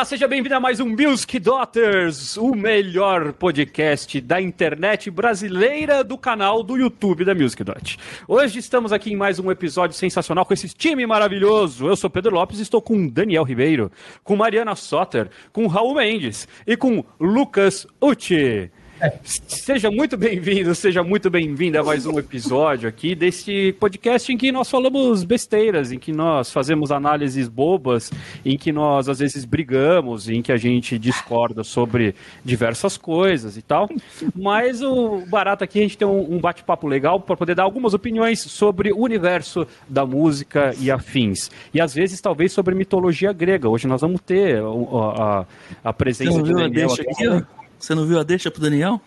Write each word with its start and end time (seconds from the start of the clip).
Olá, 0.00 0.06
seja 0.06 0.26
bem-vindo 0.26 0.54
a 0.54 0.58
mais 0.58 0.80
um 0.80 0.88
Music 0.88 1.38
Daughters, 1.38 2.38
o 2.38 2.54
melhor 2.54 3.34
podcast 3.34 4.18
da 4.22 4.40
internet 4.40 5.10
brasileira 5.10 6.02
do 6.02 6.16
canal 6.16 6.62
do 6.62 6.78
YouTube 6.78 7.22
da 7.22 7.34
Music 7.34 7.62
Dot. 7.62 7.98
Hoje 8.26 8.60
estamos 8.60 8.94
aqui 8.94 9.12
em 9.12 9.16
mais 9.16 9.38
um 9.38 9.50
episódio 9.50 9.94
sensacional 9.94 10.46
com 10.46 10.54
esse 10.54 10.70
time 10.70 11.06
maravilhoso. 11.06 11.86
Eu 11.86 11.96
sou 11.96 12.08
Pedro 12.08 12.34
Lopes 12.34 12.58
e 12.58 12.62
estou 12.62 12.80
com 12.80 13.06
Daniel 13.08 13.44
Ribeiro, 13.44 13.92
com 14.24 14.36
Mariana 14.36 14.74
Soter, 14.74 15.28
com 15.52 15.66
Raul 15.66 15.94
Mendes 15.94 16.48
e 16.66 16.78
com 16.78 17.04
Lucas 17.20 17.86
Uchi. 18.00 18.70
Seja 19.24 19.90
muito 19.90 20.16
bem-vindo, 20.16 20.74
seja 20.74 21.02
muito 21.02 21.30
bem-vinda 21.30 21.80
a 21.80 21.84
mais 21.84 22.06
um 22.06 22.18
episódio 22.18 22.88
aqui 22.88 23.14
desse 23.14 23.72
podcast 23.78 24.32
em 24.32 24.36
que 24.36 24.52
nós 24.52 24.70
falamos 24.70 25.24
besteiras, 25.24 25.92
em 25.92 25.98
que 25.98 26.12
nós 26.12 26.52
fazemos 26.52 26.92
análises 26.92 27.48
bobas, 27.48 28.10
em 28.44 28.58
que 28.58 28.72
nós 28.72 29.08
às 29.08 29.18
vezes 29.18 29.44
brigamos, 29.44 30.28
em 30.28 30.42
que 30.42 30.52
a 30.52 30.56
gente 30.56 30.98
discorda 30.98 31.64
sobre 31.64 32.14
diversas 32.44 32.96
coisas 32.96 33.56
e 33.56 33.62
tal. 33.62 33.88
Mas 34.34 34.82
o 34.82 35.22
barato 35.26 35.64
aqui 35.64 35.78
é 35.78 35.82
a 35.82 35.84
gente 35.84 35.98
tem 35.98 36.08
um, 36.08 36.38
bate-papo 36.38 36.86
legal 36.86 37.20
para 37.20 37.36
poder 37.36 37.54
dar 37.54 37.62
algumas 37.62 37.94
opiniões 37.94 38.40
sobre 38.40 38.92
o 38.92 38.98
universo 38.98 39.66
da 39.88 40.04
música 40.04 40.74
e 40.78 40.90
afins. 40.90 41.50
E 41.72 41.80
às 41.80 41.94
vezes 41.94 42.20
talvez 42.20 42.52
sobre 42.52 42.74
mitologia 42.74 43.32
grega. 43.32 43.68
Hoje 43.68 43.86
nós 43.86 44.00
vamos 44.00 44.20
ter 44.20 44.58
a, 44.58 44.64
a, 44.64 45.46
a 45.84 45.92
presença 45.92 46.42
de 46.42 46.52
Daniel 46.52 46.92
aqui. 46.92 47.59
Você 47.84 47.94
não 47.94 48.06
viu 48.06 48.18
a 48.18 48.22
deixa 48.22 48.50
pro 48.50 48.60
Daniel? 48.60 49.00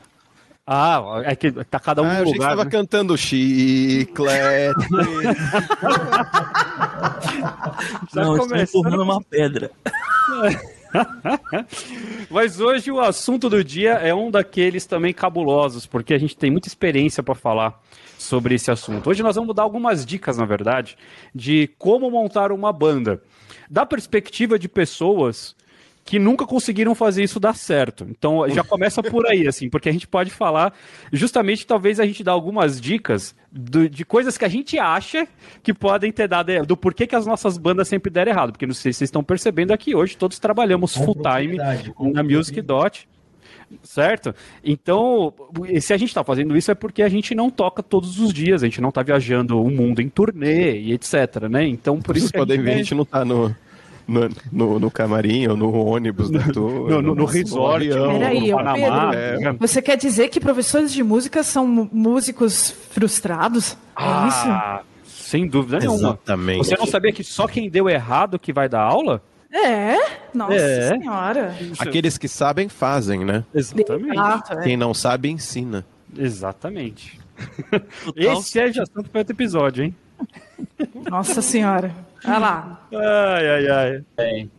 Ah, 0.66 1.22
é 1.26 1.36
que 1.36 1.52
tá 1.52 1.78
cada 1.78 2.02
um 2.02 2.06
ah, 2.06 2.20
no 2.20 2.24
lugar. 2.24 2.34
Você 2.34 2.40
tava 2.40 2.64
né? 2.64 2.72
cantando 2.72 3.18
chiclete. 3.18 4.74
não, 8.16 8.38
começando 8.38 8.62
empurrando 8.62 9.04
uma 9.04 9.22
pedra. 9.22 9.72
Mas 12.30 12.62
hoje 12.62 12.92
o 12.92 13.02
assunto 13.02 13.50
do 13.50 13.62
dia 13.62 13.94
é 13.94 14.14
um 14.14 14.32
daqueles 14.32 14.86
também 14.86 15.14
cabulosos, 15.14 15.86
porque 15.86 16.14
a 16.14 16.18
gente 16.18 16.38
tem 16.38 16.50
muita 16.50 16.70
experiência 16.70 17.22
para 17.22 17.36
falar 17.36 17.82
sobre 18.18 18.56
esse 18.56 18.72
assunto. 18.72 19.10
Hoje 19.10 19.22
nós 19.22 19.36
vamos 19.36 19.54
dar 19.54 19.64
algumas 19.64 20.06
dicas, 20.06 20.38
na 20.38 20.46
verdade, 20.46 20.98
de 21.36 21.70
como 21.78 22.10
montar 22.10 22.54
uma 22.54 22.72
banda. 22.72 23.22
Da 23.70 23.86
perspectiva 23.86 24.58
de 24.58 24.70
pessoas 24.70 25.58
que 26.04 26.20
nunca 26.20 26.46
conseguiram 26.46 26.94
fazer 26.94 27.24
isso 27.24 27.40
dar 27.40 27.56
certo. 27.56 28.06
Então 28.10 28.48
já 28.50 28.64
começa 28.64 29.02
por 29.02 29.26
aí, 29.26 29.48
assim, 29.48 29.70
porque 29.70 29.90
a 29.90 29.92
gente 29.92 30.08
pode 30.08 30.30
falar 30.30 30.74
justamente, 31.12 31.66
talvez 31.66 32.00
a 32.00 32.06
gente 32.06 32.24
dá 32.24 32.32
algumas 32.32 32.80
dicas 32.80 33.36
do, 33.52 33.90
de 33.90 34.04
coisas 34.04 34.38
que 34.38 34.44
a 34.44 34.50
gente 34.50 34.78
acha 34.78 35.28
que 35.62 35.74
podem 35.74 36.12
ter 36.12 36.28
dado 36.28 36.66
do 36.66 36.76
porquê 36.76 37.08
que 37.08 37.16
as 37.16 37.26
nossas 37.26 37.58
bandas 37.58 37.88
sempre 37.88 38.12
deram 38.12 38.32
errado. 38.32 38.52
Porque 38.52 38.66
não 38.66 38.74
sei 38.74 38.92
se 38.92 38.98
vocês 38.98 39.08
estão 39.08 39.24
percebendo 39.24 39.72
aqui, 39.72 39.96
hoje 39.96 40.18
todos 40.18 40.40
trabalhamos 40.40 40.96
full 40.96 41.16
time 41.16 41.58
na 42.14 42.24
Music 42.24 42.62
Dot. 42.62 43.08
Certo? 43.82 44.36
Então, 44.64 45.34
se 45.82 45.94
a 45.94 45.98
gente 45.98 46.10
está 46.10 46.24
fazendo 46.24 46.56
isso 46.56 46.70
é 46.70 46.76
porque 46.76 47.02
a 47.02 47.10
gente 47.10 47.34
não 47.34 47.50
toca 47.50 47.82
todos 47.82 48.20
os 48.20 48.32
dias, 48.32 48.62
a 48.62 48.68
gente 48.68 48.80
não 48.80 48.90
está 48.90 49.02
viajando 49.02 49.60
o 49.60 49.68
mundo 49.68 50.00
em 50.00 50.10
turnê 50.10 50.80
e 50.80 50.94
etc, 50.94 51.48
né? 51.50 51.66
Então, 51.66 52.00
por 52.00 52.16
isso 52.16 52.28
Vocês 52.28 52.40
podem 52.40 52.62
ver, 52.62 52.74
a 52.74 52.78
gente 52.78 52.94
não 52.94 53.02
está 53.02 53.26
no, 53.26 53.56
no, 54.08 54.30
no, 54.52 54.80
no, 54.80 54.92
camarim 54.92 55.48
ou 55.48 55.58
no 55.58 55.72
ônibus 55.72 56.30
da 56.30 56.40
tour. 56.40 56.90
no, 56.90 57.02
no, 57.02 57.16
no 57.16 57.26
resort. 57.26 57.88
Peraí, 57.88 58.52
no 58.52 58.58
Panamá, 58.58 59.12
Pedro, 59.12 59.50
é. 59.50 59.54
você 59.54 59.82
quer 59.82 59.98
dizer 59.98 60.30
que 60.30 60.40
professores 60.40 60.92
de 60.92 61.04
música 61.04 61.44
são 61.44 61.68
músicos 61.92 62.72
frustrados? 62.92 63.74
É 63.74 63.76
ah, 63.96 64.82
isso? 65.04 65.22
Sem 65.30 65.48
dúvida 65.48 65.80
nenhuma. 65.80 65.98
Exatamente. 65.98 66.58
Você 66.60 66.78
não 66.78 66.86
sabia 66.86 67.12
que 67.12 67.24
só 67.24 67.48
quem 67.48 67.70
deu 67.70 67.90
errado 67.90 68.38
que 68.38 68.54
vai 68.54 68.70
dar 68.70 68.82
aula? 68.82 69.22
É, 69.52 69.98
nossa 70.34 70.56
é. 70.56 70.90
senhora. 70.90 71.56
Aqueles 71.78 72.18
que 72.18 72.28
sabem 72.28 72.68
fazem, 72.68 73.24
né? 73.24 73.44
Exatamente. 73.54 74.12
Exato, 74.12 74.54
é. 74.54 74.64
Quem 74.64 74.76
não 74.76 74.94
sabe 74.94 75.30
ensina. 75.30 75.86
Exatamente. 76.18 77.20
Esse 78.16 78.60
é 78.60 78.72
já 78.72 78.84
tanto 78.86 79.10
para 79.10 79.20
outro 79.20 79.34
episódio, 79.34 79.84
hein? 79.84 79.96
Nossa 81.10 81.42
senhora. 81.42 81.94
Olha 82.26 82.38
lá. 82.38 82.88
Ai, 82.92 83.50
ai, 83.50 83.68
ai. 83.68 84.04
Bem. 84.18 84.52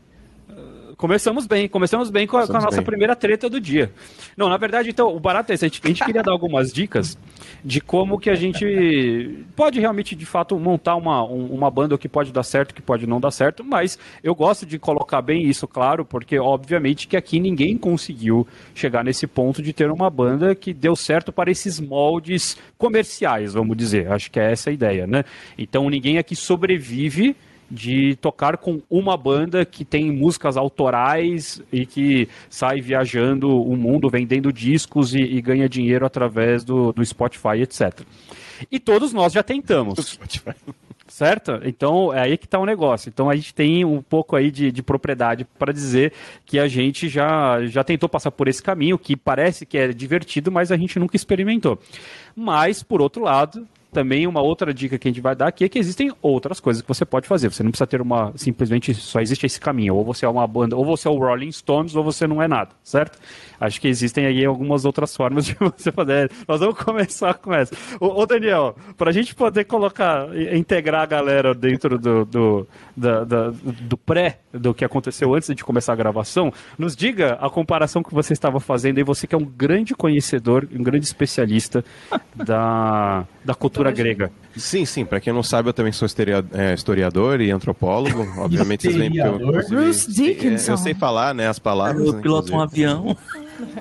Começamos 0.97 1.47
bem, 1.47 1.69
começamos 1.69 2.09
bem 2.09 2.27
com 2.27 2.37
a, 2.37 2.47
com 2.47 2.57
a 2.57 2.61
nossa 2.61 2.77
bem. 2.77 2.85
primeira 2.85 3.17
treta 3.17 3.51
do 3.51 3.61
dia. 3.61 3.93
Não, 4.37 4.49
na 4.49 4.57
verdade, 4.57 4.91
então, 4.91 5.15
o 5.15 5.19
barato 5.19 5.51
é 5.51 5.55
esse. 5.55 5.65
A 5.65 5.69
gente, 5.69 5.81
a 5.83 5.89
gente 5.89 6.05
queria 6.05 6.23
dar 6.23 6.33
algumas 6.33 6.73
dicas 6.73 7.19
de 7.65 7.81
como 7.81 8.19
que 8.19 8.31
a 8.31 8.35
gente 8.35 9.45
pode 9.57 9.81
realmente, 9.81 10.15
de 10.15 10.25
fato, 10.25 10.59
montar 10.59 10.97
uma, 10.97 11.23
uma 11.25 11.71
banda 11.71 11.99
que 11.99 12.09
pode 12.09 12.33
dar 12.33 12.43
certo, 12.43 12.75
que 12.75 12.83
pode 12.83 13.07
não 13.07 13.21
dar 13.21 13.31
certo, 13.31 13.65
mas 13.65 13.99
eu 14.23 14.35
gosto 14.35 14.65
de 14.65 14.79
colocar 14.79 15.21
bem 15.21 15.45
isso, 15.45 15.67
claro, 15.67 16.05
porque 16.05 16.39
obviamente 16.39 17.09
que 17.09 17.17
aqui 17.17 17.41
ninguém 17.41 17.77
conseguiu 17.77 18.47
chegar 18.75 19.03
nesse 19.03 19.27
ponto 19.27 19.63
de 19.63 19.73
ter 19.73 19.91
uma 19.91 20.09
banda 20.09 20.55
que 20.55 20.73
deu 20.73 20.95
certo 20.95 21.33
para 21.33 21.51
esses 21.51 21.81
moldes 21.81 22.57
comerciais, 22.79 23.55
vamos 23.55 23.77
dizer. 23.77 24.11
Acho 24.13 24.31
que 24.31 24.39
é 24.39 24.53
essa 24.53 24.71
a 24.71 24.73
ideia, 24.73 25.07
né? 25.07 25.25
Então 25.59 25.91
ninguém 25.91 26.19
aqui 26.19 26.37
sobrevive 26.37 27.35
de 27.71 28.17
tocar 28.17 28.57
com 28.57 28.81
uma 28.89 29.17
banda 29.17 29.65
que 29.65 29.85
tem 29.85 30.11
músicas 30.11 30.57
autorais 30.57 31.63
e 31.73 31.87
que 31.87 32.29
sai 32.49 32.81
viajando 32.81 33.61
o 33.61 33.77
mundo 33.77 34.09
vendendo 34.09 34.53
discos 34.53 35.15
e, 35.15 35.21
e 35.21 35.41
ganha 35.41 35.69
dinheiro 35.69 36.07
através 36.07 36.65
do, 36.65 36.93
do 36.93 37.05
Spotify, 37.05 37.61
etc. 37.63 38.01
E 38.71 38.79
todos 38.79 39.13
nós 39.13 39.33
já 39.33 39.43
tentamos. 39.43 40.19
Certo? 41.07 41.61
Então 41.65 42.13
é 42.15 42.23
aí 42.23 42.39
que 42.39 42.47
está 42.47 42.59
o 42.59 42.65
negócio. 42.65 43.09
Então 43.09 43.29
a 43.29 43.37
gente 43.37 43.55
tem 43.55 43.85
um 43.85 44.01
pouco 44.01 44.35
aí 44.35 44.51
de, 44.51 44.73
de 44.73 44.83
propriedade 44.83 45.47
para 45.59 45.73
dizer 45.73 46.13
que 46.47 46.59
a 46.59 46.67
gente 46.67 47.09
já, 47.09 47.65
já 47.67 47.85
tentou 47.85 48.09
passar 48.09 48.31
por 48.31 48.49
esse 48.49 48.63
caminho, 48.63 48.99
que 48.99 49.15
parece 49.15 49.67
que 49.67 49.77
é 49.77 49.89
divertido, 49.89 50.51
mas 50.51 50.73
a 50.73 50.77
gente 50.77 50.99
nunca 50.99 51.15
experimentou. 51.15 51.79
Mas, 52.35 52.83
por 52.83 53.03
outro 53.03 53.23
lado, 53.23 53.69
também 53.95 54.27
uma 54.27 54.43
outra 54.43 54.75
dica 54.75 54.99
que 54.99 55.09
a 55.09 55.11
gente 55.11 55.21
vai 55.21 55.37
dar 55.37 55.47
aqui 55.47 55.65
é 55.65 55.69
que 55.69 55.79
existem 55.79 56.13
outras 56.21 56.59
coisas 56.59 56.83
que 56.83 56.89
você 56.89 57.05
pode 57.05 57.29
fazer. 57.29 57.49
Você 57.49 57.63
não 57.63 57.71
precisa 57.71 57.87
ter 57.87 58.03
uma. 58.03 58.33
Simplesmente 58.37 58.93
só 58.93 59.21
existe 59.21 59.47
esse 59.47 59.61
caminho. 59.61 59.95
Ou 59.95 60.05
você 60.05 60.27
é 60.27 60.29
uma 60.29 60.47
banda, 60.47 60.77
ou 60.77 60.85
você 60.85 61.07
é 61.07 61.11
o 61.11 61.17
Rolling 61.17 61.53
Stones, 61.53 61.95
ou 61.95 62.03
você 62.03 62.27
não 62.27 62.43
é 62.43 62.49
nada, 62.49 62.71
certo? 62.83 63.19
Acho 63.61 63.81
que 63.81 63.87
existem 63.87 64.27
aí 64.27 64.45
algumas 64.45 64.85
outras 64.85 65.17
formas 65.17 65.47
de 65.47 65.55
você 65.59 65.93
fazer. 65.93 66.31
Nós 66.47 66.61
vamos 66.61 66.77
começar 66.77 67.35
com 67.35 67.55
essa. 67.55 67.75
Ô, 68.01 68.21
ô 68.21 68.27
Daniel, 68.27 68.77
para 68.97 69.11
a 69.11 69.13
gente 69.13 69.35
poder 69.35 69.65
colocar, 69.65 70.29
integrar 70.55 71.03
a 71.03 71.07
galera 71.07 71.55
dentro 71.55 71.97
do, 71.97 72.25
do, 72.25 72.67
da, 72.97 73.25
da, 73.25 73.51
do 73.51 73.97
pré 73.97 74.41
do 74.53 74.75
que 74.75 74.85
aconteceu 74.85 75.35
antes 75.35 75.55
de 75.55 75.65
começar 75.65 75.93
a 75.93 75.97
gravação, 75.97 76.53
nos 76.77 76.97
diga 76.97 77.39
a 77.41 77.49
comparação 77.49 78.03
que 78.03 78.13
você 78.13 78.33
estava 78.33 78.59
fazendo 78.59 78.99
e 78.99 79.05
você 79.05 79.27
que 79.27 79.35
é 79.35 79.39
um 79.39 79.45
grande 79.45 79.95
conhecedor, 79.95 80.67
um 80.73 80.83
grande 80.83 81.05
especialista 81.05 81.85
da, 82.35 83.25
da 83.45 83.55
cultura 83.55 83.84
grega. 83.91 84.31
Sim, 84.57 84.85
sim. 84.85 85.05
Para 85.05 85.21
quem 85.21 85.33
não 85.33 85.43
sabe, 85.43 85.69
eu 85.69 85.73
também 85.73 85.93
sou 85.93 86.09
é, 86.53 86.75
historiador 86.75 87.41
e 87.41 87.51
antropólogo. 87.51 88.27
Obviamente, 88.39 88.91
vocês 88.91 89.15
eu, 89.15 89.39
Bruce 89.69 90.13
Dickinson. 90.13 90.73
Eu 90.73 90.77
sei 90.77 90.95
falar, 90.95 91.35
né, 91.35 91.49
as 91.49 91.59
palavras. 91.59 92.07
Eu 92.07 92.21
piloto 92.21 92.53
um 92.53 92.61
avião. 92.61 93.17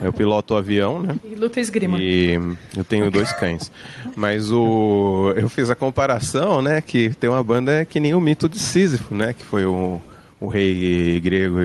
Eu 0.02 0.14
piloto 0.14 0.54
o 0.54 0.58
avião, 0.58 1.02
né? 1.02 1.16
E 1.24 1.36
luta 1.36 1.60
esgrima. 1.60 1.98
E 2.00 2.40
eu 2.78 2.84
tenho 2.84 3.10
dois 3.10 3.32
cães. 3.34 3.72
Mas 4.16 4.52
o 4.52 5.34
eu 5.36 5.50
fiz 5.50 5.70
a 5.70 5.76
comparação, 5.76 6.62
né, 6.62 6.82
que 6.82 7.10
tem 7.16 7.30
uma 7.30 7.44
banda 7.44 7.84
que 7.86 8.00
nem 8.00 8.14
o 8.14 8.22
mito 8.22 8.48
de 8.48 8.60
Sísifo, 8.60 9.16
né, 9.16 9.34
que 9.34 9.44
foi 9.44 9.66
o, 9.66 10.00
o 10.40 10.48
rei 10.48 11.20
grego, 11.20 11.58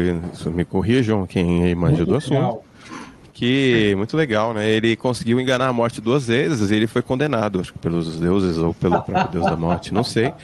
me 0.47 0.65
corrijam 0.65 1.27
quem 1.27 1.75
manja 1.75 2.05
do 2.07 2.17
assunto 2.17 2.68
que 3.39 3.95
muito 3.95 4.17
legal, 4.17 4.53
né? 4.53 4.69
Ele 4.69 4.97
conseguiu 4.97 5.41
enganar 5.41 5.69
a 5.69 5.73
morte 5.73 6.01
duas 6.01 6.27
vezes 6.27 6.73
e 6.73 6.75
ele 6.75 6.89
foi 6.89 7.03
condenado, 7.03 7.61
acho 7.61 7.73
que 7.73 7.79
pelos 7.79 8.19
deuses 8.19 8.59
ou 8.59 8.75
pelo 8.75 9.01
próprio 9.01 9.29
deus 9.29 9.47
da 9.47 9.55
morte, 9.57 9.95
não 9.95 10.03
sei, 10.03 10.35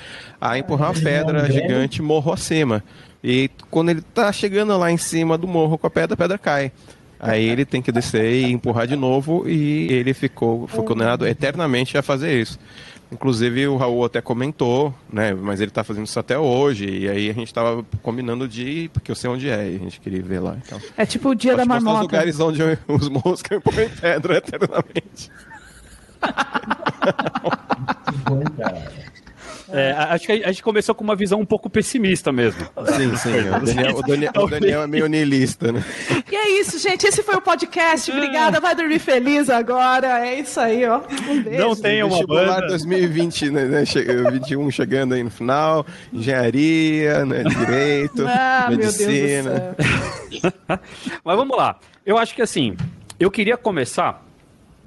a 0.40 0.56
empurrar 0.56 0.92
uma 0.92 1.02
pedra 1.02 1.50
gigante 1.50 2.00
morro 2.00 2.32
acima. 2.32 2.84
E 3.22 3.50
quando 3.68 3.88
ele 3.88 4.00
tá 4.00 4.30
chegando 4.30 4.78
lá 4.78 4.92
em 4.92 4.96
cima 4.96 5.36
do 5.36 5.48
morro 5.48 5.76
com 5.76 5.88
a 5.88 5.90
pedra, 5.90 6.14
a 6.14 6.16
pedra 6.16 6.38
cai. 6.38 6.70
Aí 7.18 7.44
ele 7.44 7.64
tem 7.64 7.82
que 7.82 7.90
descer 7.90 8.32
e 8.32 8.52
empurrar 8.52 8.86
de 8.86 8.94
novo 8.94 9.48
e 9.48 9.92
ele 9.92 10.14
ficou 10.14 10.68
foi 10.68 10.84
condenado 10.84 11.26
eternamente 11.26 11.98
a 11.98 12.02
fazer 12.02 12.40
isso. 12.40 12.60
Inclusive 13.12 13.68
o 13.68 13.76
Raul 13.76 14.04
até 14.04 14.20
comentou, 14.20 14.92
né? 15.12 15.34
Mas 15.34 15.60
ele 15.60 15.70
está 15.70 15.84
fazendo 15.84 16.06
isso 16.06 16.18
até 16.18 16.38
hoje. 16.38 16.88
E 16.88 17.08
aí 17.08 17.30
a 17.30 17.32
gente 17.32 17.48
estava 17.48 17.84
combinando 18.02 18.48
de 18.48 18.62
ir, 18.62 18.88
porque 18.88 19.10
eu 19.10 19.14
sei 19.14 19.30
onde 19.30 19.48
é, 19.48 19.70
e 19.70 19.76
a 19.76 19.78
gente 19.78 20.00
queria 20.00 20.22
ver 20.22 20.40
lá. 20.40 20.56
Então. 20.64 20.80
É 20.96 21.06
tipo 21.06 21.28
o 21.28 21.34
dia 21.34 21.56
da 21.56 21.64
marmota. 21.64 21.94
São 21.94 21.94
os 21.94 22.02
lugares 22.02 22.40
onde 22.40 22.62
os 22.88 23.08
moscas 23.08 23.62
põem 23.62 23.88
pedra 23.88 24.38
eternamente. 24.38 25.30
É, 29.74 29.90
acho 29.90 30.26
que 30.26 30.32
a 30.32 30.46
gente 30.52 30.62
começou 30.62 30.94
com 30.94 31.02
uma 31.02 31.16
visão 31.16 31.40
um 31.40 31.44
pouco 31.44 31.68
pessimista 31.68 32.30
mesmo. 32.30 32.64
Sim, 32.96 33.16
sim. 33.16 33.30
O 33.48 33.60
Daniel, 33.64 33.96
o 33.96 34.02
Daniel, 34.02 34.32
o 34.36 34.46
Daniel 34.46 34.82
é 34.82 34.86
meio 34.86 35.06
niilista, 35.08 35.72
né? 35.72 35.84
E 36.30 36.36
é 36.36 36.60
isso, 36.60 36.78
gente. 36.78 37.04
Esse 37.04 37.24
foi 37.24 37.34
o 37.34 37.40
podcast. 37.40 38.08
Obrigada. 38.12 38.60
Vai 38.60 38.76
dormir 38.76 39.00
feliz 39.00 39.50
agora. 39.50 40.24
É 40.24 40.38
isso 40.38 40.60
aí, 40.60 40.86
ó. 40.86 41.00
Um 41.28 41.42
beijo. 41.42 41.58
Não 41.58 41.74
tem 41.74 42.04
uma 42.04 42.24
banda. 42.24 42.68
2020, 42.68 43.50
né, 43.50 43.64
né? 43.64 43.84
21 44.30 44.70
chegando 44.70 45.14
aí 45.14 45.24
no 45.24 45.30
final. 45.30 45.84
Engenharia, 46.12 47.24
né? 47.24 47.42
Direito, 47.42 48.24
ah, 48.28 48.68
medicina. 48.70 49.76
Mas 51.24 51.36
vamos 51.36 51.56
lá. 51.56 51.80
Eu 52.06 52.16
acho 52.16 52.32
que 52.32 52.42
assim, 52.42 52.76
eu 53.18 53.28
queria 53.28 53.56
começar 53.56 54.24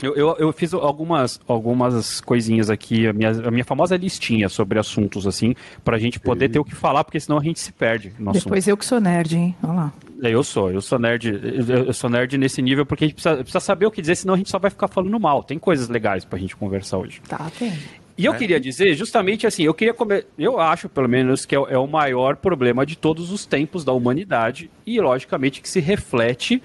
eu, 0.01 0.15
eu, 0.15 0.35
eu, 0.37 0.53
fiz 0.53 0.73
algumas, 0.73 1.39
algumas 1.47 2.21
coisinhas 2.21 2.69
aqui, 2.69 3.07
a 3.07 3.13
minha, 3.13 3.31
a 3.31 3.51
minha 3.51 3.65
famosa 3.65 3.97
listinha 3.97 4.47
sobre 4.49 4.77
assuntos, 4.79 5.25
assim, 5.25 5.55
pra 5.83 5.97
gente 5.97 6.19
poder 6.19 6.49
ter 6.49 6.59
o 6.59 6.63
que 6.63 6.75
falar, 6.75 7.03
porque 7.03 7.19
senão 7.19 7.39
a 7.39 7.43
gente 7.43 7.59
se 7.59 7.71
perde 7.71 8.09
no 8.19 8.31
Depois 8.31 8.63
assunto. 8.63 8.67
eu 8.67 8.77
que 8.77 8.85
sou 8.85 8.99
nerd, 8.99 9.35
hein? 9.35 9.55
Olha 9.63 9.73
lá. 9.73 9.93
É, 10.23 10.29
eu 10.29 10.43
sou, 10.43 10.71
eu 10.71 10.81
sou 10.81 10.97
nerd, 10.97 11.39
eu 11.87 11.93
sou 11.93 12.09
nerd 12.09 12.37
nesse 12.37 12.61
nível 12.61 12.85
porque 12.85 13.03
a 13.03 13.07
gente 13.07 13.15
precisa, 13.15 13.37
precisa 13.37 13.59
saber 13.59 13.85
o 13.85 13.91
que 13.91 14.01
dizer, 14.01 14.15
senão 14.15 14.33
a 14.33 14.37
gente 14.37 14.49
só 14.49 14.59
vai 14.59 14.71
ficar 14.71 14.87
falando 14.87 15.19
mal. 15.19 15.43
Tem 15.43 15.59
coisas 15.59 15.89
legais 15.89 16.25
pra 16.25 16.39
gente 16.39 16.55
conversar 16.55 16.97
hoje. 16.97 17.21
Tá, 17.27 17.49
tem. 17.57 17.73
E 18.17 18.25
eu 18.25 18.33
é. 18.33 18.37
queria 18.37 18.59
dizer, 18.59 18.95
justamente 18.95 19.45
assim, 19.45 19.63
eu 19.63 19.73
queria 19.73 19.93
comer, 19.93 20.25
eu 20.39 20.59
acho 20.59 20.89
pelo 20.89 21.07
menos 21.07 21.45
que 21.45 21.55
é, 21.55 21.59
é, 21.59 21.77
o 21.77 21.85
maior 21.85 22.35
problema 22.35 22.83
de 22.83 22.97
todos 22.97 23.31
os 23.31 23.45
tempos 23.45 23.85
da 23.85 23.91
humanidade 23.91 24.71
e 24.85 24.99
logicamente 24.99 25.61
que 25.61 25.69
se 25.69 25.79
reflete 25.79 26.61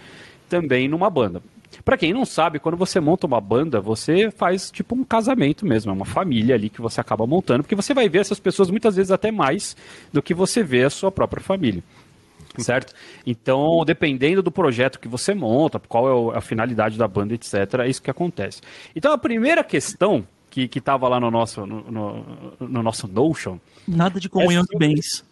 também 0.48 0.88
numa 0.88 1.10
banda. 1.10 1.42
Para 1.84 1.96
quem 1.96 2.12
não 2.12 2.24
sabe, 2.24 2.58
quando 2.58 2.76
você 2.76 3.00
monta 3.00 3.26
uma 3.26 3.40
banda, 3.40 3.80
você 3.80 4.30
faz 4.30 4.70
tipo 4.70 4.94
um 4.94 5.04
casamento 5.04 5.66
mesmo, 5.66 5.90
é 5.90 5.94
uma 5.94 6.04
família 6.04 6.54
ali 6.54 6.68
que 6.70 6.80
você 6.80 7.00
acaba 7.00 7.26
montando, 7.26 7.62
porque 7.62 7.74
você 7.74 7.92
vai 7.92 8.08
ver 8.08 8.20
essas 8.20 8.38
pessoas 8.38 8.70
muitas 8.70 8.96
vezes 8.96 9.10
até 9.10 9.30
mais 9.30 9.76
do 10.12 10.22
que 10.22 10.34
você 10.34 10.62
vê 10.62 10.84
a 10.84 10.90
sua 10.90 11.10
própria 11.10 11.42
família. 11.42 11.82
Certo? 12.58 12.92
Então, 13.26 13.82
dependendo 13.84 14.42
do 14.42 14.50
projeto 14.50 15.00
que 15.00 15.08
você 15.08 15.32
monta, 15.34 15.80
qual 15.80 16.32
é 16.32 16.36
a 16.36 16.40
finalidade 16.40 16.98
da 16.98 17.08
banda, 17.08 17.32
etc., 17.32 17.54
é 17.80 17.88
isso 17.88 18.02
que 18.02 18.10
acontece. 18.10 18.60
Então, 18.94 19.10
a 19.10 19.16
primeira 19.16 19.64
questão 19.64 20.26
que, 20.52 20.68
que 20.68 20.82
tava 20.82 21.08
lá 21.08 21.18
no 21.18 21.30
nosso, 21.30 21.64
no, 21.66 21.80
no, 21.90 22.24
no 22.60 22.82
nosso 22.82 23.08
Notion. 23.08 23.56
Nada 23.88 24.20
de 24.20 24.28
comunhão 24.28 24.62
é 24.62 24.66
de 24.70 24.78
bens. 24.78 25.24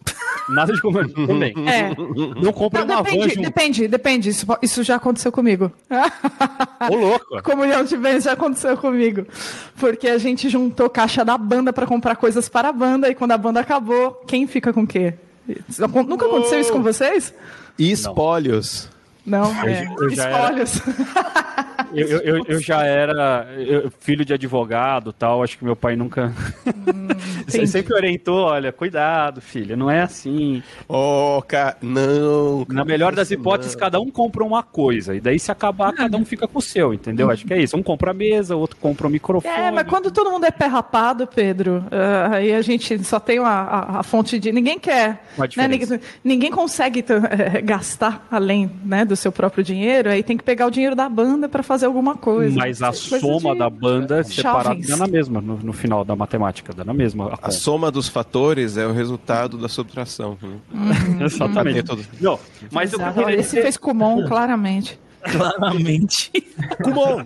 Nada 0.49 0.73
de 0.73 0.81
comunhão 0.81 1.07
de 1.07 1.13
bens. 1.27 1.53
É. 1.57 1.93
Não 2.41 2.51
compre 2.51 2.81
uma 2.81 3.03
depende, 3.03 3.39
Depende, 3.39 3.87
depende. 3.87 4.29
Isso, 4.29 4.47
isso 4.63 4.81
já 4.81 4.95
aconteceu 4.95 5.31
comigo. 5.31 5.71
Ô, 6.89 6.95
louco. 6.95 7.41
Comunhão 7.45 7.83
de 7.83 7.95
bens 7.97 8.23
já 8.23 8.31
aconteceu 8.31 8.75
comigo. 8.77 9.27
Porque 9.79 10.07
a 10.07 10.17
gente 10.17 10.49
juntou 10.49 10.89
caixa 10.89 11.23
da 11.23 11.37
banda 11.37 11.71
para 11.71 11.85
comprar 11.85 12.15
coisas 12.15 12.49
para 12.49 12.69
a 12.69 12.73
banda 12.73 13.07
e 13.07 13.13
quando 13.13 13.31
a 13.33 13.37
banda 13.37 13.59
acabou, 13.59 14.23
quem 14.25 14.47
fica 14.47 14.73
com 14.73 14.81
o 14.81 14.87
quê? 14.87 15.13
Nunca 16.07 16.25
aconteceu 16.25 16.59
isso 16.59 16.73
com 16.73 16.81
vocês? 16.81 17.31
Espólios. 17.77 18.89
Não, 19.23 19.45
é, 19.63 19.85
eu, 19.85 20.03
eu 20.03 20.09
espólios. 20.09 20.81
Eu, 21.93 22.07
eu, 22.07 22.45
eu, 22.47 22.59
já 22.59 22.85
era 22.85 23.47
filho 23.99 24.23
de 24.23 24.33
advogado 24.33 25.11
tal, 25.11 25.43
acho 25.43 25.57
que 25.57 25.63
meu 25.63 25.75
pai 25.75 25.95
nunca. 25.95 26.31
Hum, 27.51 27.67
sempre 27.67 27.93
orientou: 27.93 28.45
olha, 28.45 28.71
cuidado, 28.71 29.41
filha, 29.41 29.75
não 29.75 29.89
é 29.89 30.01
assim. 30.01 30.63
Oh, 30.87 31.41
ca... 31.45 31.75
não. 31.81 32.65
Na 32.69 32.85
melhor 32.85 33.13
das 33.13 33.31
hipóteses, 33.31 33.73
não. 33.73 33.79
cada 33.79 33.99
um 33.99 34.09
compra 34.09 34.43
uma 34.43 34.63
coisa, 34.63 35.15
e 35.15 35.19
daí 35.19 35.39
se 35.39 35.51
acabar, 35.51 35.93
cada 35.93 36.17
um 36.17 36.25
fica 36.25 36.47
com 36.47 36.59
o 36.59 36.61
seu, 36.61 36.93
entendeu? 36.93 37.29
Acho 37.29 37.45
que 37.45 37.53
é 37.53 37.61
isso. 37.61 37.75
Um 37.75 37.83
compra 37.83 38.11
a 38.11 38.13
mesa, 38.13 38.55
outro 38.55 38.77
compra 38.77 39.07
o 39.07 39.09
microfone. 39.09 39.53
É, 39.53 39.71
mas 39.71 39.87
quando 39.87 40.11
todo 40.11 40.31
mundo 40.31 40.45
é 40.45 40.51
pé 40.51 40.67
rapado, 40.67 41.27
Pedro, 41.27 41.79
uh, 41.87 42.33
aí 42.33 42.53
a 42.53 42.61
gente 42.61 43.03
só 43.03 43.19
tem 43.19 43.39
a, 43.39 43.47
a, 43.47 43.99
a 43.99 44.03
fonte 44.03 44.39
de. 44.39 44.51
Ninguém 44.51 44.79
quer. 44.79 45.23
Né? 45.55 45.67
Ninguém, 45.67 45.99
ninguém, 46.23 46.51
consegue 46.51 47.01
uh, 47.01 47.65
gastar 47.65 48.27
além 48.29 48.71
né, 48.83 49.05
do 49.05 49.15
seu 49.15 49.31
próprio 49.31 49.63
dinheiro, 49.63 50.09
aí 50.09 50.23
tem 50.23 50.37
que 50.37 50.43
pegar 50.43 50.67
o 50.67 50.71
dinheiro 50.71 50.95
da 50.95 51.09
banda 51.09 51.49
para 51.49 51.63
fazer 51.63 51.80
alguma 51.85 52.15
coisa. 52.15 52.55
Mas 52.55 52.81
a 52.81 52.91
soma 52.91 53.53
de... 53.53 53.59
da 53.59 53.69
banda 53.69 54.23
separada 54.23 54.79
dá 54.87 54.97
na 54.97 55.07
mesma, 55.07 55.41
no, 55.41 55.57
no, 55.57 55.73
final 55.73 56.03
da 56.03 56.15
matemática, 56.15 56.73
dá 56.73 56.83
na 56.83 56.93
mesma. 56.93 57.37
A, 57.41 57.47
a, 57.47 57.51
soma 57.51 57.91
dos 57.91 58.07
fatores 58.07 58.77
é 58.77 58.85
o 58.85 58.91
resultado 58.91 59.57
da 59.57 59.67
subtração. 59.67 60.37
Né? 60.41 60.59
Uhum. 60.73 61.25
Exatamente. 61.25 61.83
Todo... 61.83 62.05
Não, 62.19 62.39
mas 62.71 62.93
Exato. 62.93 63.19
eu 63.19 63.25
queria... 63.25 63.39
Esse 63.39 63.61
fez 63.61 63.77
Kumon, 63.77 64.25
claramente. 64.27 64.99
Claramente. 65.21 66.31
Kumon! 66.83 67.25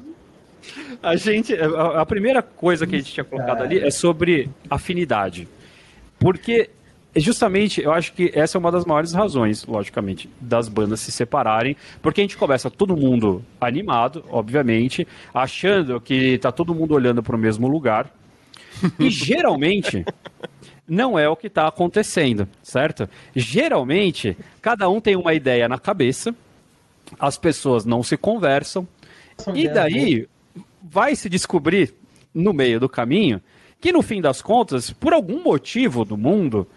A 1.01 1.15
gente, 1.15 1.53
a, 1.53 2.01
a 2.01 2.05
primeira 2.05 2.41
coisa 2.41 2.87
que 2.87 2.95
a 2.95 2.97
gente 2.97 3.13
tinha 3.13 3.23
colocado 3.23 3.61
ali 3.61 3.79
é 3.79 3.91
sobre 3.91 4.49
afinidade. 4.69 5.47
Porque 6.17 6.69
justamente, 7.15 7.81
eu 7.81 7.91
acho 7.91 8.13
que 8.13 8.31
essa 8.33 8.57
é 8.57 8.59
uma 8.59 8.71
das 8.71 8.85
maiores 8.85 9.13
razões, 9.13 9.65
logicamente, 9.65 10.29
das 10.39 10.67
bandas 10.67 10.99
se 10.99 11.11
separarem, 11.11 11.75
porque 12.01 12.21
a 12.21 12.23
gente 12.23 12.37
começa 12.37 12.69
todo 12.69 12.95
mundo 12.95 13.43
animado, 13.59 14.23
obviamente, 14.29 15.07
achando 15.33 15.99
que 16.01 16.37
tá 16.39 16.51
todo 16.51 16.75
mundo 16.75 16.93
olhando 16.93 17.23
para 17.23 17.35
o 17.35 17.39
mesmo 17.39 17.67
lugar, 17.67 18.13
e 18.99 19.09
geralmente 19.09 20.05
não 20.87 21.17
é 21.17 21.27
o 21.27 21.35
que 21.35 21.47
está 21.47 21.67
acontecendo, 21.67 22.47
certo? 22.61 23.09
Geralmente, 23.35 24.37
cada 24.61 24.89
um 24.89 24.99
tem 24.99 25.15
uma 25.15 25.33
ideia 25.33 25.69
na 25.69 25.79
cabeça, 25.79 26.35
as 27.19 27.37
pessoas 27.37 27.85
não 27.85 28.03
se 28.03 28.17
conversam, 28.17 28.87
e 29.53 29.67
daí 29.67 30.27
vai 30.83 31.15
se 31.15 31.29
descobrir 31.29 31.93
no 32.33 32.53
meio 32.53 32.79
do 32.79 32.89
caminho 32.89 33.41
que 33.79 33.91
no 33.91 34.01
fim 34.01 34.21
das 34.21 34.41
contas, 34.41 34.91
por 34.91 35.13
algum 35.13 35.43
motivo 35.43 36.03
do 36.03 36.17
mundo, 36.17 36.67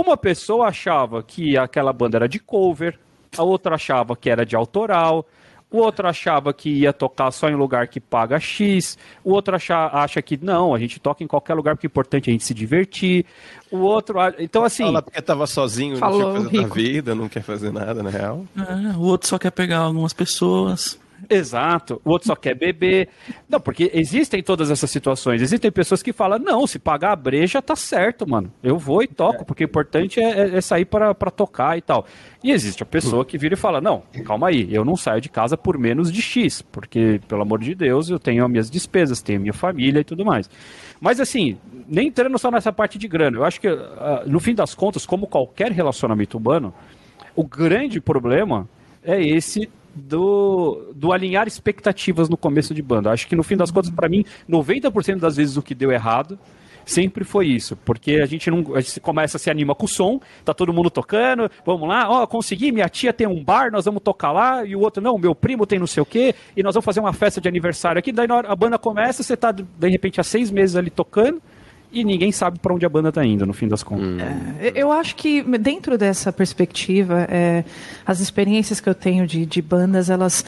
uma 0.00 0.16
pessoa 0.16 0.68
achava 0.68 1.22
que 1.22 1.56
aquela 1.56 1.92
banda 1.92 2.18
era 2.18 2.28
de 2.28 2.38
cover, 2.38 2.98
a 3.36 3.42
outra 3.42 3.76
achava 3.76 4.16
que 4.16 4.28
era 4.28 4.44
de 4.44 4.54
autoral, 4.54 5.26
o 5.70 5.78
outro 5.78 6.06
achava 6.06 6.52
que 6.52 6.70
ia 6.70 6.92
tocar 6.92 7.30
só 7.32 7.48
em 7.48 7.54
lugar 7.54 7.88
que 7.88 7.98
paga 7.98 8.38
X, 8.38 8.96
o 9.24 9.32
outro 9.32 9.56
acha, 9.56 9.86
acha 9.86 10.22
que 10.22 10.38
não, 10.40 10.74
a 10.74 10.78
gente 10.78 11.00
toca 11.00 11.24
em 11.24 11.26
qualquer 11.26 11.54
lugar 11.54 11.74
porque 11.74 11.86
é 11.86 11.88
importante 11.88 12.30
a 12.30 12.32
gente 12.32 12.44
se 12.44 12.54
divertir. 12.54 13.24
O 13.70 13.78
outro, 13.78 14.18
então 14.38 14.64
assim, 14.64 14.84
fala 14.84 15.02
porque 15.02 15.20
tava 15.20 15.46
sozinho, 15.46 15.96
falou, 15.96 16.20
não 16.20 16.32
quer 16.32 16.42
fazer 16.44 16.58
rico. 16.58 16.74
vida, 16.74 17.14
não 17.14 17.28
quer 17.28 17.42
fazer 17.42 17.72
nada 17.72 18.02
na 18.02 18.10
real. 18.10 18.44
É, 18.56 18.96
o 18.96 19.00
outro 19.00 19.28
só 19.28 19.38
quer 19.38 19.50
pegar 19.50 19.78
algumas 19.78 20.12
pessoas. 20.12 20.98
Exato. 21.28 22.00
O 22.04 22.10
outro 22.10 22.28
só 22.28 22.36
quer 22.36 22.54
beber. 22.54 23.08
Não, 23.48 23.58
porque 23.60 23.90
existem 23.94 24.42
todas 24.42 24.70
essas 24.70 24.90
situações. 24.90 25.40
Existem 25.40 25.70
pessoas 25.70 26.02
que 26.02 26.12
falam: 26.12 26.38
não, 26.38 26.66
se 26.66 26.78
pagar 26.78 27.12
a 27.12 27.16
breja, 27.16 27.62
tá 27.62 27.74
certo, 27.74 28.28
mano. 28.28 28.52
Eu 28.62 28.78
vou 28.78 29.02
e 29.02 29.06
toco, 29.06 29.44
porque 29.44 29.64
o 29.64 29.66
importante 29.66 30.20
é, 30.20 30.40
é, 30.40 30.56
é 30.56 30.60
sair 30.60 30.84
para 30.84 31.14
tocar 31.30 31.76
e 31.76 31.80
tal. 31.80 32.06
E 32.44 32.52
existe 32.52 32.82
a 32.82 32.86
pessoa 32.86 33.24
que 33.24 33.38
vira 33.38 33.54
e 33.54 33.56
fala: 33.56 33.80
não, 33.80 34.02
calma 34.24 34.48
aí, 34.48 34.72
eu 34.72 34.84
não 34.84 34.96
saio 34.96 35.20
de 35.20 35.28
casa 35.28 35.56
por 35.56 35.78
menos 35.78 36.12
de 36.12 36.20
X, 36.20 36.62
porque, 36.62 37.20
pelo 37.26 37.42
amor 37.42 37.60
de 37.60 37.74
Deus, 37.74 38.08
eu 38.10 38.18
tenho 38.18 38.44
as 38.44 38.50
minhas 38.50 38.70
despesas, 38.70 39.22
tenho 39.22 39.38
a 39.38 39.42
minha 39.42 39.54
família 39.54 40.00
e 40.00 40.04
tudo 40.04 40.24
mais. 40.24 40.48
Mas 41.00 41.20
assim, 41.20 41.58
nem 41.88 42.08
entrando 42.08 42.38
só 42.38 42.50
nessa 42.50 42.72
parte 42.72 42.98
de 42.98 43.08
grana, 43.08 43.38
eu 43.38 43.44
acho 43.44 43.60
que, 43.60 43.68
uh, 43.68 43.86
no 44.26 44.40
fim 44.40 44.54
das 44.54 44.74
contas, 44.74 45.04
como 45.04 45.26
qualquer 45.26 45.72
relacionamento 45.72 46.38
humano, 46.38 46.72
o 47.34 47.44
grande 47.44 48.00
problema 48.00 48.68
é 49.02 49.20
esse 49.22 49.68
do, 49.96 50.92
do 50.94 51.12
alinhar 51.12 51.48
expectativas 51.48 52.28
no 52.28 52.36
começo 52.36 52.74
de 52.74 52.82
banda. 52.82 53.10
Acho 53.10 53.26
que 53.26 53.34
no 53.34 53.42
fim 53.42 53.56
das 53.56 53.70
contas, 53.70 53.90
para 53.90 54.08
mim, 54.08 54.24
90% 54.48 55.18
das 55.18 55.36
vezes 55.36 55.56
o 55.56 55.62
que 55.62 55.74
deu 55.74 55.90
errado 55.90 56.38
sempre 56.84 57.24
foi 57.24 57.48
isso, 57.48 57.74
porque 57.84 58.20
a 58.22 58.26
gente 58.26 58.48
não 58.48 58.76
a 58.76 58.80
gente 58.80 59.00
começa 59.00 59.38
se 59.38 59.50
anima 59.50 59.74
com 59.74 59.86
o 59.86 59.88
som, 59.88 60.20
tá 60.44 60.54
todo 60.54 60.72
mundo 60.72 60.88
tocando, 60.88 61.50
vamos 61.64 61.88
lá, 61.88 62.08
ó, 62.08 62.24
consegui, 62.28 62.70
minha 62.70 62.88
tia 62.88 63.12
tem 63.12 63.26
um 63.26 63.42
bar, 63.42 63.72
nós 63.72 63.86
vamos 63.86 64.00
tocar 64.00 64.30
lá, 64.30 64.64
e 64.64 64.76
o 64.76 64.80
outro 64.80 65.02
não, 65.02 65.18
meu 65.18 65.34
primo 65.34 65.66
tem 65.66 65.80
não 65.80 65.86
sei 65.88 66.00
o 66.00 66.06
quê, 66.06 66.32
e 66.56 66.62
nós 66.62 66.76
vamos 66.76 66.84
fazer 66.84 67.00
uma 67.00 67.12
festa 67.12 67.40
de 67.40 67.48
aniversário 67.48 67.98
aqui, 67.98 68.12
daí 68.12 68.28
a 68.30 68.54
banda 68.54 68.78
começa, 68.78 69.24
você 69.24 69.36
tá 69.36 69.50
de 69.50 69.88
repente 69.88 70.20
há 70.20 70.22
seis 70.22 70.48
meses 70.48 70.76
ali 70.76 70.88
tocando, 70.88 71.42
e 71.96 72.04
ninguém 72.04 72.30
sabe 72.30 72.58
para 72.58 72.74
onde 72.74 72.84
a 72.84 72.88
banda 72.88 73.08
está 73.08 73.24
indo, 73.24 73.46
no 73.46 73.54
fim 73.54 73.66
das 73.66 73.82
contas. 73.82 74.06
Hum. 74.06 74.18
É, 74.60 74.72
eu 74.74 74.92
acho 74.92 75.16
que 75.16 75.42
dentro 75.58 75.96
dessa 75.96 76.30
perspectiva, 76.30 77.26
é, 77.30 77.64
as 78.04 78.20
experiências 78.20 78.80
que 78.80 78.88
eu 78.88 78.94
tenho 78.94 79.26
de, 79.26 79.46
de 79.46 79.62
bandas, 79.62 80.10
elas 80.10 80.44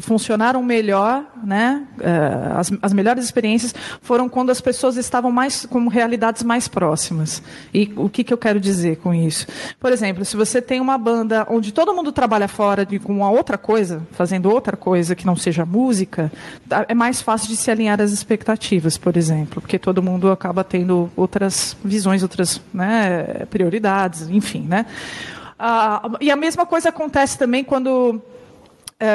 funcionaram 0.00 0.62
melhor, 0.64 1.24
né? 1.44 1.86
É, 2.00 2.58
as, 2.58 2.72
as, 2.82 2.92
melhores 2.92 3.24
experiências 3.24 3.72
foram 4.02 4.28
quando 4.28 4.50
as 4.50 4.60
pessoas 4.60 4.96
estavam 4.96 5.30
mais 5.30 5.64
com 5.64 5.86
realidades 5.86 6.42
mais 6.42 6.66
próximas. 6.66 7.40
E 7.72 7.92
o 7.94 8.08
que, 8.08 8.24
que 8.24 8.32
eu 8.32 8.38
quero 8.38 8.58
dizer 8.58 8.96
com 8.96 9.14
isso? 9.14 9.46
Por 9.78 9.92
exemplo, 9.92 10.24
se 10.24 10.36
você 10.36 10.60
tem 10.60 10.80
uma 10.80 10.98
banda 10.98 11.46
onde 11.48 11.72
todo 11.72 11.94
mundo 11.94 12.10
trabalha 12.10 12.48
fora 12.48 12.84
de, 12.84 12.98
com 12.98 13.12
uma 13.12 13.30
outra 13.30 13.56
coisa, 13.56 14.02
fazendo 14.10 14.50
outra 14.50 14.76
coisa 14.76 15.14
que 15.14 15.24
não 15.24 15.36
seja 15.36 15.64
música, 15.64 16.32
é 16.88 16.94
mais 16.94 17.22
fácil 17.22 17.48
de 17.48 17.56
se 17.56 17.70
alinhar 17.70 18.00
as 18.00 18.10
expectativas, 18.10 18.98
por 18.98 19.16
exemplo, 19.16 19.60
porque 19.60 19.78
todo 19.78 20.02
mundo 20.02 20.32
acaba 20.32 20.63
tendo 20.68 21.10
outras 21.16 21.76
visões, 21.84 22.22
outras 22.22 22.60
né, 22.72 23.46
prioridades, 23.50 24.28
enfim, 24.28 24.62
né? 24.62 24.86
Ah, 25.58 26.10
e 26.20 26.30
a 26.30 26.36
mesma 26.36 26.66
coisa 26.66 26.88
acontece 26.88 27.38
também 27.38 27.62
quando 27.62 28.20
é, 28.98 29.12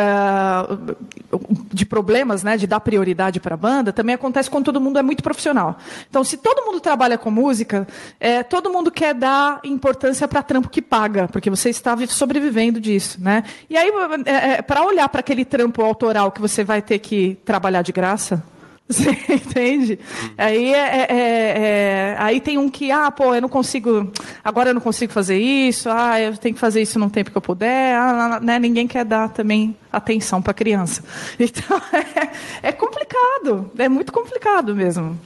de 1.74 1.86
problemas, 1.86 2.44
né, 2.44 2.58
de 2.58 2.68
dar 2.68 2.80
prioridade 2.80 3.40
para 3.40 3.56
a 3.56 3.58
banda, 3.58 3.94
também 3.94 4.16
acontece 4.16 4.50
quando 4.50 4.66
todo 4.66 4.80
mundo 4.82 5.00
é 5.00 5.02
muito 5.02 5.24
profissional. 5.24 5.78
Então, 6.10 6.24
se 6.24 6.38
todo 6.38 6.66
mundo 6.66 6.80
trabalha 6.80 7.18
com 7.18 7.32
música, 7.32 7.88
é, 8.20 8.44
todo 8.44 8.70
mundo 8.70 8.92
quer 8.92 9.14
dar 9.14 9.60
importância 9.64 10.28
para 10.28 10.44
trampo 10.44 10.70
que 10.70 10.82
paga, 10.82 11.28
porque 11.28 11.50
você 11.50 11.70
está 11.70 11.96
sobrevivendo 12.08 12.80
disso, 12.80 13.20
né? 13.22 13.44
E 13.70 13.78
aí, 13.78 13.92
é, 14.26 14.52
é 14.52 14.62
para 14.62 14.84
olhar 14.84 15.08
para 15.10 15.22
aquele 15.22 15.46
trampo 15.46 15.82
autoral 15.82 16.32
que 16.32 16.42
você 16.42 16.64
vai 16.64 16.82
ter 16.82 17.00
que 17.00 17.38
trabalhar 17.46 17.82
de 17.82 17.92
graça, 17.92 18.44
você 18.92 19.12
entende? 19.32 20.00
Aí, 20.36 20.74
é, 20.74 20.78
é, 20.78 21.08
é, 21.12 21.60
é, 21.60 22.16
aí 22.18 22.42
tem 22.42 22.58
um 22.58 22.68
que, 22.68 22.92
ah, 22.92 23.12
pô, 23.12 23.36
eu 23.36 23.42
não 23.42 23.48
consigo, 23.48 24.12
agora 24.44 24.72
eu 24.72 24.74
não 24.74 24.82
consigo 24.82 25.14
fazer 25.14 25.38
isso, 25.38 25.88
ah, 25.92 26.20
eu 26.20 26.36
tenho 26.36 26.56
que 26.56 26.60
fazer 26.60 26.82
isso 26.82 26.98
no 26.98 27.08
tempo 27.08 27.30
que 27.30 27.38
eu 27.38 27.42
puder, 27.42 27.96
ah, 27.96 28.40
né, 28.42 28.58
ninguém 28.58 28.88
quer 28.88 29.06
dar 29.06 29.30
também 29.30 29.78
atenção 29.92 30.42
para 30.42 30.52
a 30.52 30.56
criança. 30.56 31.04
Então, 31.40 31.82
é, 31.94 32.70
é, 32.70 32.72
complicado, 32.72 33.72
é 33.78 33.88
muito 33.88 34.12
complicado 34.12 34.76
mesmo. 34.76 35.20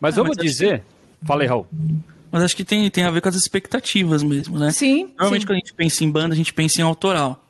Mas 0.00 0.16
eu 0.16 0.24
vou 0.24 0.34
dizer, 0.34 0.80
que... 1.20 1.26
falei, 1.26 1.46
Raul. 1.46 1.66
Mas 2.30 2.42
acho 2.42 2.56
que 2.56 2.64
tem, 2.64 2.90
tem 2.90 3.04
a 3.04 3.10
ver 3.10 3.20
com 3.20 3.28
as 3.28 3.34
expectativas 3.34 4.22
mesmo, 4.22 4.58
né? 4.58 4.70
Sim. 4.70 5.10
Normalmente 5.18 5.42
sim. 5.42 5.46
quando 5.46 5.56
a 5.56 5.60
gente 5.60 5.74
pensa 5.74 6.04
em 6.04 6.10
banda, 6.10 6.34
a 6.34 6.36
gente 6.36 6.52
pensa 6.52 6.80
em 6.80 6.84
autoral. 6.84 7.44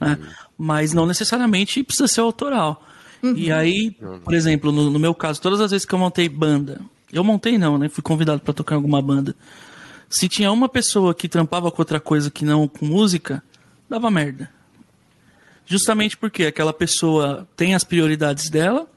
Né? 0.00 0.18
Mas 0.58 0.92
não 0.92 1.06
necessariamente 1.06 1.82
precisa 1.84 2.08
ser 2.08 2.20
autoral. 2.20 2.84
Uhum. 3.22 3.34
E 3.36 3.52
aí, 3.52 3.96
por 4.24 4.34
exemplo, 4.34 4.72
no, 4.72 4.90
no, 4.90 4.98
meu 4.98 5.14
caso, 5.14 5.40
todas 5.40 5.60
as 5.60 5.70
vezes 5.70 5.86
que 5.86 5.94
eu 5.94 5.98
montei 5.98 6.28
banda, 6.28 6.80
eu 7.12 7.22
montei 7.22 7.58
não, 7.58 7.76
né? 7.76 7.88
Fui 7.88 8.02
convidado 8.02 8.40
para 8.40 8.54
tocar 8.54 8.74
em 8.74 8.76
alguma 8.76 9.02
banda. 9.02 9.34
Se 10.08 10.28
tinha 10.28 10.50
uma 10.50 10.68
pessoa 10.68 11.14
que 11.14 11.28
trampava 11.28 11.70
com 11.70 11.82
outra 11.82 12.00
coisa 12.00 12.30
que 12.30 12.44
não 12.44 12.66
com 12.66 12.84
música, 12.84 13.42
dava 13.88 14.10
merda. 14.10 14.50
Justamente 15.66 16.16
porque 16.16 16.44
aquela 16.44 16.72
pessoa 16.72 17.46
tem 17.56 17.74
as 17.74 17.84
prioridades 17.84 18.50
dela 18.50 18.88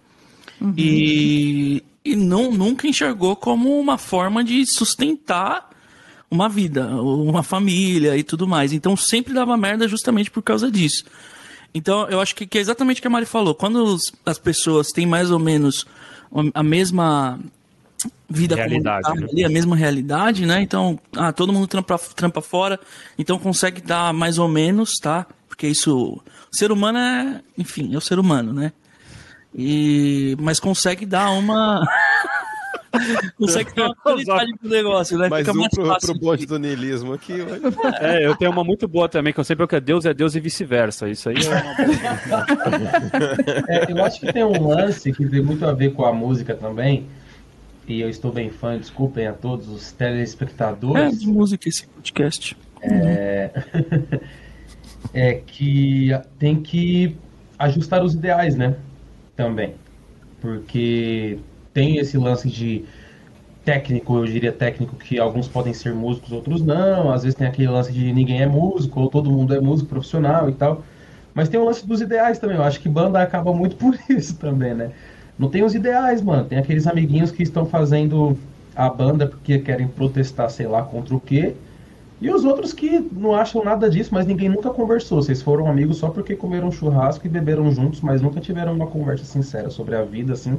uhum. 0.59 0.73
e, 0.75 1.83
e 2.03 2.15
não, 2.15 2.51
nunca 2.51 2.87
enxergou 2.87 3.35
como 3.35 3.79
uma 3.79 3.97
forma 3.97 4.43
de 4.43 4.65
sustentar 4.65 5.69
uma 6.31 6.49
vida, 6.49 6.87
uma 6.87 7.43
família 7.43 8.17
e 8.17 8.23
tudo 8.23 8.47
mais. 8.47 8.73
Então 8.73 8.97
sempre 8.97 9.33
dava 9.33 9.55
merda 9.55 9.87
justamente 9.87 10.31
por 10.31 10.41
causa 10.41 10.71
disso. 10.71 11.05
Então, 11.73 12.07
eu 12.09 12.19
acho 12.21 12.35
que, 12.35 12.45
que 12.45 12.57
é 12.57 12.61
exatamente 12.61 12.99
o 12.99 13.01
que 13.01 13.07
a 13.07 13.09
Mari 13.09 13.25
falou. 13.25 13.55
Quando 13.55 13.83
os, 13.83 14.11
as 14.25 14.37
pessoas 14.37 14.87
têm 14.89 15.05
mais 15.05 15.31
ou 15.31 15.39
menos 15.39 15.85
a 16.53 16.63
mesma 16.63 17.39
vida 18.29 18.55
realidade, 18.55 19.13
né? 19.15 19.27
ali, 19.31 19.45
a 19.45 19.49
mesma 19.49 19.75
realidade, 19.75 20.45
né? 20.45 20.61
Então, 20.61 20.99
ah, 21.15 21.31
todo 21.31 21.53
mundo 21.53 21.67
trampa, 21.67 21.97
trampa 22.15 22.41
fora, 22.41 22.79
então 23.17 23.37
consegue 23.37 23.81
dar 23.81 24.13
mais 24.13 24.37
ou 24.37 24.47
menos, 24.47 24.93
tá? 25.01 25.25
Porque 25.47 25.67
isso. 25.67 26.21
O 26.51 26.55
ser 26.55 26.71
humano 26.71 26.97
é. 26.97 27.41
Enfim, 27.57 27.93
é 27.93 27.97
o 27.97 28.01
ser 28.01 28.19
humano, 28.19 28.53
né? 28.53 28.71
E, 29.55 30.35
mas 30.39 30.59
consegue 30.59 31.05
dar 31.05 31.29
uma. 31.31 31.85
consegue 33.37 33.73
ter 33.73 33.81
uma 33.81 33.95
qualidade 33.95 34.53
pro 34.57 34.69
negócio, 34.69 35.17
né? 35.17 35.29
Mais 35.29 35.45
Fica 35.45 35.57
um 35.57 35.61
mais 35.61 35.73
pro, 35.73 35.85
fácil. 35.85 36.09
pro 36.09 36.19
bonde 36.19 36.45
do 36.45 36.59
niilismo 36.59 37.13
aqui. 37.13 37.33
Mas... 37.33 37.61
É, 38.01 38.25
eu 38.25 38.35
tenho 38.35 38.51
uma 38.51 38.63
muito 38.63 38.87
boa 38.87 39.09
também, 39.09 39.33
que 39.33 39.39
eu 39.39 39.43
sempre 39.43 39.67
que 39.67 39.75
é 39.75 39.79
Deus 39.79 40.05
é 40.05 40.13
Deus 40.13 40.35
e 40.35 40.39
vice-versa. 40.39 41.09
Isso 41.09 41.29
aí 41.29 41.35
é, 43.67 43.85
é 43.87 43.91
Eu 43.91 44.03
acho 44.03 44.19
que 44.19 44.31
tem 44.31 44.43
um 44.43 44.67
lance 44.67 45.11
que 45.11 45.27
tem 45.27 45.41
muito 45.41 45.65
a 45.65 45.73
ver 45.73 45.93
com 45.93 46.05
a 46.05 46.13
música 46.13 46.55
também, 46.55 47.07
e 47.87 48.01
eu 48.01 48.09
estou 48.09 48.31
bem 48.31 48.49
fã, 48.49 48.77
desculpem 48.77 49.27
a 49.27 49.33
todos 49.33 49.67
os 49.67 49.91
telespectadores. 49.91 51.15
É 51.15 51.17
de 51.17 51.27
música 51.27 51.67
esse 51.67 51.87
podcast. 51.87 52.55
É, 52.81 53.51
é 55.13 55.33
que 55.33 56.09
tem 56.37 56.61
que 56.61 57.15
ajustar 57.57 58.03
os 58.03 58.13
ideais, 58.13 58.55
né? 58.55 58.75
Também. 59.35 59.75
Porque 60.39 61.39
tem 61.73 61.97
esse 61.97 62.17
lance 62.17 62.49
de 62.49 62.85
técnico, 63.65 64.17
eu 64.17 64.25
diria 64.25 64.51
técnico, 64.51 64.95
que 64.95 65.19
alguns 65.19 65.47
podem 65.47 65.73
ser 65.73 65.93
músicos, 65.93 66.31
outros 66.31 66.61
não. 66.61 67.11
Às 67.11 67.23
vezes 67.23 67.37
tem 67.37 67.47
aquele 67.47 67.67
lance 67.67 67.91
de 67.91 68.11
ninguém 68.13 68.41
é 68.41 68.47
músico, 68.47 68.99
ou 68.99 69.09
todo 69.09 69.31
mundo 69.31 69.53
é 69.55 69.59
músico 69.59 69.89
profissional 69.89 70.49
e 70.49 70.53
tal. 70.53 70.83
Mas 71.33 71.49
tem 71.49 71.59
o 71.59 71.65
lance 71.65 71.85
dos 71.87 72.01
ideais 72.01 72.37
também. 72.39 72.57
Eu 72.57 72.63
acho 72.63 72.79
que 72.79 72.89
banda 72.89 73.21
acaba 73.21 73.53
muito 73.53 73.75
por 73.77 73.97
isso 74.09 74.35
também, 74.37 74.73
né? 74.73 74.91
Não 75.37 75.49
tem 75.49 75.63
os 75.63 75.73
ideais, 75.73 76.21
mano. 76.21 76.45
Tem 76.45 76.59
aqueles 76.59 76.85
amiguinhos 76.85 77.31
que 77.31 77.41
estão 77.41 77.65
fazendo 77.65 78.37
a 78.75 78.89
banda 78.89 79.27
porque 79.27 79.59
querem 79.59 79.87
protestar, 79.87 80.49
sei 80.49 80.67
lá, 80.67 80.83
contra 80.83 81.15
o 81.15 81.19
quê. 81.19 81.55
E 82.21 82.29
os 82.29 82.45
outros 82.45 82.71
que 82.71 82.99
não 83.11 83.35
acham 83.35 83.63
nada 83.63 83.89
disso, 83.89 84.11
mas 84.13 84.25
ninguém 84.25 84.47
nunca 84.47 84.69
conversou. 84.69 85.21
Vocês 85.21 85.41
foram 85.41 85.67
amigos 85.67 85.97
só 85.97 86.09
porque 86.09 86.35
comeram 86.35 86.71
churrasco 86.71 87.25
e 87.25 87.29
beberam 87.29 87.71
juntos, 87.71 87.99
mas 88.01 88.21
nunca 88.21 88.39
tiveram 88.39 88.73
uma 88.73 88.87
conversa 88.87 89.25
sincera 89.25 89.69
sobre 89.69 89.95
a 89.95 90.03
vida, 90.03 90.33
assim 90.33 90.57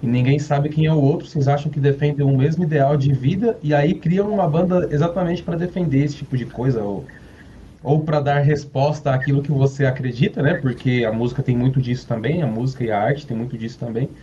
e 0.00 0.06
ninguém 0.06 0.38
sabe 0.38 0.68
quem 0.68 0.86
é 0.86 0.92
o 0.92 1.00
outro, 1.00 1.26
vocês 1.26 1.48
acham 1.48 1.70
que 1.70 1.80
defendem 1.80 2.24
o 2.24 2.36
mesmo 2.36 2.64
ideal 2.64 2.96
de 2.96 3.12
vida 3.12 3.58
e 3.62 3.74
aí 3.74 3.94
criam 3.98 4.30
uma 4.32 4.48
banda 4.48 4.88
exatamente 4.92 5.42
para 5.42 5.56
defender 5.56 6.04
esse 6.04 6.16
tipo 6.16 6.36
de 6.36 6.46
coisa 6.46 6.82
ou, 6.84 7.06
ou 7.82 8.04
para 8.04 8.20
dar 8.20 8.40
resposta 8.40 9.12
àquilo 9.14 9.42
que 9.42 9.52
você 9.52 9.86
acredita, 9.86 10.42
né? 10.42 10.54
Porque 10.54 11.04
a 11.08 11.12
música 11.12 11.42
tem 11.42 11.56
muito 11.56 11.80
disso 11.80 12.06
também, 12.06 12.42
a 12.42 12.46
música 12.46 12.84
e 12.84 12.90
a 12.90 13.00
arte 13.00 13.26
tem 13.26 13.36
muito 13.36 13.58
disso 13.58 13.78
também. 13.78 14.16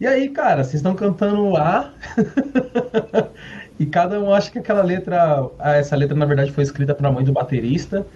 E 0.00 0.06
aí, 0.06 0.30
cara, 0.30 0.64
vocês 0.64 0.76
estão 0.76 0.94
cantando 0.96 1.56
A 1.56 1.94
e 3.78 3.86
cada 3.86 4.20
um 4.20 4.32
acha 4.32 4.50
que 4.50 4.58
aquela 4.58 4.82
letra, 4.82 5.50
ah, 5.58 5.74
essa 5.76 5.96
letra 5.96 6.16
na 6.16 6.26
verdade 6.26 6.52
foi 6.52 6.64
escrita 6.64 6.94
para 6.94 7.08
a 7.08 7.12
mãe 7.12 7.24
do 7.24 7.32
baterista. 7.32 8.06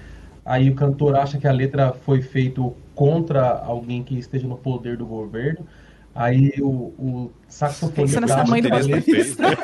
Aí 0.45 0.71
o 0.71 0.75
cantor 0.75 1.17
acha 1.17 1.39
que 1.39 1.47
a 1.47 1.53
letra 1.53 1.93
foi 1.93 2.23
feita 2.23 2.61
contra 2.95 3.51
alguém 3.59 4.03
que 4.05 4.19
esteja 4.19 4.47
no 4.49 4.59
poder 4.59 4.97
do 4.97 5.07
governo. 5.07 5.67
Aí 6.15 6.53
o, 6.61 6.69
o 6.99 7.33
saxofonista. 7.49 8.21
Pensa 8.21 8.21
nessa 8.21 8.51
mãe 8.51 8.63
do 8.63 8.69
baterista. 8.69 9.43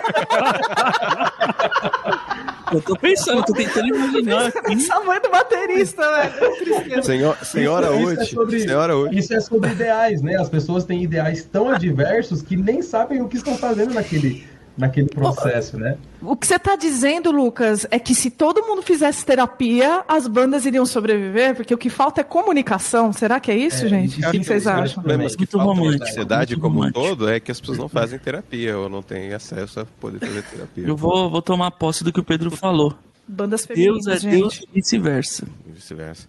Eu 2.73 2.80
tô 2.80 2.97
pensando, 2.97 3.45
tô 3.45 3.52
tentando 3.52 3.88
imaginar. 3.88 4.52
Essa 4.71 5.00
mãe 5.00 5.21
do 5.21 5.28
baterista, 5.28 6.02
velho. 6.02 7.02
Senhor, 7.02 7.37
senhora 7.45 7.90
Uti. 7.90 8.21
É 8.21 8.59
senhora 8.61 8.97
Uti. 8.97 9.19
Isso 9.19 9.35
é 9.35 9.40
sobre 9.40 9.71
ideais, 9.71 10.23
né? 10.23 10.37
As 10.37 10.49
pessoas 10.49 10.85
têm 10.85 11.02
ideais 11.02 11.45
tão 11.45 11.69
adversos 11.69 12.42
que 12.42 12.57
nem 12.57 12.80
sabem 12.80 13.21
o 13.21 13.28
que 13.28 13.37
estão 13.37 13.57
fazendo 13.57 13.92
naquele, 13.92 14.47
naquele 14.81 15.09
processo, 15.09 15.79
né? 15.79 15.97
O 16.23 16.37
que 16.37 16.47
você 16.47 16.57
está 16.57 16.77
dizendo, 16.77 17.31
Lucas, 17.31 17.87
é 17.91 17.99
que 17.99 18.15
se 18.15 18.31
todo 18.31 18.63
mundo 18.63 18.83
fizesse 18.83 19.25
terapia, 19.25 20.03
as 20.09 20.27
bandas 20.27 20.67
iriam 20.67 20.85
sobreviver, 20.85 21.55
porque 21.55 21.73
o 21.73 21.79
que 21.79 21.89
falta 21.89 22.21
é 22.21 22.25
comunicação. 22.25 23.13
Será 23.13 23.39
que 23.39 23.51
é 23.51 23.57
isso, 23.57 23.87
é, 23.87 23.89
gente? 23.89 24.25
O 24.25 24.31
que, 24.31 24.45
vocês 24.45 24.67
acham? 24.67 25.03
Problemas 25.03 25.37
que 25.37 25.47
faltam 25.47 25.85
na 25.85 25.99
sociedade 25.99 26.57
como 26.57 26.85
um 26.85 26.91
todo 26.91 27.29
é 27.29 27.39
que 27.39 27.51
as 27.51 27.61
pessoas 27.61 27.79
não 27.79 27.89
fazem 27.89 28.19
terapia 28.19 28.77
ou 28.77 28.89
não 28.89 29.03
têm 29.03 29.33
acesso 29.33 29.81
a 29.81 29.87
poder 29.87 30.19
fazer 30.19 30.43
terapia. 30.43 30.87
Eu 30.87 30.97
vou, 30.97 31.31
vou 31.31 31.43
tomar 31.43 31.71
posse 31.71 32.03
do 32.03 32.13
que 32.13 32.21
o 32.21 32.25
Pedro 32.25 32.51
falou. 32.51 32.95
Bandas 33.27 33.65
femininas, 33.65 34.05
Deus 34.05 34.17
é 34.17 34.19
gente. 34.19 34.41
Deus 34.41 34.61
e 34.61 34.69
vice-versa. 34.75 35.47
Vice-versa. 35.67 36.29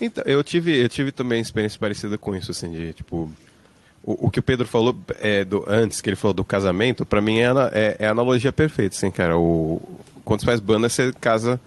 Então, 0.00 0.22
eu 0.26 0.44
tive, 0.44 0.76
eu 0.76 0.88
tive 0.88 1.10
também 1.10 1.40
experiência 1.40 1.78
parecida 1.78 2.18
com 2.18 2.36
isso, 2.36 2.50
assim, 2.50 2.70
de, 2.70 2.92
tipo, 2.92 3.30
o, 4.04 4.26
o, 4.26 4.30
que 4.30 4.40
o 4.40 4.42
Pedro 4.42 4.66
falou 4.66 4.96
é, 5.20 5.44
do, 5.44 5.64
antes, 5.66 6.00
que 6.00 6.08
ele 6.08 6.16
falou 6.16 6.34
do 6.34 6.44
casamento, 6.44 7.06
para 7.06 7.20
mim 7.20 7.38
é, 7.38 7.50
é, 7.72 7.96
é, 8.00 8.06
a 8.06 8.10
analogia 8.10 8.52
perfeita, 8.52 8.96
assim, 8.96 9.10
cara. 9.10 9.38
O, 9.38 9.80
quando 10.24 10.40
você 10.40 10.46
faz 10.46 10.60
banda, 10.60 10.88
você 10.88 11.12
casa, 11.12 11.60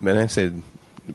né, 0.00 0.26
você, 0.26 0.52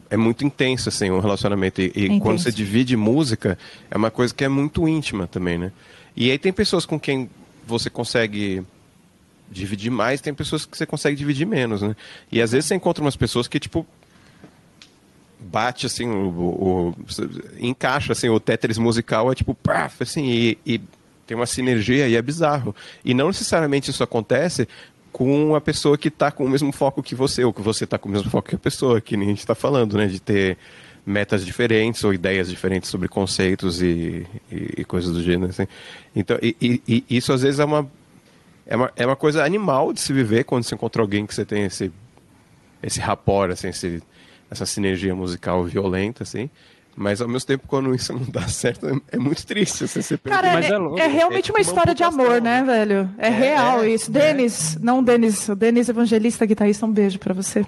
é 0.09 0.17
muito 0.17 0.45
intenso, 0.45 0.89
assim, 0.89 1.09
o 1.09 1.19
relacionamento. 1.19 1.81
E, 1.81 1.91
e 1.95 2.19
quando 2.19 2.39
você 2.39 2.51
divide 2.51 2.95
música, 2.95 3.57
é 3.89 3.97
uma 3.97 4.11
coisa 4.11 4.33
que 4.33 4.43
é 4.43 4.49
muito 4.49 4.87
íntima 4.87 5.27
também, 5.27 5.57
né? 5.57 5.71
E 6.15 6.29
aí 6.29 6.37
tem 6.37 6.53
pessoas 6.53 6.85
com 6.85 6.99
quem 6.99 7.29
você 7.65 7.89
consegue 7.89 8.63
dividir 9.51 9.89
mais, 9.89 10.21
tem 10.21 10.33
pessoas 10.33 10.65
que 10.65 10.77
você 10.77 10.85
consegue 10.85 11.15
dividir 11.15 11.45
menos, 11.45 11.81
né? 11.81 11.95
E 12.31 12.41
às 12.41 12.51
vezes 12.51 12.67
você 12.67 12.75
encontra 12.75 13.03
umas 13.03 13.15
pessoas 13.15 13.47
que, 13.47 13.59
tipo, 13.59 13.85
bate 15.39 15.85
assim, 15.85 16.07
o, 16.07 16.29
o, 16.29 16.89
o, 16.89 16.95
encaixa 17.59 18.11
assim, 18.11 18.29
o 18.29 18.39
Tetris 18.39 18.77
musical 18.77 19.31
é 19.31 19.35
tipo, 19.35 19.55
paf, 19.55 20.03
assim, 20.03 20.25
e, 20.25 20.57
e, 20.65 20.81
tem 21.25 21.35
uma 21.35 21.45
sinergia 21.45 22.07
e 22.07 22.15
é 22.15 22.21
bizarro. 22.21 22.75
E 23.05 23.13
não 23.13 23.27
necessariamente 23.27 23.91
isso 23.91 24.03
acontece 24.03 24.67
com 25.11 25.55
a 25.55 25.61
pessoa 25.61 25.97
que 25.97 26.07
está 26.07 26.31
com 26.31 26.43
o 26.43 26.49
mesmo 26.49 26.71
foco 26.71 27.03
que 27.03 27.13
você, 27.13 27.43
ou 27.43 27.53
que 27.53 27.61
você 27.61 27.83
está 27.83 27.97
com 27.97 28.09
o 28.09 28.11
mesmo 28.11 28.29
foco 28.29 28.49
que 28.49 28.55
a 28.55 28.59
pessoa, 28.59 28.99
que 28.99 29.15
nem 29.15 29.27
a 29.27 29.31
gente 29.31 29.39
está 29.39 29.53
falando, 29.53 29.97
né? 29.97 30.07
De 30.07 30.19
ter 30.19 30.57
metas 31.05 31.45
diferentes 31.45 32.03
ou 32.03 32.13
ideias 32.13 32.49
diferentes 32.49 32.89
sobre 32.89 33.07
conceitos 33.07 33.81
e, 33.81 34.25
e, 34.51 34.73
e 34.79 34.85
coisas 34.85 35.13
do 35.13 35.21
gênero. 35.21 35.51
Assim. 35.51 35.67
Então, 36.15 36.37
e, 36.41 37.03
isso 37.09 37.31
às 37.31 37.43
vezes 37.43 37.59
é 37.59 37.65
uma, 37.65 37.89
é 38.65 38.75
uma, 38.75 38.91
é 38.95 39.05
uma 39.05 39.15
coisa 39.15 39.43
animal 39.43 39.93
de 39.93 39.99
se 39.99 40.11
viver 40.13 40.43
quando 40.43 40.63
você 40.63 40.75
encontra 40.75 41.01
alguém 41.01 41.25
que 41.25 41.33
você 41.33 41.45
tem 41.45 41.63
esse, 41.63 41.91
esse 42.81 42.99
rapport, 42.99 43.51
assim, 43.51 43.69
esse 43.69 44.01
essa 44.49 44.65
sinergia 44.65 45.15
musical 45.15 45.63
violenta, 45.63 46.23
assim. 46.23 46.49
Mas 46.95 47.21
ao 47.21 47.29
mesmo 47.29 47.47
tempo, 47.47 47.63
quando 47.65 47.95
isso 47.95 48.11
não 48.11 48.25
dá 48.29 48.47
certo, 48.47 48.87
é, 48.87 48.99
é 49.13 49.17
muito 49.17 49.45
triste. 49.45 49.87
Você 49.87 50.01
se 50.01 50.17
Cara, 50.17 50.53
mas 50.53 50.65
é, 50.65 50.73
é, 50.73 51.05
é 51.05 51.07
realmente 51.07 51.49
é 51.49 51.53
uma 51.53 51.61
história 51.61 51.95
de 51.95 52.03
amor, 52.03 52.41
né, 52.41 52.61
velho? 52.61 53.09
É, 53.17 53.27
é 53.27 53.29
real 53.29 53.83
é, 53.83 53.89
isso. 53.89 54.11
Denis, 54.11 54.77
não 54.81 55.01
Denis, 55.01 55.47
o 55.47 55.55
Denis 55.55 55.87
Evangelista, 55.87 56.45
guitarrista, 56.45 56.85
um 56.85 56.91
beijo 56.91 57.17
para 57.17 57.33
você. 57.33 57.65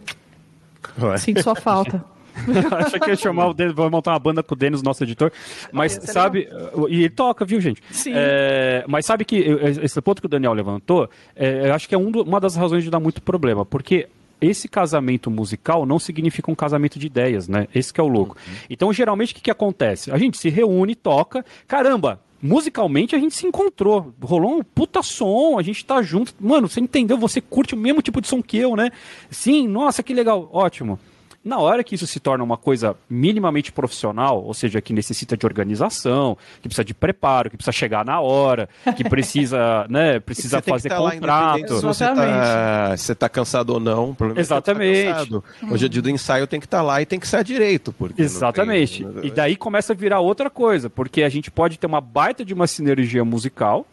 Sinto 1.17 1.43
sua 1.43 1.55
falta. 1.55 2.03
Acha 2.77 3.00
que 3.00 3.09
ia 3.09 3.15
chamar 3.15 3.47
o 3.47 3.53
Denis, 3.53 3.73
vai 3.73 3.89
montar 3.89 4.11
uma 4.11 4.19
banda 4.19 4.43
com 4.43 4.53
o 4.53 4.57
Denis, 4.57 4.81
nosso 4.81 5.03
editor. 5.03 5.31
Mas 5.71 5.97
ah, 5.97 6.01
sabe, 6.11 6.50
e 6.89 7.00
ele 7.00 7.09
toca, 7.09 7.45
viu, 7.45 7.61
gente? 7.61 7.81
Sim. 7.91 8.11
É, 8.15 8.83
mas 8.88 9.05
sabe 9.05 9.23
que 9.23 9.38
esse 9.81 10.01
ponto 10.01 10.21
que 10.21 10.25
o 10.25 10.29
Daniel 10.29 10.53
levantou, 10.53 11.09
é, 11.35 11.69
eu 11.69 11.73
acho 11.73 11.88
que 11.88 11.95
é 11.95 11.97
um 11.97 12.11
do, 12.11 12.23
uma 12.23 12.39
das 12.39 12.55
razões 12.55 12.83
de 12.83 12.89
dar 12.89 13.00
muito 13.00 13.21
problema, 13.21 13.65
porque 13.65 14.09
esse 14.41 14.67
casamento 14.67 15.29
musical 15.29 15.86
não 15.86 16.00
significa 16.00 16.51
um 16.51 16.55
casamento 16.55 16.98
de 16.98 17.05
ideias, 17.05 17.48
né? 17.48 17.67
Esse 17.74 17.93
que 17.93 18.01
é 18.01 18.03
o 18.03 18.07
louco. 18.07 18.36
Uhum. 18.36 18.53
Então, 18.69 18.91
geralmente, 18.91 19.31
o 19.31 19.36
que, 19.36 19.41
que 19.41 19.51
acontece? 19.51 20.12
A 20.12 20.17
gente 20.17 20.38
se 20.38 20.50
reúne, 20.50 20.95
toca, 20.95 21.45
caramba, 21.67 22.19
musicalmente 22.41 23.15
a 23.15 23.19
gente 23.19 23.36
se 23.36 23.45
encontrou. 23.45 24.13
Rolou 24.21 24.57
um 24.57 24.63
puta 24.63 25.03
som, 25.03 25.60
a 25.60 25.62
gente 25.62 25.86
tá 25.86 26.01
junto. 26.01 26.33
Mano, 26.39 26.67
você 26.67 26.79
entendeu? 26.79 27.17
Você 27.17 27.39
curte 27.39 27.75
o 27.75 27.77
mesmo 27.77 28.01
tipo 28.01 28.19
de 28.19 28.27
som 28.27 28.41
que 28.41 28.57
eu, 28.57 28.75
né? 28.75 28.89
Sim, 29.29 29.67
nossa, 29.67 30.01
que 30.01 30.13
legal, 30.13 30.50
ótimo. 30.51 31.00
Na 31.43 31.57
hora 31.57 31.83
que 31.83 31.95
isso 31.95 32.05
se 32.05 32.19
torna 32.19 32.43
uma 32.43 32.57
coisa 32.57 32.95
minimamente 33.10 33.71
profissional, 33.71 34.43
ou 34.43 34.53
seja, 34.53 34.79
que 34.79 34.93
necessita 34.93 35.36
de 35.36 35.43
organização, 35.45 36.38
que 36.62 36.69
precisa 36.69 36.86
de 36.86 36.93
preparo, 36.93 37.50
que 37.50 37.57
precisa 37.57 37.71
chegar 37.71 38.05
na 38.05 38.19
hora, 38.19 38.69
que 38.95 39.03
precisa, 39.03 39.86
né, 39.89 40.19
precisa 40.19 40.62
fazer 40.62 40.89
tá 40.89 40.98
contrato. 40.98 41.77
Se 41.77 41.81
você 41.81 42.05
está 42.05 42.95
você 42.95 43.15
tá 43.15 43.27
cansado 43.27 43.71
ou 43.71 43.79
não, 43.79 44.13
tá 44.13 44.25
Exatamente. 44.36 45.29
Tá 45.31 45.41
Hoje 45.71 45.86
é 45.86 45.89
dia 45.89 46.01
do 46.01 46.10
ensaio 46.10 46.45
tem 46.45 46.60
que 46.60 46.67
estar 46.67 46.77
tá 46.77 46.83
lá 46.83 47.01
e 47.01 47.05
tem 47.07 47.19
que 47.19 47.27
ser 47.27 47.43
direito. 47.43 47.91
Porque 47.91 48.21
Exatamente. 48.21 49.03
Tem... 49.03 49.25
E 49.25 49.31
daí 49.31 49.55
começa 49.55 49.93
a 49.93 49.95
virar 49.95 50.19
outra 50.19 50.50
coisa, 50.50 50.89
porque 50.89 51.24
a 51.24 51.29
gente 51.29 51.50
pode 51.50 51.79
ter 51.79 51.88
uma 51.88 52.01
baita 52.01 52.45
de 52.45 52.53
uma 52.53 52.67
sinergia 52.67 53.25
musical, 53.25 53.88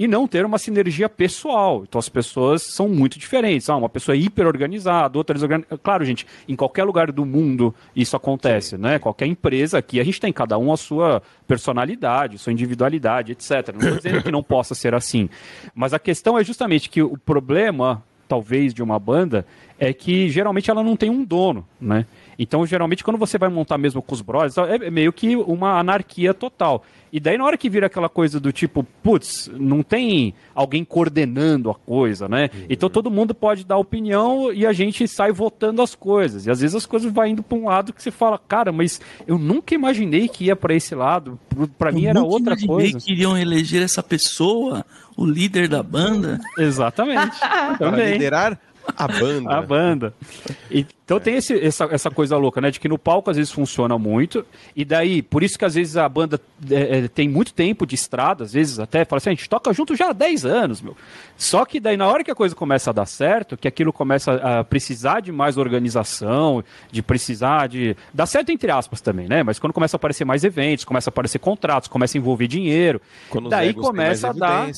e 0.00 0.08
não 0.08 0.26
ter 0.26 0.46
uma 0.46 0.56
sinergia 0.56 1.10
pessoal. 1.10 1.84
Então 1.86 1.98
as 1.98 2.08
pessoas 2.08 2.62
são 2.62 2.88
muito 2.88 3.18
diferentes. 3.18 3.68
Ah, 3.68 3.76
uma 3.76 3.88
pessoa 3.90 4.16
é 4.16 4.18
hiper 4.18 4.46
organizada, 4.46 5.18
outra 5.18 5.34
desorganizada. 5.34 5.76
Claro, 5.76 6.06
gente, 6.06 6.26
em 6.48 6.56
qualquer 6.56 6.84
lugar 6.84 7.12
do 7.12 7.26
mundo 7.26 7.74
isso 7.94 8.16
acontece, 8.16 8.78
né? 8.78 8.98
Qualquer 8.98 9.26
empresa 9.26 9.76
aqui, 9.76 10.00
a 10.00 10.04
gente 10.04 10.18
tem 10.18 10.32
cada 10.32 10.56
um 10.56 10.72
a 10.72 10.76
sua 10.78 11.22
personalidade, 11.46 12.38
sua 12.38 12.50
individualidade, 12.50 13.32
etc. 13.32 13.74
Não 13.74 13.80
estou 13.80 13.96
dizendo 13.98 14.22
que 14.22 14.32
não 14.32 14.42
possa 14.42 14.74
ser 14.74 14.94
assim. 14.94 15.28
Mas 15.74 15.92
a 15.92 15.98
questão 15.98 16.38
é 16.38 16.42
justamente 16.42 16.88
que 16.88 17.02
o 17.02 17.18
problema, 17.18 18.02
talvez, 18.26 18.72
de 18.72 18.82
uma 18.82 18.98
banda 18.98 19.44
é 19.78 19.92
que 19.92 20.30
geralmente 20.30 20.70
ela 20.70 20.82
não 20.82 20.96
tem 20.96 21.10
um 21.10 21.22
dono, 21.22 21.66
né? 21.78 22.06
Então, 22.42 22.64
geralmente, 22.64 23.04
quando 23.04 23.18
você 23.18 23.36
vai 23.36 23.50
montar 23.50 23.76
mesmo 23.76 24.00
com 24.00 24.14
os 24.14 24.22
brothers, 24.22 24.56
é 24.56 24.90
meio 24.90 25.12
que 25.12 25.36
uma 25.36 25.78
anarquia 25.78 26.32
total. 26.32 26.82
E 27.12 27.20
daí, 27.20 27.36
na 27.36 27.44
hora 27.44 27.58
que 27.58 27.68
vira 27.68 27.86
aquela 27.86 28.08
coisa 28.08 28.40
do 28.40 28.50
tipo, 28.50 28.82
putz, 29.02 29.50
não 29.52 29.82
tem 29.82 30.32
alguém 30.54 30.82
coordenando 30.82 31.70
a 31.70 31.74
coisa, 31.74 32.28
né? 32.28 32.48
Uhum. 32.54 32.66
Então 32.70 32.88
todo 32.88 33.10
mundo 33.10 33.34
pode 33.34 33.64
dar 33.64 33.76
opinião 33.76 34.50
e 34.52 34.64
a 34.64 34.72
gente 34.72 35.06
sai 35.06 35.32
votando 35.32 35.82
as 35.82 35.94
coisas. 35.94 36.46
E 36.46 36.50
às 36.50 36.60
vezes 36.60 36.74
as 36.74 36.86
coisas 36.86 37.12
vão 37.12 37.26
indo 37.26 37.42
para 37.42 37.58
um 37.58 37.66
lado 37.66 37.92
que 37.92 38.02
você 38.02 38.10
fala, 38.10 38.38
cara, 38.38 38.72
mas 38.72 39.00
eu 39.26 39.38
nunca 39.38 39.74
imaginei 39.74 40.26
que 40.26 40.44
ia 40.44 40.56
para 40.56 40.74
esse 40.74 40.94
lado. 40.94 41.38
Para 41.76 41.92
mim 41.92 42.06
era 42.06 42.22
outra 42.22 42.56
coisa. 42.56 42.64
Eu 42.64 42.78
imaginei 42.78 43.00
que 43.00 43.12
iriam 43.12 43.36
eleger 43.36 43.82
essa 43.82 44.02
pessoa, 44.02 44.86
o 45.16 45.26
líder 45.26 45.68
da 45.68 45.82
banda. 45.82 46.40
Exatamente. 46.56 47.36
Também. 47.78 48.12
liderar 48.12 48.58
a 48.96 49.08
banda. 49.08 49.50
A 49.50 49.62
banda. 49.62 50.14
Então 50.70 51.16
é. 51.16 51.20
tem 51.20 51.36
esse, 51.36 51.58
essa, 51.58 51.84
essa 51.90 52.10
coisa 52.10 52.36
louca, 52.36 52.60
né? 52.60 52.70
De 52.70 52.78
que 52.78 52.88
no 52.88 52.98
palco 52.98 53.30
às 53.30 53.36
vezes 53.36 53.52
funciona 53.52 53.98
muito. 53.98 54.44
E 54.76 54.84
daí, 54.84 55.22
por 55.22 55.42
isso 55.42 55.58
que 55.58 55.64
às 55.64 55.74
vezes 55.74 55.96
a 55.96 56.08
banda 56.08 56.40
é, 56.70 56.98
é 56.98 57.08
tem 57.08 57.28
muito 57.28 57.52
tempo 57.52 57.86
de 57.86 57.94
estrada, 57.94 58.44
às 58.44 58.52
vezes 58.52 58.78
até 58.78 59.04
fala 59.04 59.18
assim, 59.18 59.30
a 59.30 59.34
gente 59.34 59.48
toca 59.48 59.72
junto 59.72 59.96
já 59.96 60.10
há 60.10 60.12
10 60.12 60.44
anos, 60.44 60.80
meu. 60.80 60.96
Só 61.36 61.64
que 61.64 61.80
daí 61.80 61.96
na 61.96 62.06
hora 62.06 62.22
que 62.22 62.30
a 62.30 62.34
coisa 62.34 62.54
começa 62.54 62.90
a 62.90 62.92
dar 62.92 63.06
certo, 63.06 63.56
que 63.56 63.66
aquilo 63.66 63.92
começa 63.92 64.34
a 64.34 64.62
precisar 64.62 65.20
de 65.20 65.32
mais 65.32 65.56
organização, 65.56 66.62
de 66.90 67.02
precisar 67.02 67.68
de. 67.68 67.96
Dá 68.14 68.26
certo 68.26 68.50
entre 68.52 68.70
aspas 68.70 69.00
também, 69.00 69.28
né? 69.28 69.42
Mas 69.42 69.58
quando 69.58 69.72
começa 69.72 69.96
a 69.96 69.98
aparecer 69.98 70.24
mais 70.24 70.44
eventos, 70.44 70.84
começa 70.84 71.10
a 71.10 71.12
aparecer 71.12 71.38
contratos, 71.38 71.88
começa 71.88 72.16
a 72.16 72.18
envolver 72.18 72.46
dinheiro, 72.46 73.00
quando 73.28 73.48
daí 73.48 73.74
começa 73.74 74.30
a 74.30 74.32
dar 74.32 74.70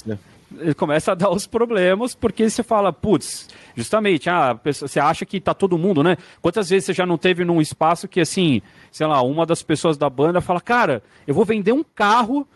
começa 0.77 1.13
a 1.13 1.15
dar 1.15 1.31
os 1.31 1.47
problemas, 1.47 2.15
porque 2.15 2.49
você 2.49 2.63
fala, 2.63 2.93
putz, 2.93 3.49
justamente, 3.75 4.29
ah, 4.29 4.59
você 4.65 5.01
acha 5.01 5.25
que 5.25 5.41
tá 5.41 5.55
todo 5.55 5.79
mundo, 5.79 6.03
né? 6.03 6.17
Quantas 6.41 6.71
vezes 6.71 6.87
você 6.87 6.93
já 6.93 7.07
não 7.07 7.19
teve 7.19 7.45
num 7.45 7.61
espaço 7.61 8.09
que, 8.09 8.21
assim, 8.21 8.63
sei 8.91 9.07
lá, 9.07 9.23
uma 9.23 9.47
das 9.47 9.63
pessoas 9.63 9.97
da 9.97 10.09
banda 10.09 10.41
fala, 10.41 10.61
cara, 10.61 11.03
eu 11.27 11.35
vou 11.35 11.45
vender 11.45 11.73
um 11.73 11.85
carro, 11.85 12.47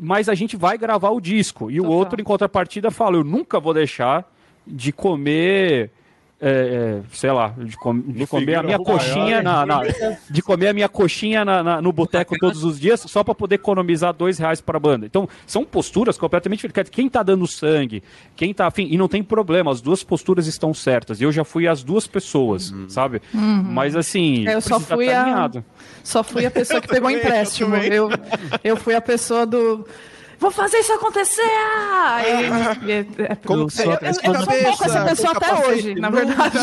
mas 0.00 0.28
a 0.28 0.34
gente 0.34 0.56
vai 0.56 0.76
gravar 0.76 1.10
o 1.10 1.20
disco. 1.20 1.70
E 1.70 1.80
o 1.80 1.86
outro, 1.86 2.20
em 2.20 2.24
contrapartida, 2.24 2.90
fala, 2.90 3.16
eu 3.16 3.24
nunca 3.24 3.58
vou 3.58 3.74
deixar 3.74 4.30
de 4.66 4.92
comer 4.92 5.90
é, 6.38 6.50
é, 6.50 7.02
sei 7.12 7.32
lá, 7.32 7.54
de, 7.56 7.76
com, 7.76 7.98
de 7.98 8.26
comer 8.26 8.56
a 8.56 8.62
minha 8.62 8.78
coxinha 8.78 9.42
na, 9.42 9.64
na, 9.64 9.80
de 10.28 10.42
comer 10.42 10.68
a 10.68 10.72
minha 10.74 10.88
coxinha 10.88 11.44
na, 11.44 11.62
na 11.62 11.80
no 11.80 11.92
boteco 11.92 12.36
todos 12.38 12.62
os 12.62 12.78
dias 12.78 13.00
só 13.00 13.24
para 13.24 13.34
poder 13.34 13.54
economizar 13.54 14.12
dois 14.12 14.38
reais 14.38 14.60
para 14.60 14.76
a 14.76 14.80
banda. 14.80 15.06
Então 15.06 15.26
são 15.46 15.64
posturas 15.64 16.18
completamente 16.18 16.66
diferentes. 16.66 16.90
Quem 16.90 17.08
tá 17.08 17.22
dando 17.22 17.46
sangue, 17.46 18.02
quem 18.34 18.52
tá 18.52 18.66
afim 18.66 18.86
e 18.90 18.98
não 18.98 19.08
tem 19.08 19.22
problema, 19.22 19.70
as 19.70 19.80
duas 19.80 20.04
posturas 20.04 20.46
estão 20.46 20.74
certas. 20.74 21.22
Eu 21.22 21.32
já 21.32 21.42
fui 21.42 21.66
as 21.66 21.82
duas 21.82 22.06
pessoas, 22.06 22.70
uhum. 22.70 22.88
sabe? 22.88 23.22
Uhum. 23.32 23.62
Mas 23.62 23.96
assim, 23.96 24.46
é, 24.46 24.56
eu 24.56 24.60
só 24.60 24.78
fui 24.78 25.10
a 25.10 25.50
só 26.04 26.22
fui 26.22 26.44
a 26.44 26.50
pessoa 26.50 26.82
que 26.82 26.88
pegou 26.88 27.08
empréstimo. 27.10 27.76
Eu, 27.76 28.10
eu 28.62 28.76
fui 28.76 28.94
a 28.94 29.00
pessoa 29.00 29.46
do 29.46 29.86
vou 30.38 30.50
fazer 30.50 30.78
isso 30.78 30.92
acontecer! 30.92 31.42
E, 31.42 32.92
é, 32.92 33.06
é, 33.18 33.34
Como 33.36 33.66
que 33.66 33.74
você 33.74 33.86
eu, 33.86 33.92
eu, 33.92 33.98
eu 34.02 34.14
sou 34.14 34.34
um 34.34 34.62
pouco 34.64 34.84
essa 34.84 35.04
pessoa 35.04 35.32
até 35.32 35.66
hoje, 35.66 35.94
na 35.94 36.10
verdade. 36.10 36.58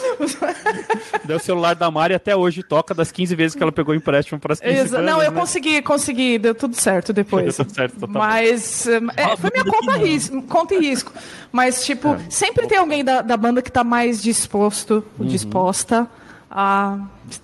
Deu 1.24 1.36
o 1.36 1.40
celular 1.40 1.74
da 1.74 1.90
Mari 1.90 2.14
até 2.14 2.34
hoje 2.34 2.62
toca 2.62 2.94
das 2.94 3.10
15 3.12 3.34
vezes 3.34 3.54
que 3.54 3.62
ela 3.62 3.72
pegou 3.72 3.94
empréstimo 3.94 4.38
para 4.38 4.52
as 4.52 4.60
15 4.60 4.74
Exa 4.74 5.02
Não, 5.02 5.22
eu 5.22 5.30
né? 5.30 5.38
consegui, 5.38 5.82
consegui, 5.82 6.38
deu 6.38 6.54
tudo 6.54 6.74
certo 6.76 7.12
depois. 7.12 7.44
Deu 7.44 7.64
tudo 7.64 7.74
certo, 7.74 8.00
tá 8.00 8.06
Mas 8.06 8.86
é, 8.86 9.36
foi 9.36 9.50
minha 9.52 9.64
conta, 9.64 9.96
risco, 9.96 10.42
conta 10.42 10.74
e 10.74 10.78
risco. 10.78 11.12
Mas, 11.52 11.84
tipo, 11.84 12.14
é. 12.14 12.20
sempre 12.28 12.66
tem 12.66 12.78
alguém 12.78 13.04
da, 13.04 13.22
da 13.22 13.36
banda 13.36 13.62
que 13.62 13.70
está 13.70 13.84
mais 13.84 14.22
disposto, 14.22 15.04
uhum. 15.18 15.26
disposta 15.26 16.08
a 16.50 16.98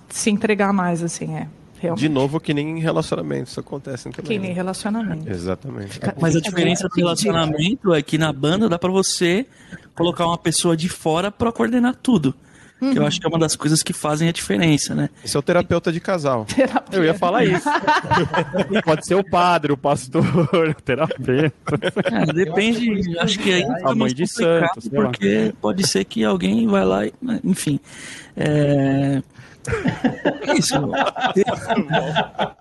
se 0.09 0.31
entregar 0.31 0.73
mais, 0.73 1.03
assim, 1.03 1.37
é. 1.37 1.49
Realmente. 1.81 2.01
De 2.01 2.09
novo, 2.09 2.41
que 2.41 2.55
nem 2.55 2.79
em 2.79 2.81
relacionamento 2.81 3.51
isso 3.51 3.61
acontece 3.61 4.05
também. 4.05 4.25
Que 4.25 4.39
nem 4.39 4.51
né? 4.51 4.55
relacionamento. 4.55 5.31
Exatamente. 5.31 6.01
Mas 6.21 6.35
a 6.35 6.41
diferença 6.41 6.89
do 6.89 6.95
relacionamento 6.95 7.93
é 7.93 8.03
que 8.03 8.17
na 8.17 8.33
banda 8.33 8.69
dá 8.69 8.79
para 8.79 8.91
você 8.91 9.47
colocar 9.95 10.27
uma 10.27 10.39
pessoa 10.39 10.77
de 10.77 10.89
fora 10.89 11.31
para 11.31 11.53
coordenar 11.53 11.95
tudo. 11.97 12.35
Uhum. 12.81 12.93
Que 12.93 12.99
eu 12.99 13.07
acho 13.07 13.19
que 13.19 13.27
é 13.27 13.29
uma 13.29 13.39
das 13.39 13.57
coisas 13.57 13.83
que 13.83 13.95
fazem 13.95 14.29
a 14.29 14.33
diferença, 14.33 14.95
né? 14.95 15.09
Esse 15.25 15.35
é 15.35 15.39
o 15.39 15.43
terapeuta 15.43 15.91
de 15.91 15.99
casal. 15.99 16.45
Terapeuta. 16.55 16.97
Eu 16.97 17.05
ia 17.05 17.15
falar 17.15 17.45
isso. 17.45 17.69
Pode 18.85 19.07
ser 19.07 19.15
o 19.15 19.25
padre, 19.25 19.73
o 19.73 19.77
pastor, 19.77 20.25
o 20.53 20.75
terapeuta. 20.83 21.53
É, 22.05 22.33
depende, 22.33 23.19
acho 23.19 23.39
que 23.39 23.53
aí 23.53 23.65
a 23.83 23.95
mãe 23.95 24.13
de 24.13 24.27
santos, 24.27 24.89
porque 24.89 25.55
pode 25.61 25.87
ser 25.87 26.05
que 26.05 26.23
alguém 26.23 26.67
vai 26.67 26.85
lá 26.85 27.07
e, 27.07 27.13
enfim. 27.43 27.81
É... 28.37 29.23
Isso. 30.59 30.75
Tem, 31.35 31.45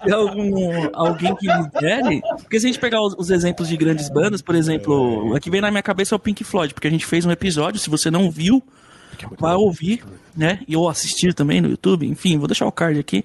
tem 0.03 0.13
algum, 0.13 0.89
alguém 0.93 1.35
que 1.35 1.47
lidere? 1.47 2.21
Porque 2.41 2.59
se 2.59 2.65
a 2.65 2.69
gente 2.69 2.79
pegar 2.79 3.01
os, 3.01 3.15
os, 3.17 3.29
exemplos 3.29 3.67
de 3.67 3.77
grandes 3.77 4.09
bandas, 4.09 4.41
por 4.41 4.55
exemplo, 4.55 5.35
aqui 5.35 5.49
vem 5.49 5.61
na 5.61 5.71
minha 5.71 5.83
cabeça 5.83 6.15
é 6.15 6.17
o 6.17 6.19
Pink 6.19 6.43
Floyd, 6.43 6.73
porque 6.73 6.87
a 6.87 6.91
gente 6.91 7.05
fez 7.05 7.25
um 7.25 7.31
episódio, 7.31 7.79
se 7.79 7.89
você 7.89 8.09
não 8.09 8.29
viu, 8.29 8.61
vai 9.37 9.55
ouvir, 9.55 10.03
né? 10.35 10.59
E 10.67 10.75
ou 10.75 10.89
assistir 10.89 11.33
também 11.33 11.61
no 11.61 11.69
YouTube, 11.69 12.07
enfim, 12.07 12.37
vou 12.37 12.47
deixar 12.47 12.65
o 12.65 12.71
card 12.71 12.99
aqui. 12.99 13.23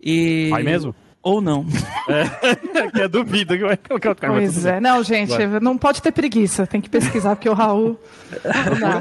E... 0.00 0.48
Vai 0.50 0.62
mesmo? 0.62 0.94
Ou 1.26 1.40
não. 1.40 1.66
É, 2.08 2.54
que 2.94 3.02
é 3.02 3.08
dúvida 3.08 3.58
que 3.58 3.64
vai 3.64 3.76
colocar 3.76 4.12
o 4.12 4.14
cara. 4.14 4.32
Pois 4.34 4.64
é, 4.64 4.78
não, 4.78 5.02
gente, 5.02 5.36
vai. 5.36 5.58
não 5.58 5.76
pode 5.76 6.00
ter 6.00 6.12
preguiça, 6.12 6.68
tem 6.68 6.80
que 6.80 6.88
pesquisar, 6.88 7.34
porque 7.34 7.48
o 7.48 7.52
Raul. 7.52 7.98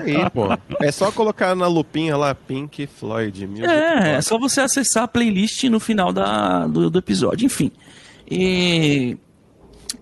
Aí, 0.04 0.28
pô. 0.32 0.48
É 0.82 0.92
só 0.92 1.12
colocar 1.12 1.56
na 1.56 1.68
lupinha 1.68 2.18
lá 2.18 2.34
Pink 2.34 2.88
Floyd. 2.88 3.46
Music 3.46 3.68
é, 3.68 4.16
é 4.16 4.22
só 4.22 4.40
você 4.40 4.60
acessar 4.60 5.04
a 5.04 5.08
playlist 5.08 5.66
no 5.66 5.80
final 5.80 6.12
da, 6.12 6.66
do, 6.66 6.90
do 6.90 6.98
episódio, 6.98 7.46
enfim. 7.46 7.72
E 8.28 9.16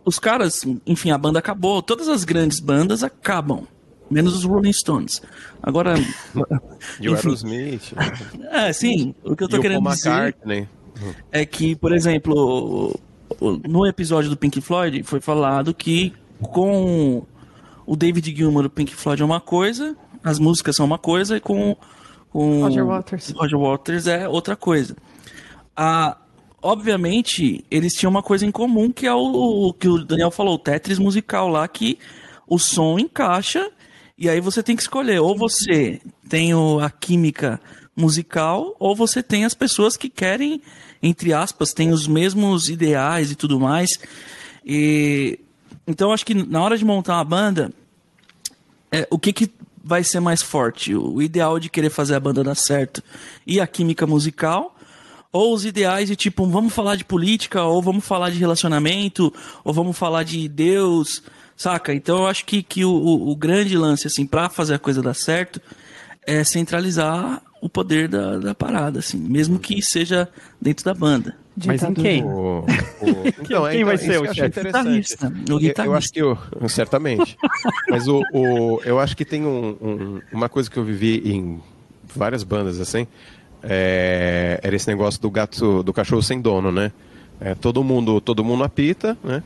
os 0.05 0.17
caras, 0.17 0.61
enfim, 0.87 1.11
a 1.11 1.17
banda 1.17 1.39
acabou, 1.39 1.81
todas 1.81 2.07
as 2.07 2.23
grandes 2.23 2.61
bandas 2.61 3.03
acabam, 3.03 3.67
menos 4.09 4.33
os 4.33 4.45
Rolling 4.45 4.71
Stones. 4.71 5.21
Agora. 5.61 5.95
e 7.01 7.09
o 7.09 7.15
Aerosmith. 7.15 7.93
É, 8.49 8.71
sim, 8.71 9.13
o 9.25 9.35
que 9.35 9.43
eu 9.43 9.49
tô 9.49 9.57
e 9.57 9.59
querendo 9.59 9.81
o 9.81 9.83
Paul 9.83 9.93
dizer. 9.93 10.09
McCartney 10.09 10.69
é 11.31 11.45
que, 11.45 11.75
por 11.75 11.93
exemplo, 11.93 12.99
no 13.67 13.85
episódio 13.85 14.29
do 14.29 14.37
Pink 14.37 14.61
Floyd 14.61 15.03
foi 15.03 15.19
falado 15.19 15.73
que 15.73 16.13
com 16.41 17.25
o 17.85 17.95
David 17.95 18.35
Gilmour 18.35 18.63
do 18.63 18.69
Pink 18.69 18.93
Floyd 18.93 19.21
é 19.21 19.25
uma 19.25 19.41
coisa, 19.41 19.95
as 20.23 20.39
músicas 20.39 20.75
são 20.75 20.85
uma 20.85 20.97
coisa, 20.97 21.37
e 21.37 21.39
com, 21.39 21.75
com 22.29 22.61
Roger 22.61 22.85
Waters. 22.85 23.31
Roger 23.31 23.59
Waters 23.59 24.07
é 24.07 24.27
outra 24.27 24.55
coisa. 24.55 24.95
Ah, 25.75 26.17
obviamente, 26.61 27.65
eles 27.69 27.93
tinham 27.93 28.09
uma 28.09 28.23
coisa 28.23 28.45
em 28.45 28.51
comum, 28.51 28.91
que 28.91 29.05
é 29.05 29.13
o, 29.13 29.67
o 29.67 29.73
que 29.73 29.87
o 29.87 30.03
Daniel 30.03 30.31
falou, 30.31 30.55
o 30.55 30.59
Tetris 30.59 30.99
musical 30.99 31.47
lá, 31.47 31.67
que 31.67 31.97
o 32.47 32.57
som 32.57 32.97
encaixa, 32.97 33.69
e 34.17 34.29
aí 34.29 34.39
você 34.39 34.63
tem 34.63 34.75
que 34.75 34.81
escolher, 34.81 35.19
ou 35.19 35.37
você 35.37 35.99
tem 36.29 36.53
o, 36.53 36.79
a 36.79 36.89
química 36.89 37.59
musical, 37.95 38.75
ou 38.79 38.95
você 38.95 39.21
tem 39.21 39.45
as 39.45 39.53
pessoas 39.53 39.97
que 39.97 40.09
querem, 40.09 40.61
entre 41.03 41.33
aspas, 41.33 41.73
têm 41.73 41.91
os 41.91 42.07
mesmos 42.07 42.69
ideais 42.69 43.29
e 43.29 43.35
tudo 43.35 43.59
mais. 43.59 43.89
E 44.65 45.37
então 45.85 46.13
acho 46.13 46.25
que 46.25 46.33
na 46.33 46.63
hora 46.63 46.77
de 46.77 46.85
montar 46.85 47.15
uma 47.15 47.25
banda, 47.25 47.73
é, 48.89 49.05
o 49.11 49.19
que, 49.19 49.33
que 49.33 49.51
vai 49.83 50.01
ser 50.01 50.21
mais 50.21 50.41
forte? 50.41 50.95
O 50.95 51.21
ideal 51.21 51.59
de 51.59 51.69
querer 51.69 51.89
fazer 51.89 52.15
a 52.15 52.19
banda 52.19 52.41
dar 52.41 52.55
certo 52.55 53.03
e 53.45 53.59
a 53.59 53.67
química 53.67 54.07
musical, 54.07 54.77
ou 55.29 55.53
os 55.53 55.65
ideais 55.65 56.07
de 56.07 56.15
tipo, 56.15 56.45
vamos 56.47 56.73
falar 56.73 56.95
de 56.95 57.03
política, 57.03 57.63
ou 57.63 57.81
vamos 57.81 58.05
falar 58.05 58.29
de 58.29 58.37
relacionamento, 58.37 59.33
ou 59.61 59.73
vamos 59.73 59.97
falar 59.97 60.23
de 60.23 60.47
Deus, 60.47 61.21
saca? 61.57 61.93
Então 61.93 62.19
eu 62.19 62.27
acho 62.27 62.45
que, 62.45 62.63
que 62.63 62.85
o, 62.85 62.93
o 63.29 63.35
grande 63.35 63.77
lance, 63.77 64.07
assim, 64.07 64.25
pra 64.25 64.47
fazer 64.47 64.75
a 64.75 64.79
coisa 64.79 65.01
dar 65.01 65.15
certo, 65.15 65.59
é 66.25 66.45
centralizar 66.45 67.41
o 67.63 67.69
poder 67.69 68.09
da, 68.09 68.37
da 68.39 68.53
parada, 68.53 68.99
assim, 68.99 69.17
mesmo 69.17 69.57
que 69.57 69.81
seja 69.81 70.27
dentro 70.61 70.83
da 70.83 70.93
banda. 70.93 71.33
Mas 71.65 71.81
em 71.81 71.93
quem? 71.93 72.21
O, 72.21 72.59
o... 72.59 72.65
Então, 73.39 73.69
quem, 73.69 73.85
vai 73.85 73.97
ser 73.97 74.19
o 74.19 74.33
chefe? 74.33 74.63
Guitarrista. 74.63 75.27
O 75.27 75.57
guitarrista. 75.57 75.85
Eu 75.85 75.93
acho 75.93 76.11
que 76.11 76.21
eu, 76.21 76.37
certamente. 76.67 77.37
Mas 77.89 78.05
o, 78.09 78.21
o, 78.33 78.81
eu 78.83 78.99
acho 78.99 79.15
que 79.15 79.23
tem 79.23 79.45
um, 79.45 79.77
um, 79.81 80.21
uma 80.33 80.49
coisa 80.49 80.69
que 80.69 80.75
eu 80.75 80.83
vivi 80.83 81.21
em 81.23 81.61
várias 82.13 82.43
bandas 82.43 82.81
assim. 82.81 83.07
É, 83.61 84.59
era 84.61 84.75
esse 84.75 84.89
negócio 84.89 85.21
do 85.21 85.31
gato, 85.31 85.83
do 85.83 85.93
cachorro 85.93 86.21
sem 86.21 86.41
dono, 86.41 86.69
né? 86.69 86.91
É, 87.39 87.55
todo 87.55 87.81
mundo, 87.81 88.19
todo 88.19 88.43
mundo 88.43 88.65
apita, 88.65 89.17
né? 89.23 89.41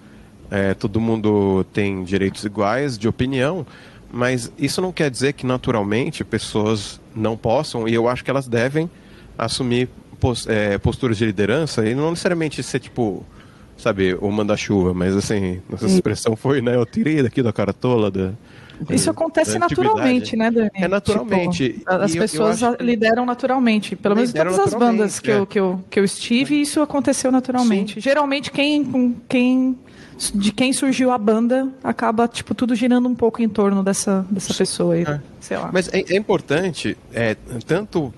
É, 0.49 0.73
todo 0.73 0.99
mundo 0.99 1.63
tem 1.71 2.03
direitos 2.03 2.43
iguais 2.45 2.97
de 2.97 3.07
opinião, 3.07 3.63
mas 4.11 4.51
isso 4.57 4.81
não 4.81 4.91
quer 4.91 5.09
dizer 5.09 5.33
que 5.33 5.45
naturalmente 5.45 6.23
pessoas 6.23 6.99
não 7.15 7.35
possam, 7.35 7.87
e 7.87 7.93
eu 7.93 8.07
acho 8.07 8.23
que 8.23 8.29
elas 8.29 8.47
devem 8.47 8.89
assumir 9.37 9.89
é, 10.47 10.77
posturas 10.77 11.17
de 11.17 11.25
liderança, 11.25 11.87
e 11.87 11.93
não 11.93 12.11
necessariamente 12.11 12.61
ser 12.63 12.79
tipo, 12.79 13.25
sabe, 13.77 14.15
o 14.15 14.31
manda-chuva, 14.31 14.93
mas 14.93 15.15
assim, 15.15 15.61
nossa 15.69 15.85
expressão 15.85 16.35
foi, 16.35 16.61
né, 16.61 16.75
eu 16.75 16.85
tirei 16.85 17.21
daqui 17.21 17.41
da 17.41 17.53
cara 17.53 17.73
tola 17.73 18.09
da. 18.09 18.31
Isso 18.91 19.09
acontece 19.09 19.57
naturalmente, 19.57 20.35
né, 20.35 20.51
Dani? 20.51 20.69
É 20.75 20.87
naturalmente. 20.87 21.73
Tipo, 21.73 21.91
as 21.91 22.15
pessoas 22.15 22.61
eu, 22.61 22.77
lideram 22.79 23.25
naturalmente. 23.25 23.95
Pelo 23.95 24.13
menos 24.13 24.29
em 24.29 24.33
todas 24.33 24.59
as 24.59 24.73
bandas 24.75 25.19
que, 25.19 25.31
é. 25.31 25.39
eu, 25.39 25.47
que, 25.47 25.59
eu, 25.59 25.83
que 25.89 25.99
eu 25.99 26.03
estive, 26.03 26.61
isso 26.61 26.79
aconteceu 26.79 27.31
naturalmente. 27.31 27.95
Sim. 27.95 28.01
Geralmente, 28.01 28.51
quem, 28.51 29.15
quem 29.27 29.75
de 30.33 30.51
quem 30.51 30.73
surgiu 30.73 31.11
a 31.11 31.17
banda 31.17 31.69
acaba 31.83 32.27
tipo 32.27 32.55
tudo 32.55 32.75
girando 32.75 33.07
um 33.07 33.15
pouco 33.15 33.41
em 33.41 33.49
torno 33.49 33.83
dessa, 33.83 34.25
dessa 34.29 34.53
pessoa 34.53 34.95
aí, 34.95 35.03
é. 35.03 35.21
sei 35.39 35.57
lá. 35.57 35.69
Mas 35.71 35.87
é, 35.93 36.03
é 36.09 36.17
importante 36.17 36.97
é, 37.13 37.35
tanto 37.65 38.13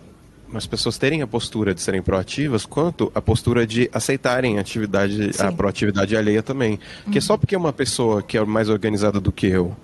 as 0.54 0.66
pessoas 0.66 0.98
terem 0.98 1.22
a 1.22 1.28
postura 1.28 1.74
de 1.74 1.82
serem 1.82 2.02
proativas, 2.02 2.66
quanto 2.66 3.12
a 3.14 3.22
postura 3.22 3.68
de 3.68 3.90
aceitarem 3.94 4.58
a 4.58 4.62
atividade, 4.62 5.34
Sim. 5.34 5.44
a 5.44 5.52
proatividade 5.52 6.16
alheia 6.16 6.42
também. 6.42 6.74
Uhum. 6.74 7.04
Porque 7.04 7.22
só 7.22 7.38
porque 7.38 7.56
uma 7.56 7.74
pessoa 7.74 8.24
que 8.24 8.38
é 8.38 8.44
mais 8.44 8.70
organizada 8.70 9.20
do 9.20 9.32
que 9.32 9.48
eu, 9.48 9.76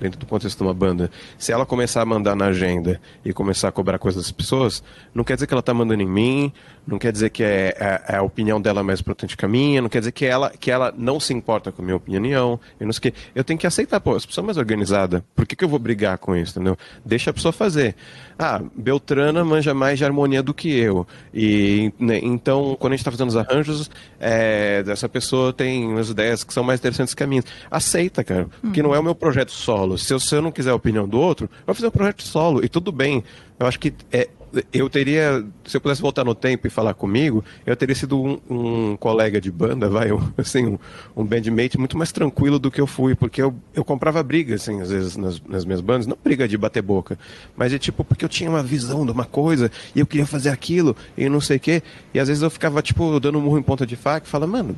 dentro 0.00 0.18
do 0.18 0.26
contexto 0.26 0.56
de 0.56 0.62
uma 0.62 0.74
banda, 0.74 1.10
se 1.38 1.52
ela 1.52 1.66
começar 1.66 2.02
a 2.02 2.04
mandar 2.04 2.34
na 2.34 2.46
agenda 2.46 3.00
e 3.24 3.32
começar 3.32 3.68
a 3.68 3.72
cobrar 3.72 3.98
coisas 3.98 4.24
das 4.24 4.32
pessoas, 4.32 4.82
não 5.14 5.22
quer 5.22 5.34
dizer 5.34 5.46
que 5.46 5.54
ela 5.54 5.60
está 5.60 5.74
mandando 5.74 6.02
em 6.02 6.06
mim, 6.06 6.52
não 6.86 6.98
quer 6.98 7.12
dizer 7.12 7.30
que 7.30 7.42
é, 7.42 7.74
é, 7.78 8.02
é, 8.08 8.16
a 8.16 8.22
opinião 8.22 8.60
dela 8.60 8.82
mais 8.82 9.00
importante 9.00 9.36
que 9.36 9.44
a 9.44 9.48
minha, 9.48 9.80
não 9.80 9.88
quer 9.88 10.00
dizer 10.00 10.12
que 10.12 10.24
ela, 10.24 10.50
que 10.50 10.70
ela 10.70 10.92
não 10.96 11.20
se 11.20 11.32
importa 11.32 11.70
com 11.70 11.82
a 11.82 11.84
minha 11.84 11.96
opinião, 11.96 12.58
eu 12.78 12.86
não 12.86 12.92
sei 12.92 13.10
que. 13.10 13.14
Eu 13.34 13.44
tenho 13.44 13.58
que 13.58 13.66
aceitar, 13.66 14.00
pô, 14.00 14.16
as 14.16 14.26
pessoas 14.26 14.44
mais 14.44 14.56
organizadas, 14.56 15.22
por 15.34 15.46
que, 15.46 15.54
que 15.54 15.64
eu 15.64 15.68
vou 15.68 15.78
brigar 15.78 16.18
com 16.18 16.34
isso, 16.34 16.52
entendeu? 16.58 16.76
Deixa 17.04 17.30
a 17.30 17.32
pessoa 17.32 17.52
fazer. 17.52 17.94
Ah, 18.38 18.60
Beltrana 18.74 19.44
manja 19.44 19.74
mais 19.74 19.98
de 19.98 20.04
harmonia 20.04 20.42
do 20.42 20.54
que 20.54 20.70
eu. 20.70 21.06
E 21.32 21.92
né, 21.98 22.18
então, 22.22 22.76
quando 22.80 22.94
a 22.94 22.96
gente 22.96 23.02
está 23.02 23.10
fazendo 23.10 23.28
os 23.28 23.36
arranjos, 23.36 23.90
é, 24.18 24.82
essa 24.86 25.08
pessoa 25.08 25.52
tem 25.52 25.86
umas 25.86 26.08
ideias 26.08 26.42
que 26.42 26.52
são 26.52 26.64
mais 26.64 26.80
interessantes 26.80 27.14
que 27.14 27.22
a 27.22 27.26
minha. 27.26 27.42
Aceita, 27.70 28.24
cara, 28.24 28.48
porque 28.60 28.82
não 28.82 28.94
é 28.94 28.98
o 28.98 29.02
meu 29.02 29.14
projeto 29.14 29.52
solo. 29.52 29.89
Se 29.98 30.12
eu, 30.12 30.20
se 30.20 30.34
eu 30.34 30.42
não 30.42 30.52
quiser 30.52 30.70
a 30.70 30.74
opinião 30.74 31.08
do 31.08 31.18
outro, 31.18 31.48
eu 31.52 31.66
vou 31.66 31.74
fazer 31.74 31.88
um 31.88 31.90
projeto 31.90 32.22
solo, 32.22 32.64
e 32.64 32.68
tudo 32.68 32.92
bem. 32.92 33.22
Eu 33.58 33.66
acho 33.66 33.78
que 33.78 33.92
é, 34.10 34.28
eu 34.72 34.88
teria, 34.90 35.44
se 35.64 35.76
eu 35.76 35.80
pudesse 35.80 36.00
voltar 36.00 36.24
no 36.24 36.34
tempo 36.34 36.66
e 36.66 36.70
falar 36.70 36.94
comigo, 36.94 37.44
eu 37.64 37.76
teria 37.76 37.94
sido 37.94 38.20
um, 38.20 38.40
um 38.50 38.96
colega 38.96 39.40
de 39.40 39.50
banda, 39.50 39.88
vai, 39.88 40.12
um, 40.12 40.20
assim, 40.36 40.66
um, 40.66 40.78
um, 41.16 41.24
bandmate 41.24 41.78
muito 41.78 41.96
mais 41.96 42.10
tranquilo 42.10 42.58
do 42.58 42.70
que 42.70 42.80
eu 42.80 42.86
fui, 42.86 43.14
porque 43.14 43.40
eu, 43.40 43.54
eu 43.74 43.84
comprava 43.84 44.22
briga, 44.22 44.54
assim, 44.56 44.80
às 44.80 44.90
vezes 44.90 45.16
nas, 45.16 45.40
nas 45.42 45.64
minhas 45.64 45.80
bandas, 45.80 46.06
não 46.06 46.16
briga 46.22 46.48
de 46.48 46.56
bater 46.58 46.82
boca, 46.82 47.18
mas 47.56 47.72
é 47.72 47.78
tipo, 47.78 48.02
porque 48.04 48.24
eu 48.24 48.28
tinha 48.28 48.50
uma 48.50 48.62
visão 48.62 49.04
de 49.06 49.12
uma 49.12 49.24
coisa 49.24 49.70
e 49.94 50.00
eu 50.00 50.06
queria 50.06 50.26
fazer 50.26 50.50
aquilo 50.50 50.96
e 51.16 51.28
não 51.28 51.40
sei 51.40 51.58
o 51.58 51.60
quê, 51.60 51.82
e 52.12 52.18
às 52.18 52.28
vezes 52.28 52.42
eu 52.42 52.50
ficava, 52.50 52.82
tipo, 52.82 53.20
dando 53.20 53.38
um 53.38 53.42
murro 53.42 53.58
em 53.58 53.62
ponta 53.62 53.86
de 53.86 53.94
faca 53.96 54.26
e 54.26 54.30
falava, 54.30 54.50
mano, 54.50 54.76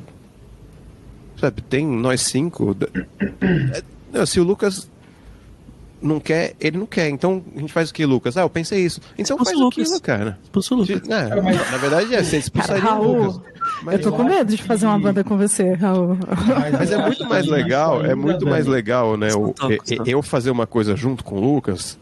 sabe, 1.39 1.61
tem 1.61 1.85
nós 1.85 2.21
cinco. 2.21 2.75
É, 4.15 4.27
se 4.27 4.39
o 4.39 4.43
Lucas 4.43 4.87
não 6.03 6.19
quer, 6.19 6.53
ele 6.59 6.77
não 6.77 6.85
quer. 6.85 7.09
Então 7.09 7.43
a 7.55 7.59
gente 7.59 7.71
faz 7.71 7.89
o 7.89 7.93
que, 7.93 8.05
Lucas? 8.05 8.35
Ah, 8.37 8.41
eu 8.41 8.49
pensei 8.49 8.83
isso. 8.83 8.99
Então 9.17 9.37
faz 9.37 9.57
Lucas. 9.57 9.87
aquilo, 9.87 10.01
cara. 10.01 10.37
Expulsa 10.43 10.75
o 10.75 10.77
Lucas. 10.77 11.09
É, 11.09 11.41
mas, 11.41 11.71
na 11.71 11.77
verdade 11.77 12.13
é, 12.13 12.23
você 12.23 12.37
expulsaria 12.37 12.81
cara, 12.81 12.95
Raul, 12.95 13.07
o 13.07 13.23
Lucas. 13.25 13.41
Mas 13.83 13.95
eu 13.95 14.01
tô 14.01 14.11
com 14.11 14.23
medo 14.23 14.55
de 14.55 14.61
fazer 14.61 14.85
uma 14.85 14.99
banda 14.99 15.23
com 15.23 15.37
você, 15.37 15.73
Raul. 15.73 16.17
Mas 16.77 16.91
é 16.91 16.97
muito 16.97 17.25
mais 17.25 17.47
legal, 17.47 18.05
é 18.05 18.13
muito 18.13 18.45
mais 18.45 18.65
legal, 18.65 19.15
né? 19.17 19.33
O, 19.33 19.55
eu 20.05 20.21
fazer 20.21 20.51
uma 20.51 20.67
coisa 20.67 20.95
junto 20.95 21.23
com 21.23 21.37
o 21.37 21.41
Lucas, 21.41 21.97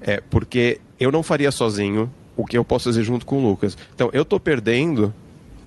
é 0.00 0.20
porque 0.28 0.80
eu 0.98 1.12
não 1.12 1.22
faria 1.22 1.52
sozinho 1.52 2.10
o 2.36 2.44
que 2.44 2.58
eu 2.58 2.64
posso 2.64 2.86
fazer 2.86 3.04
junto 3.04 3.24
com 3.24 3.38
o 3.38 3.48
Lucas. 3.48 3.78
Então 3.94 4.10
eu 4.12 4.24
tô 4.24 4.40
perdendo 4.40 5.14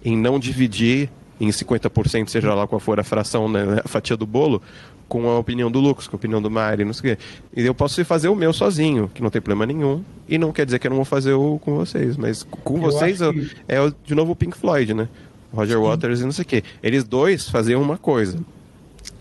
em 0.03 0.17
não 0.17 0.37
dividir 0.37 1.09
em 1.39 1.49
50%, 1.49 2.27
seja 2.29 2.53
lá 2.53 2.67
qual 2.67 2.79
for 2.79 2.99
a 2.99 3.03
fração, 3.03 3.47
né, 3.47 3.81
a 3.83 3.87
fatia 3.87 4.17
do 4.17 4.25
bolo, 4.25 4.61
com 5.07 5.29
a 5.29 5.39
opinião 5.39 5.71
do 5.71 5.79
Lucas, 5.79 6.07
com 6.07 6.15
a 6.15 6.19
opinião 6.19 6.41
do 6.41 6.49
Mari, 6.49 6.83
não 6.83 6.93
sei 6.93 7.13
o 7.13 7.15
quê. 7.15 7.23
E 7.55 7.65
eu 7.65 7.73
posso 7.73 8.03
fazer 8.05 8.27
o 8.27 8.35
meu 8.35 8.51
sozinho, 8.53 9.09
que 9.13 9.21
não 9.21 9.29
tem 9.29 9.41
problema 9.41 9.65
nenhum. 9.65 10.03
E 10.27 10.37
não 10.37 10.51
quer 10.51 10.65
dizer 10.65 10.79
que 10.79 10.87
eu 10.87 10.89
não 10.89 10.97
vou 10.97 11.05
fazer 11.05 11.33
o 11.33 11.59
com 11.59 11.75
vocês. 11.75 12.17
Mas 12.17 12.43
com 12.43 12.75
eu 12.75 12.81
vocês 12.81 13.21
eu, 13.21 13.33
que... 13.33 13.51
é 13.67 13.77
de 14.03 14.13
novo 14.15 14.33
o 14.33 14.35
Pink 14.35 14.57
Floyd, 14.57 14.93
né? 14.93 15.07
Roger 15.53 15.77
Sim. 15.77 15.83
Waters 15.83 16.21
e 16.21 16.23
não 16.23 16.31
sei 16.31 16.43
o 16.43 16.45
quê. 16.45 16.63
Eles 16.83 17.03
dois 17.03 17.49
faziam 17.49 17.81
uma 17.81 17.97
coisa. 17.97 18.39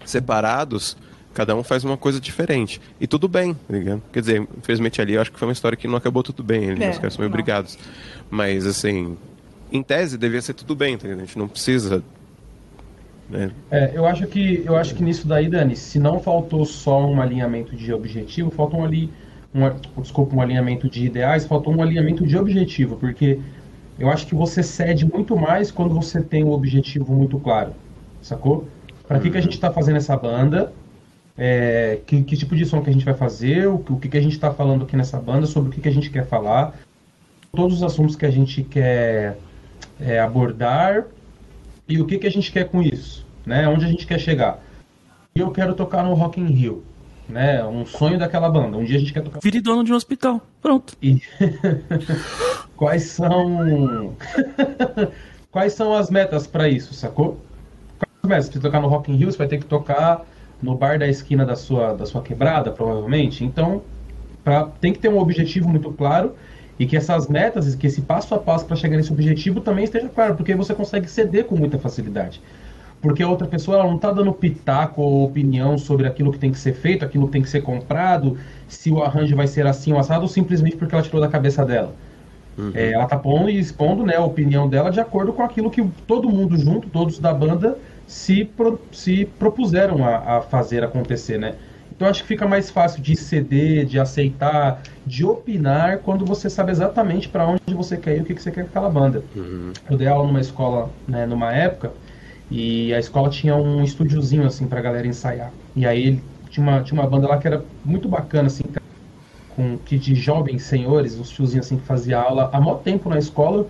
Separados, 0.05 0.97
cada 1.33 1.55
um 1.55 1.63
faz 1.63 1.85
uma 1.85 1.97
coisa 1.97 2.21
diferente. 2.21 2.81
E 3.01 3.07
tudo 3.07 3.29
bem, 3.29 3.55
tá 3.55 3.75
ligado? 3.75 4.03
Quer 4.13 4.21
dizer, 4.21 4.49
infelizmente 4.59 5.01
ali 5.01 5.15
eu 5.15 5.21
acho 5.21 5.31
que 5.31 5.39
foi 5.39 5.47
uma 5.47 5.53
história 5.53 5.77
que 5.77 5.87
não 5.87 5.97
acabou 5.97 6.23
tudo 6.23 6.43
bem. 6.43 6.71
Ali, 6.71 6.83
é, 6.83 6.91
os 6.91 6.97
caras 6.97 7.15
são 7.15 7.21
meio 7.21 7.31
obrigados. 7.31 7.79
Mas 8.29 8.67
assim, 8.67 9.17
em 9.71 9.83
tese 9.83 10.19
devia 10.19 10.43
ser 10.43 10.55
tudo 10.55 10.75
bem, 10.75 10.97
tá 10.97 11.05
ligado? 11.05 11.23
A 11.23 11.25
gente 11.25 11.39
não 11.39 11.47
precisa 11.47 12.03
É, 13.71 13.91
eu 13.95 14.07
acho 14.07 14.27
que 14.27 14.63
eu 14.65 14.77
acho 14.77 14.95
que 14.95 15.03
nisso 15.03 15.27
daí, 15.27 15.49
Dani, 15.49 15.75
se 15.75 15.99
não 15.99 16.21
faltou 16.21 16.65
só 16.65 17.05
um 17.07 17.21
alinhamento 17.21 17.75
de 17.75 17.93
objetivo, 17.93 18.51
faltou 18.51 18.85
ali, 18.85 19.11
um, 19.55 20.01
desculpa, 20.01 20.37
um 20.37 20.41
alinhamento 20.41 20.89
de 20.89 21.07
ideais, 21.07 21.45
faltou 21.45 21.75
um 21.75 21.83
alinhamento 21.83 22.25
de 22.27 22.37
objetivo, 22.37 22.97
porque 22.97 23.41
eu 23.99 24.11
acho 24.11 24.27
que 24.27 24.35
você 24.35 24.63
cede 24.63 25.05
muito 25.05 25.37
mais 25.37 25.71
quando 25.71 25.95
você 25.95 26.23
tem 26.23 26.45
um 26.45 26.53
objetivo 26.53 27.13
muito 27.15 27.39
claro, 27.39 27.73
sacou? 28.23 28.69
Para 29.09 29.19
que, 29.19 29.31
que 29.31 29.39
a 29.39 29.41
gente 29.41 29.55
está 29.55 29.73
fazendo 29.73 29.97
essa 29.97 30.17
banda? 30.17 30.73
É, 31.39 32.01
que, 32.07 32.23
que, 32.23 32.37
tipo 32.37 32.57
de 32.57 32.65
som 32.65 32.81
que 32.83 32.91
a 32.91 32.93
gente 32.93 33.05
vai 33.05 33.15
fazer? 33.15 33.69
O, 33.69 33.75
o 33.75 33.99
que, 33.99 34.09
que 34.09 34.17
a 34.17 34.23
gente 34.23 34.33
está 34.33 34.53
falando 34.53 34.85
aqui 34.85 34.97
nessa 34.97 35.19
banda? 35.19 35.47
Sobre 35.47 35.69
o 35.69 35.73
que, 35.73 35.81
que 35.81 35.89
a 35.89 35.93
gente 35.93 36.11
quer 36.11 36.27
falar? 36.27 36.75
Todos 37.55 37.77
os 37.77 37.83
assuntos 37.83 38.17
que 38.17 38.25
a 38.25 38.31
gente 38.31 38.63
quer 38.63 39.39
é, 40.01 40.19
abordar 40.19 41.07
e 41.89 42.01
o 42.01 42.07
que, 42.07 42.19
que 42.19 42.27
a 42.27 42.31
gente 42.31 42.51
quer 42.51 42.69
com 42.69 42.83
isso, 42.83 43.25
né? 43.45 43.69
Onde 43.69 43.85
a 43.85 43.89
gente 43.89 44.07
quer 44.07 44.19
chegar? 44.19 44.63
E 45.35 45.41
eu 45.41 45.51
quero 45.51 45.75
tocar 45.75 46.03
no 46.03 46.15
Rock 46.15 46.41
in 46.41 46.47
Rio, 46.47 46.85
né? 47.29 47.65
Um 47.65 47.87
sonho 47.87 48.19
daquela 48.19 48.49
banda. 48.49 48.77
Um 48.77 48.85
dia 48.85 48.97
a 48.97 48.99
gente 48.99 49.13
quer 49.13 49.23
tocar. 49.23 49.41
Vire 49.43 49.61
dono 49.61 49.85
de 49.85 49.93
um 49.93 49.97
hospital. 49.97 50.41
Pronto. 50.61 50.97
E... 51.03 51.21
Quais 52.77 53.05
são 53.05 54.15
Quais 55.51 55.73
são 55.73 55.95
as 55.95 56.11
metas 56.11 56.47
para 56.47 56.69
isso, 56.69 56.93
sacou? 56.93 57.41
Quais 57.99 58.13
as 58.23 58.29
metas? 58.29 58.47
Se 58.47 58.61
tocar 58.61 58.81
no 58.81 58.89
Rock 58.89 59.11
in 59.11 59.17
Rio, 59.17 59.31
você 59.31 59.39
vai 59.39 59.49
ter 59.49 59.59
que 59.59 59.67
tocar 59.67 60.25
no 60.61 60.75
bar 60.75 60.99
da 60.99 61.07
esquina 61.07 61.45
da 61.45 61.55
sua 61.55 61.95
da 61.95 62.05
sua 62.05 62.23
quebrada, 62.23 62.71
provavelmente. 62.73 63.45
Então, 63.45 63.83
pra... 64.43 64.65
tem 64.81 64.93
que 64.93 64.99
ter 64.99 65.09
um 65.09 65.19
objetivo 65.19 65.69
muito 65.69 65.93
claro 65.93 66.35
e 66.79 66.87
que 66.87 66.97
essas 66.97 67.29
metas, 67.29 67.75
que 67.75 67.87
esse 67.87 68.03
passo 68.03 68.35
a 68.35 68.39
passo 68.39 68.67
para 68.67 68.77
chegar 68.77 68.97
nesse 68.97 69.13
objetivo 69.13 69.61
também 69.61 69.85
esteja 69.85 70.09
claro, 70.09 70.35
porque 70.35 70.55
você 70.55 70.75
consegue 70.75 71.09
ceder 71.09 71.45
com 71.45 71.57
muita 71.57 71.79
facilidade. 71.79 72.41
Porque 73.01 73.23
a 73.23 73.29
outra 73.29 73.47
pessoa 73.47 73.79
ela 73.79 73.87
não 73.87 73.97
está 73.97 74.11
dando 74.11 74.33
pitaco 74.33 75.01
ou 75.01 75.25
opinião 75.25 75.79
sobre 75.79 76.07
aquilo 76.07 76.33
que 76.33 76.39
tem 76.39 76.51
que 76.51 76.59
ser 76.59 76.75
feito, 76.75 77.05
aquilo 77.05 77.27
que 77.27 77.33
tem 77.33 77.43
que 77.43 77.49
ser 77.49 77.63
comprado, 77.63 78.39
se 78.69 78.91
o 78.91 79.03
arranjo 79.03 79.37
vai 79.37 79.47
ser 79.47 79.67
assim 79.67 79.93
ou 79.93 79.99
assado, 79.99 80.27
simplesmente 80.29 80.77
porque 80.77 80.95
ela 80.95 81.05
tirou 81.05 81.21
da 81.21 81.29
cabeça 81.29 81.65
dela. 81.65 81.95
Uhum. 82.59 82.73
É, 82.75 82.93
ela 82.93 83.05
está 83.05 83.19
pondo 83.19 83.51
e 83.51 83.59
expondo 83.59 84.05
né, 84.05 84.17
a 84.17 84.25
opinião 84.25 84.69
dela 84.69 84.91
de 84.91 84.99
acordo 84.99 85.33
com 85.33 85.43
aquilo 85.43 85.71
que 85.71 85.87
todo 86.07 86.29
mundo 86.29 86.57
junto, 86.57 86.89
todos 86.89 87.19
da 87.19 87.33
banda, 87.33 87.77
se, 88.07 88.45
pro, 88.45 88.81
se 88.93 89.27
propuseram 89.39 90.05
a, 90.05 90.39
a 90.39 90.41
fazer 90.41 90.83
acontecer, 90.83 91.39
né? 91.39 91.55
Então 91.97 92.09
acho 92.09 92.23
que 92.23 92.29
fica 92.29 92.47
mais 92.47 92.71
fácil 92.71 93.03
de 93.03 93.17
ceder, 93.17 93.87
de 93.87 93.99
aceitar, 93.99 94.83
de 95.07 95.25
opinar 95.25 95.99
quando 95.99 96.27
você 96.27 96.49
sabe 96.51 96.71
exatamente 96.71 97.29
para 97.29 97.47
onde 97.47 97.75
você 97.75 97.97
quer 97.97 98.19
ir, 98.19 98.21
o 98.21 98.25
que, 98.25 98.35
que 98.35 98.43
você 98.43 98.51
quer 98.51 98.65
com 98.65 98.69
aquela 98.69 98.91
banda. 98.91 99.23
Uhum. 99.35 99.73
Eu 99.89 99.97
dei 99.97 100.07
aula 100.07 100.27
numa 100.27 100.41
escola, 100.41 100.91
né, 101.09 101.25
numa 101.25 101.55
época, 101.55 101.91
e 102.51 102.93
a 102.93 102.99
escola 102.99 103.31
tinha 103.31 103.57
um 103.57 103.83
estúdiozinho 103.83 104.47
assim 104.47 104.67
pra 104.67 104.83
galera 104.83 105.07
ensaiar. 105.07 105.51
E 105.75 105.87
aí 105.87 106.21
tinha 106.51 106.67
uma, 106.67 106.83
tinha 106.83 107.01
uma 107.01 107.09
banda 107.09 107.27
lá 107.29 107.39
que 107.39 107.47
era 107.47 107.65
muito 107.83 108.09
bacana, 108.09 108.49
assim, 108.49 108.63
com 109.57 109.79
que 109.79 109.97
de 109.97 110.15
jovens 110.15 110.65
senhores, 110.65 111.19
os 111.19 111.31
tiozinhos 111.31 111.67
assim 111.67 111.79
que 111.79 111.87
fazia 111.87 112.19
aula 112.19 112.51
há 112.53 112.61
muito 112.61 112.83
tempo 112.83 113.09
na 113.09 113.19
escola. 113.19 113.67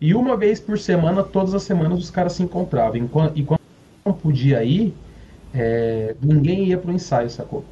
E 0.00 0.14
uma 0.14 0.38
vez 0.38 0.58
por 0.58 0.78
semana, 0.78 1.22
todas 1.22 1.54
as 1.54 1.64
semanas, 1.64 1.98
os 1.98 2.10
caras 2.10 2.32
se 2.32 2.42
encontravam. 2.42 2.96
E 3.34 3.44
quando 3.44 3.58
não 4.06 4.14
podia 4.14 4.64
ir, 4.64 4.94
é, 5.54 6.14
ninguém 6.20 6.64
ia 6.66 6.78
pro 6.78 6.92
ensaio, 6.92 7.30
sacou? 7.30 7.64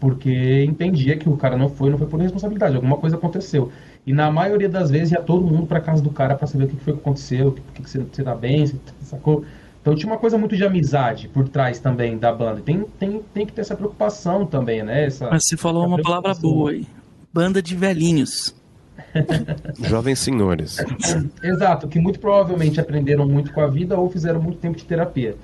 Porque 0.00 0.64
entendia 0.64 1.16
que 1.16 1.28
o 1.28 1.36
cara 1.36 1.56
não 1.56 1.68
foi, 1.68 1.90
não 1.90 1.98
foi 1.98 2.06
por 2.06 2.20
responsabilidade, 2.20 2.74
alguma 2.74 2.96
coisa 2.96 3.16
aconteceu. 3.16 3.70
E 4.04 4.12
na 4.12 4.30
maioria 4.30 4.68
das 4.68 4.90
vezes 4.90 5.12
ia 5.12 5.22
todo 5.22 5.46
mundo 5.46 5.66
para 5.66 5.80
casa 5.80 6.02
do 6.02 6.10
cara 6.10 6.34
para 6.34 6.46
saber 6.46 6.64
o 6.64 6.68
que 6.68 6.76
foi 6.76 6.92
que 6.94 6.98
aconteceu, 6.98 7.48
o 7.48 7.52
que, 7.52 7.82
que 7.82 7.88
você, 7.88 7.98
você 8.00 8.22
tá 8.22 8.34
bem, 8.34 8.66
você, 8.66 8.76
sacou? 9.02 9.44
Então 9.80 9.94
tinha 9.94 10.10
uma 10.10 10.18
coisa 10.18 10.36
muito 10.36 10.56
de 10.56 10.64
amizade 10.64 11.28
por 11.28 11.48
trás 11.48 11.78
também 11.78 12.18
da 12.18 12.32
banda. 12.32 12.60
Tem, 12.60 12.84
tem, 12.98 13.20
tem 13.32 13.46
que 13.46 13.52
ter 13.52 13.60
essa 13.60 13.76
preocupação 13.76 14.44
também, 14.44 14.82
né? 14.82 15.06
Essa, 15.06 15.28
Mas 15.30 15.46
você 15.46 15.56
falou 15.56 15.86
uma 15.86 16.00
palavra 16.00 16.34
boa 16.34 16.70
aí. 16.70 16.86
Banda 17.32 17.62
de 17.62 17.76
velhinhos. 17.76 18.54
Jovens 19.80 20.18
senhores. 20.18 20.78
Exato, 21.42 21.88
que 21.88 21.98
muito 21.98 22.18
provavelmente 22.18 22.80
aprenderam 22.80 23.26
muito 23.26 23.52
com 23.52 23.60
a 23.60 23.66
vida 23.66 23.96
ou 23.96 24.10
fizeram 24.10 24.40
muito 24.40 24.58
tempo 24.58 24.76
de 24.76 24.84
terapia. 24.84 25.36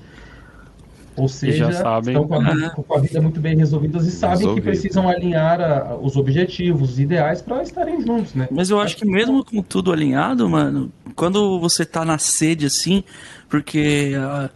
Ou 1.18 1.28
seja, 1.28 1.70
estão 1.70 2.26
com 2.26 2.34
a, 2.34 2.70
com 2.70 2.94
a, 2.94 3.00
vida 3.00 3.20
muito 3.20 3.40
bem 3.40 3.56
resolvidas 3.56 4.06
e 4.06 4.10
sabem 4.10 4.38
Resolvido. 4.38 4.64
que 4.64 4.70
precisam 4.70 5.08
alinhar 5.08 5.60
a, 5.60 5.96
os 5.96 6.16
objetivos, 6.16 6.92
os 6.92 7.00
ideais 7.00 7.42
para 7.42 7.62
estarem 7.62 8.00
juntos, 8.00 8.34
né? 8.34 8.48
Mas 8.50 8.70
eu 8.70 8.80
acho 8.80 8.96
que 8.96 9.04
mesmo 9.04 9.44
com 9.44 9.62
tudo 9.62 9.92
alinhado, 9.92 10.48
mano, 10.48 10.92
quando 11.14 11.58
você 11.58 11.84
tá 11.84 12.04
na 12.04 12.18
sede 12.18 12.66
assim, 12.66 13.02
porque, 13.48 14.12
uh, 14.16 14.48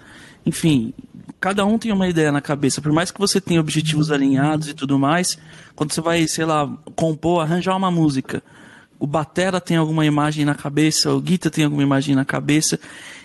enfim, 0.46 0.94
cada 1.40 1.64
um 1.64 1.78
tem 1.78 1.92
uma 1.92 2.08
ideia 2.08 2.30
na 2.30 2.40
cabeça, 2.40 2.80
por 2.80 2.92
mais 2.92 3.10
que 3.10 3.18
você 3.18 3.40
tenha 3.40 3.60
objetivos 3.60 4.12
alinhados 4.12 4.68
e 4.68 4.74
tudo 4.74 4.98
mais, 4.98 5.36
quando 5.74 5.92
você 5.92 6.00
vai, 6.00 6.26
sei 6.28 6.44
lá, 6.44 6.70
compor, 6.94 7.42
arranjar 7.42 7.76
uma 7.76 7.90
música, 7.90 8.42
o 9.02 9.06
batera 9.06 9.60
tem 9.60 9.76
alguma 9.76 10.06
imagem 10.06 10.44
na 10.44 10.54
cabeça, 10.54 11.12
o 11.12 11.20
guitar 11.20 11.50
tem 11.50 11.64
alguma 11.64 11.82
imagem 11.82 12.14
na 12.14 12.24
cabeça, 12.24 12.78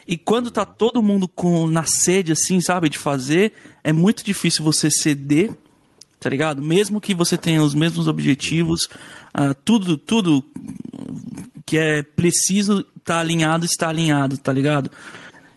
e 0.08 0.18
quando 0.18 0.50
tá 0.50 0.66
todo 0.66 1.04
mundo 1.04 1.28
com 1.28 1.68
na 1.68 1.84
sede, 1.84 2.32
assim, 2.32 2.62
sabe, 2.62 2.90
de 2.90 2.98
fazer, 2.98 3.52
é 3.84 3.92
muito 3.92 4.24
difícil 4.24 4.64
você 4.64 4.90
ceder, 4.90 5.52
tá 6.20 6.30
ligado? 6.30 6.62
Mesmo 6.62 7.02
que 7.02 7.14
você 7.14 7.38
tenha 7.38 7.62
os 7.62 7.76
mesmos 7.76 8.08
objetivos, 8.08 8.86
uh, 9.38 9.54
tudo, 9.66 9.98
tudo 9.98 10.44
que 11.66 11.78
é 11.78 12.02
preciso 12.02 12.86
tá 13.04 13.20
alinhado, 13.20 13.66
está 13.66 13.90
alinhado, 13.90 14.38
tá 14.38 14.54
ligado? 14.54 14.90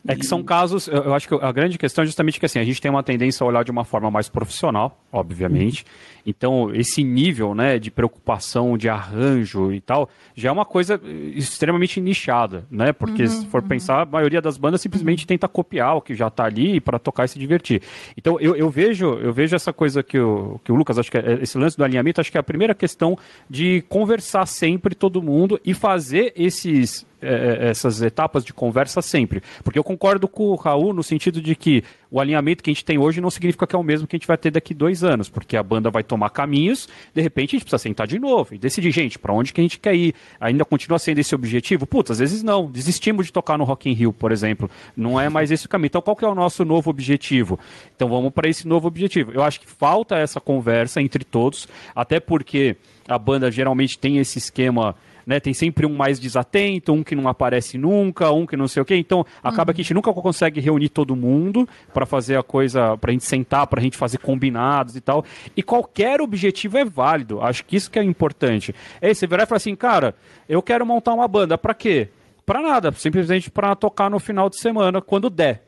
É 0.07 0.17
que 0.17 0.25
são 0.25 0.43
casos, 0.43 0.89
eu 0.89 1.13
acho 1.13 1.29
que 1.29 1.35
a 1.35 1.53
grande 1.53 1.77
questão 1.77 2.03
é 2.03 2.07
justamente 2.07 2.41
que 2.41 2.47
assim, 2.47 2.59
a 2.59 2.65
gente 2.65 2.81
tem 2.81 2.91
uma 2.91 3.03
tendência 3.03 3.45
a 3.45 3.47
olhar 3.47 3.63
de 3.63 3.71
uma 3.71 3.85
forma 3.85 4.11
mais 4.11 4.29
profissional, 4.29 4.99
obviamente. 5.13 5.85
Uhum. 5.85 6.21
Então, 6.27 6.75
esse 6.75 7.05
nível 7.05 7.55
né, 7.55 7.79
de 7.79 7.91
preocupação, 7.91 8.79
de 8.79 8.89
arranjo 8.89 9.73
e 9.73 9.81
tal, 9.81 10.09
já 10.35 10.49
é 10.49 10.53
uma 10.53 10.65
coisa 10.65 11.01
extremamente 11.35 12.01
nichada, 12.01 12.65
né? 12.71 12.93
Porque 12.93 13.23
uhum, 13.23 13.29
se 13.29 13.47
for 13.47 13.63
uhum. 13.63 13.69
pensar, 13.69 14.03
a 14.03 14.07
maioria 14.07 14.41
das 14.41 14.57
bandas 14.57 14.81
simplesmente 14.81 15.27
tenta 15.27 15.49
copiar 15.49 15.97
o 15.97 16.01
que 16.01 16.15
já 16.15 16.29
está 16.29 16.45
ali 16.45 16.81
para 16.81 16.99
tocar 16.99 17.25
e 17.25 17.29
se 17.29 17.39
divertir. 17.39 17.83
Então, 18.17 18.39
eu, 18.41 18.57
eu, 18.57 18.71
vejo 18.71 19.15
eu 19.15 19.33
vejo 19.33 19.55
essa 19.55 19.73
coisa 19.73 20.03
que 20.03 20.19
o, 20.19 20.59
que 20.65 20.73
o 20.73 20.75
Lucas, 20.75 20.99
acho 20.99 21.11
que 21.11 21.19
é, 21.19 21.41
esse 21.43 21.59
lance 21.59 21.77
do 21.77 21.85
alinhamento, 21.85 22.21
acho 22.21 22.31
que 22.31 22.39
é 22.39 22.41
a 22.41 22.45
primeira 22.45 22.75
questão 22.75 23.19
de 23.49 23.83
conversar 23.89 24.47
sempre 24.47 24.95
todo 24.95 25.23
mundo 25.23 25.61
e 25.65 25.75
fazer 25.75 26.33
esses 26.37 27.07
é, 27.23 27.67
é, 27.67 27.69
essas 27.69 28.01
etapas 28.03 28.45
de 28.45 28.53
conversa 28.53 29.03
sempre. 29.03 29.43
Porque 29.63 29.79
eu 29.79 29.85
concordo 29.85 30.27
com 30.27 30.45
o 30.45 30.55
Raul 30.55 30.93
no 30.93 31.03
sentido 31.03 31.41
de 31.41 31.55
que 31.55 31.85
o 32.11 32.21
alinhamento 32.21 32.63
que 32.63 32.71
a 32.71 32.73
gente 32.73 32.85
tem 32.85 32.99
hoje 32.99 33.21
não 33.21 33.31
significa 33.31 33.67
que 33.67 33.77
é 33.77 33.79
o 33.79 33.83
mesmo 33.83 34.07
que 34.07 34.17
a 34.17 34.19
gente 34.19 34.27
vai 34.27 34.37
ter 34.37 34.51
daqui 34.51 34.75
dois 34.75 35.05
anos, 35.05 35.29
porque 35.29 35.57
a 35.57 35.63
banda 35.63 35.91
vai 35.91 36.03
tomar 36.03 36.31
caminhos, 36.31 36.89
de 37.15 37.23
repente 37.23 37.51
a 37.51 37.53
gente 37.59 37.63
precisa 37.63 37.79
sentar 37.79 38.07
de 38.07 38.19
novo 38.19 38.55
e 38.55 38.59
decidir, 38.59 38.91
gente, 38.91 39.19
para 39.19 39.33
onde 39.33 39.53
que 39.53 39.61
a 39.61 39.65
gente 39.65 39.79
quer 39.79 39.95
ir? 39.95 40.15
Ainda 40.41 40.65
continua 40.65 40.99
sendo 40.99 41.19
esse 41.19 41.35
objetivo? 41.35 41.87
Putz, 41.87 42.11
às 42.11 42.19
vezes 42.19 42.43
não. 42.43 42.71
Desistimos 42.71 43.27
de 43.27 43.33
tocar 43.33 43.57
no 43.57 43.65
Rock 43.65 43.89
in 43.89 43.93
Rio, 43.93 44.13
por 44.13 44.33
exemplo. 44.33 44.71
Não 44.97 45.21
é 45.21 45.29
mais 45.29 45.51
esse 45.51 45.67
o 45.67 45.69
caminho. 45.69 45.87
Então 45.87 46.03
qual 46.03 46.17
que 46.17 46.25
é 46.25 46.29
o 46.29 46.35
nosso 46.35 46.65
novo 46.65 46.91
objetivo? 46.91 47.59
Então 47.95 48.09
vamos 48.09 48.33
para 48.33 48.49
esse 48.49 48.67
novo 48.67 48.89
objetivo. 48.89 49.33
Eu 49.33 49.43
acho 49.43 49.61
que 49.61 49.67
falta 49.67 50.17
essa 50.17 50.41
conversa 50.41 51.01
entre 51.01 51.25
todos, 51.25 51.69
até 51.95 52.19
porque 52.19 52.77
a 53.07 53.19
banda 53.19 53.51
geralmente 53.51 53.99
tem 53.99 54.19
esse 54.19 54.39
esquema 54.39 54.97
né? 55.27 55.41
Tem 55.41 55.55
sempre 55.55 55.87
um 55.87 55.95
mais 55.95 56.19
desatento, 56.19 56.93
um 56.93 57.03
que 57.03 57.15
não 57.15 57.29
aparece 57.29 57.79
nunca, 57.79 58.31
um 58.31 58.47
que 58.47 58.57
não 58.57 58.69
sei 58.69 58.83
o 58.83 58.85
quê. 58.85 58.97
Então, 58.97 59.25
acaba 59.43 59.71
uhum. 59.71 59.75
que 59.75 59.81
a 59.81 59.85
gente 59.85 59.95
nunca 59.95 60.13
consegue 60.13 60.61
reunir 60.61 60.89
todo 60.89 61.17
mundo 61.17 61.69
para 61.93 62.07
fazer 62.07 62.39
a 62.39 62.43
coisa, 62.43 62.97
para 62.97 63.11
a 63.11 63.13
gente 63.13 63.25
sentar, 63.25 63.67
para 63.67 63.81
a 63.81 63.83
gente 63.83 63.97
fazer 63.97 64.19
combinados 64.19 64.97
e 64.97 65.01
tal. 65.01 65.25
E 65.57 65.63
qualquer 65.63 66.21
objetivo 66.21 66.79
é 66.79 66.85
válido. 66.85 67.41
Acho 67.41 67.65
que 67.65 67.77
isso 67.77 67.91
que 67.91 67.99
é 67.99 68.03
importante. 68.03 68.75
É 69.01 69.13
você 69.13 69.27
virar 69.27 69.45
e 69.45 69.47
falar 69.47 69.57
assim, 69.57 69.77
cara, 69.77 70.15
eu 70.49 70.63
quero 70.63 70.85
montar 70.85 71.13
uma 71.15 71.29
banda, 71.29 71.57
para 71.57 71.75
quê? 71.75 72.09
Para 72.45 72.61
nada, 72.63 72.93
simplesmente 72.93 73.51
para 73.51 73.75
tocar 73.77 74.11
no 74.11 74.19
final 74.19 74.51
de 74.51 74.59
semana, 74.59 75.01
quando 75.01 75.31
der. 75.31 75.63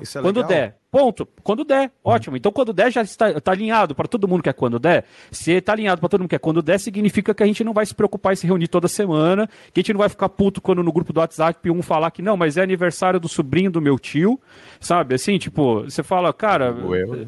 É 0.00 0.20
quando 0.20 0.36
legal. 0.36 0.48
der. 0.48 0.77
Ponto. 0.90 1.28
Quando 1.42 1.64
der, 1.64 1.90
ótimo. 2.02 2.36
Então, 2.36 2.50
quando 2.50 2.72
der, 2.72 2.90
já 2.90 3.02
está, 3.02 3.30
está 3.30 3.52
alinhado 3.52 3.94
para 3.94 4.08
todo 4.08 4.26
mundo 4.26 4.42
que 4.42 4.48
é 4.48 4.52
quando 4.54 4.78
der. 4.78 5.04
Se 5.30 5.52
está 5.52 5.72
alinhado 5.72 6.00
para 6.00 6.08
todo 6.08 6.20
mundo 6.20 6.30
que 6.30 6.36
é 6.36 6.38
quando 6.38 6.62
der, 6.62 6.80
significa 6.80 7.34
que 7.34 7.42
a 7.42 7.46
gente 7.46 7.62
não 7.62 7.74
vai 7.74 7.84
se 7.84 7.94
preocupar 7.94 8.32
em 8.32 8.36
se 8.36 8.46
reunir 8.46 8.68
toda 8.68 8.88
semana, 8.88 9.46
que 9.72 9.80
a 9.80 9.82
gente 9.82 9.92
não 9.92 9.98
vai 9.98 10.08
ficar 10.08 10.30
puto 10.30 10.62
quando 10.62 10.82
no 10.82 10.90
grupo 10.90 11.12
do 11.12 11.20
WhatsApp 11.20 11.70
um 11.70 11.82
falar 11.82 12.10
que 12.10 12.22
não, 12.22 12.38
mas 12.38 12.56
é 12.56 12.62
aniversário 12.62 13.20
do 13.20 13.28
sobrinho 13.28 13.70
do 13.70 13.82
meu 13.82 13.98
tio, 13.98 14.40
sabe? 14.80 15.14
Assim, 15.14 15.36
tipo, 15.36 15.82
você 15.82 16.02
fala, 16.02 16.32
cara. 16.32 16.66
Eu. 16.66 17.26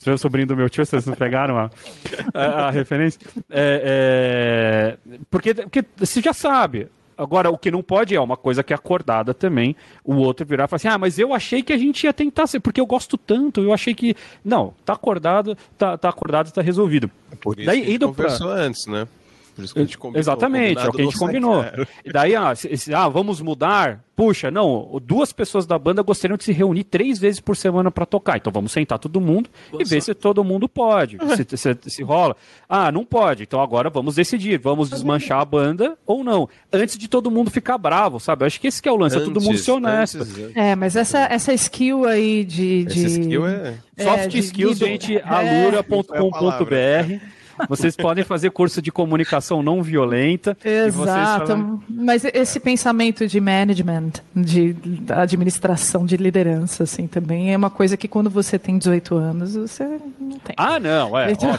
Seu 0.00 0.18
sobrinho 0.18 0.46
do 0.46 0.56
meu 0.56 0.68
tio, 0.68 0.86
vocês 0.86 1.04
não 1.06 1.14
pegaram 1.14 1.58
a, 1.58 1.70
a, 2.32 2.66
a 2.66 2.70
referência? 2.70 3.20
É, 3.50 4.96
é, 5.02 5.18
porque, 5.28 5.52
porque 5.54 5.84
você 5.96 6.20
já 6.20 6.32
sabe, 6.32 6.88
Agora, 7.16 7.50
o 7.50 7.56
que 7.56 7.70
não 7.70 7.82
pode 7.82 8.14
é 8.14 8.20
uma 8.20 8.36
coisa 8.36 8.62
que 8.62 8.72
é 8.72 8.76
acordada 8.76 9.32
também, 9.32 9.74
o 10.04 10.16
outro 10.16 10.44
virar 10.44 10.64
e 10.64 10.68
falar 10.68 10.76
assim, 10.76 10.88
ah, 10.88 10.98
mas 10.98 11.18
eu 11.18 11.32
achei 11.32 11.62
que 11.62 11.72
a 11.72 11.78
gente 11.78 12.04
ia 12.04 12.12
tentar 12.12 12.46
ser, 12.46 12.60
porque 12.60 12.80
eu 12.80 12.86
gosto 12.86 13.16
tanto, 13.16 13.62
eu 13.62 13.72
achei 13.72 13.94
que... 13.94 14.14
Não, 14.44 14.74
tá 14.84 14.92
acordado, 14.92 15.56
tá, 15.78 15.96
tá 15.96 16.08
acordado, 16.08 16.52
tá 16.52 16.60
resolvido. 16.60 17.10
É 17.32 17.36
por 17.36 17.58
isso 17.58 17.66
Daí, 17.66 17.80
que 17.80 17.88
a 17.88 17.90
gente 17.92 18.04
conversou 18.04 18.48
pra... 18.48 18.56
antes, 18.56 18.86
né? 18.86 19.08
Por 19.56 19.64
isso 19.64 19.72
que 19.72 19.80
a 19.80 19.84
gente 19.84 19.96
combinou. 19.96 20.20
Exatamente, 20.20 20.84
é 20.84 20.88
o 20.88 20.92
que 20.92 21.00
a 21.00 21.04
gente 21.06 21.18
combinou. 21.18 21.64
E 22.04 22.12
daí, 22.12 22.36
ah, 22.36 22.54
se, 22.54 22.94
ah, 22.94 23.08
vamos 23.08 23.40
mudar. 23.40 24.04
Puxa, 24.14 24.50
não, 24.50 24.98
duas 25.02 25.30
pessoas 25.30 25.66
da 25.66 25.78
banda 25.78 26.00
gostariam 26.00 26.38
de 26.38 26.44
se 26.44 26.50
reunir 26.50 26.84
três 26.84 27.18
vezes 27.18 27.38
por 27.38 27.54
semana 27.54 27.90
para 27.90 28.06
tocar. 28.06 28.38
Então 28.38 28.50
vamos 28.50 28.72
sentar 28.72 28.98
todo 28.98 29.20
mundo 29.20 29.50
Nossa. 29.70 29.82
e 29.82 29.86
ver 29.86 30.02
se 30.02 30.14
todo 30.14 30.42
mundo 30.42 30.66
pode, 30.66 31.18
se, 31.36 31.56
se, 31.56 31.78
se, 31.86 32.02
rola. 32.02 32.34
Ah, 32.66 32.90
não 32.90 33.04
pode. 33.04 33.42
Então 33.42 33.60
agora 33.60 33.90
vamos 33.90 34.14
decidir, 34.14 34.58
vamos 34.58 34.88
desmanchar 34.88 35.40
a 35.40 35.44
banda 35.44 35.98
ou 36.06 36.24
não. 36.24 36.48
Antes 36.72 36.96
de 36.96 37.08
todo 37.08 37.30
mundo 37.30 37.50
ficar 37.50 37.76
bravo, 37.76 38.18
sabe? 38.18 38.42
Eu 38.42 38.46
acho 38.46 38.58
que 38.58 38.68
esse 38.68 38.80
que 38.80 38.88
é 38.88 38.92
o 38.92 38.96
lance, 38.96 39.16
antes, 39.16 39.28
é 39.28 39.32
todo 39.32 39.44
mundo 39.44 39.58
ser 39.58 39.72
honesto. 39.72 40.22
Antes, 40.22 40.56
é, 40.56 40.74
mas 40.74 40.96
essa, 40.96 41.26
essa 41.30 41.52
skill 41.52 42.06
aí 42.06 42.44
de. 42.44 42.84
de... 42.84 43.04
Essa 43.04 43.20
skill 43.20 43.46
é. 43.46 43.74
Soft 43.98 44.34
é, 44.34 44.38
skills, 44.38 44.78
de, 44.78 44.84
gente, 44.84 45.16
é. 45.16 45.22
alura.com.br. 45.22 47.35
Vocês 47.68 47.96
podem 47.96 48.24
fazer 48.24 48.50
curso 48.50 48.80
de 48.82 48.90
comunicação 48.92 49.62
não 49.62 49.82
violenta. 49.82 50.56
Exato. 50.64 51.46
Falam... 51.46 51.82
Mas 51.88 52.24
esse 52.24 52.60
pensamento 52.60 53.26
de 53.26 53.40
management, 53.40 54.12
de 54.34 54.76
administração, 55.08 56.04
de 56.04 56.16
liderança, 56.16 56.84
assim, 56.84 57.06
também 57.06 57.52
é 57.52 57.56
uma 57.56 57.70
coisa 57.70 57.96
que 57.96 58.08
quando 58.08 58.30
você 58.30 58.58
tem 58.58 58.78
18 58.78 59.16
anos, 59.16 59.56
você 59.56 59.84
não 60.20 60.38
tem. 60.38 60.54
Ah, 60.56 60.78
não, 60.78 61.18
é. 61.18 61.32
Então... 61.32 61.50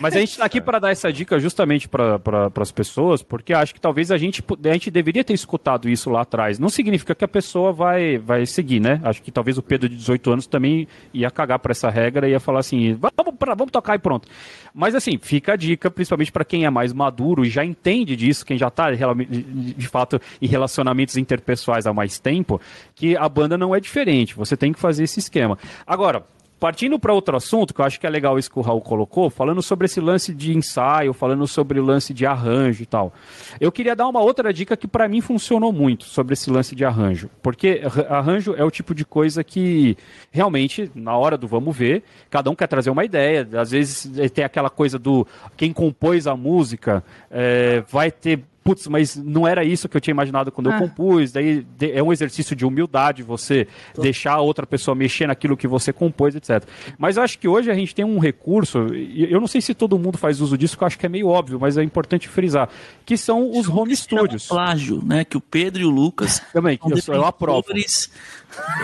Mas 0.00 0.14
a 0.14 0.20
gente 0.20 0.30
está 0.30 0.44
aqui 0.44 0.60
para 0.60 0.78
dar 0.78 0.90
essa 0.90 1.12
dica 1.12 1.38
justamente 1.38 1.88
para 1.88 2.18
pra, 2.18 2.50
as 2.60 2.72
pessoas, 2.72 3.22
porque 3.22 3.52
acho 3.52 3.74
que 3.74 3.80
talvez 3.80 4.10
a 4.10 4.18
gente, 4.18 4.42
a 4.64 4.72
gente 4.72 4.90
deveria 4.90 5.24
ter 5.24 5.34
escutado 5.34 5.88
isso 5.88 6.10
lá 6.10 6.22
atrás. 6.22 6.58
Não 6.58 6.68
significa 6.68 7.14
que 7.14 7.24
a 7.24 7.28
pessoa 7.28 7.72
vai, 7.72 8.18
vai 8.18 8.46
seguir, 8.46 8.80
né? 8.80 9.00
Acho 9.04 9.22
que 9.22 9.30
talvez 9.30 9.58
o 9.58 9.62
Pedro 9.62 9.88
de 9.88 9.96
18 9.96 10.32
anos 10.32 10.46
também 10.46 10.88
ia 11.12 11.30
cagar 11.30 11.58
para 11.58 11.72
essa 11.72 11.90
regra 11.90 12.28
e 12.28 12.32
ia 12.32 12.40
falar 12.40 12.60
assim: 12.60 12.94
vamos, 12.94 13.34
pra, 13.38 13.54
vamos 13.54 13.70
tocar 13.70 13.94
e 13.94 13.98
pronto. 13.98 14.28
Mas 14.74 14.94
assim, 14.94 15.18
fica 15.20 15.35
a 15.46 15.56
dica, 15.56 15.90
principalmente 15.90 16.32
para 16.32 16.44
quem 16.44 16.64
é 16.64 16.70
mais 16.70 16.92
maduro 16.92 17.44
e 17.44 17.50
já 17.50 17.64
entende 17.64 18.16
disso, 18.16 18.44
quem 18.44 18.58
já 18.58 18.68
está 18.68 18.90
de 18.90 19.88
fato 19.88 20.20
em 20.40 20.46
relacionamentos 20.46 21.16
interpessoais 21.16 21.86
há 21.86 21.92
mais 21.92 22.18
tempo, 22.18 22.60
que 22.94 23.16
a 23.16 23.28
banda 23.28 23.56
não 23.56 23.74
é 23.74 23.80
diferente. 23.80 24.34
Você 24.34 24.56
tem 24.56 24.72
que 24.72 24.78
fazer 24.78 25.04
esse 25.04 25.18
esquema. 25.18 25.58
Agora, 25.86 26.24
partindo 26.58 26.98
para 26.98 27.12
outro 27.12 27.36
assunto, 27.36 27.74
que 27.74 27.80
eu 27.80 27.84
acho 27.84 28.00
que 28.00 28.06
é 28.06 28.10
legal 28.10 28.38
isso 28.38 28.50
que 28.50 28.58
o 28.58 28.62
Raul 28.62 28.80
colocou, 28.80 29.28
falando 29.28 29.62
sobre 29.62 29.86
esse 29.86 30.00
lance 30.00 30.34
de 30.34 30.56
ensaio, 30.56 31.12
falando 31.12 31.46
sobre 31.46 31.78
o 31.78 31.84
lance 31.84 32.14
de 32.14 32.24
arranjo 32.26 32.82
e 32.82 32.86
tal. 32.86 33.12
Eu 33.60 33.70
queria 33.70 33.94
dar 33.94 34.08
uma 34.08 34.20
outra 34.20 34.52
dica 34.52 34.76
que 34.76 34.88
para 34.88 35.08
mim 35.08 35.20
funcionou 35.20 35.72
muito 35.72 36.04
sobre 36.04 36.32
esse 36.32 36.50
lance 36.50 36.74
de 36.74 36.84
arranjo, 36.84 37.30
porque 37.42 37.82
arranjo 38.08 38.54
é 38.56 38.64
o 38.64 38.70
tipo 38.70 38.94
de 38.94 39.04
coisa 39.04 39.44
que 39.44 39.96
realmente 40.30 40.90
na 40.94 41.16
hora 41.16 41.36
do 41.36 41.46
vamos 41.46 41.76
ver, 41.76 42.02
cada 42.30 42.50
um 42.50 42.54
quer 42.54 42.66
trazer 42.66 42.90
uma 42.90 43.04
ideia. 43.04 43.46
Às 43.58 43.70
vezes 43.70 44.10
tem 44.32 44.44
aquela 44.44 44.70
coisa 44.70 44.98
do 44.98 45.26
quem 45.56 45.72
compôs 45.72 46.26
a 46.26 46.36
música 46.36 47.04
é, 47.30 47.82
vai 47.88 48.10
ter 48.10 48.42
putz, 48.66 48.88
mas 48.88 49.14
não 49.14 49.46
era 49.46 49.62
isso 49.62 49.88
que 49.88 49.96
eu 49.96 50.00
tinha 50.00 50.12
imaginado 50.12 50.50
quando 50.50 50.68
ah. 50.68 50.74
eu 50.74 50.80
compus. 50.80 51.30
Daí 51.30 51.64
é 51.80 52.02
um 52.02 52.12
exercício 52.12 52.56
de 52.56 52.66
humildade 52.66 53.22
você 53.22 53.68
Tô. 53.94 54.02
deixar 54.02 54.32
a 54.32 54.40
outra 54.40 54.66
pessoa 54.66 54.94
mexer 54.96 55.28
naquilo 55.28 55.56
que 55.56 55.68
você 55.68 55.92
compôs, 55.92 56.34
etc. 56.34 56.64
Mas 56.98 57.16
eu 57.16 57.22
acho 57.22 57.38
que 57.38 57.46
hoje 57.46 57.70
a 57.70 57.74
gente 57.74 57.94
tem 57.94 58.04
um 58.04 58.18
recurso, 58.18 58.92
e 58.92 59.32
eu 59.32 59.40
não 59.40 59.46
sei 59.46 59.60
se 59.60 59.72
todo 59.72 59.96
mundo 59.96 60.18
faz 60.18 60.40
uso 60.40 60.58
disso, 60.58 60.76
que 60.76 60.82
eu 60.82 60.86
acho 60.86 60.98
que 60.98 61.06
é 61.06 61.08
meio 61.08 61.28
óbvio, 61.28 61.60
mas 61.60 61.78
é 61.78 61.82
importante 61.84 62.28
frisar, 62.28 62.68
que 63.04 63.16
são 63.16 63.50
os 63.50 63.68
home 63.68 63.94
studios. 63.94 64.48
plágio, 64.48 65.00
né? 65.04 65.24
Que 65.24 65.36
o 65.36 65.40
Pedro 65.40 65.82
e 65.82 65.84
o 65.84 65.90
Lucas. 65.90 66.42
Também, 66.52 66.78
eu, 66.84 67.14
eu 67.14 67.24
aprovo. 67.24 67.64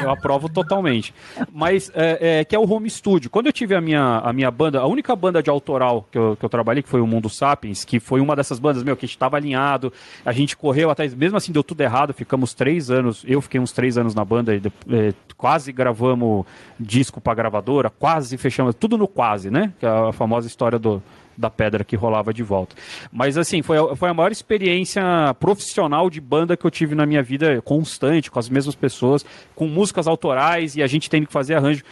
Eu 0.03 0.11
aprovo 0.11 0.49
totalmente. 0.49 1.15
Mas 1.53 1.91
é, 1.95 2.41
é, 2.41 2.45
que 2.45 2.55
é 2.55 2.59
o 2.59 2.71
home 2.71 2.89
studio. 2.89 3.31
Quando 3.31 3.47
eu 3.47 3.53
tive 3.53 3.75
a 3.75 3.81
minha, 3.81 4.19
a 4.19 4.33
minha 4.33 4.51
banda, 4.51 4.81
a 4.81 4.87
única 4.87 5.15
banda 5.15 5.43
de 5.43 5.51
autoral 5.51 6.07
que 6.11 6.19
eu, 6.19 6.37
que 6.37 6.45
eu 6.45 6.49
trabalhei, 6.49 6.83
que 6.83 6.89
foi 6.89 7.01
o 7.01 7.07
Mundo 7.07 7.29
Sapiens, 7.29 7.85
que 7.85 8.01
foi 8.01 8.21
uma 8.21 8.35
dessas 8.37 8.59
bandas, 8.59 8.83
meu, 8.83 8.97
que 8.97 9.05
a 9.05 9.07
gente 9.07 9.17
estava 9.17 9.37
alinhado, 9.37 9.93
a 10.25 10.33
gente 10.33 10.57
correu 10.57 10.91
atrás, 10.91 11.15
mesmo 11.15 11.37
assim 11.37 11.53
deu 11.53 11.63
tudo 11.63 11.81
errado, 11.81 12.13
ficamos 12.13 12.55
três 12.55 12.91
anos, 12.91 13.25
eu 13.27 13.41
fiquei 13.41 13.61
uns 13.61 13.73
três 13.73 13.97
anos 13.99 14.15
na 14.15 14.25
banda, 14.25 14.55
e, 14.55 14.63
é, 14.91 15.15
quase 15.37 15.73
gravamos 15.73 16.47
disco 16.79 17.21
para 17.21 17.35
gravadora, 17.35 17.91
quase 17.91 18.37
fechamos, 18.37 18.75
tudo 18.75 18.97
no 18.97 19.09
quase, 19.09 19.51
né? 19.51 19.73
Que 19.79 19.87
é 19.87 19.89
a 19.89 20.13
famosa 20.13 20.47
história 20.47 20.79
do 20.79 21.03
da 21.43 21.51
pedra 21.51 21.85
que 21.85 21.97
rolava 21.97 22.33
de 22.33 22.43
volta. 22.43 22.77
Mas 23.13 23.37
assim, 23.37 23.61
foi, 23.61 23.77
foi 23.97 24.09
a 24.09 24.15
maior 24.15 24.31
experiência 24.31 25.03
profissional 25.41 26.09
de 26.09 26.21
banda 26.21 26.57
que 26.57 26.65
eu 26.65 26.71
tive 26.71 26.95
na 26.95 27.05
minha 27.05 27.23
vida, 27.23 27.61
constante, 27.63 28.31
com 28.31 28.39
as 28.39 28.49
mesmas 28.49 28.77
pessoas, 28.77 29.27
com 29.55 29.67
músicas 29.67 30.07
autorais 30.07 30.77
e 30.77 30.83
a 30.83 30.87
gente 30.87 31.11
tendo 31.11 31.27
que 31.27 31.33
fazer 31.33 31.57
arranjo. 31.57 31.83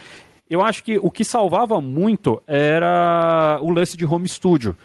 Eu 0.49 0.61
acho 0.61 0.83
que 0.83 0.97
o 0.97 1.11
que 1.11 1.23
salvava 1.23 1.79
muito 1.81 2.41
era 2.47 3.59
o 3.61 3.69
lance 3.69 3.95
de 3.95 4.05
home 4.05 4.27
studio. 4.27 4.75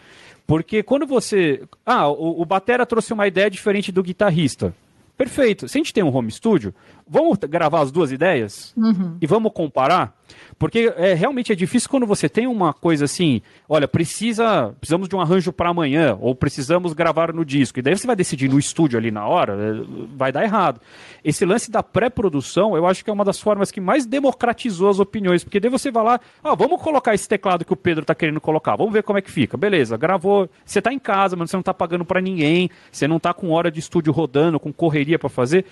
Porque 0.46 0.83
quando 0.83 1.07
você. 1.07 1.62
Ah, 1.85 2.09
o, 2.09 2.42
o 2.42 2.44
Batera 2.44 2.87
trouxe 2.87 3.12
uma 3.12 3.26
ideia 3.26 3.50
diferente 3.50 3.90
do 3.90 4.02
guitarrista. 4.02 4.74
Perfeito. 5.16 5.66
Se 5.66 5.79
a 5.79 5.81
gente 5.81 5.94
tem 5.94 6.05
um 6.05 6.14
home 6.14 6.31
studio, 6.31 6.74
vamos 7.09 7.38
gravar 7.38 7.81
as 7.81 7.92
duas 7.92 8.11
ideias 8.11 8.75
uhum. 8.77 9.16
e 9.21 9.27
vamos 9.27 9.53
comparar? 9.53 10.14
Porque 10.59 10.92
é, 10.97 11.14
realmente 11.14 11.53
é 11.53 11.55
difícil 11.55 11.88
quando 11.88 12.07
você 12.07 12.29
tem 12.29 12.47
uma 12.47 12.73
coisa 12.73 13.05
assim, 13.05 13.42
olha, 13.69 13.87
precisa, 13.87 14.75
precisamos 14.81 15.09
de 15.09 15.14
um 15.14 15.21
arranjo 15.21 15.53
para 15.53 15.71
amanhã, 15.71 16.16
ou 16.21 16.35
precisamos 16.35 16.92
gravar 16.95 17.33
no 17.33 17.45
disco, 17.45 17.79
e 17.79 17.83
daí 17.83 17.97
você 17.97 18.07
vai 18.07 18.16
decidir 18.16 18.49
no 18.49 18.59
estúdio 18.59 18.99
ali 18.99 19.11
na 19.11 19.27
hora, 19.27 19.53
é, 19.53 20.07
vai 20.16 20.33
dar 20.33 20.42
errado. 20.42 20.81
Esse 21.23 21.45
lance 21.45 21.71
da 21.71 21.83
pré-produção, 21.83 22.77
eu 22.77 22.87
acho 22.87 23.05
que 23.05 23.11
é 23.11 23.12
uma 23.12 23.25
das 23.25 23.38
formas 23.38 23.71
que 23.71 23.81
mais 23.81 24.07
democratizou 24.07 24.88
as 24.88 24.99
opiniões, 24.99 25.45
porque 25.45 25.61
daí 25.61 25.71
você 25.71 25.90
vai 25.90 26.03
lá, 26.03 26.21
ah, 26.42 26.55
vamos 26.55 26.81
colocar 26.81 27.14
esse 27.14 27.29
teclado 27.29 27.64
que 27.64 27.73
o 27.73 27.77
Pedro 27.77 28.03
está 28.03 28.14
querendo 28.14 28.40
colocar, 28.40 28.77
vamos 28.77 28.92
ver 28.92 29.03
como 29.03 29.19
é 29.19 29.23
que 29.23 29.31
fica. 29.31 29.57
Beleza, 29.57 29.97
gravou, 29.97 30.49
você 30.64 30.79
está 30.79 30.92
em 30.92 30.99
casa, 30.99 31.37
mas 31.37 31.51
você 31.51 31.57
não 31.57 31.61
está 31.61 31.75
pagando 31.75 32.05
para 32.05 32.21
ninguém, 32.21 32.71
você 32.90 33.07
não 33.07 33.19
está 33.19 33.35
com 33.35 33.51
hora 33.51 33.71
de 33.71 33.79
estúdio 33.79 34.12
rodando, 34.12 34.59
com 34.59 34.73
correria 34.73 35.19
para 35.19 35.29
fazer, 35.29 35.66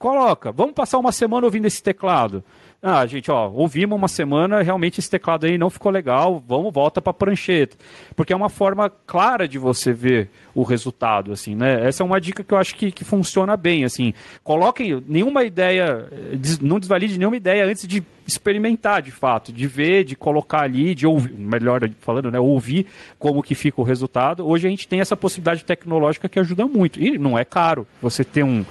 coloca, 0.00 0.50
vamos 0.50 0.72
passar 0.72 0.98
uma 0.98 1.12
semana 1.12 1.46
ouvindo 1.46 1.66
esse 1.66 1.82
teclado. 1.82 2.42
Ah, 2.82 3.04
gente, 3.04 3.30
ó, 3.30 3.50
ouvimos 3.50 3.98
uma 3.98 4.08
semana, 4.08 4.62
realmente 4.62 4.98
esse 4.98 5.10
teclado 5.10 5.44
aí 5.44 5.58
não 5.58 5.68
ficou 5.68 5.92
legal, 5.92 6.42
vamos, 6.48 6.72
volta 6.72 7.02
para 7.02 7.12
prancheta. 7.12 7.76
Porque 8.16 8.32
é 8.32 8.36
uma 8.36 8.48
forma 8.48 8.88
clara 8.88 9.46
de 9.46 9.58
você 9.58 9.92
ver 9.92 10.30
o 10.54 10.62
resultado, 10.62 11.30
assim, 11.30 11.54
né? 11.54 11.86
Essa 11.86 12.02
é 12.02 12.06
uma 12.06 12.18
dica 12.18 12.42
que 12.42 12.54
eu 12.54 12.56
acho 12.56 12.74
que, 12.74 12.90
que 12.90 13.04
funciona 13.04 13.54
bem, 13.58 13.84
assim. 13.84 14.14
Coloquem 14.42 15.04
nenhuma 15.06 15.44
ideia, 15.44 16.08
não 16.62 16.80
desvalide 16.80 17.18
nenhuma 17.18 17.36
ideia 17.36 17.66
antes 17.66 17.86
de 17.86 18.02
experimentar, 18.26 19.02
de 19.02 19.10
fato, 19.10 19.52
de 19.52 19.66
ver, 19.66 20.04
de 20.04 20.16
colocar 20.16 20.62
ali, 20.62 20.94
de 20.94 21.06
ouvir, 21.06 21.34
melhor 21.34 21.82
falando, 22.00 22.30
né, 22.30 22.40
ouvir 22.40 22.86
como 23.18 23.42
que 23.42 23.54
fica 23.54 23.78
o 23.78 23.84
resultado. 23.84 24.48
Hoje 24.48 24.66
a 24.66 24.70
gente 24.70 24.88
tem 24.88 25.00
essa 25.00 25.16
possibilidade 25.16 25.66
tecnológica 25.66 26.30
que 26.30 26.38
ajuda 26.38 26.66
muito. 26.66 26.98
E 26.98 27.18
não 27.18 27.38
é 27.38 27.44
caro 27.44 27.86
você 28.00 28.24
ter 28.24 28.42
um 28.42 28.64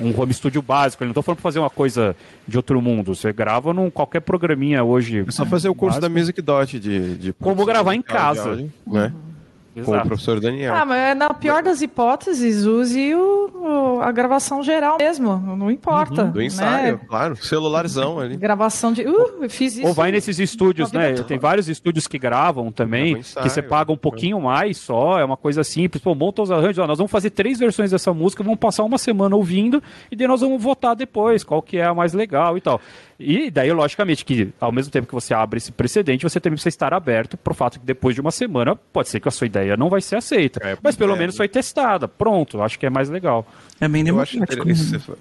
um 0.00 0.18
home 0.18 0.32
studio 0.32 0.62
básico. 0.62 1.02
Eu 1.02 1.06
não 1.06 1.12
estou 1.12 1.22
falando 1.22 1.36
para 1.38 1.42
fazer 1.42 1.58
uma 1.58 1.70
coisa 1.70 2.16
de 2.46 2.56
outro 2.56 2.80
mundo. 2.80 3.14
Você 3.14 3.32
grava 3.32 3.72
num 3.72 3.90
qualquer 3.90 4.20
programinha 4.20 4.82
hoje. 4.84 5.24
É 5.26 5.30
só 5.30 5.44
fazer 5.46 5.68
o 5.68 5.74
curso 5.74 6.00
básico. 6.00 6.14
da 6.14 6.20
Music 6.20 6.42
Dot 6.42 6.78
de, 6.78 7.16
de 7.16 7.32
como 7.32 7.64
gravar 7.64 7.94
em 7.94 8.02
casa, 8.02 8.50
áudio, 8.50 8.72
né? 8.86 9.12
Uhum. 9.14 9.35
Exato. 9.76 9.92
com 9.92 10.04
o 10.04 10.08
professor 10.08 10.40
Daniel. 10.40 10.74
Ah, 10.74 10.86
mas 10.86 11.16
na 11.16 11.34
pior 11.34 11.62
das 11.62 11.82
hipóteses, 11.82 12.64
use 12.64 13.14
o, 13.14 13.50
o 13.54 14.00
a 14.00 14.10
gravação 14.10 14.62
geral 14.62 14.96
mesmo, 14.98 15.36
não 15.36 15.70
importa. 15.70 16.24
Uhum. 16.24 16.30
Do 16.30 16.42
ensaio, 16.42 16.94
né? 16.94 17.00
claro, 17.06 17.36
celularzão 17.36 18.18
ali. 18.18 18.36
Gravação 18.38 18.92
de. 18.92 19.02
Uh, 19.02 19.42
eu 19.42 19.50
fiz 19.50 19.76
isso. 19.76 19.86
Ou 19.86 19.92
vai 19.92 20.10
nesses 20.10 20.38
estúdios, 20.38 20.92
né? 20.92 21.12
Tem 21.14 21.38
vários 21.38 21.68
estúdios 21.68 22.06
que 22.06 22.18
gravam 22.18 22.72
também, 22.72 23.18
ensaio, 23.18 23.44
que 23.44 23.50
você 23.50 23.60
paga 23.60 23.92
um 23.92 23.96
pouquinho 23.96 24.40
mais 24.40 24.78
só, 24.78 25.18
é 25.18 25.24
uma 25.24 25.36
coisa 25.36 25.62
simples. 25.62 26.02
Pô, 26.02 26.14
monta 26.14 26.40
os 26.40 26.50
arranjos, 26.50 26.78
ó, 26.78 26.86
nós 26.86 26.96
vamos 26.96 27.10
fazer 27.10 27.30
três 27.30 27.58
versões 27.58 27.90
dessa 27.90 28.14
música, 28.14 28.42
vamos 28.42 28.58
passar 28.58 28.82
uma 28.82 28.98
semana 28.98 29.36
ouvindo 29.36 29.82
e 30.10 30.16
daí 30.16 30.26
nós 30.26 30.40
vamos 30.40 30.62
votar 30.62 30.96
depois, 30.96 31.44
qual 31.44 31.60
que 31.60 31.76
é 31.76 31.84
a 31.84 31.94
mais 31.94 32.14
legal 32.14 32.56
e 32.56 32.62
tal. 32.62 32.80
E 33.18 33.50
daí, 33.50 33.72
logicamente, 33.72 34.24
que 34.24 34.52
ao 34.60 34.70
mesmo 34.70 34.92
tempo 34.92 35.06
que 35.06 35.14
você 35.14 35.32
abre 35.32 35.56
esse 35.56 35.72
precedente, 35.72 36.22
você 36.22 36.38
também 36.38 36.56
precisa 36.56 36.68
estar 36.68 36.92
aberto 36.92 37.36
para 37.36 37.50
o 37.50 37.54
fato 37.54 37.80
que 37.80 37.86
depois 37.86 38.14
de 38.14 38.20
uma 38.20 38.30
semana 38.30 38.76
pode 38.76 39.08
ser 39.08 39.20
que 39.20 39.28
a 39.28 39.30
sua 39.30 39.46
ideia 39.46 39.76
não 39.76 39.88
vai 39.88 40.02
ser 40.02 40.16
aceita. 40.16 40.60
É, 40.62 40.76
mas 40.82 40.96
pelo 40.96 41.14
é, 41.14 41.18
menos 41.18 41.36
foi 41.36 41.48
testada. 41.48 42.06
Pronto, 42.06 42.60
acho 42.60 42.78
que 42.78 42.84
é 42.84 42.90
mais 42.90 43.08
legal. 43.08 43.46
É 43.80 43.88
bem 43.88 44.04
democrático. 44.04 44.68
Isso, 44.68 45.16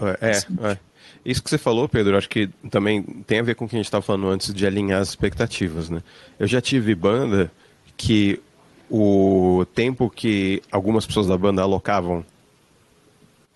é, 0.00 0.18
é, 0.20 0.70
é. 0.70 0.78
Isso 1.24 1.42
que 1.42 1.50
você 1.50 1.58
falou, 1.58 1.88
Pedro, 1.88 2.16
acho 2.16 2.28
que 2.28 2.48
também 2.70 3.02
tem 3.02 3.38
a 3.40 3.42
ver 3.42 3.54
com 3.54 3.64
o 3.64 3.68
que 3.68 3.76
a 3.76 3.78
gente 3.78 3.86
estava 3.86 4.02
falando 4.02 4.28
antes 4.28 4.52
de 4.52 4.66
alinhar 4.66 5.00
as 5.00 5.08
expectativas, 5.08 5.88
né? 5.88 6.02
Eu 6.38 6.46
já 6.46 6.60
tive 6.60 6.94
banda 6.94 7.50
que 7.96 8.40
o 8.90 9.66
tempo 9.74 10.10
que 10.10 10.62
algumas 10.70 11.06
pessoas 11.06 11.26
da 11.26 11.36
banda 11.36 11.62
alocavam 11.62 12.24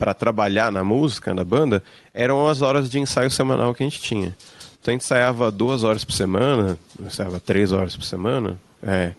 para 0.00 0.14
trabalhar 0.14 0.72
na 0.72 0.82
música, 0.82 1.34
na 1.34 1.44
banda, 1.44 1.82
eram 2.14 2.48
as 2.48 2.62
horas 2.62 2.88
de 2.88 2.98
ensaio 2.98 3.30
semanal 3.30 3.74
que 3.74 3.82
a 3.82 3.86
gente 3.86 4.00
tinha. 4.00 4.34
Então 4.80 4.90
a 4.90 4.92
gente 4.92 5.02
ensaiava 5.02 5.50
duas 5.50 5.84
horas 5.84 6.06
por 6.06 6.14
semana, 6.14 6.78
ensaiava 6.98 7.38
três 7.38 7.70
horas 7.70 7.94
por 7.94 8.04
semana, 8.04 8.58
é, 8.82 9.12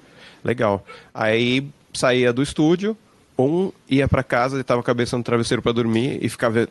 legal. 0.43 0.83
Aí 1.13 1.69
saía 1.93 2.33
do 2.33 2.41
estúdio, 2.41 2.97
um 3.37 3.71
ia 3.87 4.07
para 4.07 4.23
casa, 4.23 4.59
e 4.59 4.63
tava 4.63 4.81
a 4.81 4.83
cabeça 4.83 5.15
no 5.15 5.23
travesseiro 5.23 5.61
para 5.61 5.71
dormir 5.71 6.17
e 6.19 6.27
ficava, 6.27 6.67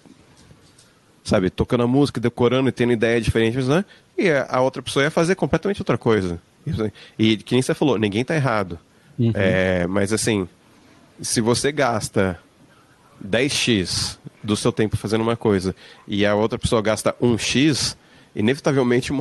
sabe, 1.22 1.48
tocando 1.48 1.84
a 1.84 1.86
música, 1.86 2.20
decorando 2.20 2.68
e 2.68 2.72
tendo 2.72 2.92
ideia 2.92 3.20
diferente, 3.20 3.58
né? 3.58 3.84
E 4.18 4.28
a 4.28 4.60
outra 4.60 4.82
pessoa 4.82 5.04
ia 5.04 5.10
fazer 5.10 5.36
completamente 5.36 5.80
outra 5.80 5.96
coisa. 5.96 6.40
E 7.16 7.36
que 7.36 7.54
nem 7.54 7.62
você 7.62 7.74
falou, 7.74 7.96
ninguém 7.96 8.24
tá 8.24 8.34
errado. 8.34 8.76
Uhum. 9.16 9.30
É, 9.36 9.86
mas 9.86 10.12
assim, 10.12 10.48
se 11.22 11.40
você 11.40 11.70
gasta 11.70 12.40
10x 13.26 14.18
do 14.42 14.56
seu 14.56 14.72
tempo 14.72 14.96
fazendo 14.96 15.20
uma 15.20 15.36
coisa 15.36 15.74
e 16.06 16.24
a 16.24 16.34
outra 16.34 16.58
pessoa 16.58 16.80
gasta 16.80 17.14
1x, 17.20 17.96
inevitavelmente 18.34 19.12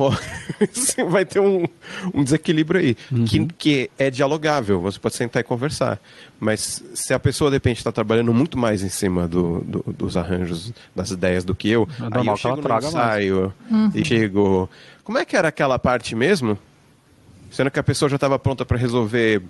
vai 1.08 1.24
ter 1.24 1.40
um, 1.40 1.66
um 2.14 2.22
desequilíbrio 2.24 2.80
aí, 2.80 2.96
uhum. 3.10 3.24
que, 3.24 3.46
que 3.58 3.90
é 3.98 4.10
dialogável, 4.10 4.80
você 4.80 4.98
pode 4.98 5.16
sentar 5.16 5.40
e 5.40 5.44
conversar. 5.44 6.00
Mas 6.38 6.82
se 6.94 7.12
a 7.12 7.18
pessoa, 7.18 7.50
de 7.50 7.56
repente, 7.56 7.78
está 7.78 7.92
trabalhando 7.92 8.32
muito 8.32 8.56
mais 8.56 8.82
em 8.82 8.88
cima 8.88 9.28
do, 9.28 9.60
do, 9.60 9.84
dos 9.92 10.16
arranjos, 10.16 10.72
das 10.94 11.10
ideias 11.10 11.44
do 11.44 11.54
que 11.54 11.68
eu, 11.68 11.88
é 12.00 12.18
aí 12.18 12.26
eu 12.26 12.36
chego 12.36 12.56
no 12.56 12.78
ensaio 12.78 13.54
uhum. 13.70 13.90
e 13.94 14.04
chego... 14.04 14.70
Como 15.04 15.18
é 15.18 15.24
que 15.24 15.36
era 15.36 15.48
aquela 15.48 15.78
parte 15.78 16.14
mesmo? 16.14 16.56
Sendo 17.50 17.70
que 17.70 17.80
a 17.80 17.82
pessoa 17.82 18.08
já 18.08 18.14
estava 18.14 18.38
pronta 18.38 18.64
para 18.64 18.78
resolver 18.78 19.42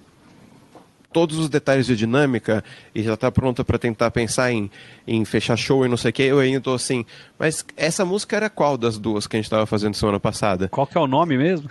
todos 1.13 1.39
os 1.39 1.49
detalhes 1.49 1.87
de 1.87 1.97
dinâmica 1.97 2.63
e 2.95 3.03
já 3.03 3.15
está 3.15 3.31
pronta 3.31 3.65
para 3.65 3.79
tentar 3.79 4.11
pensar 4.11 4.53
em, 4.53 4.71
em 5.07 5.25
fechar 5.25 5.57
show 5.57 5.85
e 5.85 5.89
não 5.89 5.97
sei 5.97 6.11
o 6.11 6.13
que, 6.13 6.23
eu 6.23 6.39
ainda 6.39 6.59
estou 6.59 6.75
assim, 6.75 7.05
mas 7.39 7.65
essa 7.77 8.05
música 8.05 8.37
era 8.37 8.51
qual 8.51 8.77
das 8.77 8.99
duas 8.99 9.27
que 9.27 9.37
a 9.37 9.39
gente 9.39 9.47
estava 9.47 9.67
fazendo 9.67 9.95
semana 9.95 10.21
passada? 10.21 10.69
Qual 10.69 10.87
que 10.87 10.97
é 10.97 11.01
o 11.01 11.07
nome 11.07 11.37
mesmo? 11.37 11.69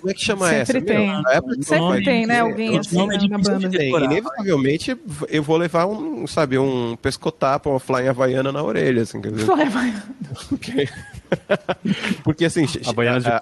Como 0.00 0.10
é 0.10 0.14
que 0.14 0.24
chama 0.24 0.48
Sempre 0.48 0.60
essa? 0.60 0.80
Tem. 0.80 1.06
Meu, 1.06 1.62
Sempre 1.62 1.78
nome, 1.78 2.04
tem, 2.04 2.26
né? 2.26 2.40
Alguém 2.40 2.78
assim 2.78 2.96
nome 2.96 3.14
é 3.14 3.28
na 3.28 3.38
banda. 3.38 3.70
Tem. 3.70 3.94
Inevitavelmente 3.94 4.96
eu 5.28 5.42
vou 5.42 5.56
levar 5.56 5.86
um, 5.86 6.26
sabe, 6.26 6.58
um 6.58 6.96
pescotapo, 6.96 7.70
uma 7.70 7.80
flying 7.80 8.08
havaiana 8.08 8.50
na 8.50 8.62
orelha, 8.62 9.02
assim, 9.02 9.20
quer 9.20 9.30
dizer. 9.30 9.46
Flying 9.46 9.66
havaiana. 9.66 10.04
Porque... 10.48 10.88
Porque 12.24 12.44
assim, 12.44 12.66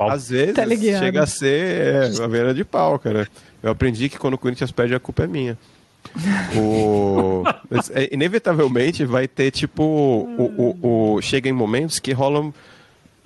às 0.09 0.29
vezes 0.29 0.55
chega 0.99 1.23
a 1.23 1.27
ser 1.27 2.21
é, 2.21 2.23
havaiana 2.23 2.55
de 2.55 2.65
pau, 2.65 2.99
cara. 2.99 3.27
Eu 3.63 3.71
aprendi 3.71 4.09
que 4.09 4.19
quando 4.19 4.35
o 4.35 4.39
Corinthians 4.39 4.73
perde, 4.73 4.95
a 4.95 5.01
culpa 5.01 5.25
é 5.25 5.27
minha. 5.27 5.59
o... 6.57 7.45
É, 7.93 8.13
inevitavelmente 8.13 9.05
vai 9.05 9.29
ter, 9.29 9.53
tipo, 9.53 9.83
o, 9.83 10.77
o, 10.83 11.15
o, 11.15 11.23
chega 11.23 11.49
em 11.49 11.53
momentos 11.53 12.01
que 12.01 12.13
rolam 12.13 12.53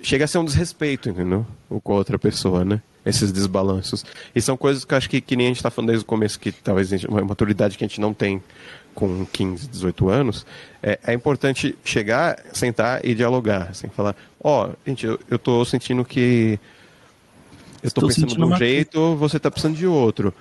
chega 0.05 0.25
a 0.25 0.27
ser 0.27 0.37
um 0.37 0.45
desrespeito, 0.45 1.09
entendeu? 1.09 1.45
Com 1.83 1.93
a 1.93 1.95
outra 1.95 2.19
pessoa, 2.19 2.63
né? 2.63 2.81
Esses 3.05 3.31
desbalanços. 3.31 4.05
E 4.35 4.41
são 4.41 4.55
coisas 4.55 4.85
que 4.85 4.93
eu 4.93 4.97
acho 4.97 5.09
que, 5.09 5.19
que 5.19 5.35
nem 5.35 5.47
a 5.47 5.49
gente 5.49 5.57
está 5.57 5.71
falando 5.71 5.89
desde 5.89 6.03
o 6.03 6.07
começo, 6.07 6.39
que 6.39 6.51
talvez 6.51 6.91
uma 7.05 7.21
maturidade 7.21 7.77
que 7.77 7.83
a 7.83 7.87
gente 7.87 7.99
não 7.99 8.13
tem 8.13 8.41
com 8.93 9.25
15, 9.25 9.67
18 9.67 10.09
anos, 10.09 10.45
é, 10.81 10.97
é 11.05 11.13
importante 11.13 11.77
chegar, 11.83 12.39
sentar 12.53 13.03
e 13.03 13.13
dialogar, 13.13 13.69
assim, 13.71 13.89
falar, 13.89 14.15
ó, 14.41 14.67
oh, 14.69 14.75
gente, 14.87 15.05
eu, 15.05 15.19
eu 15.29 15.37
tô 15.37 15.65
sentindo 15.65 16.05
que 16.05 16.57
eu 17.85 17.87
estou 17.87 18.07
pensando 18.07 18.35
de 18.35 18.43
um 18.43 18.55
jeito, 18.55 19.15
você 19.15 19.37
está 19.37 19.49
pensando 19.51 19.75
de 19.75 19.85
outro. 19.85 20.33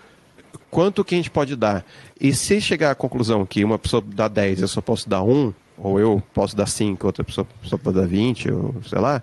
Quanto 0.70 1.04
que 1.04 1.14
a 1.14 1.18
gente 1.18 1.30
pode 1.30 1.54
dar? 1.54 1.84
E 2.20 2.32
se 2.32 2.60
chegar 2.60 2.90
à 2.90 2.94
conclusão 2.94 3.44
que 3.46 3.64
uma 3.64 3.78
pessoa 3.78 4.02
dá 4.04 4.28
10 4.28 4.62
eu 4.62 4.68
só 4.68 4.80
posso 4.80 5.08
dar 5.08 5.22
1, 5.22 5.52
ou 5.78 6.00
eu 6.00 6.22
posso 6.32 6.56
dar 6.56 6.66
5, 6.66 7.06
outra 7.06 7.22
pessoa 7.22 7.46
só 7.62 7.76
pode 7.76 7.96
dar 7.96 8.06
20, 8.06 8.50
ou 8.50 8.74
sei 8.88 8.98
lá, 8.98 9.22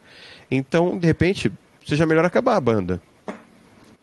então, 0.49 0.97
de 0.97 1.07
repente, 1.07 1.51
seja 1.85 2.05
melhor 2.05 2.25
acabar 2.25 2.57
a 2.57 2.61
banda. 2.61 3.01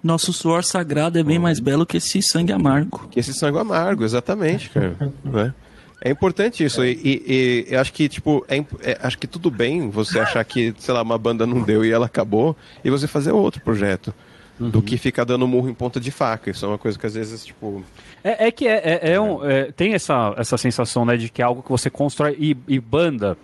Nosso 0.02 0.32
suor 0.32 0.64
sagrado 0.64 1.18
é 1.18 1.22
bem 1.22 1.38
mais 1.38 1.58
belo 1.58 1.84
que 1.84 1.96
esse 1.96 2.22
sangue 2.22 2.52
amargo. 2.52 3.08
Que 3.10 3.18
esse 3.18 3.34
sangue 3.34 3.58
amargo, 3.58 4.04
exatamente, 4.04 4.70
cara. 4.70 4.96
né? 5.24 5.54
É 6.00 6.10
importante 6.10 6.64
isso. 6.64 6.84
E, 6.84 6.92
e, 7.02 7.66
e 7.70 7.76
acho 7.76 7.92
que, 7.92 8.08
tipo, 8.08 8.44
é, 8.48 8.58
é, 8.82 8.98
acho 9.02 9.18
que 9.18 9.26
tudo 9.26 9.50
bem 9.50 9.90
você 9.90 10.20
achar 10.20 10.44
que, 10.44 10.74
sei 10.78 10.94
lá, 10.94 11.02
uma 11.02 11.18
banda 11.18 11.46
não 11.46 11.62
deu 11.62 11.84
e 11.84 11.90
ela 11.90 12.06
acabou, 12.06 12.56
e 12.84 12.90
você 12.90 13.06
fazer 13.06 13.32
outro 13.32 13.60
projeto. 13.60 14.14
Uhum. 14.60 14.70
Do 14.70 14.82
que 14.82 14.98
ficar 14.98 15.22
dando 15.22 15.46
murro 15.46 15.68
em 15.68 15.74
ponta 15.74 16.00
de 16.00 16.10
faca. 16.10 16.50
Isso 16.50 16.64
é 16.64 16.68
uma 16.68 16.78
coisa 16.78 16.98
que 16.98 17.06
às 17.06 17.14
vezes, 17.14 17.44
tipo. 17.44 17.84
É, 18.24 18.48
é 18.48 18.50
que 18.50 18.66
é, 18.66 19.00
é, 19.02 19.12
é 19.12 19.20
um, 19.20 19.48
é, 19.48 19.70
tem 19.70 19.94
essa, 19.94 20.34
essa 20.36 20.58
sensação, 20.58 21.04
né, 21.04 21.16
de 21.16 21.28
que 21.28 21.40
é 21.40 21.44
algo 21.44 21.62
que 21.62 21.70
você 21.70 21.88
constrói. 21.88 22.36
E, 22.36 22.56
e 22.66 22.80
banda 22.80 23.38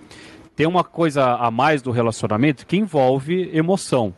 tem 0.57 0.66
uma 0.66 0.82
coisa 0.82 1.24
a 1.36 1.52
mais 1.52 1.82
do 1.82 1.92
relacionamento 1.92 2.66
que 2.66 2.76
envolve 2.76 3.48
emoção. 3.52 4.12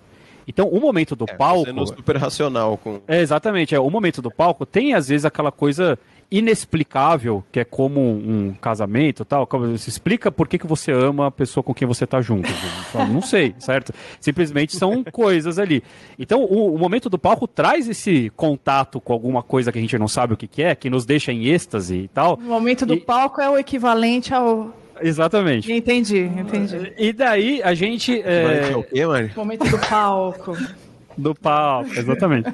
Então, 0.48 0.68
o 0.68 0.80
momento 0.80 1.16
do 1.16 1.26
é, 1.28 1.34
palco. 1.34 1.64
Sendo 1.64 1.86
super 1.86 2.16
racional 2.16 2.78
com. 2.78 3.00
É, 3.08 3.20
exatamente. 3.20 3.74
É, 3.74 3.80
o 3.80 3.90
momento 3.90 4.22
do 4.22 4.30
palco 4.30 4.64
tem, 4.64 4.94
às 4.94 5.08
vezes, 5.08 5.24
aquela 5.24 5.50
coisa 5.50 5.98
inexplicável, 6.30 7.44
que 7.52 7.60
é 7.60 7.64
como 7.64 8.00
um 8.00 8.54
casamento 8.60 9.24
tal. 9.24 9.48
Você 9.50 9.88
explica 9.88 10.30
por 10.30 10.48
que, 10.48 10.58
que 10.58 10.66
você 10.66 10.92
ama 10.92 11.28
a 11.28 11.30
pessoa 11.30 11.62
com 11.62 11.74
quem 11.74 11.86
você 11.86 12.04
está 12.04 12.20
junto. 12.20 12.48
não 12.94 13.22
sei, 13.22 13.54
certo? 13.60 13.92
Simplesmente 14.20 14.76
são 14.76 15.04
coisas 15.04 15.58
ali. 15.58 15.82
Então, 16.18 16.42
o, 16.44 16.74
o, 16.74 16.78
momento 16.78 17.08
do 17.08 17.18
palco 17.18 17.46
traz 17.46 17.88
esse 17.88 18.30
contato 18.36 19.00
com 19.00 19.12
alguma 19.12 19.42
coisa 19.42 19.70
que 19.70 19.78
a 19.78 19.80
gente 19.80 19.98
não 19.98 20.08
sabe 20.08 20.34
o 20.34 20.36
que, 20.36 20.46
que 20.46 20.62
é, 20.62 20.74
que 20.74 20.90
nos 20.90 21.04
deixa 21.04 21.32
em 21.32 21.46
êxtase 21.46 21.96
e 21.96 22.08
tal. 22.08 22.34
O 22.34 22.42
momento 22.42 22.84
do 22.84 22.94
e... 22.94 23.00
palco 23.00 23.40
é 23.40 23.48
o 23.48 23.56
equivalente 23.56 24.34
ao 24.34 24.74
Exatamente. 25.00 25.70
Entendi, 25.70 26.20
entendi. 26.20 26.92
E 26.96 27.12
daí 27.12 27.62
a 27.62 27.74
gente. 27.74 28.18
É... 28.22 28.74
O 28.74 28.82
quê, 28.82 29.04
Mari? 29.06 29.30
Momento 29.36 29.68
do 29.68 29.78
palco. 29.78 30.56
Do 31.16 31.34
palco, 31.34 31.90
exatamente. 31.92 32.50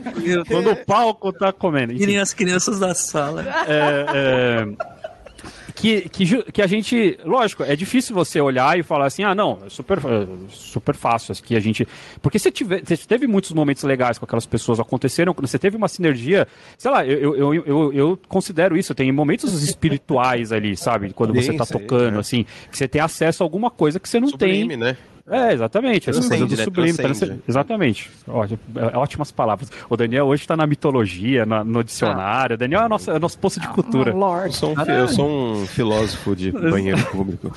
Quando 0.46 0.70
o 0.70 0.76
palco 0.76 1.32
tá 1.32 1.52
comendo. 1.52 1.92
Enfim. 1.92 2.16
as 2.16 2.32
crianças 2.32 2.78
da 2.78 2.94
sala. 2.94 3.44
É, 3.66 4.06
é 4.68 5.02
que, 5.82 6.08
que, 6.08 6.42
que 6.52 6.62
a 6.62 6.66
gente, 6.66 7.18
lógico, 7.24 7.62
é 7.64 7.74
difícil 7.74 8.14
você 8.14 8.40
olhar 8.40 8.78
e 8.78 8.82
falar 8.82 9.06
assim, 9.06 9.24
ah, 9.24 9.34
não, 9.34 9.58
é 9.66 9.68
super, 9.68 9.98
é 9.98 10.26
super 10.48 10.94
fácil 10.94 11.34
que 11.42 11.56
a 11.56 11.60
gente. 11.60 11.86
Porque 12.20 12.38
você, 12.38 12.50
tiver, 12.50 12.82
você 12.84 12.96
teve 12.96 13.26
muitos 13.26 13.52
momentos 13.52 13.82
legais 13.82 14.18
com 14.18 14.24
aquelas 14.24 14.46
pessoas, 14.46 14.78
aconteceram, 14.78 15.34
você 15.36 15.58
teve 15.58 15.76
uma 15.76 15.88
sinergia, 15.88 16.46
sei 16.78 16.90
lá, 16.90 17.04
eu, 17.04 17.34
eu, 17.34 17.54
eu, 17.54 17.92
eu 17.92 18.20
considero 18.28 18.76
isso, 18.76 18.94
tem 18.94 19.10
momentos 19.10 19.62
espirituais 19.62 20.52
ali, 20.52 20.76
sabe? 20.76 21.12
Quando 21.12 21.34
você 21.34 21.52
tá 21.52 21.66
tocando, 21.66 22.18
assim, 22.18 22.44
que 22.70 22.76
você 22.76 22.86
tem 22.86 23.00
acesso 23.00 23.42
a 23.42 23.46
alguma 23.46 23.70
coisa 23.70 23.98
que 23.98 24.08
você 24.08 24.20
não 24.20 24.28
Sublime, 24.28 24.68
tem. 24.68 24.76
né? 24.76 24.96
É, 25.28 25.52
exatamente. 25.52 26.10
Essa 26.10 26.26
coisa 26.26 26.46
do 26.46 26.56
né? 26.56 26.64
sublime. 26.64 26.98
Exatamente. 27.46 28.10
É, 28.26 28.96
ótimas 28.96 29.30
palavras. 29.30 29.70
O 29.88 29.96
Daniel 29.96 30.26
hoje 30.26 30.42
está 30.42 30.56
na 30.56 30.66
mitologia, 30.66 31.46
na, 31.46 31.62
no 31.62 31.84
dicionário. 31.84 32.54
Ah. 32.54 32.56
O 32.56 32.58
Daniel 32.58 32.82
é, 32.82 32.88
nosso, 32.88 33.10
é 33.10 33.18
nosso 33.18 33.38
poço 33.38 33.60
de 33.60 33.68
cultura. 33.68 34.14
Oh, 34.14 34.38
eu, 34.38 34.52
sou 34.52 34.74
um, 34.76 34.82
eu 34.82 35.08
sou 35.08 35.28
um 35.28 35.66
filósofo 35.66 36.34
de 36.34 36.50
banheiro 36.52 37.04
público. 37.06 37.54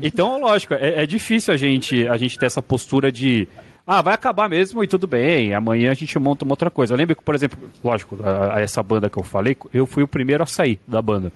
Então, 0.00 0.40
lógico, 0.40 0.74
é, 0.74 1.02
é, 1.02 1.06
difícil 1.06 1.54
a 1.54 1.56
gente, 1.56 2.06
a 2.06 2.16
gente 2.16 2.38
ter 2.38 2.46
essa 2.46 2.60
postura 2.60 3.10
de 3.10 3.48
ah, 3.86 4.02
vai 4.02 4.14
acabar 4.14 4.48
mesmo 4.48 4.82
e 4.82 4.88
tudo 4.88 5.06
bem, 5.06 5.54
amanhã 5.54 5.92
a 5.92 5.94
gente 5.94 6.18
monta 6.18 6.44
uma 6.44 6.52
outra 6.52 6.68
coisa. 6.68 6.92
Eu 6.92 6.98
lembro 6.98 7.14
que, 7.14 7.22
por 7.22 7.36
exemplo, 7.36 7.70
lógico, 7.84 8.18
a, 8.20 8.56
a 8.56 8.60
essa 8.60 8.82
banda 8.82 9.08
que 9.08 9.16
eu 9.16 9.22
falei, 9.22 9.56
eu 9.72 9.86
fui 9.86 10.02
o 10.02 10.08
primeiro 10.08 10.42
a 10.42 10.46
sair 10.46 10.80
da 10.88 11.00
banda. 11.00 11.32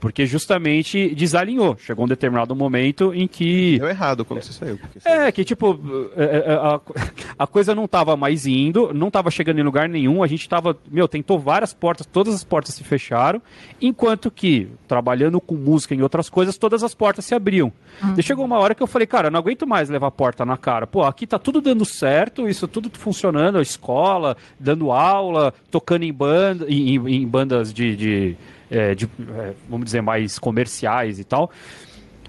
Porque 0.00 0.26
justamente 0.26 1.14
desalinhou. 1.14 1.76
Chegou 1.78 2.04
um 2.04 2.08
determinado 2.08 2.54
momento 2.54 3.12
em 3.14 3.26
que. 3.26 3.78
Deu 3.78 3.88
errado 3.88 4.24
quando 4.24 4.42
você 4.42 4.52
saiu. 4.52 4.78
Você... 4.94 5.08
É, 5.08 5.32
que 5.32 5.44
tipo, 5.44 5.78
é, 6.16 6.24
é, 6.24 6.52
é, 6.52 6.54
a, 6.54 6.80
a 7.38 7.46
coisa 7.46 7.74
não 7.74 7.84
estava 7.84 8.16
mais 8.16 8.46
indo, 8.46 8.92
não 8.92 9.08
estava 9.08 9.30
chegando 9.30 9.58
em 9.58 9.62
lugar 9.62 9.88
nenhum. 9.88 10.22
A 10.22 10.26
gente 10.26 10.42
estava, 10.42 10.76
meu, 10.90 11.08
tentou 11.08 11.38
várias 11.38 11.72
portas, 11.72 12.06
todas 12.06 12.34
as 12.34 12.44
portas 12.44 12.74
se 12.74 12.84
fecharam, 12.84 13.40
enquanto 13.80 14.30
que, 14.30 14.68
trabalhando 14.86 15.40
com 15.40 15.54
música 15.54 15.94
e 15.94 16.02
outras 16.02 16.28
coisas, 16.28 16.58
todas 16.58 16.82
as 16.82 16.94
portas 16.94 17.24
se 17.24 17.34
abriam. 17.34 17.72
Uhum. 18.02 18.14
E 18.16 18.22
chegou 18.22 18.44
uma 18.44 18.58
hora 18.58 18.74
que 18.74 18.82
eu 18.82 18.86
falei, 18.86 19.06
cara, 19.06 19.28
eu 19.28 19.30
não 19.30 19.38
aguento 19.40 19.66
mais 19.66 19.88
levar 19.88 20.08
a 20.08 20.10
porta 20.10 20.44
na 20.44 20.56
cara. 20.56 20.86
Pô, 20.86 21.02
aqui 21.02 21.26
tá 21.26 21.38
tudo 21.38 21.60
dando 21.60 21.84
certo, 21.84 22.48
isso 22.48 22.66
tudo 22.68 22.90
funcionando, 22.92 23.58
a 23.58 23.62
escola, 23.62 24.36
dando 24.58 24.90
aula, 24.92 25.52
tocando 25.70 26.04
em, 26.04 26.12
banda, 26.12 26.66
em, 26.68 26.94
em 26.94 27.26
bandas 27.26 27.72
de, 27.72 27.96
de, 27.96 28.36
é, 28.70 28.94
de 28.94 29.06
é, 29.06 29.54
vamos 29.68 29.84
dizer, 29.84 30.00
mais 30.00 30.38
comerciais 30.38 31.18
e 31.18 31.24
tal. 31.24 31.50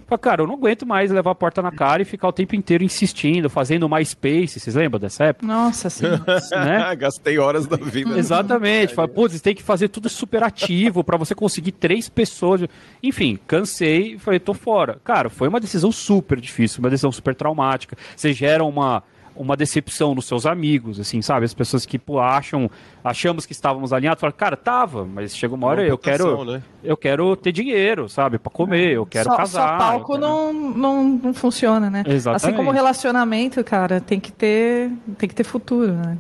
Falei, 0.08 0.22
cara, 0.22 0.44
eu 0.44 0.48
não 0.48 0.54
aguento 0.54 0.86
mais 0.86 1.10
levar 1.10 1.32
a 1.32 1.36
porta 1.36 1.64
na 1.64 1.72
cara 1.72 2.04
e 2.04 2.06
ficar 2.06 2.28
o 2.28 2.32
tempo 2.32 2.56
inteiro 2.56 2.84
insistindo, 2.84 3.50
fazendo 3.50 3.90
mais 3.90 4.10
space. 4.10 4.60
Vocês 4.60 4.76
lembram 4.76 5.00
dessa 5.00 5.26
época? 5.26 5.48
Nossa, 5.48 5.90
sim. 5.90 6.06
né? 6.54 6.94
Gastei 6.96 7.40
horas 7.40 7.66
da 7.66 7.76
vida. 7.76 8.18
Exatamente. 8.18 8.94
Falei, 8.94 9.12
putz, 9.12 9.42
tem 9.42 9.56
que 9.56 9.64
fazer 9.64 9.88
tudo 9.88 10.08
super 10.08 10.44
ativo 10.44 11.04
para 11.04 11.18
você 11.18 11.34
conseguir 11.34 11.72
três 11.72 12.08
pessoas. 12.08 12.62
Enfim, 13.02 13.40
cansei 13.48 14.14
e 14.14 14.20
falei, 14.20 14.40
tô 14.40 14.54
fora. 14.54 15.00
Cara, 15.04 15.28
foi 15.28 15.48
uma 15.48 15.60
decisão 15.60 15.92
super 15.92 16.40
difícil, 16.40 16.82
uma 16.82 16.90
decisão 16.90 17.12
super 17.12 17.34
traumática. 17.34 17.98
Você 18.16 18.32
gera 18.32 18.64
uma 18.64 19.02
uma 19.36 19.56
decepção 19.58 20.16
nos 20.16 20.26
seus 20.26 20.46
amigos, 20.46 21.00
assim, 21.00 21.22
sabe? 21.22 21.46
As 21.46 21.54
pessoas 21.54 21.86
que 21.86 22.00
pô, 22.00 22.20
acham, 22.20 22.70
achamos 23.04 23.46
que 23.46 23.52
estávamos 23.52 23.92
alinhados, 23.92 24.22
falam, 24.22 24.36
cara, 24.36 24.56
tava, 24.56 25.06
mas 25.06 25.36
chega 25.36 25.54
uma 25.54 25.68
hora 25.68 25.82
uma 25.82 25.88
eu 25.88 25.98
quero, 25.98 26.46
né? 26.46 26.64
eu 26.84 26.96
quero 26.96 27.36
ter 27.36 27.52
dinheiro, 27.52 28.08
sabe, 28.08 28.38
para 28.38 28.52
comer, 28.52 28.94
eu 28.94 29.06
quero 29.06 29.30
só, 29.30 29.38
casar. 29.38 29.68
Só 29.68 29.78
palco 29.78 30.14
quero... 30.14 30.22
não, 30.22 30.54
não, 30.54 31.04
não 31.04 31.34
funciona, 31.34 31.90
né? 31.90 32.04
Exatamente. 32.08 32.46
Assim 32.46 32.56
como 32.56 32.72
relacionamento, 32.72 33.64
cara, 33.64 34.00
tem 34.00 34.20
que 34.20 34.32
ter, 34.32 34.92
tem 35.18 35.28
que 35.28 35.36
ter 35.36 35.44
futuro, 35.44 35.94
né? 35.94 36.18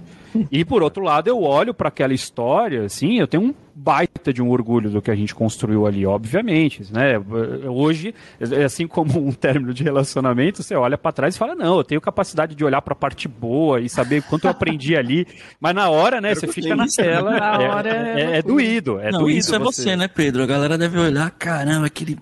E 0.52 0.66
por 0.66 0.84
outro 0.84 1.04
lado, 1.04 1.28
eu 1.28 1.42
olho 1.42 1.74
para 1.74 1.90
aquela 1.90 2.14
história, 2.14 2.84
assim, 2.84 3.20
eu 3.20 3.28
tenho 3.28 3.44
um 3.44 3.54
baita 3.76 4.32
de 4.32 4.42
um 4.42 4.50
orgulho 4.50 4.90
do 4.90 5.02
que 5.02 5.12
a 5.12 5.16
gente 5.16 5.36
construiu 5.36 5.86
ali, 5.86 6.06
obviamente, 6.06 6.82
né? 6.92 7.22
Hoje, 7.68 8.16
assim 8.64 8.88
como 8.88 9.20
um 9.20 9.32
término 9.34 9.74
de 9.74 9.84
relacionamento, 9.84 10.64
você 10.64 10.76
olha 10.76 10.98
para 10.98 11.12
trás 11.12 11.36
e 11.36 11.38
fala: 11.38 11.54
"Não, 11.54 11.78
eu 11.78 11.84
tenho 11.84 12.00
capacidade 12.00 12.56
de 12.56 12.64
olhar 12.64 12.82
para 12.82 12.94
a 12.94 12.96
parte 12.96 13.28
boa 13.28 13.82
e 13.82 13.90
saber 13.90 14.24
quanto 14.24 14.46
eu 14.46 14.52
aprendi 14.52 14.96
ali". 14.96 15.28
Mas 15.60 15.76
na 15.76 15.90
hora, 15.90 16.22
né, 16.22 16.34
você 16.34 16.48
fica 16.48 16.76
na 16.76 16.86
tela, 16.88 17.32
na 17.32 17.62
é, 17.62 17.70
hora 17.70 17.90
é, 17.90 18.22
é, 18.22 18.38
é 18.38 18.42
doído, 18.42 19.00
é 19.00 19.12
Não, 19.12 19.20
doído 19.20 19.40
Isso 19.40 19.54
é 19.54 19.60
você, 19.60 19.96
né, 19.96 20.08
Pedro? 20.08 20.44
A 20.44 20.46
galera 20.46 20.78
deve 20.78 20.98
olhar, 20.98 21.30
caramba, 21.32 21.88
aquele 21.88 22.18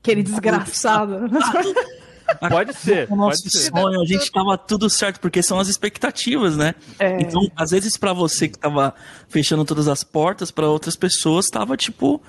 aquele 0.00 0.22
desgraçado. 0.22 1.28
Pode 2.48 2.74
ser. 2.74 3.10
O 3.10 3.16
nosso 3.16 3.42
pode 3.44 3.58
sonho, 3.58 4.00
a 4.00 4.04
gente 4.04 4.30
tava 4.30 4.58
tudo 4.58 4.88
certo, 4.90 5.20
porque 5.20 5.42
são 5.42 5.58
as 5.58 5.68
expectativas, 5.68 6.56
né? 6.56 6.74
É. 6.98 7.20
Então, 7.20 7.48
às 7.56 7.70
vezes, 7.70 7.96
para 7.96 8.12
você 8.12 8.48
que 8.48 8.58
tava 8.58 8.94
fechando 9.28 9.64
todas 9.64 9.88
as 9.88 10.02
portas, 10.02 10.50
para 10.50 10.68
outras 10.68 10.96
pessoas, 10.96 11.46
tava 11.46 11.76
tipo. 11.76 12.22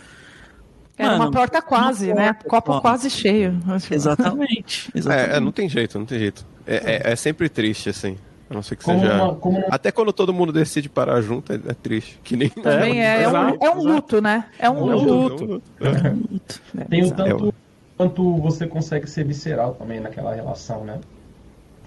Era 0.97 1.11
mano, 1.11 1.25
uma 1.25 1.31
porta 1.31 1.61
quase, 1.61 2.13
né? 2.13 2.33
Porta, 2.33 2.49
Copo 2.49 2.71
ó. 2.73 2.81
quase 2.81 3.09
cheio. 3.09 3.59
Exatamente. 3.91 4.91
exatamente. 4.93 4.93
É, 5.33 5.37
é, 5.37 5.39
não 5.39 5.51
tem 5.51 5.69
jeito, 5.69 5.97
não 5.97 6.05
tem 6.05 6.19
jeito. 6.19 6.45
É, 6.65 7.09
é, 7.09 7.11
é 7.13 7.15
sempre 7.15 7.49
triste, 7.49 7.89
assim. 7.89 8.17
A 8.49 8.53
não 8.53 8.63
ser 8.63 8.77
que 8.77 8.83
como 8.83 8.99
seja. 8.99 9.13
Uma, 9.13 9.35
como... 9.35 9.63
Até 9.69 9.91
quando 9.91 10.13
todo 10.13 10.33
mundo 10.33 10.51
decide 10.51 10.89
parar 10.89 11.21
junto, 11.21 11.51
é, 11.53 11.55
é 11.55 11.73
triste. 11.73 12.19
Que 12.23 12.35
nem. 12.35 12.49
Também 12.49 13.01
é, 13.03 13.23
é, 13.23 13.29
um, 13.29 13.57
é 13.61 13.69
um 13.69 13.83
luto, 13.83 14.21
né? 14.21 14.45
É 14.57 14.69
um, 14.69 14.85
luto. 14.85 15.45
luto. 15.45 15.63
É 15.79 16.09
um 16.09 16.23
luto. 16.31 16.61
Tem 16.89 17.03
o 17.03 17.11
tanto 17.11 17.53
quanto 17.97 18.37
você 18.37 18.67
consegue 18.67 19.09
ser 19.09 19.25
visceral 19.25 19.73
também 19.73 19.99
naquela 19.99 20.33
relação, 20.33 20.85
né? 20.85 20.99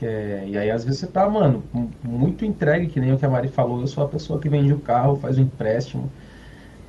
É, 0.03 0.45
e 0.49 0.59
aí 0.59 0.71
às 0.71 0.85
vezes 0.85 1.01
você 1.01 1.07
tá, 1.07 1.29
mano, 1.29 1.63
muito 2.03 2.45
entregue, 2.45 2.89
que 2.89 2.99
nem 2.99 3.13
o 3.13 3.19
que 3.19 3.25
a 3.25 3.31
Mari 3.31 3.49
falou, 3.49 3.81
eu 3.81 3.87
sou 3.87 4.05
a 4.05 4.09
pessoa 4.09 4.41
que 4.41 4.49
vende 4.49 4.73
o 4.73 4.81
carro, 4.81 5.17
faz 5.17 5.37
o 5.39 5.43
empréstimo, 5.43 6.11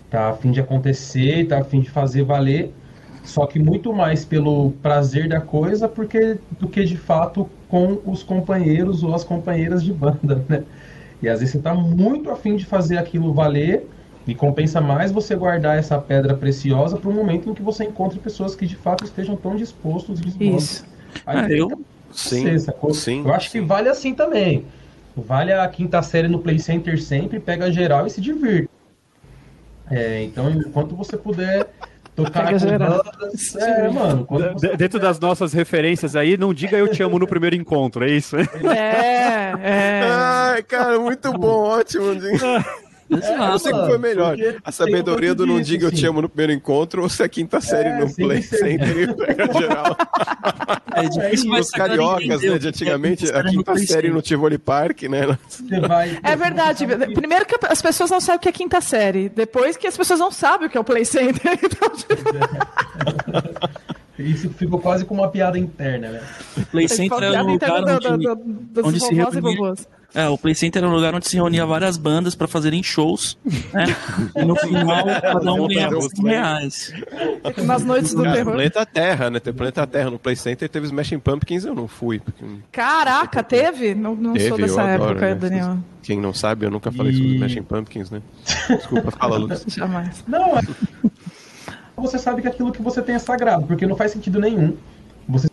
tá 0.09 0.29
a 0.29 0.33
fim 0.33 0.51
de 0.51 0.61
acontecer, 0.61 1.47
tá 1.47 1.59
a 1.59 1.63
fim 1.63 1.81
de 1.81 1.89
fazer 1.89 2.23
valer, 2.23 2.73
só 3.23 3.45
que 3.45 3.59
muito 3.59 3.93
mais 3.93 4.25
pelo 4.25 4.71
prazer 4.81 5.27
da 5.29 5.41
coisa 5.41 5.87
porque 5.89 6.39
do 6.59 6.67
que 6.69 6.83
de 6.85 6.97
fato 6.97 7.49
com 7.69 7.99
os 8.05 8.23
companheiros 8.23 9.03
ou 9.03 9.13
as 9.13 9.23
companheiras 9.23 9.83
de 9.83 9.93
banda, 9.93 10.43
né? 10.49 10.63
E 11.21 11.29
às 11.29 11.39
vezes 11.39 11.53
você 11.53 11.59
tá 11.59 11.73
muito 11.73 12.31
a 12.31 12.35
fim 12.35 12.55
de 12.55 12.65
fazer 12.65 12.97
aquilo 12.97 13.33
valer 13.33 13.87
e 14.27 14.35
compensa 14.35 14.79
mais 14.79 15.11
você 15.11 15.35
guardar 15.35 15.77
essa 15.77 15.97
pedra 15.97 16.35
preciosa 16.35 16.97
para 16.97 17.09
um 17.09 17.13
momento 17.13 17.49
em 17.49 17.53
que 17.53 17.61
você 17.61 17.83
encontre 17.83 18.19
pessoas 18.19 18.55
que 18.55 18.67
de 18.67 18.75
fato 18.75 19.03
estejam 19.03 19.35
tão 19.35 19.55
dispostos 19.55 20.19
e 20.19 20.23
dispostos. 20.23 20.63
Isso. 20.63 20.85
Aí, 21.25 21.37
ah, 21.37 21.49
eu, 21.49 21.69
sim, 22.11 22.57
você? 22.57 22.73
Sim, 22.93 23.23
eu 23.25 23.33
acho 23.33 23.49
sim. 23.49 23.61
que 23.61 23.65
vale 23.65 23.89
assim 23.89 24.13
também. 24.13 24.65
Vale 25.15 25.51
a 25.51 25.67
quinta 25.67 26.01
série 26.01 26.27
no 26.27 26.39
Play 26.39 26.59
Center 26.59 27.01
sempre, 27.01 27.39
pega 27.39 27.71
geral 27.71 28.07
e 28.07 28.09
se 28.09 28.21
divirta. 28.21 28.69
É, 29.89 30.23
então, 30.23 30.49
enquanto 30.49 30.95
você 30.95 31.17
puder 31.17 31.67
tocar 32.15 32.53
com 32.53 32.59
bandas, 32.59 33.55
é, 33.57 33.89
mano. 33.89 34.25
Você... 34.29 34.77
Dentro 34.77 34.99
das 34.99 35.19
nossas 35.19 35.51
referências 35.51 36.15
aí, 36.15 36.37
não 36.37 36.53
diga 36.53 36.77
eu 36.77 36.87
te 36.87 37.03
amo 37.03 37.19
no 37.19 37.27
primeiro 37.27 37.57
encontro, 37.57 38.05
é 38.05 38.11
isso? 38.11 38.37
É, 38.37 39.53
é. 39.61 40.01
Ai, 40.03 40.63
cara, 40.63 40.97
muito 40.97 41.33
bom, 41.33 41.63
ótimo. 41.63 42.05
É, 43.11 43.53
eu 43.53 43.59
sei 43.59 43.73
que 43.73 43.85
foi 43.85 43.97
melhor. 43.97 44.37
A 44.63 44.71
sabedoria 44.71 45.35
do 45.35 45.45
não 45.45 45.59
diga 45.61 45.87
eu 45.87 45.91
te 45.91 46.05
amo 46.05 46.21
no 46.21 46.29
primeiro 46.29 46.53
encontro 46.53 47.03
ou 47.03 47.09
se 47.09 47.21
a 47.21 47.27
quinta 47.27 47.59
série 47.59 47.89
é, 47.89 47.99
no 47.99 48.13
Play 48.13 48.41
Center 48.41 49.15
geral. 49.59 49.97
É 50.93 51.07
difícil 51.07 51.53
Os 51.53 51.69
cariocas, 51.69 52.41
né, 52.41 52.57
de 52.57 52.67
antigamente, 52.67 53.31
a 53.31 53.43
quinta 53.43 53.77
série 53.77 54.09
no 54.09 54.21
Tivoli 54.21 54.57
Park, 54.57 55.03
né? 55.03 55.37
É 56.23 56.35
verdade. 56.35 56.85
Primeiro 57.13 57.45
que 57.45 57.57
as 57.65 57.81
pessoas 57.81 58.11
não 58.11 58.19
sabem 58.19 58.37
o 58.37 58.39
que 58.41 58.49
é 58.49 58.51
quinta 58.51 58.81
série. 58.81 59.29
Depois 59.29 59.77
que 59.77 59.87
as 59.87 59.95
pessoas 59.95 60.19
não 60.19 60.31
sabem 60.31 60.67
o 60.67 60.69
que 60.69 60.77
é 60.77 60.81
o 60.81 60.83
Play 60.83 61.05
Center. 61.05 61.59
Então, 61.63 61.89
tipo... 61.89 62.23
Isso 64.19 64.49
ficou 64.51 64.79
quase 64.79 65.05
como 65.05 65.21
uma 65.21 65.29
piada 65.29 65.57
interna, 65.57 66.09
né? 66.09 66.21
Play 66.69 66.87
Center 66.87 67.23
é 67.23 67.41
um 67.41 67.53
lugar 67.53 67.83
onde, 68.11 68.27
onde 68.83 68.99
se 68.99 69.13
reunia... 69.13 69.73
É, 70.13 70.27
o 70.27 70.37
Play 70.37 70.53
Center 70.53 70.81
era 70.81 70.91
um 70.91 70.93
lugar 70.93 71.15
onde 71.15 71.27
se 71.27 71.37
reunia 71.37 71.65
várias 71.65 71.95
bandas 71.95 72.35
para 72.35 72.47
fazerem 72.47 72.83
shows, 72.83 73.37
né? 73.73 73.85
E 74.35 74.43
no 74.43 74.55
final, 74.57 75.05
cada 75.05 75.53
um 75.53 75.67
ganhava 75.67 76.01
100 76.01 76.25
reais. 76.25 76.93
Nas 77.65 77.83
noites 77.85 78.13
do 78.13 78.23
terror. 78.23 78.53
Planeta 78.53 78.85
Terra, 78.85 79.29
né? 79.29 79.39
Tem 79.39 79.53
Planeta 79.53 79.87
Terra 79.87 80.09
no 80.09 80.19
Play 80.19 80.35
Center 80.35 80.67
teve 80.67 80.87
Smashing 80.87 81.19
Pumpkins, 81.19 81.63
eu 81.63 81.73
não 81.73 81.87
fui. 81.87 82.19
Porque... 82.19 82.43
Caraca, 82.71 83.41
teve? 83.41 83.95
Não, 83.95 84.13
não 84.13 84.33
teve, 84.33 84.49
sou 84.49 84.57
dessa 84.57 84.81
época, 84.83 85.11
adoro, 85.11 85.21
né? 85.21 85.35
Daniel. 85.35 85.77
Quem 86.03 86.19
não 86.19 86.33
sabe, 86.33 86.65
eu 86.65 86.71
nunca 86.71 86.91
falei 86.91 87.13
e... 87.13 87.15
sobre 87.15 87.33
Smashing 87.35 87.63
Pumpkins, 87.63 88.11
né? 88.11 88.21
Desculpa, 88.67 89.11
fala, 89.11 89.37
Lucas. 89.37 89.63
Jamais. 89.67 90.25
Não, 90.27 90.57
é... 90.57 90.61
você 91.95 92.19
sabe 92.19 92.41
que 92.41 92.49
aquilo 92.49 92.73
que 92.73 92.81
você 92.81 93.01
tem 93.01 93.15
é 93.15 93.19
sagrado, 93.19 93.65
porque 93.65 93.87
não 93.87 93.95
faz 93.95 94.11
sentido 94.11 94.41
nenhum. 94.41 94.75
Você, 95.29 95.47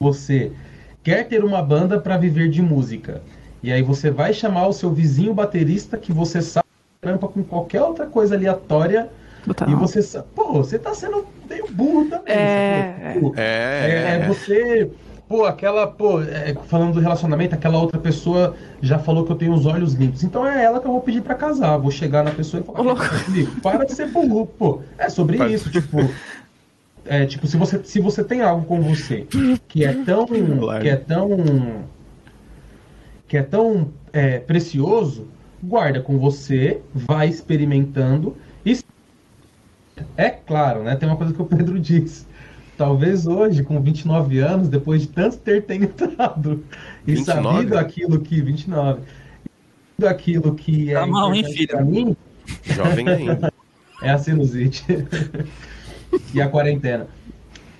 você 0.00 0.52
quer 1.04 1.28
ter 1.28 1.44
uma 1.44 1.62
banda 1.62 2.00
para 2.00 2.16
viver 2.16 2.48
de 2.48 2.60
música 2.60 3.22
e 3.66 3.72
aí 3.72 3.82
você 3.82 4.12
vai 4.12 4.32
chamar 4.32 4.68
o 4.68 4.72
seu 4.72 4.92
vizinho 4.92 5.34
baterista 5.34 5.98
que 5.98 6.12
você 6.12 6.40
sabe 6.40 6.68
trampa 7.00 7.26
com 7.26 7.42
qualquer 7.42 7.82
outra 7.82 8.06
coisa 8.06 8.36
aleatória. 8.36 9.08
Total. 9.44 9.68
E 9.68 9.74
você 9.74 10.02
sabe, 10.02 10.24
pô, 10.36 10.52
você 10.52 10.78
tá 10.78 10.94
sendo 10.94 11.26
meio 11.50 11.66
burro 11.72 12.04
também. 12.08 12.32
É, 12.32 13.12
tipo, 13.14 13.34
é, 13.36 13.42
é, 13.42 14.20
é, 14.22 14.28
você. 14.28 14.88
Pô, 15.28 15.44
aquela, 15.46 15.84
pô, 15.88 16.22
é, 16.22 16.54
falando 16.68 16.94
do 16.94 17.00
relacionamento, 17.00 17.56
aquela 17.56 17.80
outra 17.80 17.98
pessoa 17.98 18.54
já 18.80 19.00
falou 19.00 19.24
que 19.24 19.32
eu 19.32 19.36
tenho 19.36 19.52
os 19.52 19.66
olhos 19.66 19.94
limpos. 19.94 20.22
Então 20.22 20.46
é 20.46 20.62
ela 20.62 20.78
que 20.78 20.86
eu 20.86 20.92
vou 20.92 21.00
pedir 21.00 21.20
para 21.20 21.34
casar. 21.34 21.76
Vou 21.76 21.90
chegar 21.90 22.22
na 22.22 22.30
pessoa 22.30 22.62
e 22.62 22.64
falar, 22.64 22.94
para 23.60 23.84
de 23.84 23.94
ser 23.94 24.06
burro, 24.12 24.46
pô. 24.46 24.80
É 24.96 25.08
sobre 25.08 25.44
isso, 25.52 25.72
tipo. 25.72 25.98
É, 27.04 27.26
tipo, 27.26 27.48
se 27.48 27.56
você, 27.56 27.80
se 27.82 27.98
você 27.98 28.22
tem 28.22 28.42
algo 28.42 28.64
com 28.64 28.80
você 28.80 29.26
que 29.66 29.84
é 29.84 29.92
tão. 29.92 30.24
que 30.80 30.88
é 30.88 30.94
tão 30.94 31.95
que 33.28 33.36
é 33.36 33.42
tão 33.42 33.92
é, 34.12 34.38
precioso, 34.38 35.26
guarda 35.62 36.00
com 36.00 36.18
você, 36.18 36.80
vai 36.94 37.28
experimentando. 37.28 38.36
E 38.64 38.78
é 40.16 40.30
claro, 40.30 40.82
né? 40.82 40.96
Tem 40.96 41.08
uma 41.08 41.16
coisa 41.16 41.32
que 41.32 41.42
o 41.42 41.46
Pedro 41.46 41.78
disse. 41.80 42.26
Talvez 42.76 43.26
hoje, 43.26 43.62
com 43.62 43.80
29 43.80 44.38
anos, 44.38 44.68
depois 44.68 45.02
de 45.02 45.08
tanto 45.08 45.38
ter 45.38 45.62
tentado 45.64 46.62
e 47.06 47.14
29? 47.14 47.24
sabido 47.24 47.78
aquilo 47.78 48.20
que. 48.20 48.42
29. 48.42 49.00
Sabido 49.00 50.08
aquilo 50.08 50.54
que 50.54 50.92
tá 50.92 51.02
é. 51.02 51.06
mal, 51.06 51.34
hein, 51.34 51.44
filho? 51.44 51.86
Mim, 51.86 52.16
Jovem 52.64 53.08
ainda. 53.08 53.52
é 54.02 54.10
a 54.10 54.18
sinusite. 54.18 54.84
e 56.34 56.40
a 56.40 56.48
quarentena. 56.48 57.06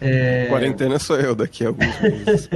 É... 0.00 0.46
Quarentena 0.46 0.98
sou 0.98 1.18
eu 1.18 1.34
daqui 1.34 1.64
a 1.64 1.68
alguns 1.68 2.00
meses. 2.00 2.48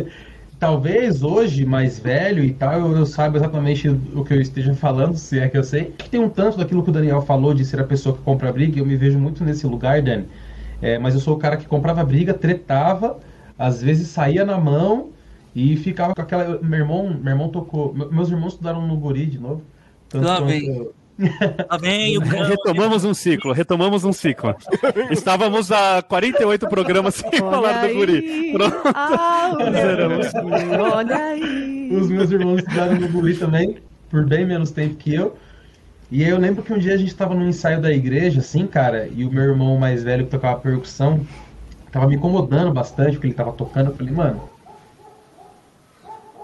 Talvez 0.60 1.22
hoje, 1.22 1.64
mais 1.64 1.98
velho 1.98 2.44
e 2.44 2.52
tal, 2.52 2.78
eu, 2.78 2.96
eu 2.98 3.06
saiba 3.06 3.38
exatamente 3.38 3.88
o 3.88 4.22
que 4.22 4.34
eu 4.34 4.40
esteja 4.40 4.74
falando, 4.74 5.16
se 5.16 5.38
é 5.38 5.48
que 5.48 5.56
eu 5.56 5.64
sei. 5.64 5.94
Tem 6.10 6.20
um 6.20 6.28
tanto 6.28 6.58
daquilo 6.58 6.84
que 6.84 6.90
o 6.90 6.92
Daniel 6.92 7.22
falou 7.22 7.54
de 7.54 7.64
ser 7.64 7.80
a 7.80 7.84
pessoa 7.84 8.14
que 8.14 8.22
compra 8.22 8.52
briga, 8.52 8.78
eu 8.78 8.84
me 8.84 8.94
vejo 8.94 9.18
muito 9.18 9.42
nesse 9.42 9.66
lugar, 9.66 10.02
Dani. 10.02 10.28
É, 10.82 10.98
mas 10.98 11.14
eu 11.14 11.20
sou 11.20 11.34
o 11.34 11.38
cara 11.38 11.56
que 11.56 11.66
comprava 11.66 12.04
briga, 12.04 12.34
tretava, 12.34 13.18
às 13.58 13.82
vezes 13.82 14.08
saía 14.08 14.44
na 14.44 14.58
mão 14.58 15.10
e 15.54 15.76
ficava 15.76 16.14
com 16.14 16.22
aquela. 16.22 16.60
Meu 16.62 16.78
irmão, 16.78 17.18
meu 17.20 17.32
irmão 17.32 17.48
tocou. 17.48 17.92
Meus 17.92 18.30
irmãos 18.30 18.52
estudaram 18.52 18.86
no 18.86 18.96
Guri 18.96 19.26
de 19.26 19.38
novo. 19.38 19.62
Tanto 20.08 20.26
Lá 20.26 20.40
vem. 20.40 20.88
Tá 21.68 21.78
bem, 21.78 22.16
o 22.16 22.20
Retomamos 22.20 23.04
um 23.04 23.12
ciclo, 23.12 23.52
retomamos 23.52 24.04
um 24.04 24.12
ciclo. 24.12 24.54
Estávamos 25.10 25.70
há 25.70 26.02
48 26.02 26.68
programas 26.68 27.16
sem 27.16 27.28
olha 27.28 27.50
falar 27.50 27.86
do 27.86 27.94
guri. 27.94 28.52
Pronto. 28.52 28.76
Ah, 28.94 29.50
olha 30.94 31.16
aí. 31.16 31.90
Os 31.92 32.08
meus 32.08 32.30
irmãos 32.30 32.58
estudaram 32.58 32.94
no 32.94 33.08
guri 33.08 33.36
também, 33.36 33.76
por 34.08 34.24
bem 34.24 34.46
menos 34.46 34.70
tempo 34.70 34.96
que 34.96 35.14
eu. 35.14 35.36
E 36.10 36.24
eu 36.24 36.38
lembro 36.38 36.62
que 36.62 36.72
um 36.72 36.78
dia 36.78 36.94
a 36.94 36.96
gente 36.96 37.08
estava 37.08 37.34
no 37.34 37.46
ensaio 37.46 37.80
da 37.80 37.92
igreja, 37.92 38.40
assim, 38.40 38.66
cara, 38.66 39.08
e 39.14 39.24
o 39.24 39.30
meu 39.30 39.44
irmão 39.44 39.78
mais 39.78 40.02
velho 40.02 40.24
que 40.24 40.30
tocava 40.30 40.58
percussão 40.58 41.24
tava 41.92 42.06
me 42.06 42.16
incomodando 42.16 42.72
bastante 42.72 43.12
porque 43.12 43.28
ele 43.28 43.34
tava 43.34 43.52
tocando. 43.52 43.90
Eu 43.90 43.96
falei, 43.96 44.12
mano. 44.12 44.42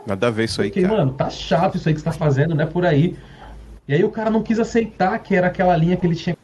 Nada 0.06 0.28
a 0.28 0.30
ver 0.30 0.44
isso 0.44 0.62
aí, 0.62 0.68
porque, 0.68 0.82
cara. 0.82 0.98
mano, 0.98 1.12
tá 1.14 1.30
chato 1.30 1.76
isso 1.76 1.88
aí 1.88 1.94
que 1.94 2.00
você 2.00 2.04
tá 2.04 2.12
fazendo, 2.12 2.54
né? 2.54 2.64
Por 2.64 2.84
aí. 2.86 3.16
E 3.88 3.94
aí 3.94 4.04
o 4.04 4.10
cara 4.10 4.30
não 4.30 4.42
quis 4.42 4.58
aceitar 4.58 5.18
que 5.18 5.34
era 5.34 5.46
aquela 5.46 5.76
linha 5.76 5.96
que 5.96 6.06
ele 6.06 6.16
tinha. 6.16 6.36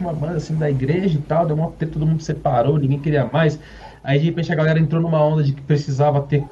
Uma 0.00 0.12
banda 0.12 0.38
assim 0.38 0.56
da 0.56 0.68
igreja 0.68 1.16
e 1.16 1.22
tal, 1.22 1.46
deu 1.46 1.54
uma 1.54 1.70
treta, 1.70 1.92
todo 1.92 2.06
mundo 2.06 2.22
separou, 2.22 2.76
ninguém 2.76 2.98
queria 2.98 3.28
mais. 3.30 3.58
Aí 4.02 4.18
de 4.18 4.24
repente 4.24 4.50
a 4.50 4.56
galera 4.56 4.80
entrou 4.80 5.00
numa 5.00 5.22
onda 5.22 5.44
de 5.44 5.52
que 5.52 5.60
precisava 5.60 6.20
ter 6.22 6.44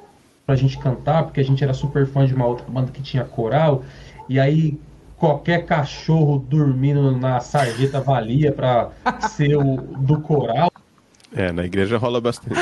pra 0.47 0.55
gente 0.55 0.79
cantar, 0.79 1.25
porque 1.25 1.41
a 1.41 1.45
gente 1.45 1.64
era 1.64 1.73
super 1.73 2.07
fã 2.07 2.25
de 2.27 2.35
uma 2.35 2.47
outra 2.47 2.66
banda 2.68 2.93
que 2.93 3.03
tinha 3.03 3.25
coral. 3.25 3.83
E 4.29 4.39
aí 4.39 4.79
qualquer 5.16 5.66
cachorro 5.66 6.39
dormindo 6.39 7.16
na 7.16 7.41
sarjeta 7.41 8.01
valia 8.01 8.53
pra 8.53 8.91
ser 9.31 9.57
o 9.57 9.77
do 9.77 10.21
coral. 10.21 10.71
É, 11.35 11.53
na 11.53 11.64
igreja 11.64 11.99
rola 11.99 12.21
bastante. 12.21 12.59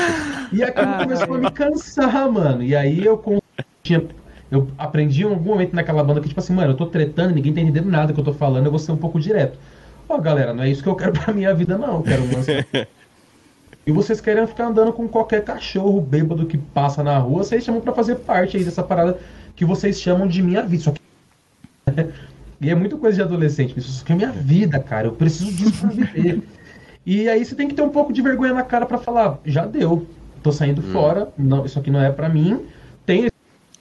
E 0.51 0.63
aquilo 0.63 0.97
começou 0.97 1.35
a 1.35 1.37
me 1.37 1.51
cansar, 1.51 2.31
mano. 2.31 2.63
E 2.63 2.75
aí 2.75 3.03
eu 3.03 3.21
tinha 3.81 4.03
eu 4.51 4.67
aprendi 4.77 5.23
em 5.23 5.29
algum 5.29 5.51
momento 5.51 5.75
naquela 5.75 6.03
banda 6.03 6.21
que, 6.21 6.27
tipo 6.27 6.39
assim, 6.39 6.53
mano, 6.53 6.71
eu 6.71 6.77
tô 6.77 6.87
tretando, 6.87 7.35
ninguém 7.35 7.53
tá 7.53 7.61
entendendo 7.61 7.89
nada 7.89 8.13
que 8.13 8.19
eu 8.19 8.23
tô 8.23 8.33
falando, 8.33 8.65
eu 8.65 8.71
vou 8.71 8.79
ser 8.79 8.91
um 8.91 8.97
pouco 8.97 9.19
direto. 9.19 9.59
Ó, 10.07 10.15
oh, 10.15 10.21
galera, 10.21 10.53
não 10.53 10.63
é 10.63 10.69
isso 10.69 10.81
que 10.81 10.89
eu 10.89 10.95
quero 10.95 11.13
pra 11.19 11.33
minha 11.33 11.53
vida, 11.53 11.77
não. 11.77 11.97
Eu 11.97 12.01
quero 12.01 12.23
uma... 12.23 12.39
e 13.85 13.91
vocês 13.91 14.19
querem 14.19 14.45
ficar 14.47 14.67
andando 14.67 14.91
com 14.91 15.07
qualquer 15.07 15.43
cachorro 15.43 16.01
bêbado 16.01 16.47
que 16.47 16.57
passa 16.57 17.03
na 17.03 17.17
rua, 17.19 17.43
vocês 17.43 17.63
chamam 17.63 17.79
para 17.79 17.93
fazer 17.93 18.15
parte 18.15 18.57
aí 18.57 18.63
dessa 18.63 18.81
parada 18.81 19.19
que 19.55 19.63
vocês 19.63 20.01
chamam 20.01 20.27
de 20.27 20.41
minha 20.41 20.63
vida. 20.63 20.83
Só 20.83 20.91
que... 20.91 21.01
e 22.59 22.69
é 22.71 22.75
muito 22.75 22.97
coisa 22.97 23.17
de 23.17 23.21
adolescente, 23.21 23.77
isso 23.77 24.01
aqui 24.01 24.13
é 24.13 24.15
minha 24.15 24.31
vida, 24.31 24.79
cara. 24.79 25.07
Eu 25.07 25.11
preciso 25.11 25.51
disso 25.51 25.79
pra 25.79 25.89
viver. 25.89 26.41
e 27.05 27.29
aí 27.29 27.45
você 27.45 27.53
tem 27.53 27.67
que 27.67 27.75
ter 27.75 27.83
um 27.83 27.89
pouco 27.89 28.11
de 28.11 28.21
vergonha 28.23 28.53
na 28.53 28.63
cara 28.63 28.87
para 28.87 28.97
falar, 28.97 29.39
já 29.45 29.67
deu, 29.67 30.07
tô 30.41 30.51
saindo 30.51 30.81
hum. 30.81 30.91
fora, 30.91 31.29
não, 31.37 31.65
isso 31.67 31.77
aqui 31.77 31.91
não 31.91 32.01
é 32.01 32.11
para 32.11 32.27
mim. 32.27 32.65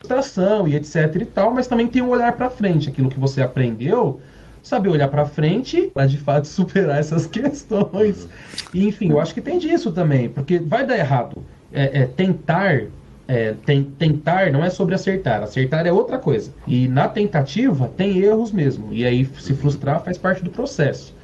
Frustração 0.09 0.67
e 0.67 0.75
etc 0.75 1.15
e 1.21 1.25
tal, 1.27 1.53
mas 1.53 1.67
também 1.67 1.87
tem 1.87 2.01
um 2.01 2.09
olhar 2.09 2.33
para 2.33 2.49
frente, 2.49 2.89
aquilo 2.89 3.11
que 3.11 3.21
você 3.21 3.43
aprendeu, 3.43 4.21
saber 4.63 4.89
olhar 4.89 5.09
para 5.09 5.27
frente 5.27 5.91
para 5.93 6.07
de 6.07 6.17
fato 6.17 6.47
superar 6.49 6.99
essas 6.99 7.27
questões. 7.27 8.27
E, 8.73 8.89
enfim, 8.89 9.11
eu 9.11 9.21
acho 9.21 9.35
que 9.35 9.41
tem 9.43 9.59
disso 9.59 9.93
também, 9.93 10.29
porque 10.31 10.59
vai 10.59 10.87
dar 10.87 10.97
errado. 10.97 11.45
É, 11.71 12.03
é 12.03 12.07
tentar 12.07 12.87
é, 13.29 13.55
tem, 13.67 13.85
tentar 13.85 14.51
não 14.51 14.65
é 14.65 14.71
sobre 14.71 14.95
acertar, 14.95 15.43
acertar 15.43 15.87
é 15.87 15.93
outra 15.93 16.19
coisa. 16.19 16.51
E 16.67 16.89
na 16.89 17.07
tentativa 17.07 17.89
tem 17.95 18.19
erros 18.19 18.51
mesmo. 18.51 18.93
E 18.93 19.05
aí 19.05 19.27
se 19.39 19.55
frustrar 19.55 20.03
faz 20.03 20.17
parte 20.17 20.43
do 20.43 20.49
processo. 20.49 21.15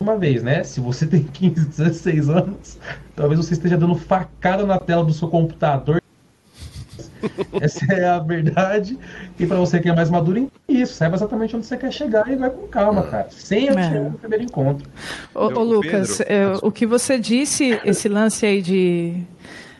Uma 0.00 0.18
vez, 0.18 0.42
né? 0.42 0.64
Se 0.64 0.80
você 0.80 1.06
tem 1.08 1.22
15, 1.22 1.68
16 1.68 2.28
anos, 2.28 2.78
talvez 3.14 3.38
você 3.38 3.52
esteja 3.52 3.76
dando 3.76 3.94
facada 3.94 4.66
na 4.66 4.78
tela 4.78 5.04
do 5.04 5.12
seu 5.12 5.28
computador 5.28 6.02
essa 7.60 7.92
é 7.92 8.04
a 8.04 8.18
verdade. 8.18 8.98
E 9.38 9.46
para 9.46 9.56
você 9.56 9.80
que 9.80 9.88
é 9.88 9.94
mais 9.94 10.10
maduro, 10.10 10.50
isso. 10.68 10.94
Saiba 10.94 11.16
exatamente 11.16 11.56
onde 11.56 11.66
você 11.66 11.76
quer 11.76 11.92
chegar 11.92 12.30
e 12.30 12.36
vai 12.36 12.50
com 12.50 12.66
calma, 12.68 13.02
cara. 13.02 13.28
Sem 13.30 13.68
atirar 13.68 13.96
é. 13.96 14.00
no 14.00 14.18
primeiro 14.18 14.44
encontro. 14.44 14.88
Ô, 15.34 15.46
ô 15.46 15.62
Lucas, 15.62 16.20
é, 16.20 16.52
o 16.62 16.70
que 16.70 16.86
você 16.86 17.18
disse, 17.18 17.80
esse 17.84 18.08
lance 18.08 18.44
aí 18.44 18.62
de 18.62 19.24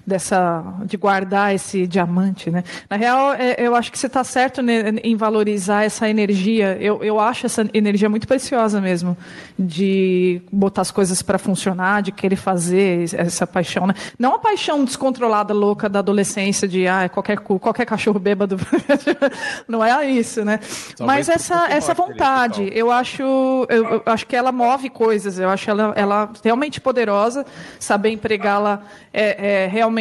dessa 0.06 0.62
de 0.84 0.96
guardar 0.96 1.52
esse 1.52 1.86
diamante, 1.86 2.48
né? 2.48 2.62
Na 2.88 2.96
real, 2.96 3.32
é, 3.32 3.56
eu 3.58 3.74
acho 3.74 3.90
que 3.90 3.98
você 3.98 4.06
está 4.06 4.22
certo 4.22 4.60
em 5.02 5.16
valorizar 5.16 5.84
essa 5.84 6.08
energia. 6.08 6.78
Eu, 6.80 7.02
eu 7.02 7.18
acho 7.18 7.46
essa 7.46 7.68
energia 7.74 8.08
muito 8.08 8.28
preciosa 8.28 8.80
mesmo, 8.80 9.16
de 9.58 10.40
botar 10.52 10.82
as 10.82 10.92
coisas 10.92 11.22
para 11.22 11.38
funcionar, 11.38 12.02
de 12.02 12.12
querer 12.12 12.36
fazer 12.36 13.12
essa 13.14 13.46
paixão, 13.46 13.86
né? 13.86 13.94
Não 14.16 14.36
a 14.36 14.38
paixão 14.38 14.84
descontrolada, 14.84 15.52
louca 15.52 15.88
da 15.88 15.98
adolescência 15.98 16.68
de 16.68 16.86
ah, 16.86 17.08
qualquer 17.08 17.38
qualquer 17.38 17.84
cachorro 17.84 18.20
bêbado, 18.20 18.56
não 19.66 19.84
é 19.84 20.08
isso, 20.08 20.44
né? 20.44 20.60
Mas 21.00 21.28
essa 21.28 21.68
essa 21.68 21.94
vontade, 21.94 22.70
eu 22.72 22.92
acho 22.92 23.22
eu, 23.68 23.84
eu, 23.94 24.02
acho 24.06 24.26
que 24.26 24.36
ela 24.36 24.52
move 24.52 24.88
coisas. 24.88 25.38
Eu 25.38 25.48
acho 25.48 25.68
ela 25.68 25.92
ela 25.96 26.30
realmente 26.44 26.80
poderosa, 26.80 27.44
saber 27.80 28.10
empregá-la 28.10 28.82
é, 29.12 29.64
é 29.64 29.66
realmente 29.66 29.95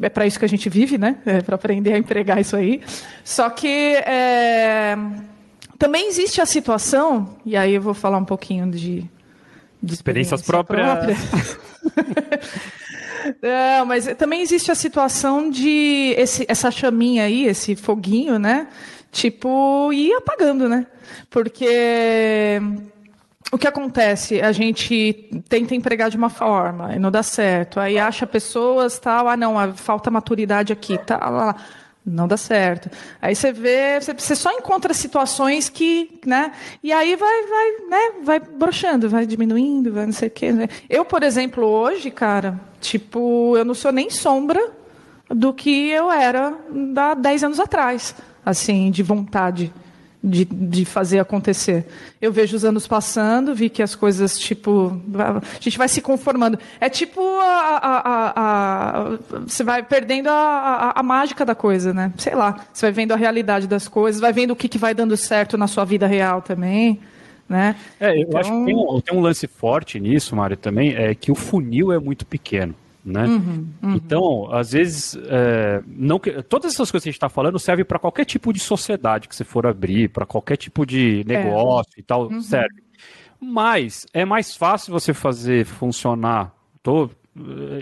é 0.00 0.08
para 0.08 0.26
isso 0.26 0.38
que 0.38 0.44
a 0.44 0.48
gente 0.48 0.68
vive, 0.68 0.98
né? 0.98 1.16
É 1.24 1.40
para 1.40 1.54
aprender 1.54 1.92
a 1.92 1.98
empregar 1.98 2.40
isso 2.40 2.56
aí. 2.56 2.80
Só 3.24 3.48
que 3.50 3.68
é, 3.96 4.96
também 5.78 6.08
existe 6.08 6.40
a 6.40 6.46
situação, 6.46 7.36
e 7.44 7.56
aí 7.56 7.74
eu 7.74 7.82
vou 7.82 7.94
falar 7.94 8.18
um 8.18 8.24
pouquinho 8.24 8.70
de, 8.70 9.04
de 9.82 9.94
experiências 9.94 10.42
próprias. 10.42 11.58
Não, 13.42 13.86
mas 13.86 14.06
também 14.16 14.40
existe 14.40 14.70
a 14.70 14.74
situação 14.74 15.50
de 15.50 16.14
esse, 16.16 16.44
essa 16.48 16.70
chaminha 16.70 17.24
aí, 17.24 17.46
esse 17.46 17.74
foguinho, 17.74 18.38
né? 18.38 18.68
Tipo, 19.10 19.92
ir 19.92 20.12
apagando, 20.14 20.68
né? 20.68 20.86
Porque 21.30 22.60
o 23.52 23.58
que 23.58 23.66
acontece? 23.66 24.40
A 24.40 24.50
gente 24.52 25.42
tenta 25.48 25.74
empregar 25.74 26.10
de 26.10 26.16
uma 26.16 26.28
forma 26.28 26.94
e 26.94 26.98
não 26.98 27.10
dá 27.10 27.22
certo. 27.22 27.78
Aí 27.78 27.98
acha 27.98 28.26
pessoas, 28.26 28.98
tal, 28.98 29.28
ah, 29.28 29.36
não, 29.36 29.72
falta 29.74 30.10
maturidade 30.10 30.72
aqui, 30.72 30.98
tá, 30.98 31.18
lá, 31.18 31.30
lá. 31.30 31.56
Não 32.04 32.28
dá 32.28 32.36
certo. 32.36 32.88
Aí 33.20 33.34
você 33.34 33.52
vê, 33.52 33.98
você 34.00 34.36
só 34.36 34.52
encontra 34.52 34.94
situações 34.94 35.68
que, 35.68 36.20
né? 36.24 36.52
E 36.80 36.92
aí 36.92 37.16
vai, 37.16 37.42
vai, 37.42 37.70
né? 37.88 38.12
Vai 38.22 38.38
broxando, 38.38 39.08
vai 39.08 39.26
diminuindo, 39.26 39.92
vai 39.92 40.06
não 40.06 40.12
sei 40.12 40.28
o 40.28 40.30
quê. 40.30 40.52
Né? 40.52 40.68
Eu, 40.88 41.04
por 41.04 41.24
exemplo, 41.24 41.66
hoje, 41.66 42.12
cara, 42.12 42.60
tipo, 42.80 43.56
eu 43.56 43.64
não 43.64 43.74
sou 43.74 43.90
nem 43.90 44.08
sombra 44.08 44.70
do 45.28 45.52
que 45.52 45.88
eu 45.88 46.08
era 46.08 46.54
há 46.96 47.14
10 47.14 47.42
anos 47.42 47.58
atrás, 47.58 48.14
assim, 48.44 48.88
de 48.92 49.02
vontade 49.02 49.72
de, 50.26 50.44
de 50.44 50.84
fazer 50.84 51.20
acontecer. 51.20 51.86
Eu 52.20 52.32
vejo 52.32 52.56
os 52.56 52.64
anos 52.64 52.86
passando, 52.86 53.54
vi 53.54 53.70
que 53.70 53.82
as 53.82 53.94
coisas, 53.94 54.36
tipo, 54.36 55.00
a 55.16 55.40
gente 55.60 55.78
vai 55.78 55.88
se 55.88 56.00
conformando. 56.00 56.58
É 56.80 56.90
tipo 56.90 57.20
a, 57.20 57.78
a, 57.82 58.32
a, 58.36 59.18
você 59.46 59.62
vai 59.62 59.84
perdendo 59.84 60.28
a, 60.28 61.00
mágica 61.04 61.44
da 61.44 61.54
coisa, 61.54 61.94
né? 61.94 62.12
Sei 62.18 62.34
lá, 62.34 62.66
você 62.72 62.86
vai 62.86 62.92
vendo 62.92 63.12
a 63.12 63.16
realidade 63.16 63.68
das 63.68 63.86
coisas, 63.86 64.20
vai 64.20 64.32
vendo 64.32 64.50
o 64.50 64.56
que, 64.56 64.68
que 64.68 64.78
vai 64.78 64.92
dando 64.92 65.16
certo 65.16 65.56
na 65.56 65.68
sua 65.68 65.84
vida 65.84 66.06
real 66.06 66.42
também. 66.42 66.98
Né? 67.48 67.76
É, 68.00 68.10
eu 68.10 68.22
então... 68.22 68.40
acho 68.40 68.50
que 68.50 68.64
tem 68.64 68.74
um, 68.74 69.00
tem 69.00 69.16
um 69.16 69.20
lance 69.20 69.46
forte 69.46 70.00
nisso, 70.00 70.34
Mário, 70.34 70.56
também, 70.56 70.96
é 70.96 71.14
que 71.14 71.30
o 71.30 71.36
funil 71.36 71.92
é 71.92 71.98
muito 72.00 72.26
pequeno 72.26 72.74
né? 73.06 73.24
Uhum, 73.24 73.68
uhum. 73.82 73.94
Então, 73.94 74.52
às 74.52 74.72
vezes, 74.72 75.16
é, 75.28 75.80
não 75.86 76.18
que, 76.18 76.42
todas 76.42 76.74
essas 76.74 76.90
coisas 76.90 77.04
que 77.04 77.08
a 77.08 77.12
gente 77.12 77.16
está 77.16 77.28
falando 77.28 77.58
servem 77.58 77.84
para 77.84 77.98
qualquer 77.98 78.24
tipo 78.24 78.52
de 78.52 78.58
sociedade 78.58 79.28
que 79.28 79.36
você 79.36 79.44
for 79.44 79.66
abrir, 79.66 80.10
para 80.10 80.26
qualquer 80.26 80.56
tipo 80.56 80.84
de 80.84 81.20
é. 81.20 81.24
negócio 81.24 81.92
é. 81.96 82.00
e 82.00 82.02
tal, 82.02 82.28
uhum. 82.28 82.42
serve. 82.42 82.82
Mas 83.40 84.06
é 84.12 84.24
mais 84.24 84.56
fácil 84.56 84.92
você 84.92 85.14
fazer 85.14 85.64
funcionar. 85.64 86.52
Tô, 86.82 87.08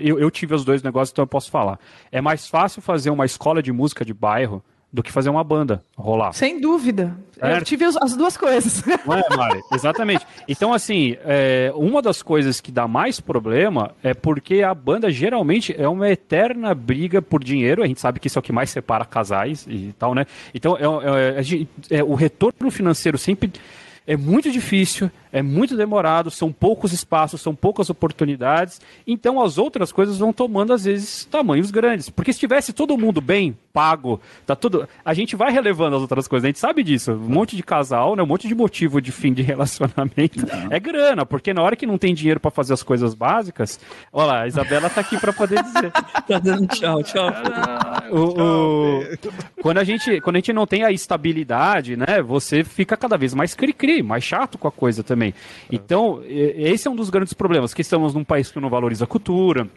eu, 0.01 0.19
eu 0.19 0.31
tive 0.31 0.55
os 0.55 0.65
dois 0.65 0.83
negócios, 0.83 1.11
então 1.13 1.23
eu 1.23 1.29
posso 1.29 1.51
falar. 1.51 1.79
É 2.13 2.21
mais 2.21 2.47
fácil 2.47 2.83
fazer 2.83 3.09
uma 3.09 3.25
escola 3.25 3.63
de 3.63 3.73
música 3.73 4.05
de 4.05 4.13
bairro 4.13 4.63
do 4.95 5.03
que 5.03 5.11
fazer 5.11 5.29
uma 5.29 5.43
banda 5.43 5.83
rolar. 5.97 6.33
Sem 6.33 6.61
dúvida. 6.61 7.17
Eu 7.43 7.61
tive 7.63 7.85
as 7.85 8.17
duas 8.17 8.37
coisas. 8.37 8.81
Não 9.05 9.17
é, 9.17 9.37
Mari? 9.37 9.61
Exatamente. 9.75 10.25
Então, 10.47 10.73
assim, 10.73 11.17
é, 11.25 11.73
uma 11.75 12.01
das 12.01 12.23
coisas 12.23 12.61
que 12.61 12.71
dá 12.71 12.87
mais 12.87 13.19
problema 13.19 13.91
é 14.05 14.15
porque 14.15 14.63
a 14.63 14.73
banda 14.73 15.11
geralmente 15.11 15.75
é 15.77 15.89
uma 15.89 16.09
eterna 16.09 16.73
briga 16.77 17.21
por 17.21 17.43
dinheiro. 17.43 17.83
A 17.83 17.89
gente 17.89 18.01
sabe 18.01 18.21
que 18.21 18.29
isso 18.29 18.39
é 18.39 18.41
o 18.41 18.43
que 18.43 18.53
mais 18.53 18.71
separa 18.71 19.05
casais 19.05 19.67
e 19.69 19.93
tal, 19.99 20.15
né? 20.15 20.27
Então, 20.55 20.77
é, 20.77 21.41
é, 21.91 21.99
é 21.99 22.05
o 22.05 22.15
retorno 22.15 22.71
financeiro 22.71 23.19
sempre 23.19 23.51
é 24.07 24.17
muito 24.17 24.51
difícil, 24.51 25.11
é 25.35 25.43
muito 25.43 25.77
demorado, 25.77 26.31
são 26.31 26.53
poucos 26.53 26.93
espaços, 26.93 27.41
são 27.41 27.57
poucas 27.57 27.91
oportunidades. 27.91 28.81
Então 29.05 29.43
as 29.43 29.59
outras 29.59 29.91
coisas 29.91 30.19
vão 30.19 30.33
tomando, 30.33 30.73
às 30.73 30.85
vezes, 30.85 31.25
tamanhos 31.25 31.73
grandes. 31.73 32.09
Porque 32.09 32.33
se 32.33 32.39
tivesse 32.39 32.73
todo 32.73 32.97
mundo 32.97 33.21
bem 33.21 33.59
pago, 33.73 34.21
tá 34.47 34.55
tudo. 34.55 34.89
A 35.05 35.13
gente 35.13 35.35
vai 35.35 35.51
relevando 35.51 35.97
as 35.97 36.03
outras 36.03 36.29
coisas, 36.29 36.45
a 36.45 36.47
gente 36.47 36.61
sabe 36.61 36.85
disso. 36.85 37.11
Um 37.11 37.29
monte 37.29 37.57
de 37.57 37.65
casal, 37.65 38.15
né? 38.15 38.23
Um 38.23 38.27
monte 38.27 38.47
de 38.47 38.55
motivo 38.55 39.01
de 39.03 39.11
fim 39.11 39.33
de 39.33 39.43
relacionamento. 39.43 40.47
Não. 40.47 40.69
É 40.71 40.79
grana, 40.79 41.27
porque 41.27 41.53
na 41.53 41.63
hora 41.63 41.75
que 41.75 41.85
não 41.85 41.99
tem 41.99 42.15
dinheiro 42.15 42.39
para 42.39 42.53
fazer 42.53 42.73
as 42.73 42.85
coisas 42.85 43.13
básicas. 43.13 43.81
Olha 44.13 44.27
lá, 44.27 44.41
a 44.43 44.47
Isabela 44.47 44.89
tá 44.89 45.01
aqui 45.01 45.19
para 45.19 45.33
poder 45.33 45.61
dizer. 45.65 45.91
tá 46.29 46.39
dando 46.39 46.69
tchau, 46.69 47.03
tchau. 47.03 47.27
o, 48.13 49.01
o... 49.01 49.03
Quando, 49.61 49.79
a 49.79 49.85
gente, 49.85 50.21
quando 50.21 50.37
a 50.37 50.39
gente 50.39 50.53
não 50.53 50.65
tem 50.65 50.85
a 50.85 50.93
estabilidade, 50.93 51.97
né? 51.97 52.23
Você 52.23 52.63
fica 52.63 52.97
cada 52.97 53.17
vez 53.17 53.35
mais 53.35 53.53
cri-cri, 53.53 54.01
mais 54.01 54.23
chato 54.23 54.57
com 54.57 54.69
a 54.69 54.73
coisa 54.73 55.03
também. 55.03 55.24
Então, 55.71 56.21
esse 56.27 56.89
é 56.89 56.91
um 56.91 56.97
dos 56.97 57.09
grandes 57.09 57.33
problemas, 57.33 57.73
que 57.73 57.81
estamos 57.81 58.15
num 58.15 58.25
país 58.25 58.51
que 58.51 58.59
não 58.59 58.69
valoriza 58.69 59.05
a 59.05 59.07
cultura 59.07 59.69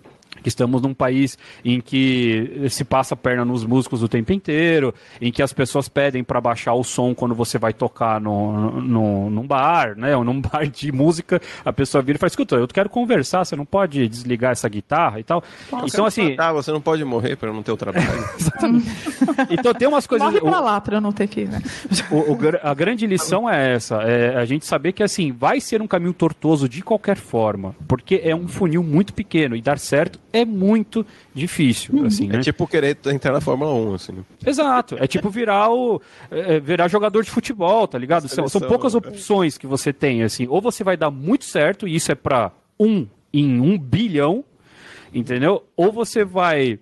estamos 0.46 0.82
num 0.82 0.94
país 0.94 1.38
em 1.64 1.80
que 1.82 2.68
se 2.70 2.84
passa 2.84 3.14
a 3.14 3.18
perna 3.18 3.46
nos 3.46 3.66
músicos 3.66 4.04
o 4.04 4.08
tempo 4.08 4.34
inteiro, 4.34 4.94
em 5.22 5.32
que 5.32 5.42
as 5.42 5.54
pessoas 5.54 5.90
pedem 5.90 6.24
para 6.24 6.40
baixar 6.42 6.74
o 6.74 6.84
som 6.84 7.14
quando 7.14 7.36
você 7.36 7.58
vai 7.58 7.74
tocar 7.74 8.20
no, 8.20 8.82
no, 8.82 9.30
num 9.30 9.48
bar, 9.48 9.98
né? 9.98 10.16
Ou 10.16 10.24
num 10.24 10.40
bar 10.42 10.68
de 10.68 10.92
música, 10.92 11.42
a 11.64 11.74
pessoa 11.74 12.02
vira 12.02 12.18
e 12.18 12.20
fala, 12.20 12.30
escuta, 12.30 12.56
eu 12.56 12.68
quero 12.68 12.90
conversar, 12.90 13.44
você 13.46 13.56
não 13.56 13.66
pode 13.66 14.08
desligar 14.08 14.52
essa 14.52 14.68
guitarra 14.70 15.20
e 15.20 15.24
tal. 15.24 15.44
Nossa, 15.72 15.86
então, 15.88 16.06
assim. 16.06 16.36
Ah, 16.38 16.54
você 16.54 16.72
não 16.72 16.82
pode 16.82 17.04
morrer 17.04 17.36
para 17.36 17.52
não 17.52 17.64
ter 17.64 17.72
o 17.72 17.78
trabalho. 17.78 18.08
então 19.50 19.74
tem 19.74 19.88
umas 19.88 20.08
coisas. 20.08 20.28
Morre 20.28 20.42
pra 20.42 20.60
lá 20.60 20.82
para 20.82 21.02
não 21.02 21.12
ter 21.12 21.28
que. 21.28 21.46
Né? 21.46 21.62
O, 22.12 22.34
o, 22.34 22.38
a 22.64 22.74
grande 22.74 23.06
lição 23.06 23.50
é 23.50 23.74
essa: 23.74 24.02
é 24.04 24.36
a 24.38 24.46
gente 24.46 24.66
saber 24.66 24.94
que 24.94 25.04
assim, 25.04 25.32
vai 25.32 25.60
ser 25.60 25.82
um 25.82 25.88
caminho 25.88 26.14
tortuoso 26.14 26.68
de 26.68 26.82
qualquer 26.82 27.18
forma, 27.18 27.76
porque 27.88 28.22
é 28.24 28.36
um 28.36 28.48
funil 28.48 28.84
muito 28.84 29.14
pequeno 29.14 29.56
e 29.56 29.62
dar 29.62 29.80
certo 29.80 30.20
é 30.40 30.46
muito 30.46 31.06
difícil. 31.34 31.96
Uhum. 31.96 32.06
Assim, 32.06 32.30
é 32.30 32.34
né? 32.34 32.42
tipo 32.42 32.68
querer 32.68 32.98
entrar 33.08 33.32
na 33.32 33.42
Fórmula 33.42 33.74
1, 33.74 33.94
assim. 33.94 34.12
Né? 34.14 34.24
Exato. 34.46 34.96
É 35.00 35.08
tipo 35.08 35.30
virar 35.30 35.72
o 35.72 36.02
é, 36.32 36.56
é, 36.56 36.60
virar 36.60 36.88
jogador 36.88 37.24
de 37.24 37.32
futebol, 37.32 37.88
tá 37.88 37.98
ligado? 37.98 38.28
São, 38.28 38.48
são, 38.48 38.62
poucas 38.62 38.94
né? 38.94 39.00
opções 39.00 39.58
que 39.58 39.68
você 39.68 39.92
tem, 39.92 40.24
assim. 40.24 40.48
Ou 40.50 40.62
você 40.62 40.84
vai 40.84 40.98
dar 40.98 41.12
muito 41.12 41.46
certo, 41.46 41.88
e 41.88 41.96
isso 41.96 42.12
é 42.12 42.16
para 42.16 42.52
um 42.80 43.08
em 43.34 43.60
um 43.60 43.78
bilhão, 43.78 44.44
entendeu? 45.14 45.64
Ou 45.76 45.92
você 45.92 46.24
vai 46.24 46.80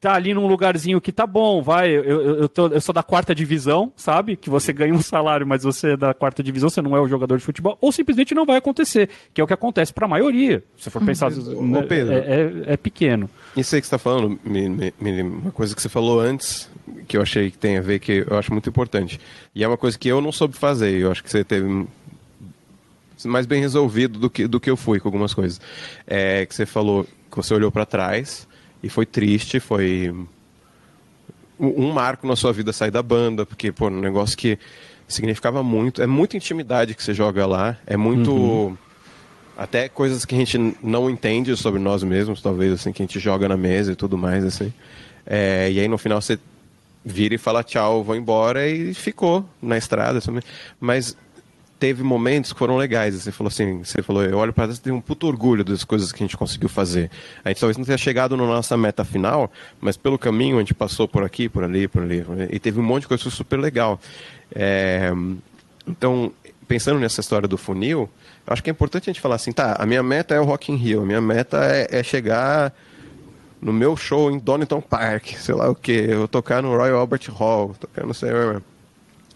tá 0.00 0.14
ali 0.14 0.34
num 0.34 0.46
lugarzinho 0.46 1.00
que 1.00 1.12
tá 1.12 1.26
bom, 1.26 1.62
vai, 1.62 1.90
eu, 1.90 2.04
eu, 2.04 2.36
eu, 2.40 2.48
tô, 2.48 2.68
eu 2.68 2.80
sou 2.80 2.92
da 2.92 3.02
quarta 3.02 3.34
divisão, 3.34 3.92
sabe? 3.96 4.36
Que 4.36 4.50
você 4.50 4.72
ganha 4.72 4.94
um 4.94 5.02
salário, 5.02 5.46
mas 5.46 5.62
você 5.62 5.92
é 5.92 5.96
da 5.96 6.14
quarta 6.14 6.42
divisão, 6.42 6.68
você 6.68 6.82
não 6.82 6.96
é 6.96 7.00
o 7.00 7.08
jogador 7.08 7.36
de 7.36 7.44
futebol, 7.44 7.76
ou 7.80 7.92
simplesmente 7.92 8.34
não 8.34 8.44
vai 8.44 8.56
acontecer, 8.56 9.08
que 9.32 9.40
é 9.40 9.44
o 9.44 9.46
que 9.46 9.52
acontece 9.52 9.92
para 9.92 10.06
a 10.06 10.08
maioria. 10.08 10.62
Se 10.78 10.90
for 10.90 11.04
pensar, 11.04 11.30
né, 11.30 11.82
Pedro, 11.82 12.12
é, 12.12 12.18
é, 12.18 12.52
é, 12.72 12.76
pequeno. 12.76 13.28
Isso 13.56 13.74
aí 13.74 13.80
que 13.80 13.86
você 13.86 13.94
está 13.94 13.98
falando, 13.98 14.38
me, 14.44 14.68
me, 14.68 14.92
me, 15.00 15.22
uma 15.22 15.52
coisa 15.52 15.74
que 15.74 15.82
você 15.82 15.88
falou 15.88 16.20
antes, 16.20 16.70
que 17.06 17.16
eu 17.16 17.22
achei 17.22 17.50
que 17.50 17.58
tem 17.58 17.78
a 17.78 17.80
ver, 17.80 17.98
que 17.98 18.24
eu 18.28 18.38
acho 18.38 18.52
muito 18.52 18.68
importante. 18.68 19.20
E 19.54 19.62
é 19.62 19.68
uma 19.68 19.76
coisa 19.78 19.98
que 19.98 20.08
eu 20.08 20.20
não 20.20 20.32
soube 20.32 20.56
fazer, 20.56 20.98
eu 20.98 21.10
acho 21.10 21.22
que 21.22 21.30
você 21.30 21.44
teve 21.44 21.86
mais 23.24 23.46
bem 23.46 23.60
resolvido 23.60 24.18
do 24.18 24.28
que, 24.28 24.46
do 24.46 24.58
que 24.58 24.70
eu 24.70 24.76
fui 24.76 24.98
com 24.98 25.08
algumas 25.08 25.32
coisas. 25.34 25.60
É 26.06 26.44
que 26.46 26.54
você 26.54 26.66
falou 26.66 27.06
que 27.30 27.36
você 27.36 27.54
olhou 27.54 27.70
para 27.70 27.86
trás 27.86 28.48
e 28.82 28.88
foi 28.88 29.06
triste, 29.06 29.60
foi 29.60 30.14
um 31.58 31.92
marco 31.92 32.26
na 32.26 32.34
sua 32.34 32.52
vida 32.52 32.72
sair 32.72 32.90
da 32.90 33.02
banda, 33.02 33.46
porque, 33.46 33.70
pô, 33.70 33.86
um 33.86 34.00
negócio 34.00 34.36
que 34.36 34.58
significava 35.06 35.62
muito. 35.62 36.02
É 36.02 36.06
muita 36.06 36.36
intimidade 36.36 36.94
que 36.94 37.02
você 37.02 37.14
joga 37.14 37.46
lá, 37.46 37.76
é 37.86 37.96
muito. 37.96 38.32
Uhum. 38.32 38.76
Até 39.56 39.88
coisas 39.88 40.24
que 40.24 40.34
a 40.34 40.38
gente 40.38 40.76
não 40.82 41.10
entende 41.10 41.54
sobre 41.56 41.78
nós 41.78 42.02
mesmos, 42.02 42.40
talvez, 42.40 42.72
assim, 42.72 42.92
que 42.92 43.02
a 43.02 43.06
gente 43.06 43.20
joga 43.20 43.48
na 43.48 43.56
mesa 43.56 43.92
e 43.92 43.94
tudo 43.94 44.16
mais, 44.16 44.44
assim. 44.44 44.72
É, 45.26 45.70
e 45.70 45.78
aí 45.78 45.86
no 45.86 45.98
final 45.98 46.20
você 46.20 46.38
vira 47.04 47.34
e 47.34 47.38
fala 47.38 47.62
tchau, 47.62 48.02
vou 48.02 48.16
embora 48.16 48.66
e 48.66 48.94
ficou 48.94 49.44
na 49.60 49.76
estrada. 49.76 50.18
Assim. 50.18 50.40
Mas 50.80 51.16
teve 51.82 52.04
momentos 52.04 52.52
que 52.52 52.58
foram 52.60 52.76
legais. 52.76 53.12
Você 53.16 53.32
falou 53.32 53.48
assim, 53.48 53.82
você 53.82 54.00
falou, 54.04 54.22
eu 54.22 54.38
olho 54.38 54.52
para 54.52 54.66
trás 54.66 54.78
e 54.78 54.80
tenho 54.80 54.94
um 54.94 55.00
puto 55.00 55.26
orgulho 55.26 55.64
das 55.64 55.82
coisas 55.82 56.12
que 56.12 56.22
a 56.22 56.24
gente 56.24 56.36
conseguiu 56.36 56.68
fazer. 56.68 57.10
A 57.44 57.48
gente 57.48 57.58
talvez 57.58 57.76
não 57.76 57.84
tenha 57.84 57.98
chegado 57.98 58.36
na 58.36 58.46
nossa 58.46 58.76
meta 58.76 59.04
final, 59.04 59.50
mas 59.80 59.96
pelo 59.96 60.16
caminho 60.16 60.58
a 60.58 60.58
gente 60.60 60.74
passou 60.74 61.08
por 61.08 61.24
aqui, 61.24 61.48
por 61.48 61.64
ali, 61.64 61.88
por 61.88 62.04
ali, 62.04 62.24
e 62.50 62.60
teve 62.60 62.78
um 62.78 62.84
monte 62.84 63.02
de 63.02 63.08
coisa 63.08 63.28
super 63.30 63.58
legal. 63.58 63.98
É, 64.54 65.12
então, 65.84 66.32
pensando 66.68 67.00
nessa 67.00 67.20
história 67.20 67.48
do 67.48 67.58
funil, 67.58 68.08
acho 68.46 68.62
que 68.62 68.70
é 68.70 68.72
importante 68.72 69.10
a 69.10 69.12
gente 69.12 69.20
falar 69.20 69.34
assim, 69.34 69.50
tá, 69.50 69.74
a 69.76 69.84
minha 69.84 70.04
meta 70.04 70.36
é 70.36 70.40
o 70.40 70.44
Rock 70.44 70.70
in 70.70 70.76
Rio, 70.76 71.02
a 71.02 71.04
minha 71.04 71.20
meta 71.20 71.64
é, 71.64 71.98
é 71.98 72.02
chegar 72.04 72.72
no 73.60 73.72
meu 73.72 73.96
show 73.96 74.30
em 74.30 74.38
Donington 74.38 74.80
Park, 74.80 75.30
sei 75.36 75.56
lá 75.56 75.68
o 75.68 75.74
que, 75.74 75.90
eu 75.90 76.28
tocar 76.28 76.62
no 76.62 76.76
Royal 76.76 77.00
Albert 77.00 77.28
Hall, 77.32 77.74
tocar 77.74 78.06
no 78.06 78.14
sei, 78.14 78.30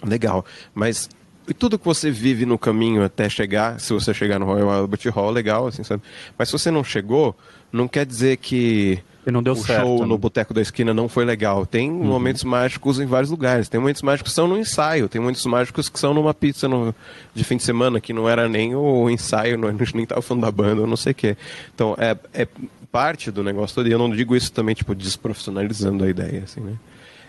legal. 0.05 0.45
Mas 0.73 1.09
e 1.49 1.55
tudo 1.55 1.79
que 1.79 1.85
você 1.85 2.11
vive 2.11 2.45
no 2.47 2.59
caminho 2.59 3.03
até 3.05 3.29
chegar, 3.29 3.79
se 3.81 3.93
você 3.93 4.13
chegar 4.13 4.39
no 4.39 4.47
Royal 4.47 4.71
Albert 4.71 5.01
Hall, 5.13 5.31
legal, 5.31 5.67
assim, 5.67 5.83
sabe? 5.85 6.03
Mas 6.39 6.49
se 6.49 6.53
você 6.53 6.71
não 6.71 6.83
chegou, 6.85 7.37
não 7.73 7.87
quer 7.89 8.05
dizer 8.07 8.37
que 8.39 8.99
não 9.27 9.43
deu 9.43 9.55
o 9.55 9.57
certo, 9.57 9.83
show 9.83 10.01
né? 10.01 10.07
no 10.07 10.17
Boteco 10.17 10.55
da 10.55 10.61
Esquina 10.63 10.95
não 10.95 11.09
foi 11.09 11.25
legal. 11.25 11.67
Tem 11.67 11.91
Uhum. 11.91 12.05
momentos 12.05 12.45
mágicos 12.45 13.01
em 13.01 13.07
vários 13.07 13.29
lugares. 13.31 13.69
Tem 13.69 13.81
momentos 13.81 14.03
mágicos 14.03 14.31
que 14.31 14.35
são 14.37 14.47
no 14.47 14.57
ensaio. 14.57 15.09
Tem 15.09 15.21
momentos 15.21 15.45
mágicos 15.47 15.89
que 15.89 15.99
são 15.99 16.15
numa 16.15 16.33
pizza 16.33 16.69
no- 16.69 16.95
de 17.35 17.43
fim 17.43 17.57
de 17.57 17.65
semana, 17.65 18.01
que 18.01 18.13
não 18.13 18.29
era 18.29 18.49
nem 18.49 18.75
o 18.77 19.11
ensaio, 19.11 19.59
não, 19.59 19.69
nem 19.95 20.05
estava 20.05 20.23
falando 20.23 20.45
da 20.45 20.51
banda, 20.53 20.83
eu 20.83 20.87
não 20.87 20.97
sei 20.97 21.11
o 21.11 21.15
quê. 21.15 21.37
Então, 21.75 21.97
é, 21.99 22.17
é 22.33 22.47
parte 22.93 23.33
do 23.33 23.43
negócio 23.43 23.75
todo. 23.75 23.89
E 23.89 23.93
eu 23.93 23.99
não 23.99 24.11
digo 24.11 24.37
isso 24.37 24.53
também, 24.53 24.75
tipo, 24.77 24.95
desprofissionalizando 24.95 26.05
a 26.05 26.09
ideia, 26.09 26.43
assim, 26.45 26.61
né? 26.61 26.75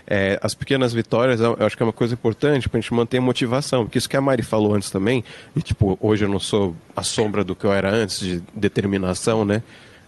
É, 0.10 0.40
as 0.42 0.56
pequenas 0.56 0.94
vitórias, 0.94 1.42
eu 1.42 1.58
acho 1.60 1.76
que 1.76 1.84
é 1.84 1.86
uma 1.86 1.92
coisa 1.92 2.14
importante 2.14 2.70
pra 2.70 2.80
gente 2.80 2.94
manter 2.94 3.18
a 3.18 3.22
motivação. 3.22 3.84
Porque 3.84 3.98
isso 3.98 4.08
que 4.08 4.16
a 4.16 4.22
Mari 4.22 4.42
falou 4.42 4.74
antes 4.74 4.90
também, 4.90 5.24
e 5.56 5.62
tipo, 5.62 5.98
hoje 6.02 6.24
eu 6.24 6.30
não 6.30 6.40
sou 6.40 6.74
a 6.96 7.04
sombra 7.04 7.44
do 7.44 7.54
que 7.54 7.66
eu 7.66 7.74
era 7.74 7.92
antes, 7.92 8.20
de 8.20 8.42
determinação, 8.56 9.44
né? 9.44 9.62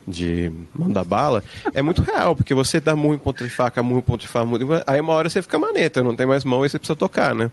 De 0.08 0.52
mandar 0.74 1.04
bala, 1.04 1.44
é 1.74 1.82
muito 1.82 2.02
real, 2.02 2.36
porque 2.36 2.54
você 2.54 2.80
dá 2.80 2.96
murro 2.96 3.14
em 3.14 3.20
ponto 3.20 3.44
de 3.44 3.50
faca, 3.50 3.84
murro 3.84 4.00
em 4.00 4.04
ponto 4.04 4.22
de 4.22 4.28
faca, 4.28 4.48
aí 4.88 5.00
uma 5.02 5.14
hora 5.14 5.30
você 5.30 5.42
fica 5.42 5.60
maneta, 5.60 6.02
não 6.02 6.16
tem 6.16 6.26
mais 6.26 6.44
mão 6.44 6.66
e 6.66 6.70
você 6.70 6.80
precisa 6.80 6.96
tocar, 6.96 7.36
né? 7.36 7.52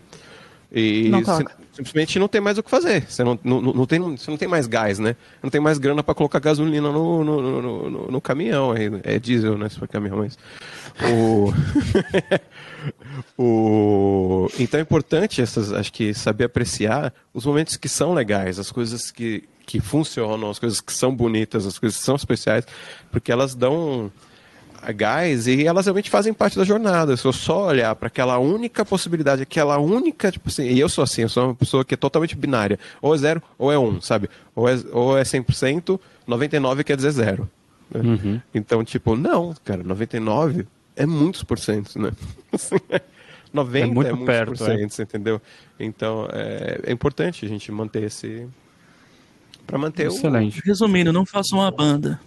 E 0.71 1.09
Não 1.09 1.21
toca. 1.23 1.55
Simplesmente 1.77 2.17
não 2.17 2.27
tem 2.27 2.41
mais 2.41 2.57
o 2.57 2.63
que 2.63 2.69
fazer. 2.69 3.05
Você 3.07 3.23
não, 3.23 3.39
não, 3.43 3.61
não, 3.61 3.85
tem, 3.85 3.99
você 3.99 4.31
não 4.31 4.37
tem 4.37 4.47
mais 4.47 4.65
gás, 4.65 4.97
né? 4.97 5.15
Não 5.43 5.49
tem 5.49 5.61
mais 5.61 5.77
grana 5.77 6.01
para 6.01 6.15
colocar 6.15 6.39
gasolina 6.39 6.91
no, 6.91 7.23
no, 7.23 7.41
no, 7.41 7.89
no- 7.89 8.11
no 8.11 8.21
caminhão. 8.21 8.73
né? 8.73 8.99
É 9.03 9.19
diesel, 9.19 9.57
né? 9.57 9.69
Se 9.69 9.77
for 9.77 9.87
caminhão, 9.87 10.17
mas. 10.17 10.37
O... 11.11 11.53
o... 13.37 14.49
Então 14.59 14.79
é 14.79 14.83
importante 14.83 15.41
essas, 15.41 15.71
acho 15.71 15.93
que 15.93 16.13
saber 16.13 16.45
apreciar 16.45 17.13
os 17.33 17.45
momentos 17.45 17.77
que 17.77 17.87
são 17.87 18.13
legais, 18.13 18.57
as 18.57 18.71
coisas 18.71 19.11
que, 19.11 19.43
que 19.65 19.79
funcionam, 19.79 20.49
as 20.49 20.57
coisas 20.57 20.81
que 20.81 20.91
são 20.91 21.15
bonitas, 21.15 21.65
as 21.67 21.77
coisas 21.77 21.99
que 21.99 22.05
são 22.05 22.15
especiais, 22.15 22.65
porque 23.11 23.31
elas 23.31 23.53
dão 23.53 24.11
gás 24.91 25.47
e 25.47 25.65
elas 25.65 25.85
realmente 25.85 26.09
fazem 26.09 26.33
parte 26.33 26.57
da 26.57 26.63
jornada. 26.63 27.15
Se 27.17 27.25
eu 27.25 27.33
só 27.33 27.67
olhar 27.67 27.95
para 27.95 28.07
aquela 28.07 28.37
única 28.37 28.85
possibilidade, 28.85 29.41
aquela 29.41 29.77
única, 29.77 30.31
tipo 30.31 30.49
assim, 30.49 30.63
e 30.63 30.79
eu 30.79 30.89
sou 30.89 31.03
assim, 31.03 31.23
eu 31.23 31.29
sou 31.29 31.45
uma 31.45 31.55
pessoa 31.55 31.83
que 31.85 31.93
é 31.93 31.97
totalmente 31.97 32.35
binária, 32.35 32.79
ou 33.01 33.13
é 33.13 33.17
zero 33.17 33.41
ou 33.57 33.71
é 33.71 33.77
um, 33.77 33.99
sabe? 34.01 34.29
Ou 34.55 34.67
é, 34.67 34.77
ou 34.91 35.17
é 35.17 35.23
100%, 35.23 35.99
99 36.25 36.83
quer 36.83 36.95
dizer 36.95 37.11
zero. 37.11 37.49
né? 37.93 38.41
Então, 38.53 38.83
tipo, 38.83 39.15
não, 39.15 39.53
cara, 39.63 39.83
99 39.83 40.67
é 40.95 41.05
muitos 41.05 41.43
porcentos, 41.43 41.95
né? 41.95 42.11
Assim, 42.51 42.75
90 43.53 43.77
É 43.77 43.81
é, 43.81 43.85
muito 43.85 44.09
muitos 44.09 44.25
perto, 44.25 44.47
porcentos, 44.57 44.99
entendeu? 44.99 45.41
Então, 45.79 46.27
é, 46.31 46.81
é 46.83 46.91
importante 46.91 47.45
a 47.45 47.49
gente 47.49 47.71
manter 47.71 48.03
esse... 48.03 48.47
Para 49.65 49.77
manter 49.77 50.07
o... 50.07 50.11
Excelente. 50.11 50.61
Resumindo, 50.65 51.11
não 51.11 51.25
faça 51.25 51.55
uma 51.55 51.69
banda. 51.69 52.19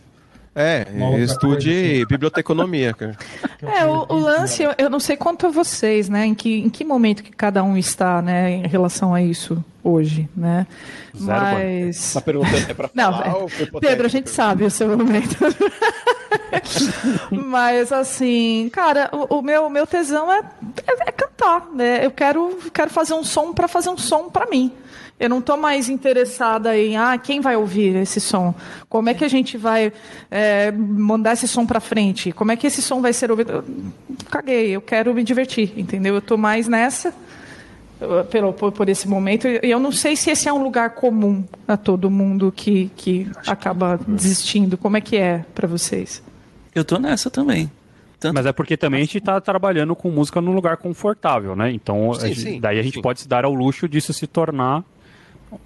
É, 0.54 0.86
estude 1.18 1.70
assim. 1.70 2.06
biblioteconomia, 2.06 2.92
cara. 2.94 3.16
É, 3.62 3.84
o, 3.84 4.06
o 4.08 4.18
lance, 4.18 4.62
eu, 4.62 4.74
eu 4.78 4.88
não 4.88 4.98
sei 4.98 5.18
quanto 5.18 5.46
a 5.46 5.50
vocês, 5.50 6.08
né? 6.08 6.24
Em 6.24 6.34
que, 6.34 6.60
em 6.60 6.70
que 6.70 6.82
momento 6.82 7.22
que 7.22 7.30
cada 7.30 7.62
um 7.62 7.76
está, 7.76 8.22
né, 8.22 8.52
em 8.52 8.66
relação 8.66 9.12
a 9.12 9.20
isso 9.20 9.62
hoje, 9.84 10.26
né? 10.34 10.66
Zero, 11.14 11.40
Mas. 11.40 12.14
Tá 12.14 12.22
perguntando 12.22 12.70
é 12.70 12.72
pra 12.74 12.88
Não, 12.94 13.12
falar 13.12 13.26
é- 13.26 13.32
ou 13.34 13.48
foi 13.48 13.64
hipotético? 13.66 13.80
Pedro, 13.80 14.06
a 14.06 14.08
gente 14.08 14.30
sabe 14.30 14.64
o 14.64 14.70
seu 14.70 14.96
momento. 14.96 15.36
Mas 17.30 17.92
assim, 17.92 18.70
cara, 18.72 19.10
o, 19.12 19.38
o 19.38 19.42
meu, 19.42 19.68
meu 19.68 19.86
tesão 19.86 20.32
é, 20.32 20.38
é, 20.86 21.08
é 21.08 21.12
cantar, 21.12 21.68
né? 21.74 22.04
Eu 22.04 22.10
quero, 22.10 22.58
quero 22.72 22.90
fazer 22.90 23.12
um 23.12 23.24
som 23.24 23.52
para 23.52 23.68
fazer 23.68 23.90
um 23.90 23.98
som 23.98 24.30
para 24.30 24.46
mim. 24.46 24.72
Eu 25.20 25.28
não 25.28 25.42
tô 25.42 25.54
mais 25.56 25.90
interessada 25.90 26.76
em 26.78 26.96
ah, 26.96 27.18
quem 27.18 27.42
vai 27.42 27.54
ouvir 27.54 27.94
esse 27.96 28.18
som? 28.18 28.54
Como 28.88 29.10
é 29.10 29.14
que 29.14 29.22
a 29.22 29.28
gente 29.28 29.58
vai 29.58 29.92
é, 30.30 30.70
mandar 30.72 31.34
esse 31.34 31.46
som 31.46 31.66
para 31.66 31.78
frente? 31.78 32.32
Como 32.32 32.50
é 32.50 32.56
que 32.56 32.66
esse 32.66 32.80
som 32.80 33.02
vai 33.02 33.12
ser 33.12 33.30
ouvido? 33.30 33.52
Eu 33.52 33.64
caguei, 34.30 34.70
eu 34.70 34.80
quero 34.80 35.12
me 35.12 35.22
divertir, 35.22 35.74
entendeu? 35.76 36.14
Eu 36.14 36.22
tô 36.22 36.38
mais 36.38 36.66
nessa 36.66 37.12
pelo, 38.30 38.52
por, 38.54 38.72
por 38.72 38.88
esse 38.88 39.06
momento. 39.06 39.46
E 39.46 39.60
eu 39.70 39.78
não 39.78 39.92
sei 39.92 40.16
se 40.16 40.30
esse 40.30 40.48
é 40.48 40.52
um 40.52 40.62
lugar 40.62 40.90
comum 40.94 41.44
a 41.68 41.76
todo 41.76 42.10
mundo 42.10 42.50
que, 42.50 42.90
que 42.96 43.30
acaba 43.46 44.00
desistindo. 44.08 44.78
Como 44.78 44.96
é 44.96 45.00
que 45.02 45.16
é 45.18 45.44
para 45.54 45.68
vocês? 45.68 46.22
Eu 46.74 46.82
tô 46.84 46.98
nessa 46.98 47.30
também. 47.30 47.70
Tanto 48.18 48.34
Mas 48.34 48.46
é 48.46 48.52
porque 48.52 48.76
também 48.76 49.00
a 49.02 49.04
gente 49.04 49.18
está 49.18 49.40
trabalhando 49.40 49.94
com 49.94 50.10
música 50.10 50.40
num 50.40 50.52
lugar 50.52 50.76
confortável, 50.78 51.54
né? 51.54 51.70
Então, 51.72 52.10
a 52.12 52.14
Sim, 52.20 52.28
gente- 52.28 52.40
sim, 52.40 52.60
daí 52.60 52.78
a 52.78 52.82
gente 52.82 52.94
sim. 52.94 53.02
pode 53.02 53.20
se 53.20 53.28
dar 53.28 53.44
ao 53.44 53.52
luxo 53.54 53.88
disso 53.88 54.12
se 54.14 54.26
tornar 54.26 54.82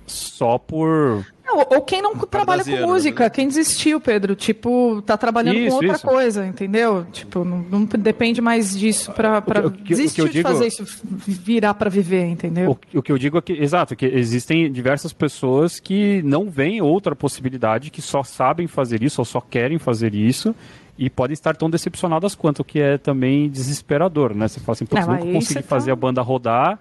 só 0.06 0.58
por. 0.58 1.24
Não, 1.46 1.58
ou 1.58 1.82
quem 1.82 2.00
não 2.00 2.14
trabalha 2.16 2.62
com 2.64 2.70
Cardasiano, 2.70 2.86
música, 2.94 3.24
né? 3.24 3.30
quem 3.30 3.46
desistiu, 3.48 4.00
Pedro, 4.00 4.34
tipo, 4.34 5.02
tá 5.02 5.14
trabalhando 5.14 5.56
Isso, 5.58 5.68
com 5.68 5.74
outra 5.84 5.96
isso. 5.96 6.06
coisa, 6.06 6.46
entendeu? 6.46 7.06
Tipo, 7.12 7.44
não, 7.44 7.58
não 7.58 7.84
depende 7.84 8.40
mais 8.40 8.76
disso 8.76 9.12
para 9.12 9.38
O 9.38 9.42
que- 9.42 9.50
o 9.50 9.52
que- 9.62 9.66
o 9.68 9.70
que 9.72 9.82
desistir 9.94 10.20
eu 10.22 10.26
de 10.26 10.32
digo- 10.32 10.48
fazer 10.48 10.66
isso 10.68 10.84
virar 11.26 11.74
para 11.74 11.90
viver, 11.90 12.24
entendeu? 12.24 12.70
O, 12.94 12.98
o 12.98 13.02
que 13.02 13.12
eu 13.12 13.18
digo 13.18 13.36
é 13.36 13.42
que, 13.42 13.52
exato, 13.52 13.94
que 13.94 14.06
existem 14.06 14.72
diversas 14.72 15.12
pessoas 15.12 15.78
que 15.78 16.22
não 16.24 16.48
veem 16.48 16.80
outra 16.80 17.14
possibilidade, 17.14 17.90
que 17.90 18.00
só 18.00 18.22
sabem 18.22 18.66
fazer 18.66 19.02
isso 19.02 19.20
ou 19.20 19.24
só 19.26 19.40
querem 19.40 19.78
fazer 19.78 20.14
isso 20.14 20.54
e 20.96 21.10
podem 21.10 21.34
estar 21.34 21.54
tão 21.56 21.68
decepcionadas 21.68 22.34
quanto, 22.34 22.60
o 22.60 22.64
que 22.64 22.80
é 22.80 22.96
também 22.96 23.50
desesperador, 23.50 24.34
né? 24.34 24.48
Você 24.48 24.60
fala 24.60 24.72
assim, 24.72 24.86
putz, 24.86 25.06
Não, 25.06 25.14
nunca 25.14 25.30
consegui 25.30 25.62
tá- 25.62 25.68
fazer 25.68 25.90
a 25.90 25.96
banda 25.96 26.22
rodar, 26.22 26.78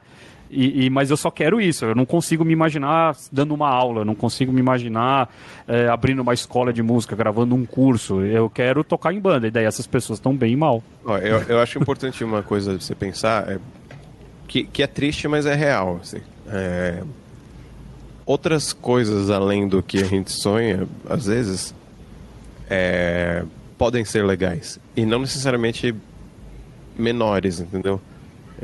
e, 0.56 0.86
e- 0.86 0.90
mas 0.90 1.10
eu 1.10 1.18
só 1.18 1.30
quero 1.32 1.60
isso, 1.60 1.86
eu 1.86 1.96
não 1.96 2.06
consigo 2.06 2.44
me 2.46 2.54
imaginar 2.54 3.16
dando 3.32 3.54
uma 3.54 3.70
aula, 3.70 4.06
não 4.06 4.16
consigo 4.16 4.52
me 4.52 4.60
imaginar 4.60 5.34
é, 5.68 5.88
abrindo 5.88 6.22
uma 6.22 6.34
escola 6.34 6.72
de 6.72 6.82
música, 6.84 7.16
gravando 7.16 7.56
um 7.56 7.66
curso, 7.66 8.22
eu 8.22 8.50
quero 8.50 8.84
tocar 8.84 9.14
em 9.14 9.20
banda, 9.20 9.48
e 9.48 9.52
daí 9.52 9.66
essas 9.66 9.88
pessoas 9.88 10.20
estão 10.20 10.36
bem 10.36 10.56
mal. 10.56 10.84
Eu, 11.06 11.42
eu 11.48 11.60
acho 11.60 11.80
importante 11.80 12.24
uma 12.24 12.44
coisa 12.44 12.80
você 12.80 12.94
pensar, 12.96 13.50
é, 13.50 13.60
que, 14.48 14.64
que 14.64 14.84
é 14.84 14.88
triste, 14.88 15.28
mas 15.28 15.46
é 15.46 15.56
real. 15.56 16.00
assim. 16.02 16.20
É, 16.48 17.02
outras 18.26 18.74
coisas 18.74 19.30
além 19.30 19.68
do 19.68 19.82
que 19.82 19.98
a 20.00 20.06
gente 20.06 20.32
sonha, 20.32 20.88
às 21.10 21.26
vezes, 21.26 21.74
é, 22.70 23.44
podem 23.78 24.06
ser 24.06 24.24
legais. 24.24 24.80
E 24.96 25.06
não 25.06 25.20
necessariamente 25.20 25.94
menores, 26.98 27.60
entendeu? 27.60 28.00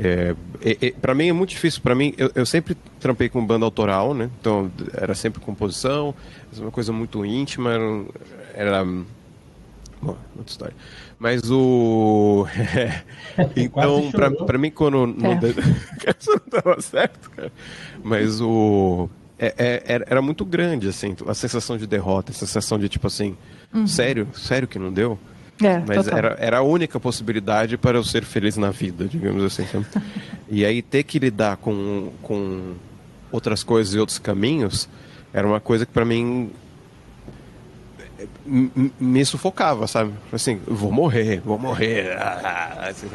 É, 0.02 0.34
e- 0.64 0.78
e- 0.86 0.92
pra 0.92 1.14
mim 1.14 1.28
é 1.28 1.32
muito 1.32 1.50
difícil. 1.50 1.80
Pra 1.82 1.94
mim, 1.94 2.14
eu, 2.16 2.30
eu 2.34 2.46
sempre 2.46 2.74
trampei 2.98 3.28
com 3.28 3.44
banda 3.44 3.64
autoral, 3.66 4.14
né? 4.14 4.30
Então 4.40 4.70
era 4.94 5.14
sempre 5.14 5.40
composição, 5.40 6.14
uma 6.58 6.70
coisa 6.70 6.90
muito 6.92 7.24
íntima. 7.24 7.70
Era, 7.72 7.84
era 8.54 8.84
Bom, 10.02 10.16
outra 10.36 10.50
história. 10.50 10.74
Mas 11.18 11.42
o. 11.50 12.46
então, 13.56 14.10
pra, 14.46 14.56
mim, 14.58 14.70
quando. 14.70 15.06
Não, 15.06 15.32
É. 15.32 15.34
de- 15.36 15.48
Isso 15.50 16.30
não 16.50 16.60
tava 16.62 16.80
certo, 16.80 17.30
cara. 17.30 17.52
Mas 18.02 18.40
o. 18.40 19.10
é- 19.38 19.54
é- 19.58 19.82
era, 19.84 20.04
era 20.08 20.22
muito 20.22 20.44
grande, 20.44 20.88
assim, 20.88 21.14
a 21.26 21.34
sensação 21.34 21.76
de 21.76 21.86
derrota, 21.86 22.32
a 22.32 22.34
sensação 22.34 22.78
de 22.78 22.88
tipo 22.88 23.06
assim, 23.06 23.36
sério, 23.86 24.28
sério 24.34 24.66
que 24.66 24.78
não 24.78 24.90
deu? 24.92 25.18
É, 25.62 25.82
Mas 25.86 26.04
total. 26.04 26.18
era, 26.18 26.36
era 26.38 26.58
a 26.58 26.62
única 26.62 26.98
possibilidade 26.98 27.76
para 27.76 27.98
eu 27.98 28.04
ser 28.04 28.24
feliz 28.24 28.56
na 28.56 28.70
vida, 28.70 29.06
digamos 29.06 29.44
assim. 29.44 29.66
e 30.48 30.64
aí 30.64 30.82
ter 30.82 31.02
que 31.02 31.18
lidar 31.18 31.56
com, 31.58 32.10
com 32.22 32.74
outras 33.30 33.62
coisas 33.62 33.94
e 33.94 33.98
outros 33.98 34.18
caminhos 34.18 34.88
era 35.32 35.46
uma 35.46 35.60
coisa 35.60 35.86
que 35.86 35.92
para 35.92 36.04
mim 36.04 36.50
me 38.98 39.24
sufocava, 39.24 39.86
sabe? 39.86 40.12
Assim, 40.32 40.60
vou 40.66 40.90
morrer, 40.90 41.40
vou 41.44 41.58
morrer. 41.58 42.16
assim? 42.80 43.06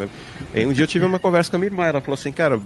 Aí 0.54 0.66
um 0.66 0.74
dia 0.74 0.84
eu 0.84 0.88
tive 0.88 1.06
uma 1.06 1.20
conversa 1.20 1.50
com 1.50 1.58
a 1.58 1.60
minha 1.60 1.70
irmã, 1.70 1.86
ela 1.86 2.02
falou 2.02 2.16
assim, 2.16 2.32
cara, 2.32 2.60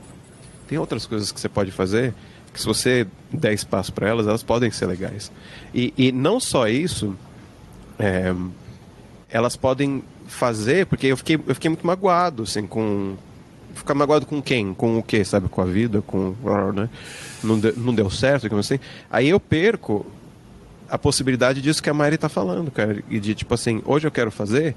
tem 0.67 0.77
outras 0.77 1.05
coisas 1.05 1.31
que 1.31 1.39
você 1.39 1.49
pode 1.49 1.71
fazer 1.71 2.13
que 2.53 2.59
se 2.59 2.65
você 2.65 3.07
der 3.31 3.53
espaço 3.53 3.93
para 3.93 4.07
elas, 4.07 4.27
elas 4.27 4.43
podem 4.43 4.71
ser 4.71 4.85
legais. 4.87 5.31
E, 5.73 5.93
e 5.97 6.11
não 6.11 6.39
só 6.39 6.67
isso, 6.67 7.15
é, 7.97 8.33
elas 9.29 9.55
podem 9.55 10.03
fazer, 10.27 10.85
porque 10.85 11.07
eu 11.07 11.17
fiquei, 11.17 11.35
eu 11.47 11.53
fiquei 11.55 11.69
muito 11.69 11.85
magoado, 11.85 12.43
assim, 12.43 12.65
com. 12.65 13.15
Ficar 13.75 13.93
magoado 13.93 14.25
com 14.25 14.41
quem? 14.41 14.73
Com 14.73 14.97
o 14.97 15.03
quê, 15.03 15.23
sabe? 15.23 15.47
Com 15.47 15.61
a 15.61 15.65
vida, 15.65 16.01
com. 16.01 16.33
Né? 16.75 16.89
Não, 17.43 17.59
de- 17.59 17.73
não 17.77 17.93
deu 17.93 18.09
certo, 18.09 18.43
digamos 18.43 18.65
assim. 18.65 18.79
Aí 19.09 19.29
eu 19.29 19.39
perco 19.39 20.05
a 20.89 20.97
possibilidade 20.97 21.61
disso 21.61 21.81
que 21.81 21.89
a 21.89 21.93
Mari 21.93 22.17
tá 22.17 22.27
falando, 22.27 22.71
cara. 22.71 23.01
E 23.09 23.19
de 23.19 23.35
tipo 23.35 23.53
assim, 23.53 23.81
hoje 23.85 24.07
eu 24.07 24.11
quero 24.11 24.31
fazer 24.31 24.75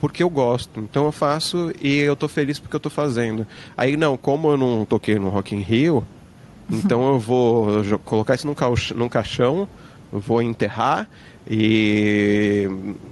porque 0.00 0.22
eu 0.22 0.30
gosto. 0.30 0.80
Então 0.80 1.04
eu 1.04 1.12
faço 1.12 1.70
e 1.80 1.98
eu 1.98 2.16
tô 2.16 2.26
feliz 2.26 2.58
porque 2.58 2.74
eu 2.74 2.80
tô 2.80 2.88
fazendo. 2.90 3.46
Aí 3.76 3.96
não, 3.96 4.16
como 4.16 4.48
eu 4.50 4.56
não 4.56 4.84
toquei 4.86 5.18
no 5.18 5.28
Rock 5.28 5.54
in 5.54 5.60
Rio, 5.60 6.04
então 6.68 7.06
eu 7.12 7.18
vou 7.20 7.68
colocar 8.04 8.34
isso 8.34 8.46
num, 8.46 8.54
cauch- 8.54 8.94
num 8.94 9.08
caixão, 9.08 9.68
vou 10.12 10.42
enterrar 10.42 11.08
e. 11.48 12.68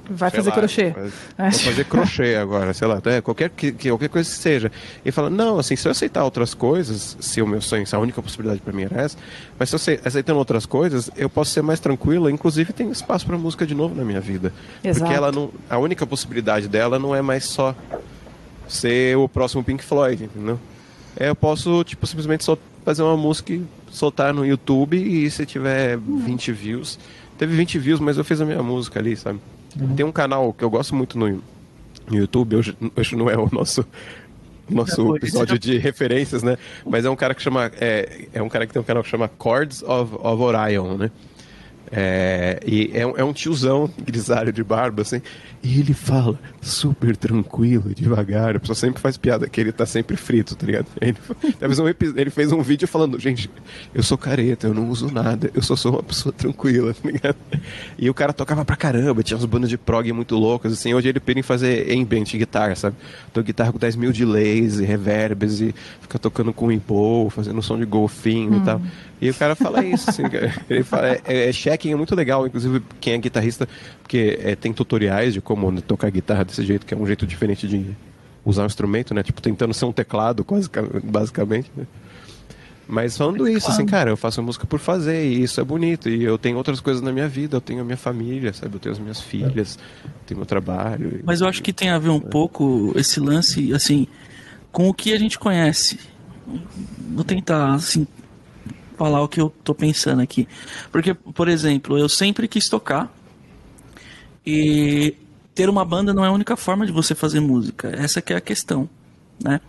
Vai 0.09 0.31
fazer 0.31 0.51
lá, 0.51 0.57
crochê. 0.57 0.95
Vai, 1.37 1.51
fazer 1.51 1.85
crochê 1.85 2.37
agora, 2.37 2.73
sei 2.73 2.87
lá, 2.87 3.01
é, 3.07 3.21
qualquer, 3.21 3.51
que, 3.51 3.73
qualquer 3.73 4.09
coisa 4.09 4.31
que 4.31 4.37
seja. 4.37 4.71
E 5.05 5.11
fala, 5.11 5.29
não, 5.29 5.59
assim, 5.59 5.75
se 5.75 5.89
eu 5.89 5.93
aceitar 5.93 6.25
outras 6.25 6.55
coisas, 6.55 7.17
se 7.21 7.43
o 7.43 7.47
meu 7.47 7.61
sonho, 7.61 7.87
se 7.87 7.95
a 7.95 7.99
única 7.99 8.23
possibilidade 8.23 8.61
para 8.61 8.73
mim 8.73 8.83
era 8.83 9.03
essa, 9.03 9.17
mas 9.59 9.71
se 9.71 9.77
eu 9.77 10.01
aceitando 10.05 10.39
outras 10.39 10.67
coisas, 10.67 11.11
eu 11.17 11.29
posso 11.29 11.51
ser 11.51 11.63
mais 11.63 11.81
tranquilo, 11.81 12.31
inclusive 12.31 12.73
tem 12.73 12.91
espaço 12.91 13.27
para 13.27 13.37
música 13.37 13.67
de 13.67 13.75
novo 13.75 13.95
na 13.95 14.05
minha 14.05 14.21
vida. 14.21 14.53
Exato. 14.85 15.01
Porque 15.01 15.15
ela 15.15 15.33
não. 15.33 15.51
A 15.69 15.79
única 15.79 16.07
possibilidade 16.07 16.69
dela 16.69 16.99
não 16.99 17.15
é 17.15 17.23
mais 17.23 17.45
só 17.45 17.75
ser 18.69 19.17
o 19.17 19.29
próximo 19.29 19.65
Pink 19.65 19.83
Floyd, 19.83 20.25
entendeu? 20.25 20.61
É, 21.17 21.31
eu 21.31 21.35
posso, 21.35 21.83
tipo, 21.85 22.07
simplesmente 22.07 22.45
só 22.45 22.57
fazer 22.85 23.03
uma 23.03 23.17
música 23.17 23.53
e 23.53 23.65
soltar 23.91 24.33
no 24.33 24.45
YouTube 24.45 24.97
e 24.97 25.31
se 25.31 25.45
tiver 25.47 25.97
20 25.99 26.53
views 26.53 26.99
Teve 27.39 27.55
20 27.55 27.79
views, 27.79 28.01
mas 28.01 28.19
eu 28.19 28.25
fiz 28.25 28.41
a 28.41 28.45
minha 28.45 28.63
música 28.63 28.99
ali, 28.99 29.17
sabe? 29.17 29.39
Uhum. 29.81 29.95
Tem 29.95 30.05
um 30.05 30.11
canal 30.11 30.53
que 30.53 30.65
eu 30.65 30.69
gosto 30.69 30.95
muito 30.95 31.17
no, 31.17 31.41
no 32.11 32.17
YouTube, 32.17 32.57
hoje, 32.57 32.77
hoje 32.97 33.15
não 33.15 33.31
é 33.31 33.39
o 33.39 33.49
nosso 33.51 33.87
nosso 34.69 35.17
episódio 35.17 35.59
de 35.59 35.79
referências, 35.79 36.43
né? 36.43 36.59
Mas 36.85 37.05
é 37.05 37.11
um 37.11 37.17
cara 37.17 37.35
que 37.35 37.41
chama 37.41 37.71
é, 37.81 38.27
é 38.35 38.43
um 38.43 38.49
cara 38.51 38.67
que 38.67 38.73
tem 38.73 38.83
um 38.83 38.85
canal 38.85 39.03
que 39.03 39.09
chama 39.09 39.31
Chords 39.41 39.83
of, 39.83 40.15
of 40.17 40.43
Orion, 40.43 40.97
né? 40.99 41.11
É, 41.91 42.61
e 42.67 42.91
é, 42.93 43.01
é, 43.01 43.25
um 43.25 43.33
tiozão 43.33 43.91
grisalho 43.99 44.53
de 44.53 44.63
barba, 44.63 45.03
assim, 45.03 45.23
e 45.63 45.81
ele 45.81 45.95
fala 45.95 46.39
super 46.61 47.17
tranquilo, 47.17 47.95
devagar. 47.95 48.57
A 48.57 48.61
pessoa 48.61 48.77
sempre 48.77 49.01
faz 49.01 49.17
piada 49.17 49.49
que 49.49 49.61
ele 49.61 49.73
tá 49.73 49.87
sempre 49.87 50.17
frito, 50.17 50.55
tá 50.55 50.67
ligado? 50.67 50.87
Ele, 51.01 51.17
um, 51.81 52.19
ele 52.19 52.31
fez 52.31 52.53
um 52.53 52.63
vídeo 52.63 52.87
falando: 52.87 53.19
Gente, 53.19 53.51
eu 53.95 54.03
sou 54.03 54.19
careta, 54.19 54.67
eu 54.67 54.75
não 54.75 54.89
uso 54.89 55.11
nada, 55.13 55.51
eu 55.55 55.63
só 55.63 55.75
sou 55.77 55.93
uma 55.93 56.03
pessoa 56.03 56.33
tranquila, 56.33 56.93
tá 57.03 57.09
ligado? 57.09 57.37
E 57.99 58.09
o 58.09 58.15
cara 58.15 58.33
tocava 58.33 58.65
pra 58.65 58.77
caramba, 58.77 59.23
tinha 59.23 59.37
uns 59.37 59.45
bandas 59.45 59.71
de 59.71 59.79
prog 59.79 60.11
muito 60.13 60.37
loucos, 60.37 60.73
assim. 60.73 60.95
Hoje 60.95 61.09
ele 61.09 61.21
pira 61.21 61.39
em 61.39 61.43
fazer 61.43 61.91
ambient 61.93 62.33
guitarra, 62.37 62.75
sabe? 62.75 62.97
Tô 63.33 63.43
guitarra 63.43 63.73
com 63.73 63.79
10 63.79 63.97
mil 63.97 64.13
delays 64.13 64.79
e 64.79 64.85
reverbs 64.85 65.61
e 65.61 65.75
fica 66.01 66.19
tocando 66.19 66.53
com 66.53 66.71
e 66.71 66.81
fazendo 67.31 67.63
som 67.63 67.79
de 67.79 67.85
golfinho 67.85 68.53
hum. 68.53 68.63
e 68.63 68.65
tal. 68.65 68.81
E 69.21 69.31
o 69.31 69.35
cara 69.35 69.55
fala 69.57 69.85
isso, 69.85 70.09
assim, 70.11 70.23
ele 70.71 70.85
fala, 70.85 71.09
é, 71.09 71.21
é, 71.27 71.51
é, 71.51 71.89
é 71.91 71.97
muito 71.97 72.15
legal, 72.15 72.47
inclusive 72.47 72.83
quem 73.01 73.15
é 73.15 73.19
guitarrista, 73.19 73.69
porque 74.01 74.39
é, 74.43 74.55
tem 74.55 74.73
tutoriais 74.73 75.35
de 75.35 75.41
como 75.41 75.71
né, 75.73 75.81
tocar 75.81 76.11
guitarra 76.11 76.45
desse 76.45 76.65
jeito, 76.65 76.87
que 76.87 76.95
é 76.95 76.97
um 76.97 77.07
jeito 77.07 77.27
diferente 77.27 77.67
de 77.67 77.97
usar 78.45 78.63
o 78.63 78.67
instrumento, 78.67 79.13
né? 79.13 79.23
Tipo, 79.23 79.43
tentando 79.43 79.75
ser 79.75 79.85
um 79.85 79.93
teclado, 79.93 80.45
quase, 80.45 80.71
basicamente, 81.03 81.71
né? 81.77 81.87
Mas 82.89 83.19
falando 83.19 83.47
isso, 83.47 83.71
assim, 83.71 83.85
cara, 83.85 84.09
eu 84.09 84.17
faço 84.17 84.43
música 84.43 84.67
por 84.67 84.79
fazer 84.79 85.27
e 85.27 85.43
isso 85.43 85.61
é 85.61 85.65
bonito. 85.65 86.09
E 86.09 86.25
eu 86.25 86.39
tenho 86.39 86.57
outras 86.57 86.81
coisas 86.81 87.03
na 87.03 87.13
minha 87.13 87.29
vida, 87.29 87.59
eu 87.59 87.61
tenho 87.61 87.83
a 87.83 87.85
minha 87.85 87.99
família, 87.99 88.51
sabe? 88.55 88.77
Eu 88.77 88.81
tenho 88.81 88.95
as 88.95 88.99
minhas 88.99 89.21
filhas, 89.21 89.79
tenho 90.27 90.39
meu 90.39 90.47
trabalho. 90.47 91.21
Mas 91.23 91.43
eu 91.43 91.47
acho 91.47 91.63
que 91.63 91.71
tem 91.71 91.91
a 91.91 91.99
ver 91.99 92.09
um 92.09 92.17
é. 92.17 92.21
pouco 92.21 92.95
esse 92.97 93.21
lance, 93.21 93.75
assim, 93.75 94.07
com 94.73 94.89
o 94.89 94.95
que 94.95 95.13
a 95.13 95.19
gente 95.19 95.39
conhece. 95.39 96.01
Vou 97.11 97.25
tentar, 97.25 97.75
assim, 97.75 98.07
falar 98.99 99.23
o 99.23 99.29
que 99.29 99.41
eu 99.41 99.53
tô 99.63 99.75
pensando 99.75 100.21
aqui. 100.21 100.49
Porque, 100.91 101.15
por 101.15 101.49
exemplo, 101.49 101.97
eu 101.97 102.09
sempre 102.09 102.49
quis 102.49 102.69
tocar 102.69 103.11
e 104.45 105.15
ter 105.55 105.71
uma 105.71 105.85
banda 105.85 106.13
não 106.13 106.25
é 106.25 106.29
a 106.29 106.33
única 106.33 106.57
forma 106.57 106.85
de 106.85 106.93
você 106.93 107.15
fazer 107.15 107.41
música. 107.41 107.89
Essa 107.97 108.21
que 108.21 108.33
é 108.33 108.37
a 108.37 108.41
questão, 108.41 108.89
né? 109.43 109.61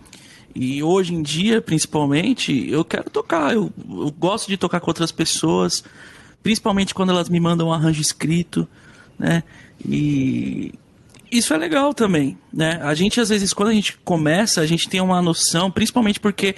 E 0.54 0.82
hoje 0.82 1.14
em 1.14 1.22
dia, 1.22 1.62
principalmente, 1.62 2.68
eu 2.68 2.84
quero 2.84 3.08
tocar. 3.08 3.54
Eu, 3.54 3.72
eu 3.88 4.10
gosto 4.10 4.48
de 4.48 4.56
tocar 4.56 4.80
com 4.80 4.90
outras 4.90 5.12
pessoas, 5.12 5.84
principalmente 6.42 6.92
quando 6.92 7.10
elas 7.10 7.28
me 7.28 7.38
mandam 7.38 7.68
um 7.68 7.72
arranjo 7.72 8.00
escrito, 8.00 8.66
né? 9.18 9.44
E 9.84 10.74
isso 11.30 11.54
é 11.54 11.56
legal 11.56 11.94
também, 11.94 12.36
né? 12.52 12.80
A 12.82 12.92
gente, 12.94 13.20
às 13.20 13.28
vezes, 13.28 13.52
quando 13.52 13.68
a 13.68 13.72
gente 13.72 13.96
começa, 14.04 14.60
a 14.60 14.66
gente 14.66 14.88
tem 14.88 15.00
uma 15.00 15.22
noção, 15.22 15.70
principalmente 15.70 16.18
porque, 16.18 16.56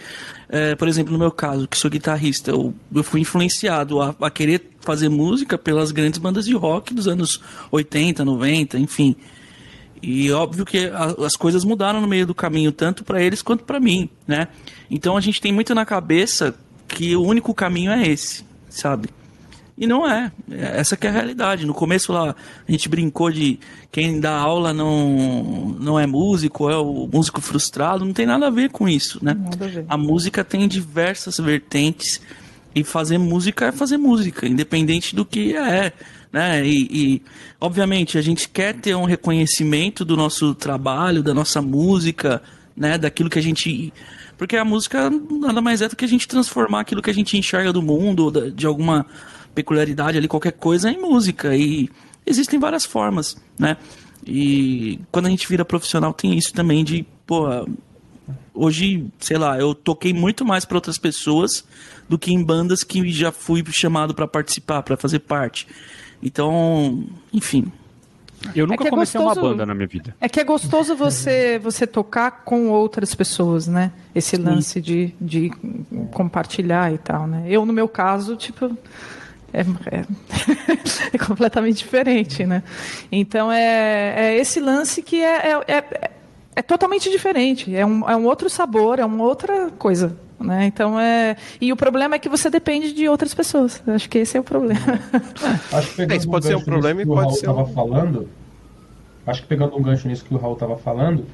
é, 0.48 0.74
por 0.74 0.88
exemplo, 0.88 1.12
no 1.12 1.18
meu 1.18 1.30
caso, 1.30 1.68
que 1.68 1.76
sou 1.76 1.90
guitarrista, 1.90 2.50
eu, 2.50 2.74
eu 2.94 3.04
fui 3.04 3.20
influenciado 3.20 4.00
a, 4.00 4.14
a, 4.20 4.30
querer 4.30 4.70
fazer 4.80 5.08
música 5.08 5.58
pelas 5.58 5.92
grandes 5.92 6.18
bandas 6.18 6.46
de 6.46 6.54
rock 6.54 6.94
dos 6.94 7.06
anos 7.06 7.40
80, 7.70 8.24
90, 8.24 8.78
enfim. 8.78 9.14
E 10.02 10.32
óbvio 10.32 10.64
que 10.64 10.86
a, 10.86 11.16
as 11.24 11.36
coisas 11.36 11.64
mudaram 11.64 12.00
no 12.00 12.08
meio 12.08 12.26
do 12.26 12.34
caminho, 12.34 12.72
tanto 12.72 13.04
para 13.04 13.22
eles 13.22 13.42
quanto 13.42 13.64
para 13.64 13.78
mim, 13.78 14.08
né? 14.26 14.48
Então 14.90 15.16
a 15.16 15.20
gente 15.20 15.40
tem 15.40 15.52
muito 15.52 15.74
na 15.74 15.84
cabeça 15.84 16.54
que 16.88 17.14
o 17.14 17.22
único 17.22 17.54
caminho 17.54 17.92
é 17.92 18.08
esse, 18.08 18.44
sabe? 18.68 19.08
E 19.82 19.86
não 19.86 20.08
é. 20.08 20.30
Essa 20.48 20.96
que 20.96 21.08
é 21.08 21.10
a 21.10 21.12
realidade. 21.12 21.66
No 21.66 21.74
começo 21.74 22.12
lá, 22.12 22.36
a 22.68 22.70
gente 22.70 22.88
brincou 22.88 23.32
de 23.32 23.58
quem 23.90 24.20
dá 24.20 24.30
aula 24.30 24.72
não, 24.72 25.74
não 25.76 25.98
é 25.98 26.06
músico, 26.06 26.70
é 26.70 26.76
o 26.76 27.08
músico 27.12 27.40
frustrado. 27.40 28.04
Não 28.04 28.12
tem 28.12 28.24
nada 28.24 28.46
a 28.46 28.50
ver 28.50 28.70
com 28.70 28.88
isso, 28.88 29.18
né? 29.20 29.36
A, 29.88 29.94
a 29.94 29.96
música 29.96 30.44
tem 30.44 30.68
diversas 30.68 31.38
vertentes 31.38 32.20
e 32.72 32.84
fazer 32.84 33.18
música 33.18 33.66
é 33.66 33.72
fazer 33.72 33.96
música, 33.96 34.46
independente 34.46 35.16
do 35.16 35.24
que 35.24 35.56
é. 35.56 35.92
Né? 36.32 36.64
E, 36.64 36.88
e, 36.88 37.22
obviamente 37.60 38.16
a 38.16 38.22
gente 38.22 38.48
quer 38.48 38.74
ter 38.74 38.94
um 38.94 39.04
reconhecimento 39.04 40.04
do 40.04 40.16
nosso 40.16 40.54
trabalho, 40.54 41.24
da 41.24 41.34
nossa 41.34 41.60
música, 41.60 42.40
né? 42.76 42.96
Daquilo 42.96 43.28
que 43.28 43.40
a 43.40 43.42
gente 43.42 43.92
porque 44.38 44.56
a 44.56 44.64
música 44.64 45.10
nada 45.10 45.60
mais 45.60 45.82
é 45.82 45.88
do 45.88 45.96
que 45.96 46.04
a 46.04 46.08
gente 46.08 46.28
transformar 46.28 46.80
aquilo 46.82 47.02
que 47.02 47.10
a 47.10 47.14
gente 47.14 47.36
enxerga 47.36 47.72
do 47.72 47.82
mundo, 47.82 48.30
de 48.52 48.64
alguma 48.64 49.06
peculiaridade 49.55 50.18
ali, 50.18 50.28
qualquer 50.28 50.53
coisa, 50.53 50.90
em 50.90 50.98
música. 50.98 51.57
E 51.57 51.90
existem 52.26 52.59
várias 52.59 52.84
formas, 52.84 53.36
né? 53.59 53.76
E 54.26 55.00
quando 55.11 55.26
a 55.26 55.30
gente 55.30 55.48
vira 55.48 55.64
profissional, 55.64 56.12
tem 56.12 56.36
isso 56.36 56.53
também 56.53 56.84
de, 56.84 57.05
pô, 57.26 57.46
hoje, 58.55 59.07
sei 59.18 59.36
lá, 59.36 59.59
eu 59.59 59.74
toquei 59.74 60.12
muito 60.12 60.44
mais 60.44 60.64
para 60.64 60.76
outras 60.76 60.98
pessoas 60.98 61.64
do 62.09 62.18
que 62.18 62.32
em 62.32 62.42
bandas 62.42 62.84
que 62.84 63.11
já 63.11 63.32
fui 63.32 63.64
chamado 63.70 64.14
para 64.14 64.28
participar, 64.28 64.82
para 64.82 64.96
fazer 64.96 65.20
parte. 65.20 65.66
Então, 66.22 67.05
enfim. 67.32 67.70
Eu 68.55 68.66
nunca 68.66 68.84
é, 68.84 68.88
é 68.88 68.90
comecei 68.90 69.20
gostoso, 69.20 69.40
uma 69.40 69.50
banda 69.50 69.66
na 69.66 69.74
minha 69.74 69.86
vida. 69.86 70.16
É 70.20 70.28
que 70.28 70.40
é 70.40 70.44
gostoso 70.44 70.96
você 70.96 71.59
você 71.62 71.86
tocar 71.86 72.42
com 72.44 72.68
outras 72.70 73.14
pessoas, 73.14 73.68
né? 73.68 73.92
Esse 74.14 74.36
lance 74.36 74.80
de, 74.80 75.14
de 75.20 75.50
compartilhar 76.11 76.92
e 76.92 76.98
tal, 76.98 77.26
né? 77.26 77.44
Eu, 77.46 77.64
no 77.64 77.72
meu 77.72 77.88
caso, 77.88 78.34
tipo, 78.34 78.76
é, 79.53 79.61
é, 79.61 80.05
é, 81.12 81.18
completamente 81.18 81.78
diferente, 81.78 82.44
né? 82.44 82.62
Então 83.11 83.53
é, 83.53 84.14
é 84.16 84.38
esse 84.38 84.61
lance 84.61 85.03
que 85.03 85.20
é, 85.22 85.53
é, 85.53 85.64
é, 85.68 86.11
é, 86.57 86.62
totalmente 86.62 87.11
diferente, 87.11 87.74
é 87.74 87.84
um, 87.84 88.09
é 88.09 88.16
um 88.16 88.24
outro 88.24 88.48
sabor, 88.48 88.98
é 88.98 89.05
uma 89.05 89.24
outra 89.24 89.70
coisa. 89.78 90.16
Né? 90.40 90.66
Então 90.66 90.98
é 90.98 91.36
e 91.61 91.72
o 91.72 91.76
problema 91.76 92.16
é 92.16 92.18
que 92.18 92.28
você 92.28 92.50
depende 92.50 92.92
de 92.92 93.09
outras 93.09 93.32
pessoas. 93.32 93.80
Acho 93.86 94.09
que 94.09 94.18
esse 94.18 94.36
é 94.36 94.40
o 94.40 94.44
problema. 94.44 94.98
Acho 95.72 95.90
que 95.90 95.96
pegando 95.96 96.26
pode 96.28 96.46
um 96.46 96.48
ser 96.48 96.57
um 96.57 96.64
problema 96.64 97.03
e 97.03 97.07
pode 97.07 97.38
ser. 97.38 97.48
Um... 97.48 97.66
falando, 97.66 98.28
acho 99.24 99.42
que 99.42 99.48
pegando 99.48 99.76
um 99.76 99.82
gancho 99.82 100.09
nisso 100.09 100.24
que 100.24 100.34
o 100.34 100.38
Raul 100.38 100.55
estava 100.55 100.76
falando, 100.76 101.26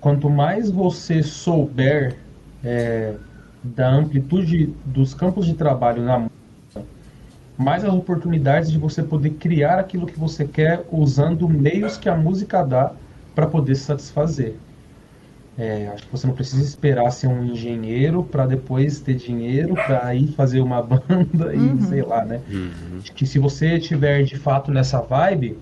quanto 0.00 0.30
mais 0.30 0.70
você 0.70 1.22
souber 1.22 2.16
é, 2.64 3.14
da 3.62 3.90
amplitude 3.90 4.74
dos 4.84 5.12
campos 5.12 5.44
de 5.44 5.54
trabalho 5.54 6.02
na 6.02 6.28
mais 7.58 7.84
as 7.84 7.92
oportunidades 7.92 8.70
de 8.70 8.78
você 8.78 9.02
poder 9.02 9.30
criar 9.30 9.80
aquilo 9.80 10.06
que 10.06 10.18
você 10.18 10.46
quer 10.46 10.86
usando 10.92 11.48
meios 11.48 11.96
que 11.96 12.08
a 12.08 12.16
música 12.16 12.62
dá 12.62 12.92
para 13.34 13.48
poder 13.48 13.74
se 13.74 13.82
satisfazer. 13.82 14.54
É, 15.58 15.88
acho 15.92 16.04
que 16.04 16.12
você 16.12 16.24
não 16.24 16.34
precisa 16.34 16.62
esperar 16.62 17.10
ser 17.10 17.26
um 17.26 17.44
engenheiro 17.44 18.22
para 18.22 18.46
depois 18.46 19.00
ter 19.00 19.14
dinheiro 19.14 19.74
para 19.74 20.14
ir 20.14 20.28
fazer 20.28 20.60
uma 20.60 20.80
banda 20.86 21.52
e 21.52 21.58
uhum. 21.58 21.80
sei 21.80 22.02
lá, 22.02 22.24
né? 22.24 22.40
Uhum. 22.48 23.00
Acho 23.02 23.12
que 23.12 23.26
se 23.26 23.40
você 23.40 23.80
tiver 23.80 24.22
de 24.22 24.36
fato 24.36 24.70
nessa 24.70 25.00
vibe, 25.00 25.58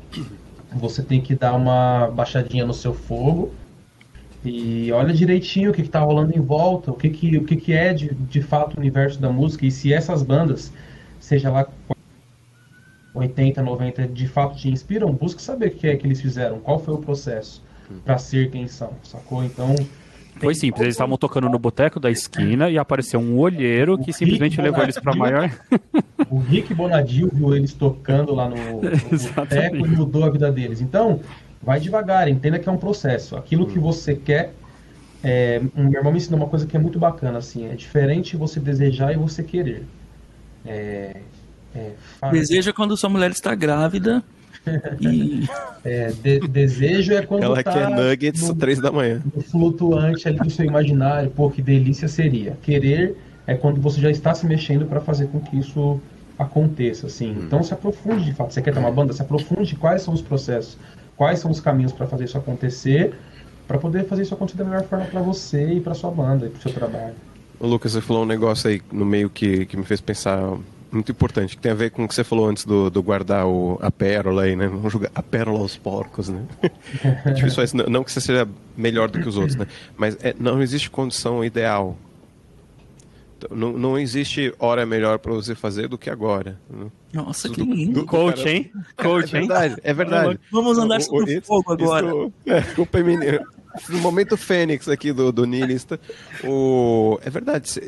você 0.74 1.03
tem 1.03 1.22
que 1.22 1.34
dar 1.34 1.55
uma 1.55 2.09
baixadinha 2.09 2.66
no 2.66 2.74
seu 2.74 2.92
fogo 2.92 3.55
e 4.44 4.92
olha 4.92 5.14
direitinho 5.14 5.70
o 5.70 5.72
que, 5.72 5.80
está 5.80 6.01
rolando 6.01 6.36
em 6.36 6.42
volta, 6.42 6.90
o 6.90 6.94
que, 6.94 7.09
que, 7.09 7.38
o 7.38 7.44
que, 7.44 7.57
que 7.57 7.72
é 7.72 7.94
de, 7.94 8.14
de 8.14 8.42
fato 8.42 8.76
o 8.76 8.80
universo 8.80 9.18
da 9.18 9.30
música 9.30 9.64
e 9.64 9.70
se 9.70 9.94
essas 9.94 10.22
bandas 10.22 10.70
seja 11.26 11.50
lá 11.50 11.66
80, 13.12 13.60
90, 13.60 14.06
de 14.06 14.28
fato 14.28 14.56
te 14.56 14.70
inspiram, 14.70 15.12
busque 15.12 15.42
saber 15.42 15.68
o 15.68 15.70
que 15.72 15.88
é 15.88 15.96
que 15.96 16.06
eles 16.06 16.20
fizeram, 16.20 16.60
qual 16.60 16.78
foi 16.78 16.94
o 16.94 16.98
processo 16.98 17.64
para 18.04 18.16
ser 18.16 18.50
quem 18.50 18.68
são, 18.68 18.92
sacou? 19.02 19.42
Então. 19.42 19.74
Foi 20.38 20.54
simples, 20.54 20.82
eles 20.82 20.94
estavam 20.94 21.16
tocando 21.16 21.48
no 21.48 21.58
boteco 21.58 21.98
da 21.98 22.10
esquina 22.10 22.70
e 22.70 22.78
apareceu 22.78 23.18
um 23.18 23.38
olheiro 23.38 23.94
o 23.94 23.98
que 23.98 24.06
Rick 24.06 24.18
simplesmente 24.18 24.56
Bonadio, 24.56 24.70
levou 24.70 24.84
eles 24.84 24.98
para 25.00 25.16
maior. 25.16 25.50
O 26.30 26.38
Rick 26.38 26.72
Bonadio 26.74 27.28
viu 27.32 27.56
eles 27.56 27.72
tocando 27.72 28.32
lá 28.34 28.48
no, 28.48 28.56
no 28.56 28.80
boteco 29.34 29.76
e 29.76 29.88
mudou 29.88 30.24
a 30.24 30.30
vida 30.30 30.52
deles. 30.52 30.80
Então, 30.80 31.20
vai 31.60 31.80
devagar, 31.80 32.28
entenda 32.28 32.58
que 32.58 32.68
é 32.68 32.72
um 32.72 32.76
processo. 32.76 33.34
Aquilo 33.34 33.66
que 33.66 33.78
você 33.78 34.14
quer. 34.14 34.52
É, 35.24 35.60
meu 35.74 35.94
irmão 35.94 36.12
me 36.12 36.18
ensinou 36.18 36.38
uma 36.38 36.48
coisa 36.48 36.66
que 36.66 36.76
é 36.76 36.80
muito 36.80 36.98
bacana, 37.00 37.38
assim, 37.38 37.66
é 37.66 37.74
diferente 37.74 38.36
você 38.36 38.60
desejar 38.60 39.12
e 39.12 39.16
você 39.16 39.42
querer. 39.42 39.84
É, 40.66 41.16
É, 41.76 42.30
desejo 42.30 42.70
é 42.70 42.72
quando 42.72 42.96
sua 42.96 43.10
mulher 43.10 43.30
está 43.30 43.54
grávida. 43.54 44.22
e... 45.00 45.46
É, 45.84 46.10
de, 46.10 46.40
desejo 46.40 47.12
é 47.12 47.22
quando 47.22 47.44
ela 47.44 47.62
tá 47.62 47.72
quer 47.72 47.88
nuggets 47.88 48.48
no, 48.48 48.54
três 48.54 48.80
da 48.80 48.90
manhã. 48.90 49.22
No 49.34 49.42
flutuante 49.42 50.26
ali 50.26 50.38
do 50.38 50.50
seu 50.50 50.64
imaginário, 50.64 51.30
pô, 51.30 51.50
que 51.50 51.62
delícia 51.62 52.08
seria. 52.08 52.56
Querer 52.62 53.16
é 53.46 53.54
quando 53.54 53.80
você 53.80 54.00
já 54.00 54.10
está 54.10 54.34
se 54.34 54.46
mexendo 54.46 54.86
para 54.86 55.00
fazer 55.00 55.28
com 55.28 55.38
que 55.38 55.56
isso 55.56 56.00
aconteça, 56.38 57.06
assim. 57.06 57.30
Hum. 57.30 57.42
Então 57.46 57.62
se 57.62 57.72
aprofunde 57.72 58.24
de 58.24 58.34
fato. 58.34 58.52
Você 58.52 58.60
quer 58.60 58.72
ter 58.72 58.80
uma 58.80 58.90
banda, 58.90 59.12
se 59.12 59.22
aprofunde 59.22 59.76
quais 59.76 60.02
são 60.02 60.12
os 60.12 60.22
processos, 60.22 60.76
quais 61.16 61.38
são 61.38 61.50
os 61.50 61.60
caminhos 61.60 61.92
para 61.92 62.06
fazer 62.06 62.24
isso 62.24 62.36
acontecer, 62.36 63.14
para 63.68 63.78
poder 63.78 64.04
fazer 64.06 64.22
isso 64.22 64.34
acontecer 64.34 64.58
da 64.58 64.64
melhor 64.64 64.82
forma 64.84 65.04
para 65.04 65.20
você 65.20 65.74
e 65.74 65.80
para 65.80 65.94
sua 65.94 66.10
banda 66.10 66.46
e 66.46 66.50
para 66.50 66.58
o 66.58 66.62
seu 66.62 66.72
trabalho. 66.72 67.14
O 67.59 67.66
Lucas, 67.66 67.92
você 67.92 68.00
falou 68.00 68.22
um 68.22 68.26
negócio 68.26 68.68
aí 68.68 68.82
no 68.92 69.04
meio 69.04 69.30
que, 69.30 69.66
que 69.66 69.76
me 69.76 69.84
fez 69.84 70.00
pensar 70.00 70.57
muito 70.90 71.11
importante, 71.11 71.57
que 71.57 71.62
tem 71.62 71.72
a 71.72 71.74
ver 71.74 71.90
com 71.90 72.04
o 72.04 72.09
que 72.09 72.14
você 72.14 72.24
falou 72.24 72.48
antes 72.48 72.64
do, 72.64 72.90
do 72.90 73.02
guardar 73.02 73.46
o, 73.46 73.78
a 73.82 73.90
pérola 73.90 74.42
aí, 74.42 74.57
né? 74.57 74.66
Vamos 74.66 74.92
jogar 74.92 75.11
a 75.14 75.22
pérola 75.22 75.61
aos 75.61 75.76
porcos, 75.76 76.28
né? 76.28 76.44
é 77.24 77.32
difícil 77.32 77.62
isso, 77.62 77.76
não, 77.76 77.86
não 77.86 78.04
que 78.04 78.12
você 78.12 78.20
seja 78.20 78.48
melhor 78.76 79.09
do 79.09 79.20
que 79.20 79.28
os 79.28 79.36
outros, 79.36 79.57
né? 79.57 79.66
Mas 79.96 80.16
é, 80.22 80.34
não 80.38 80.62
existe 80.62 80.90
condição 80.90 81.44
ideal. 81.44 81.96
Não, 83.50 83.72
não 83.72 83.98
existe 83.98 84.54
hora 84.59 84.86
melhor 84.86 85.18
para 85.18 85.32
você 85.32 85.54
fazer 85.54 85.88
do 85.88 85.98
que 85.98 86.09
agora. 86.09 86.59
Né? 86.70 86.86
Nossa, 87.12 87.50
que 87.50 87.61
lindo. 87.61 88.00
Do, 88.00 88.07
Coach, 88.07 88.38
cara... 88.38 88.50
hein? 88.50 88.72
Coach, 88.96 89.36
é 89.36 89.38
verdade, 89.40 89.76
é 89.82 89.92
verdade. 89.92 90.40
Vamos 90.50 90.78
andar 90.78 91.02
sobre 91.02 91.38
o, 91.38 91.42
fogo 91.42 91.72
agora. 91.72 92.07
Isso, 92.07 92.32
é, 92.46 92.62
culpa 92.74 92.98
é 92.98 93.40
no 93.88 93.98
momento 93.98 94.36
fênix 94.36 94.88
aqui 94.88 95.12
do, 95.12 95.32
do 95.32 95.44
Nilista, 95.44 95.98
o... 96.44 97.18
é 97.24 97.30
verdade, 97.30 97.80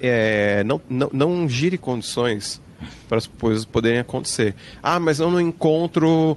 é, 0.00 0.64
não, 0.64 0.80
não, 0.88 1.10
não 1.12 1.48
gire 1.48 1.78
condições 1.78 2.60
para 3.08 3.18
as 3.18 3.26
coisas 3.26 3.64
poderem 3.64 4.00
acontecer. 4.00 4.54
Ah, 4.82 4.98
mas 4.98 5.20
eu 5.20 5.30
não 5.30 5.40
encontro 5.40 6.36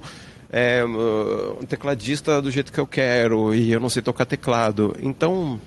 é, 0.50 0.84
um 0.84 1.64
tecladista 1.66 2.40
do 2.40 2.50
jeito 2.50 2.72
que 2.72 2.78
eu 2.78 2.86
quero 2.86 3.54
e 3.54 3.72
eu 3.72 3.80
não 3.80 3.88
sei 3.88 4.02
tocar 4.02 4.24
teclado. 4.24 4.94
Então, 5.02 5.60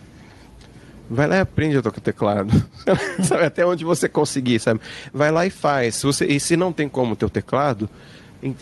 vai 1.10 1.28
lá 1.28 1.38
e 1.38 1.40
aprende 1.40 1.78
a 1.78 1.82
tocar 1.82 2.02
teclado. 2.02 2.52
sabe, 3.24 3.44
até 3.44 3.66
onde 3.66 3.84
você 3.84 4.08
conseguir, 4.08 4.60
sabe? 4.60 4.80
Vai 5.14 5.32
lá 5.32 5.46
e 5.46 5.50
faz. 5.50 5.96
Se 5.96 6.06
você, 6.06 6.26
e 6.26 6.40
se 6.40 6.56
não 6.56 6.72
tem 6.72 6.88
como 6.88 7.14
o 7.14 7.30
teclado, 7.30 7.90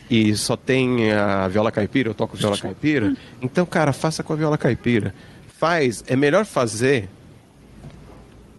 e 0.09 0.36
só 0.36 0.55
tem 0.55 1.11
a 1.11 1.47
viola 1.47 1.71
caipira, 1.71 2.09
eu 2.09 2.13
toco 2.13 2.36
viola 2.36 2.57
caipira, 2.57 3.15
então, 3.41 3.65
cara, 3.65 3.93
faça 3.93 4.23
com 4.23 4.34
a 4.34 4.36
viola 4.36 4.57
caipira. 4.57 5.13
Faz, 5.59 6.03
é 6.07 6.15
melhor 6.15 6.45
fazer 6.45 7.09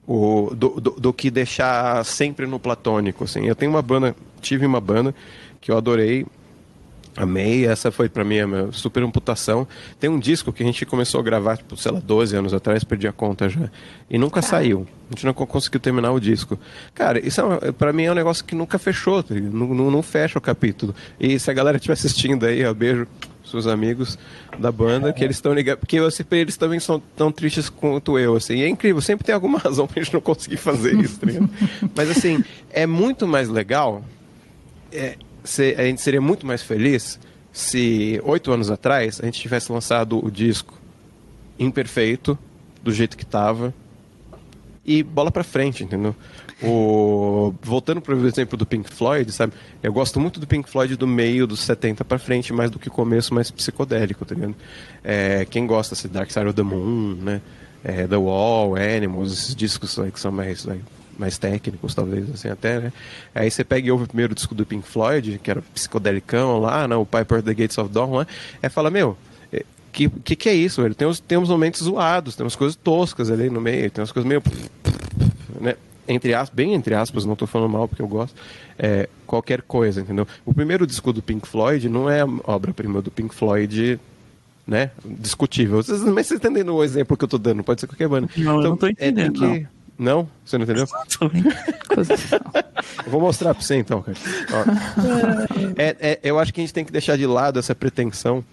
o, 0.07 0.53
do, 0.55 0.81
do, 0.81 0.91
do, 0.93 1.13
que 1.13 1.31
deixar 1.31 2.05
sempre 2.05 2.47
no 2.47 2.59
platônico, 2.59 3.25
assim. 3.25 3.47
Eu 3.47 3.55
tenho 3.55 3.71
uma 3.71 3.83
banda, 3.83 4.17
tive 4.41 4.65
uma 4.65 4.81
banda 4.81 5.15
que 5.61 5.71
eu 5.71 5.77
adorei, 5.77 6.27
amei, 7.17 7.67
essa 7.67 7.91
foi 7.91 8.09
para 8.09 8.25
mim 8.25 8.39
a 8.39 8.47
minha 8.47 8.73
super 8.73 9.03
amputação. 9.03 9.67
Tem 9.99 10.09
um 10.09 10.19
disco 10.19 10.53
que 10.53 10.63
a 10.63 10.67
gente 10.67 10.85
começou 10.87 11.21
a 11.21 11.23
gravar, 11.23 11.57
tipo, 11.57 11.77
sei 11.77 11.93
lá, 11.93 12.01
12 12.01 12.37
anos 12.37 12.55
atrás, 12.55 12.85
perdi 12.85 13.09
a 13.09 13.13
conta 13.13 13.49
já, 13.49 13.71
e 14.09 14.19
nunca 14.19 14.43
saiu. 14.43 14.87
A 15.11 15.15
gente 15.15 15.27
não 15.27 15.33
conseguiu 15.33 15.81
terminar 15.81 16.13
o 16.13 16.21
disco. 16.21 16.59
Cara, 16.95 17.25
isso 17.25 17.41
é, 17.63 17.73
para 17.73 17.93
mim 17.93 18.05
é 18.05 18.13
um 18.13 18.15
negócio 18.15 18.45
que 18.45 18.55
nunca 18.55 18.79
fechou, 18.79 19.23
tá 19.23 19.35
não, 19.35 19.69
não, 19.75 19.91
não 19.91 20.03
fecha 20.03 20.39
o 20.39 20.43
capítulo. 20.43 20.95
E 21.19 21.39
se 21.39 21.51
a 21.51 21.55
galera 21.55 21.77
estiver 21.77 21.95
assistindo 21.95 22.45
aí, 22.45 22.65
ó, 22.65 22.75
beijo 22.75 23.07
seus 23.51 23.67
amigos 23.67 24.19
da 24.59 24.71
banda, 24.71 25.13
que 25.13 25.25
eles 25.25 25.37
estão 25.37 25.55
ligados, 25.55 25.81
porque 25.81 25.97
eu, 25.97 26.09
eles 26.33 26.57
também 26.57 26.79
são 26.79 27.03
tão 27.17 27.33
tristes 27.33 27.69
quanto 27.69 28.19
eu, 28.19 28.37
assim, 28.37 28.57
e 28.57 28.63
é 28.63 28.69
incrível, 28.69 29.01
sempre 29.01 29.25
tem 29.25 29.35
alguma 29.35 29.59
razão 29.59 29.87
pra 29.87 30.03
gente 30.03 30.13
não 30.13 30.21
conseguir 30.21 30.59
fazer 30.59 30.95
isso, 30.97 31.19
tá 31.19 31.27
Mas 31.97 32.11
assim, 32.11 32.45
é 32.71 32.87
muito 32.87 33.27
mais 33.27 33.49
legal, 33.49 34.05
é, 34.93 35.17
a 35.77 35.83
gente 35.83 36.01
seria 36.01 36.21
muito 36.21 36.47
mais 36.47 36.63
feliz 36.63 37.19
se 37.53 38.21
oito 38.25 38.53
anos 38.53 38.71
atrás 38.71 39.21
a 39.21 39.25
gente 39.25 39.41
tivesse 39.41 39.73
lançado 39.73 40.25
o 40.25 40.31
disco 40.31 40.79
imperfeito, 41.59 42.39
do 42.83 42.93
jeito 42.93 43.17
que 43.17 43.25
estava, 43.25 43.75
e 44.85 45.03
bola 45.03 45.31
pra 45.31 45.45
frente, 45.45 45.85
entendeu? 45.85 46.15
O... 46.63 47.55
Voltando 47.63 48.01
para 48.01 48.15
o 48.15 48.27
exemplo 48.27 48.57
do 48.57 48.65
Pink 48.65 48.93
Floyd, 48.93 49.31
sabe? 49.31 49.53
Eu 49.83 49.93
gosto 49.93 50.19
muito 50.19 50.41
do 50.41 50.47
Pink 50.47 50.69
Floyd 50.69 50.97
do 50.97 51.07
meio 51.07 51.47
dos 51.47 51.61
70 51.61 52.05
para 52.05 52.19
frente, 52.19 52.53
mais 52.53 52.71
do 52.71 52.79
que 52.79 52.89
começo 52.89 53.35
mais 53.35 53.51
psicodélico, 53.51 54.25
tá 54.25 54.35
ligado? 54.35 54.57
É, 55.05 55.45
quem 55.45 55.67
gosta, 55.67 55.95
assim, 55.95 56.09
Dark 56.09 56.31
Side 56.31 56.47
of 56.47 56.55
the 56.55 56.63
Moon, 56.63 57.17
né? 57.21 57.43
É, 57.85 58.07
the 58.07 58.17
Wall, 58.17 58.75
Animals, 58.77 59.33
esses 59.33 59.55
discos 59.55 59.99
aí 59.99 60.11
que 60.11 60.19
são 60.19 60.33
mais, 60.33 60.67
mais 61.19 61.37
técnicos, 61.37 61.95
talvez, 61.95 62.31
assim, 62.31 62.49
até, 62.49 62.79
né? 62.81 62.93
Aí 63.35 63.51
você 63.51 63.65
pega 63.65 63.89
e 63.89 63.91
ouve 63.91 64.05
o 64.05 64.07
primeiro 64.07 64.35
disco 64.35 64.55
do 64.55 64.65
Pink 64.65 64.87
Floyd, 64.87 65.41
que 65.43 65.51
era 65.51 65.61
psicodelicão 65.75 66.59
lá, 66.61 66.87
né? 66.87 66.97
O 66.97 67.05
Piper 67.05 67.43
the 67.43 67.53
Gates 67.53 67.77
of 67.77 67.93
Dawn 67.93 68.15
lá, 68.15 68.27
é 68.63 68.69
fala, 68.69 68.91
meu, 68.91 69.17
é, 69.53 69.65
que, 69.93 70.09
que 70.09 70.37
que 70.37 70.49
é 70.49 70.55
isso, 70.55 70.81
velho? 70.81 70.95
Tem 70.95 71.09
uns, 71.09 71.21
tem 71.21 71.37
uns 71.37 71.49
momentos 71.49 71.83
zoados, 71.83 72.37
tem 72.37 72.45
umas 72.45 72.57
coisas 72.57 72.77
toscas 72.77 73.31
ali 73.31 73.51
no 73.51 73.61
meio, 73.61 73.91
tem 73.91 74.01
umas 74.01 74.13
coisas 74.13 74.29
meio... 74.29 74.43
Né? 75.61 75.75
entre 76.09 76.33
aspas, 76.33 76.57
bem 76.57 76.73
entre 76.73 76.95
aspas, 76.95 77.27
não 77.27 77.35
estou 77.35 77.47
falando 77.47 77.71
mal 77.71 77.87
porque 77.87 78.01
eu 78.01 78.09
gosto, 78.09 78.35
é, 78.79 79.09
qualquer 79.27 79.61
coisa, 79.61 80.01
entendeu? 80.01 80.27
O 80.45 80.55
primeiro 80.55 80.87
disco 80.87 81.13
do 81.13 81.21
Pink 81.21 81.47
Floyd 81.47 81.87
não 81.89 82.09
é 82.09 82.25
obra-prima 82.45 83.03
do 83.03 83.11
Pink 83.11 83.35
Floyd, 83.35 84.01
né? 84.67 84.91
Discutível. 85.05 85.83
Vocês, 85.83 86.03
mas 86.03 86.27
vocês 86.27 86.41
entendendo 86.41 86.75
o 86.75 86.83
exemplo 86.83 87.17
que 87.17 87.25
eu 87.25 87.27
estou 87.27 87.39
dando, 87.39 87.63
pode 87.63 87.81
ser 87.81 87.87
qualquer 87.87 88.09
banda. 88.09 88.29
Não, 88.37 88.43
então, 88.43 88.57
eu 88.57 88.63
não 88.63 88.75
estou 88.75 88.89
entendendo. 88.89 89.45
É, 89.45 89.59
que... 89.61 89.67
não. 89.99 90.29
Você 90.45 90.57
não 90.57 90.65
entendeu? 90.65 90.87
vou 93.09 93.21
mostrar 93.21 93.55
para 93.55 93.63
você 93.63 93.77
então, 93.77 94.03
cara. 94.03 94.17
É, 95.77 95.97
é, 96.01 96.21
eu 96.23 96.39
acho 96.39 96.55
que 96.55 96.61
a 96.61 96.63
gente 96.63 96.73
tem 96.73 96.85
que 96.85 96.93
deixar 96.93 97.17
de 97.17 97.27
lado 97.27 97.59
essa 97.59 97.75
pretensão 97.75 98.45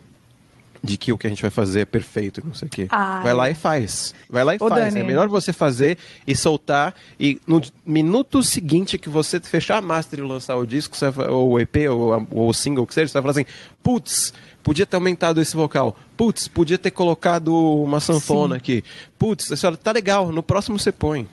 de 0.85 0.97
que 0.97 1.11
o 1.11 1.17
que 1.17 1.25
a 1.25 1.29
gente 1.29 1.41
vai 1.41 1.51
fazer 1.51 1.81
é 1.81 1.85
perfeito, 1.85 2.41
não 2.45 2.53
sei 2.53 2.67
o 2.67 2.71
quê. 2.71 2.87
Ai. 2.89 3.23
Vai 3.23 3.33
lá 3.33 3.49
e 3.49 3.55
faz. 3.55 4.13
Vai 4.29 4.43
lá 4.43 4.53
e 4.53 4.57
Ô, 4.59 4.69
faz. 4.69 4.85
Dani. 4.85 4.99
É 4.99 5.03
melhor 5.03 5.27
você 5.27 5.51
fazer 5.51 5.97
e 6.25 6.35
soltar 6.35 6.93
e 7.19 7.41
no 7.47 7.61
minuto 7.85 8.43
seguinte 8.43 8.97
que 8.97 9.09
você 9.09 9.39
fechar 9.39 9.77
a 9.77 9.81
master 9.81 10.19
e 10.19 10.21
lançar 10.21 10.55
o 10.55 10.65
disco, 10.65 10.95
ou 11.29 11.53
o 11.53 11.59
EP, 11.59 11.75
ou, 11.89 12.27
ou 12.31 12.49
o 12.49 12.53
single 12.53 12.85
que 12.85 12.93
seja, 12.93 13.07
você 13.07 13.13
vai 13.13 13.21
falar 13.23 13.31
assim, 13.31 13.45
putz, 13.81 14.33
podia 14.63 14.85
ter 14.85 14.95
aumentado 14.95 15.41
esse 15.41 15.55
vocal. 15.55 15.97
Putz, 16.15 16.47
podia 16.47 16.77
ter 16.77 16.91
colocado 16.91 17.53
uma 17.55 17.99
sanfona 17.99 18.55
Sim. 18.55 18.57
aqui. 18.57 18.83
Putz, 19.17 19.51
a 19.51 19.57
senhora 19.57 19.75
tá 19.75 19.91
legal, 19.91 20.31
no 20.31 20.43
próximo 20.43 20.77
você 20.77 20.91
põe. 20.91 21.27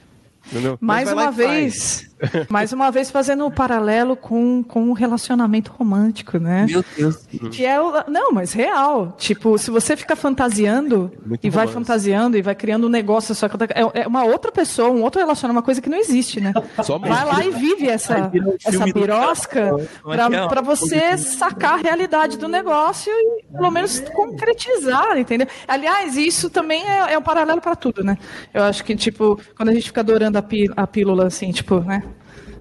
Entendeu? 0.46 0.78
Mais 0.80 1.10
uma 1.10 1.30
vez, 1.30 2.10
mais 2.48 2.72
uma 2.72 2.90
vez 2.90 3.10
fazendo 3.10 3.46
um 3.46 3.50
paralelo 3.50 4.16
com, 4.16 4.62
com 4.62 4.90
o 4.90 4.92
relacionamento 4.92 5.72
romântico, 5.72 6.38
né? 6.38 6.66
Meu 6.68 6.84
Deus. 6.96 7.16
Que 7.50 7.64
é 7.64 7.80
o, 7.80 8.04
não, 8.08 8.32
mas 8.32 8.52
real. 8.52 9.14
Tipo, 9.18 9.58
se 9.58 9.70
você 9.70 9.96
fica 9.96 10.16
fantasiando 10.16 11.12
Muito 11.24 11.44
e 11.46 11.50
vai 11.50 11.66
fantasiando 11.66 12.36
e 12.36 12.42
vai 12.42 12.54
criando 12.54 12.86
um 12.86 12.90
negócio 12.90 13.34
só 13.34 13.48
que 13.48 13.56
é, 13.64 14.02
é 14.02 14.06
uma 14.06 14.24
outra 14.24 14.52
pessoa, 14.52 14.90
um 14.90 15.02
outro 15.02 15.20
relacionamento, 15.20 15.58
uma 15.58 15.64
coisa 15.64 15.80
que 15.80 15.88
não 15.88 15.98
existe, 15.98 16.40
né? 16.40 16.52
Só 16.82 16.98
vai 16.98 17.24
lá 17.24 17.44
e 17.44 17.50
vive 17.50 17.88
essa 17.88 18.30
essa 18.64 18.84
birosca 18.86 19.76
é 20.06 20.48
para 20.48 20.60
é? 20.60 20.62
você 20.62 21.16
sacar 21.18 21.74
a 21.74 21.76
realidade 21.76 22.36
do 22.38 22.48
negócio 22.48 23.12
e 23.12 23.42
pelo 23.52 23.70
menos 23.70 24.00
concretizar, 24.12 25.18
entendeu? 25.18 25.46
Aliás, 25.66 26.16
isso 26.16 26.50
também 26.50 26.84
é, 26.86 27.14
é 27.14 27.18
um 27.18 27.22
paralelo 27.22 27.60
para 27.60 27.76
tudo, 27.76 28.02
né? 28.02 28.16
Eu 28.52 28.62
acho 28.64 28.84
que 28.84 28.94
tipo, 28.94 29.40
quando 29.56 29.70
a 29.70 29.74
gente 29.74 29.86
fica 29.86 30.00
adorando 30.00 30.38
a, 30.38 30.42
pí 30.42 30.68
a 30.76 30.86
pílula 30.86 31.26
assim, 31.26 31.50
tipo, 31.52 31.80
né? 31.80 32.02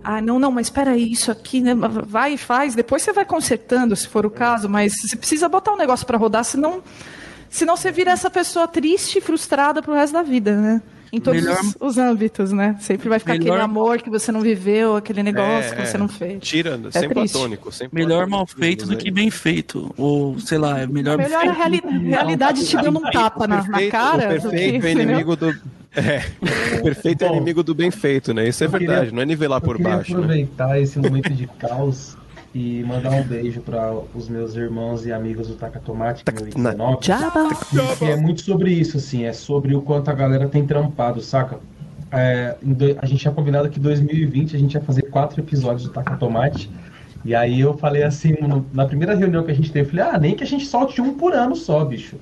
Ah, 0.03 0.21
não, 0.21 0.39
não, 0.39 0.51
mas 0.51 0.67
espera 0.67 0.91
aí, 0.91 1.11
isso 1.11 1.31
aqui, 1.31 1.61
né? 1.61 1.75
Vai 1.75 2.33
e 2.33 2.37
faz, 2.37 2.73
depois 2.73 3.03
você 3.03 3.13
vai 3.13 3.25
consertando, 3.25 3.95
se 3.95 4.07
for 4.07 4.25
o 4.25 4.31
caso, 4.31 4.67
mas 4.67 4.93
você 4.99 5.15
precisa 5.15 5.47
botar 5.47 5.73
um 5.73 5.77
negócio 5.77 6.05
para 6.07 6.17
rodar, 6.17 6.43
senão, 6.43 6.81
senão 7.49 7.77
você 7.77 7.91
vira 7.91 8.11
essa 8.11 8.29
pessoa 8.29 8.67
triste 8.67 9.19
e 9.19 9.21
frustrada 9.21 9.81
pro 9.81 9.93
resto 9.93 10.13
da 10.13 10.23
vida, 10.23 10.55
né? 10.55 10.81
Em 11.11 11.19
todos 11.19 11.41
Melhor... 11.41 11.59
os, 11.59 11.75
os, 11.79 11.97
âmbitos, 11.97 12.51
né? 12.51 12.77
Sempre 12.79 13.09
vai 13.09 13.19
ficar 13.19 13.33
Melhor... 13.33 13.55
aquele 13.55 13.63
amor 13.63 14.01
que 14.01 14.09
você 14.09 14.31
não 14.31 14.39
viveu, 14.39 14.95
aquele 14.95 15.21
negócio 15.21 15.73
é, 15.73 15.75
que 15.75 15.87
você 15.87 15.97
não 15.97 16.07
fez. 16.07 16.39
Tira, 16.41 16.79
é 16.85 16.91
sempre 16.91 17.15
triste. 17.15 17.33
platônico. 17.33 17.69
Melhor 17.91 18.27
mal 18.27 18.47
feito 18.47 18.85
do 18.85 18.95
que 18.95 19.11
bem 19.11 19.29
feito. 19.29 19.93
Ou, 19.97 20.39
sei 20.39 20.57
lá, 20.57 20.79
é 20.79 20.87
melhor... 20.87 21.17
Melhor 21.17 21.45
a 21.47 21.51
reali 21.51 21.81
realidade 22.03 22.65
te 22.65 22.77
dando 22.77 22.99
um 22.99 23.11
tapa 23.11 23.45
na, 23.45 23.63
na 23.67 23.87
cara. 23.89 24.37
O 24.37 24.49
perfeito 24.49 24.85
é 24.87 24.91
inimigo 24.91 25.35
do 25.35 25.53
é, 25.93 26.23
o 26.79 26.83
perfeito 26.83 27.25
é 27.25 27.27
Bom, 27.27 27.33
é 27.33 27.37
inimigo 27.37 27.63
do 27.63 27.75
bem 27.75 27.91
feito, 27.91 28.33
né? 28.33 28.47
Isso 28.47 28.63
é 28.63 28.67
verdade, 28.67 28.99
queria, 28.99 29.15
não 29.15 29.21
é 29.21 29.25
nivelar 29.25 29.59
por 29.59 29.77
baixo. 29.77 30.13
Né? 30.13 30.19
aproveitar 30.19 30.69
né? 30.69 30.81
esse 30.81 30.97
momento 30.97 31.33
de 31.33 31.47
caos 31.47 32.15
e 32.53 32.83
mandar 32.83 33.11
um 33.11 33.23
beijo 33.23 33.61
para 33.61 33.93
os 34.13 34.27
meus 34.27 34.55
irmãos 34.55 35.05
e 35.05 35.11
amigos 35.11 35.47
do 35.47 35.55
Taca 35.55 35.79
Tomate, 35.79 36.23
que, 37.69 37.79
é 37.79 37.95
que 37.95 38.05
é 38.05 38.15
muito 38.15 38.41
sobre 38.41 38.71
isso, 38.71 38.97
assim, 38.97 39.23
é 39.23 39.31
sobre 39.31 39.73
o 39.73 39.81
quanto 39.81 40.09
a 40.09 40.13
galera 40.13 40.49
tem 40.49 40.65
trampado, 40.65 41.21
saca? 41.21 41.59
É, 42.11 42.57
a 43.01 43.05
gente 43.05 43.21
tinha 43.21 43.33
combinado 43.33 43.69
que 43.69 43.79
em 43.79 43.81
2020 43.81 44.55
a 44.55 44.59
gente 44.59 44.73
ia 44.73 44.81
fazer 44.81 45.03
quatro 45.03 45.39
episódios 45.39 45.83
do 45.83 45.89
Taca 45.91 46.17
Tomate. 46.17 46.69
E 47.23 47.33
aí 47.33 47.61
eu 47.61 47.77
falei 47.77 48.03
assim, 48.03 48.35
na 48.73 48.85
primeira 48.85 49.15
reunião 49.15 49.43
que 49.43 49.51
a 49.51 49.55
gente 49.55 49.71
teve, 49.71 49.87
eu 49.87 49.91
falei, 49.91 50.15
ah, 50.15 50.19
nem 50.19 50.35
que 50.35 50.43
a 50.43 50.47
gente 50.47 50.65
solte 50.65 50.99
um 50.99 51.13
por 51.13 51.33
ano 51.33 51.55
só, 51.55 51.85
bicho. 51.85 52.17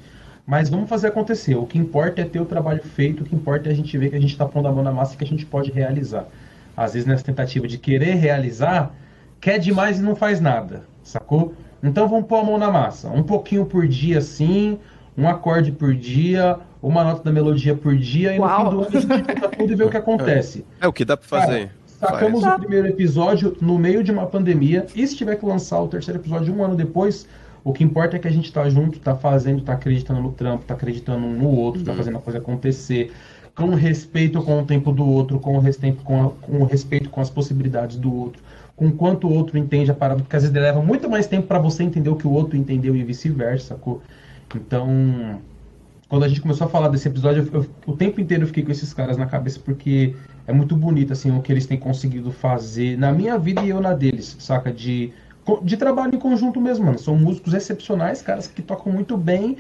Mas 0.46 0.70
vamos 0.70 0.90
fazer 0.90 1.08
acontecer. 1.08 1.56
O 1.56 1.66
que 1.66 1.78
importa 1.78 2.22
é 2.22 2.26
ter 2.26 2.40
o 2.40 2.46
trabalho 2.46 2.84
feito, 2.84 3.22
o 3.22 3.26
que 3.26 3.36
importa 3.36 3.70
é 3.70 3.72
a 3.72 3.76
gente 3.76 3.98
ver 3.98 4.10
que 4.10 4.16
a 4.16 4.20
gente 4.20 4.32
está 4.32 4.46
pondo 4.46 4.68
a 4.68 4.72
mão 4.72 4.84
na 4.84 4.92
massa 4.92 5.16
e 5.16 5.18
que 5.18 5.24
a 5.24 5.28
gente 5.28 5.46
pode 5.46 5.72
realizar. 5.72 6.28
Às 6.76 6.94
vezes, 6.94 7.08
nessa 7.08 7.24
tentativa 7.24 7.68
de 7.68 7.78
querer 7.78 8.16
realizar, 8.16 8.94
quer 9.40 9.58
demais 9.60 10.00
e 10.00 10.02
não 10.02 10.16
faz 10.16 10.40
nada, 10.40 10.84
sacou? 11.04 11.54
Então 11.82 12.08
vamos 12.08 12.28
pôr 12.28 12.38
a 12.38 12.44
mão 12.44 12.58
na 12.58 12.70
massa. 12.72 13.10
Um 13.10 13.24
pouquinho 13.24 13.66
por 13.66 13.88
dia, 13.88 14.22
sim, 14.22 14.78
um 15.18 15.28
acorde 15.28 15.72
por 15.72 15.94
dia, 15.94 16.58
uma 16.82 17.04
nota 17.04 17.24
da 17.24 17.32
melodia 17.32 17.76
por 17.76 17.96
dia, 17.98 18.36
e 18.36 18.40
Uau. 18.40 18.72
no 18.72 18.86
fim 18.86 19.00
do 19.00 19.14
ano 19.14 19.14
a 19.14 19.18
gente 19.18 19.28
junta 19.28 19.50
tudo 19.50 19.74
e 19.74 19.76
vê 19.76 19.84
o 19.84 19.90
que 19.90 19.98
acontece. 19.98 20.66
É, 20.82 20.86
é 20.86 20.88
o 20.88 20.94
que 20.94 21.06
dá 21.06 21.18
pra 21.18 21.28
fazer. 21.28 21.72
Cara, 22.00 22.14
sacamos 22.14 22.42
Faz. 22.42 22.56
o 22.56 22.60
primeiro 22.60 22.88
episódio 22.88 23.58
no 23.62 23.78
meio 23.78 24.04
de 24.04 24.12
uma 24.12 24.26
pandemia, 24.26 24.86
e 24.96 25.06
se 25.06 25.16
tiver 25.16 25.36
que 25.36 25.46
lançar 25.46 25.80
o 25.82 25.88
terceiro 25.88 26.20
episódio 26.20 26.54
um 26.54 26.64
ano 26.64 26.76
depois, 26.76 27.28
o 27.64 27.74
que 27.74 27.84
importa 27.84 28.16
é 28.16 28.20
que 28.20 28.28
a 28.28 28.32
gente 28.32 28.52
tá 28.52 28.70
junto, 28.70 29.00
tá 29.00 29.16
fazendo, 29.16 29.62
tá 29.62 29.74
acreditando 29.74 30.22
no 30.22 30.32
trampo, 30.32 30.64
tá 30.66 30.74
acreditando 30.74 31.26
um 31.26 31.34
no 31.34 31.50
outro, 31.50 31.84
tá 31.84 31.92
uhum. 31.92 31.98
tá 31.98 32.04
fazendo 32.04 32.18
a 32.18 32.22
coisa 32.22 32.40
acontecer, 32.40 33.12
com 33.56 33.76
respeito 33.76 34.42
com 34.42 34.62
o 34.62 34.66
tempo 34.66 34.92
do 34.94 35.06
outro, 35.06 35.40
com, 35.40 35.58
respeito 35.60 36.02
com, 36.04 36.28
a, 36.28 36.30
com 36.30 36.64
respeito 36.64 37.10
com 37.10 37.20
as 37.20 37.30
possibilidades 37.30 37.98
do 37.98 38.14
outro, 38.14 38.42
com 38.80 38.90
quanto 38.94 39.28
o 39.28 39.34
outro 39.34 39.58
entende 39.58 39.92
a 39.92 39.94
parada, 39.94 40.22
porque 40.22 40.38
às 40.38 40.44
vezes 40.44 40.56
leva 40.56 40.82
muito 40.82 41.10
mais 41.10 41.28
tempo 41.28 41.48
para 41.48 41.60
você 41.60 41.84
entender 41.84 42.10
o 42.10 42.16
que 42.16 42.26
o 42.26 42.32
outro 42.32 42.56
entendeu 42.56 42.96
e 42.96 43.04
vice-versa, 43.04 43.76
sacou? 43.76 44.02
Então, 44.56 44.88
quando 46.08 46.24
a 46.24 46.30
gente 46.30 46.40
começou 46.40 46.66
a 46.66 46.70
falar 46.70 46.88
desse 46.88 47.06
episódio, 47.06 47.46
eu, 47.52 47.62
eu, 47.62 47.70
o 47.86 47.94
tempo 47.94 48.22
inteiro 48.22 48.44
eu 48.44 48.48
fiquei 48.48 48.64
com 48.64 48.72
esses 48.72 48.94
caras 48.94 49.18
na 49.18 49.26
cabeça, 49.26 49.60
porque 49.60 50.16
é 50.48 50.54
muito 50.54 50.78
bonito, 50.78 51.12
assim, 51.12 51.30
o 51.30 51.42
que 51.42 51.52
eles 51.52 51.66
têm 51.66 51.78
conseguido 51.78 52.32
fazer 52.32 52.98
na 52.98 53.12
minha 53.12 53.38
vida 53.38 53.62
e 53.62 53.70
eu 53.70 53.82
na 53.82 53.94
deles, 53.94 54.38
saca? 54.40 54.72
De, 54.72 55.12
de 55.62 55.76
trabalho 55.76 56.16
em 56.16 56.20
conjunto 56.20 56.62
mesmo, 56.62 56.86
mano. 56.86 56.98
São 56.98 57.18
músicos 57.18 57.54
excepcionais, 57.54 58.22
caras 58.22 58.48
que 58.48 58.62
tocam 58.62 58.94
muito 58.94 59.18
bem. 59.18 59.58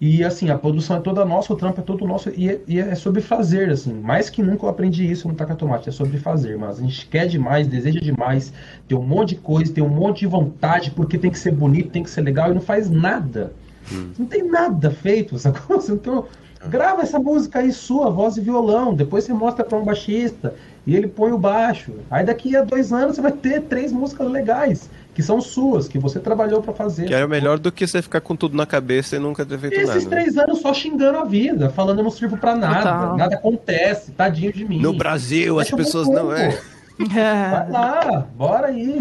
E, 0.00 0.24
assim, 0.24 0.48
a 0.48 0.56
produção 0.56 0.96
é 0.96 1.00
toda 1.00 1.24
nossa, 1.26 1.52
o 1.52 1.56
trampo 1.56 1.80
é 1.80 1.84
todo 1.84 2.06
nosso. 2.06 2.30
E, 2.30 2.48
é, 2.48 2.60
e 2.66 2.78
é 2.78 2.94
sobre 2.94 3.20
fazer, 3.20 3.68
assim. 3.70 3.92
Mais 3.92 4.30
que 4.30 4.42
nunca 4.42 4.64
eu 4.64 4.70
aprendi 4.70 5.10
isso 5.10 5.28
no 5.28 5.34
Taca 5.34 5.54
Tomate. 5.54 5.90
É 5.90 5.92
sobre 5.92 6.16
fazer, 6.18 6.56
mas 6.56 6.78
a 6.78 6.82
gente 6.82 7.06
quer 7.06 7.26
demais, 7.26 7.66
deseja 7.66 8.00
demais, 8.00 8.52
tem 8.88 8.96
um 8.96 9.02
monte 9.02 9.30
de 9.30 9.36
coisa, 9.36 9.72
tem 9.72 9.84
um 9.84 9.88
monte 9.88 10.20
de 10.20 10.26
vontade, 10.26 10.90
porque 10.90 11.18
tem 11.18 11.30
que 11.30 11.38
ser 11.38 11.52
bonito, 11.52 11.90
tem 11.90 12.02
que 12.02 12.08
ser 12.08 12.22
legal, 12.22 12.50
e 12.50 12.54
não 12.54 12.62
faz 12.62 12.88
nada. 12.88 13.52
Hum. 13.92 14.10
Não 14.18 14.26
tem 14.26 14.42
nada 14.42 14.90
feito, 14.90 15.36
sacou? 15.38 15.82
Não 15.86 16.24
Grava 16.68 17.00
essa 17.00 17.18
música 17.18 17.60
aí 17.60 17.72
sua, 17.72 18.10
voz 18.10 18.36
e 18.36 18.40
violão, 18.42 18.94
depois 18.94 19.24
você 19.24 19.32
mostra 19.32 19.64
para 19.64 19.78
um 19.78 19.84
baixista 19.84 20.54
e 20.86 20.94
ele 20.94 21.08
põe 21.08 21.32
o 21.32 21.38
baixo. 21.38 21.92
Aí 22.10 22.24
daqui 22.24 22.54
a 22.54 22.62
dois 22.62 22.92
anos 22.92 23.16
você 23.16 23.22
vai 23.22 23.32
ter 23.32 23.62
três 23.62 23.90
músicas 23.92 24.30
legais, 24.30 24.90
que 25.20 25.26
são 25.26 25.38
suas, 25.38 25.86
que 25.86 25.98
você 25.98 26.18
trabalhou 26.18 26.62
para 26.62 26.72
fazer. 26.72 27.06
Que 27.06 27.12
é 27.12 27.26
melhor 27.26 27.58
do 27.58 27.70
que 27.70 27.86
você 27.86 28.00
ficar 28.00 28.22
com 28.22 28.34
tudo 28.34 28.56
na 28.56 28.64
cabeça 28.64 29.16
e 29.16 29.18
nunca 29.18 29.44
ter 29.44 29.58
feito 29.58 29.74
Esses 29.74 29.86
nada. 29.86 29.98
Esses 29.98 30.08
né? 30.08 30.16
três 30.16 30.38
anos 30.38 30.60
só 30.60 30.72
xingando 30.72 31.18
a 31.18 31.24
vida, 31.24 31.68
falando 31.68 31.98
eu 31.98 32.04
não 32.04 32.10
sirvo 32.10 32.38
para 32.38 32.56
nada, 32.56 32.76
Total. 32.78 33.16
nada 33.18 33.34
acontece, 33.34 34.12
tadinho 34.12 34.50
de 34.50 34.64
mim. 34.64 34.80
No 34.80 34.94
Brasil, 34.94 35.56
Deixa 35.56 35.76
as 35.76 35.76
pessoas 35.76 36.08
não 36.08 36.34
é. 36.34 36.58
Vai 36.98 37.70
lá, 37.70 38.26
bora 38.34 38.68
aí. 38.68 38.98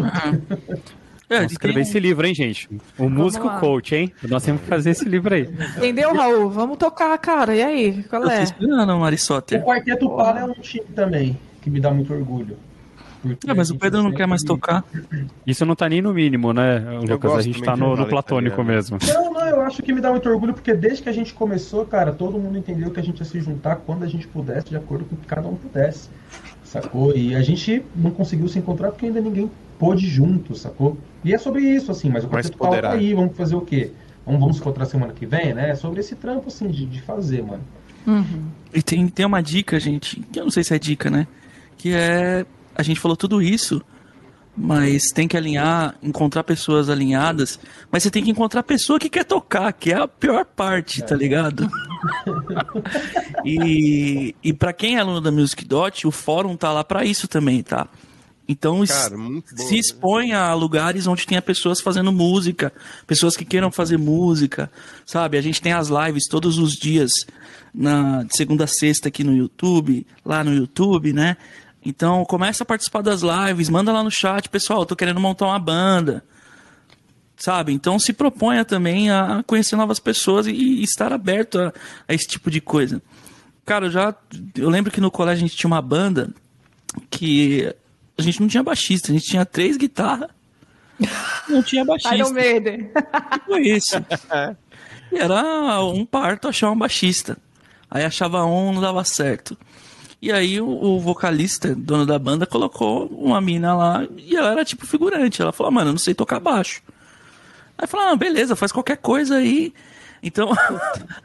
É, 1.29 1.45
escrever 1.45 1.81
esse 1.81 1.99
livro, 1.99 2.25
hein, 2.25 2.33
gente? 2.33 2.67
O 2.97 3.03
Vamos 3.03 3.13
músico 3.13 3.45
lá. 3.47 3.59
coach, 3.59 3.95
hein? 3.95 4.11
Nós 4.27 4.43
temos 4.43 4.61
que 4.61 4.67
fazer 4.67 4.89
esse 4.89 5.05
livro 5.05 5.33
aí. 5.33 5.47
Entendeu, 5.77 6.13
Raul? 6.13 6.49
Vamos 6.49 6.77
tocar, 6.77 7.15
cara. 7.19 7.55
E 7.55 7.61
aí? 7.61 8.03
Qual 8.03 8.27
é? 8.27 8.33
Eu 8.33 8.37
tô 8.37 8.43
esperando, 8.43 8.97
Marisóter. 8.97 9.61
O 9.61 9.65
Quarteto 9.65 10.09
Pala 10.09 10.39
é 10.39 10.43
um 10.43 10.53
time 10.53 10.87
também, 10.95 11.37
que 11.61 11.69
me 11.69 11.79
dá 11.79 11.91
muito 11.91 12.11
orgulho. 12.13 12.57
É, 13.47 13.53
mas 13.53 13.69
o 13.69 13.77
Pedro 13.77 14.01
não 14.01 14.11
quer 14.11 14.25
mais 14.25 14.43
tocar. 14.43 14.83
Isso 15.45 15.65
não 15.65 15.75
tá 15.75 15.89
nem 15.89 16.01
no 16.01 16.13
mínimo, 16.13 16.53
né, 16.53 16.79
Lucas? 17.07 17.33
A 17.33 17.41
gente 17.41 17.61
tá 17.61 17.75
no, 17.75 17.95
no 17.95 18.05
platônico 18.05 18.63
mesmo. 18.63 18.97
Não, 19.07 19.33
não, 19.33 19.47
eu 19.47 19.61
acho 19.61 19.81
que 19.81 19.91
me 19.91 20.01
dá 20.01 20.09
muito 20.11 20.29
orgulho, 20.29 20.53
porque 20.53 20.73
desde 20.73 21.03
que 21.03 21.09
a 21.09 21.13
gente 21.13 21.33
começou, 21.33 21.85
cara, 21.85 22.11
todo 22.11 22.37
mundo 22.37 22.57
entendeu 22.57 22.91
que 22.91 22.99
a 22.99 23.03
gente 23.03 23.19
ia 23.19 23.25
se 23.25 23.39
juntar 23.39 23.77
quando 23.77 24.03
a 24.03 24.07
gente 24.07 24.27
pudesse, 24.27 24.69
de 24.69 24.77
acordo 24.77 25.05
com 25.05 25.15
o 25.15 25.17
que 25.17 25.27
cada 25.27 25.47
um 25.47 25.55
pudesse. 25.55 26.09
Sacou? 26.63 27.15
E 27.15 27.35
a 27.35 27.41
gente 27.41 27.83
não 27.95 28.11
conseguiu 28.11 28.47
se 28.47 28.59
encontrar 28.59 28.91
porque 28.91 29.07
ainda 29.07 29.19
ninguém 29.19 29.49
pôde 29.79 30.07
junto, 30.07 30.55
sacou? 30.55 30.97
E 31.23 31.33
é 31.33 31.37
sobre 31.37 31.63
isso, 31.63 31.91
assim, 31.91 32.09
mas 32.09 32.23
o 32.23 32.27
Quarteto 32.27 32.57
Pau 32.57 32.79
tá 32.79 32.91
aí, 32.91 33.13
vamos 33.13 33.35
fazer 33.35 33.55
o 33.55 33.61
quê? 33.61 33.91
Vamos, 34.25 34.39
vamos 34.39 34.55
se 34.57 34.61
encontrar 34.61 34.85
semana 34.85 35.13
que 35.13 35.25
vem, 35.25 35.53
né? 35.53 35.71
É 35.71 35.75
sobre 35.75 36.01
esse 36.01 36.15
trampo, 36.15 36.47
assim, 36.47 36.67
de, 36.67 36.85
de 36.85 37.01
fazer, 37.01 37.41
mano. 37.43 37.63
Uhum. 38.05 38.43
E 38.73 38.81
tem, 38.81 39.07
tem 39.07 39.25
uma 39.25 39.41
dica, 39.41 39.79
gente, 39.79 40.19
que 40.31 40.39
eu 40.39 40.43
não 40.43 40.51
sei 40.51 40.63
se 40.63 40.75
é 40.75 40.79
dica, 40.79 41.09
né? 41.09 41.27
Que 41.77 41.93
é. 41.93 42.45
A 42.79 42.83
gente 42.83 42.97
falou 42.97 43.17
tudo 43.17 43.41
isso, 43.41 43.81
mas 44.55 45.11
tem 45.11 45.27
que 45.27 45.35
alinhar, 45.35 45.95
encontrar 46.01 46.45
pessoas 46.45 46.89
alinhadas, 46.89 47.59
mas 47.91 48.03
você 48.03 48.09
tem 48.09 48.23
que 48.23 48.31
encontrar 48.31 48.61
a 48.61 48.63
pessoa 48.63 48.97
que 48.97 49.09
quer 49.09 49.25
tocar, 49.25 49.73
que 49.73 49.91
é 49.91 49.97
a 49.97 50.07
pior 50.07 50.45
parte, 50.45 51.01
tá 51.01 51.05
é. 51.05 51.09
tá 51.09 51.15
ligado? 51.17 51.69
e 53.43 54.33
e 54.41 54.53
para 54.53 54.71
quem 54.71 54.95
é 54.95 55.01
aluno 55.01 55.19
da 55.19 55.29
Music 55.29 55.65
Dot, 55.65 56.07
o 56.07 56.11
fórum 56.11 56.55
tá 56.55 56.71
lá 56.71 56.85
para 56.85 57.03
isso 57.03 57.27
também, 57.27 57.61
tá? 57.61 57.85
Então 58.47 58.81
Cara, 58.87 59.17
se 59.57 59.73
né? 59.73 59.77
expõe 59.77 60.31
a 60.31 60.53
lugares 60.53 61.05
onde 61.05 61.27
tenha 61.27 61.41
pessoas 61.41 61.81
fazendo 61.81 62.13
música, 62.13 62.71
pessoas 63.05 63.35
que 63.35 63.43
queiram 63.43 63.69
fazer 63.73 63.97
música, 63.97 64.71
sabe? 65.05 65.37
A 65.37 65.41
gente 65.41 65.61
tem 65.61 65.73
as 65.73 65.89
lives 65.89 66.29
todos 66.29 66.57
os 66.57 66.75
dias, 66.75 67.11
na 67.73 68.23
de 68.23 68.37
segunda 68.37 68.63
a 68.63 68.67
sexta 68.67 69.09
aqui 69.09 69.21
no 69.21 69.35
YouTube, 69.35 70.07
lá 70.23 70.45
no 70.45 70.53
YouTube, 70.53 71.11
né? 71.11 71.35
Então 71.85 72.25
começa 72.25 72.63
a 72.63 72.65
participar 72.65 73.01
das 73.01 73.21
lives, 73.21 73.69
manda 73.69 73.91
lá 73.91 74.03
no 74.03 74.11
chat, 74.11 74.49
pessoal, 74.49 74.85
tô 74.85 74.95
querendo 74.95 75.19
montar 75.19 75.45
uma 75.45 75.59
banda. 75.59 76.23
Sabe? 77.37 77.71
Então 77.71 77.97
se 77.97 78.11
proponha 78.11 78.65
também 78.65 79.09
a 79.09 79.43
conhecer 79.47 79.77
novas 79.77 79.99
pessoas 79.99 80.45
e, 80.45 80.51
e 80.51 80.83
estar 80.83 81.13
aberto 81.13 81.59
a, 81.59 81.73
a 82.07 82.13
esse 82.13 82.27
tipo 82.27 82.51
de 82.51 82.59
coisa. 82.59 83.01
Cara, 83.65 83.85
eu 83.85 83.91
já. 83.91 84.13
Eu 84.55 84.69
lembro 84.69 84.91
que 84.91 84.99
no 84.99 85.11
colégio 85.11 85.45
a 85.45 85.47
gente 85.47 85.55
tinha 85.55 85.69
uma 85.69 85.81
banda 85.81 86.31
que 87.09 87.73
a 88.17 88.21
gente 88.21 88.41
não 88.41 88.47
tinha 88.47 88.63
baixista, 88.63 89.11
a 89.11 89.13
gente 89.13 89.27
tinha 89.27 89.45
três 89.45 89.77
guitarras. 89.77 90.29
Não 91.47 91.63
tinha 91.63 91.85
baixista. 91.85 92.15
Iron 92.15 92.31
Maiden. 92.31 92.91
Foi 93.45 93.61
isso. 93.61 93.95
E 95.11 95.17
era 95.17 95.81
um 95.83 96.05
parto 96.05 96.47
achar 96.47 96.71
um 96.71 96.77
baixista. 96.77 97.37
Aí 97.89 98.03
achava 98.03 98.45
um, 98.45 98.73
não 98.73 98.81
dava 98.81 99.03
certo. 99.03 99.57
E 100.21 100.31
aí 100.31 100.59
o, 100.59 100.67
o, 100.67 100.99
vocalista, 100.99 101.73
dono 101.73 102.05
da 102.05 102.19
banda, 102.19 102.45
colocou 102.45 103.07
uma 103.07 103.39
mina 103.39 103.73
lá 103.73 104.05
e 104.17 104.35
ela 104.35 104.51
era 104.51 104.65
tipo 104.65 104.85
figurante. 104.85 105.41
Ela 105.41 105.53
falou, 105.53 105.71
mano, 105.71 105.89
eu 105.89 105.93
não 105.93 105.99
sei 105.99 106.13
tocar 106.13 106.39
baixo. 106.39 106.81
Aí 107.77 107.87
falou, 107.87 108.07
ah, 108.07 108.15
beleza, 108.15 108.55
faz 108.55 108.71
qualquer 108.71 108.97
coisa 108.97 109.35
aí. 109.35 109.73
Então. 110.21 110.49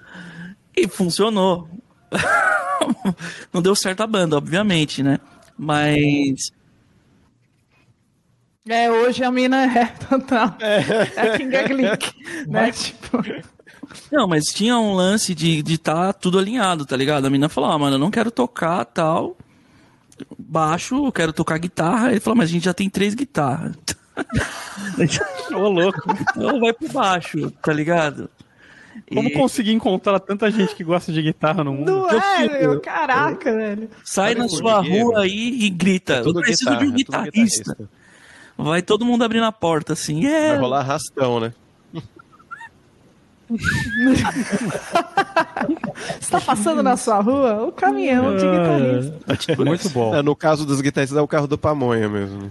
e 0.77 0.87
funcionou. 0.87 1.69
não 3.53 3.61
deu 3.61 3.75
certo 3.75 4.03
a 4.03 4.07
banda, 4.07 4.37
obviamente, 4.37 5.03
né? 5.03 5.19
Mas 5.59 6.53
é, 8.67 8.91
hoje 8.91 9.23
a 9.23 9.31
mina 9.31 9.65
é 9.65 9.87
total. 10.09 10.57
É, 10.59 10.79
é 11.17 11.37
King 11.37 11.63
Glick, 11.69 12.13
né? 12.49 12.73
Tipo... 12.73 13.19
Não, 14.11 14.27
mas 14.27 14.45
tinha 14.45 14.79
um 14.79 14.95
lance 14.95 15.35
de 15.35 15.59
estar 15.59 15.69
de 15.71 15.79
tá 15.79 16.13
tudo 16.13 16.39
alinhado, 16.39 16.87
tá 16.87 16.97
ligado? 16.97 17.27
A 17.27 17.31
mina 17.31 17.49
falou, 17.49 17.71
ah, 17.71 17.79
mano, 17.79 17.97
eu 17.97 18.01
não 18.01 18.11
quero 18.11 18.31
tocar 18.31 18.85
tal 18.85 19.37
baixo, 20.39 21.07
eu 21.07 21.13
quero 21.13 21.33
tocar 21.33 21.59
guitarra. 21.59 22.11
Ele 22.11 22.21
falou, 22.21 22.39
mas 22.39 22.51
a 22.51 22.53
gente 22.53 22.65
já 22.65 22.75
tem 22.75 22.89
três 22.89 23.15
guitarras. 23.15 23.75
Ô, 25.53 25.69
louco. 25.69 26.03
Então 26.31 26.61
vai 26.61 26.73
pro 26.73 26.89
baixo, 26.89 27.51
tá 27.51 27.73
ligado? 27.73 28.31
Como 29.13 29.29
e... 29.29 29.33
conseguir 29.33 29.73
encontrar 29.73 30.21
tanta 30.21 30.51
gente 30.51 30.75
que 30.75 30.85
gosta 30.85 31.13
de 31.13 31.21
guitarra 31.21 31.65
no 31.65 31.75
mundo? 31.75 31.91
Não 31.91 32.11
é, 32.11 32.61
meu, 32.61 32.81
caraca, 32.81 33.53
velho. 33.53 33.91
Sai 34.05 34.35
na 34.35 34.49
sua 34.49 34.81
rua 34.81 35.23
aí 35.23 35.65
e 35.65 35.71
grita. 35.71 36.15
É 36.15 36.21
eu 36.21 36.33
preciso 36.33 36.71
guitarra, 36.71 36.79
de 36.79 36.87
um 36.87 36.93
é 36.93 36.97
guitarrista. 36.97 37.77
É 37.81 37.85
Vai 38.57 38.83
todo 38.83 39.05
mundo 39.05 39.25
abrindo 39.25 39.45
a 39.45 39.53
porta, 39.53 39.95
assim. 39.95 40.25
É... 40.25 40.51
Vai 40.51 40.59
rolar 40.59 40.81
arrastão, 40.81 41.41
né? 41.41 41.53
Você 46.21 46.31
tá 46.31 46.41
passando 46.41 46.83
na 46.83 46.97
sua 46.97 47.21
rua? 47.21 47.65
O 47.67 47.73
caminhão 47.73 48.37
de 48.37 48.45
guitarrista. 48.45 49.33
É, 49.33 49.37
tipo, 49.37 49.65
muito 49.65 49.89
bom. 49.91 50.15
É, 50.15 50.23
no 50.23 50.35
caso 50.35 50.65
dos 50.67 50.81
guitarristas 50.81 51.19
é 51.19 51.23
o 51.23 51.29
carro 51.29 51.47
do 51.47 51.59
Pamonha 51.59 52.09
mesmo. 52.09 52.51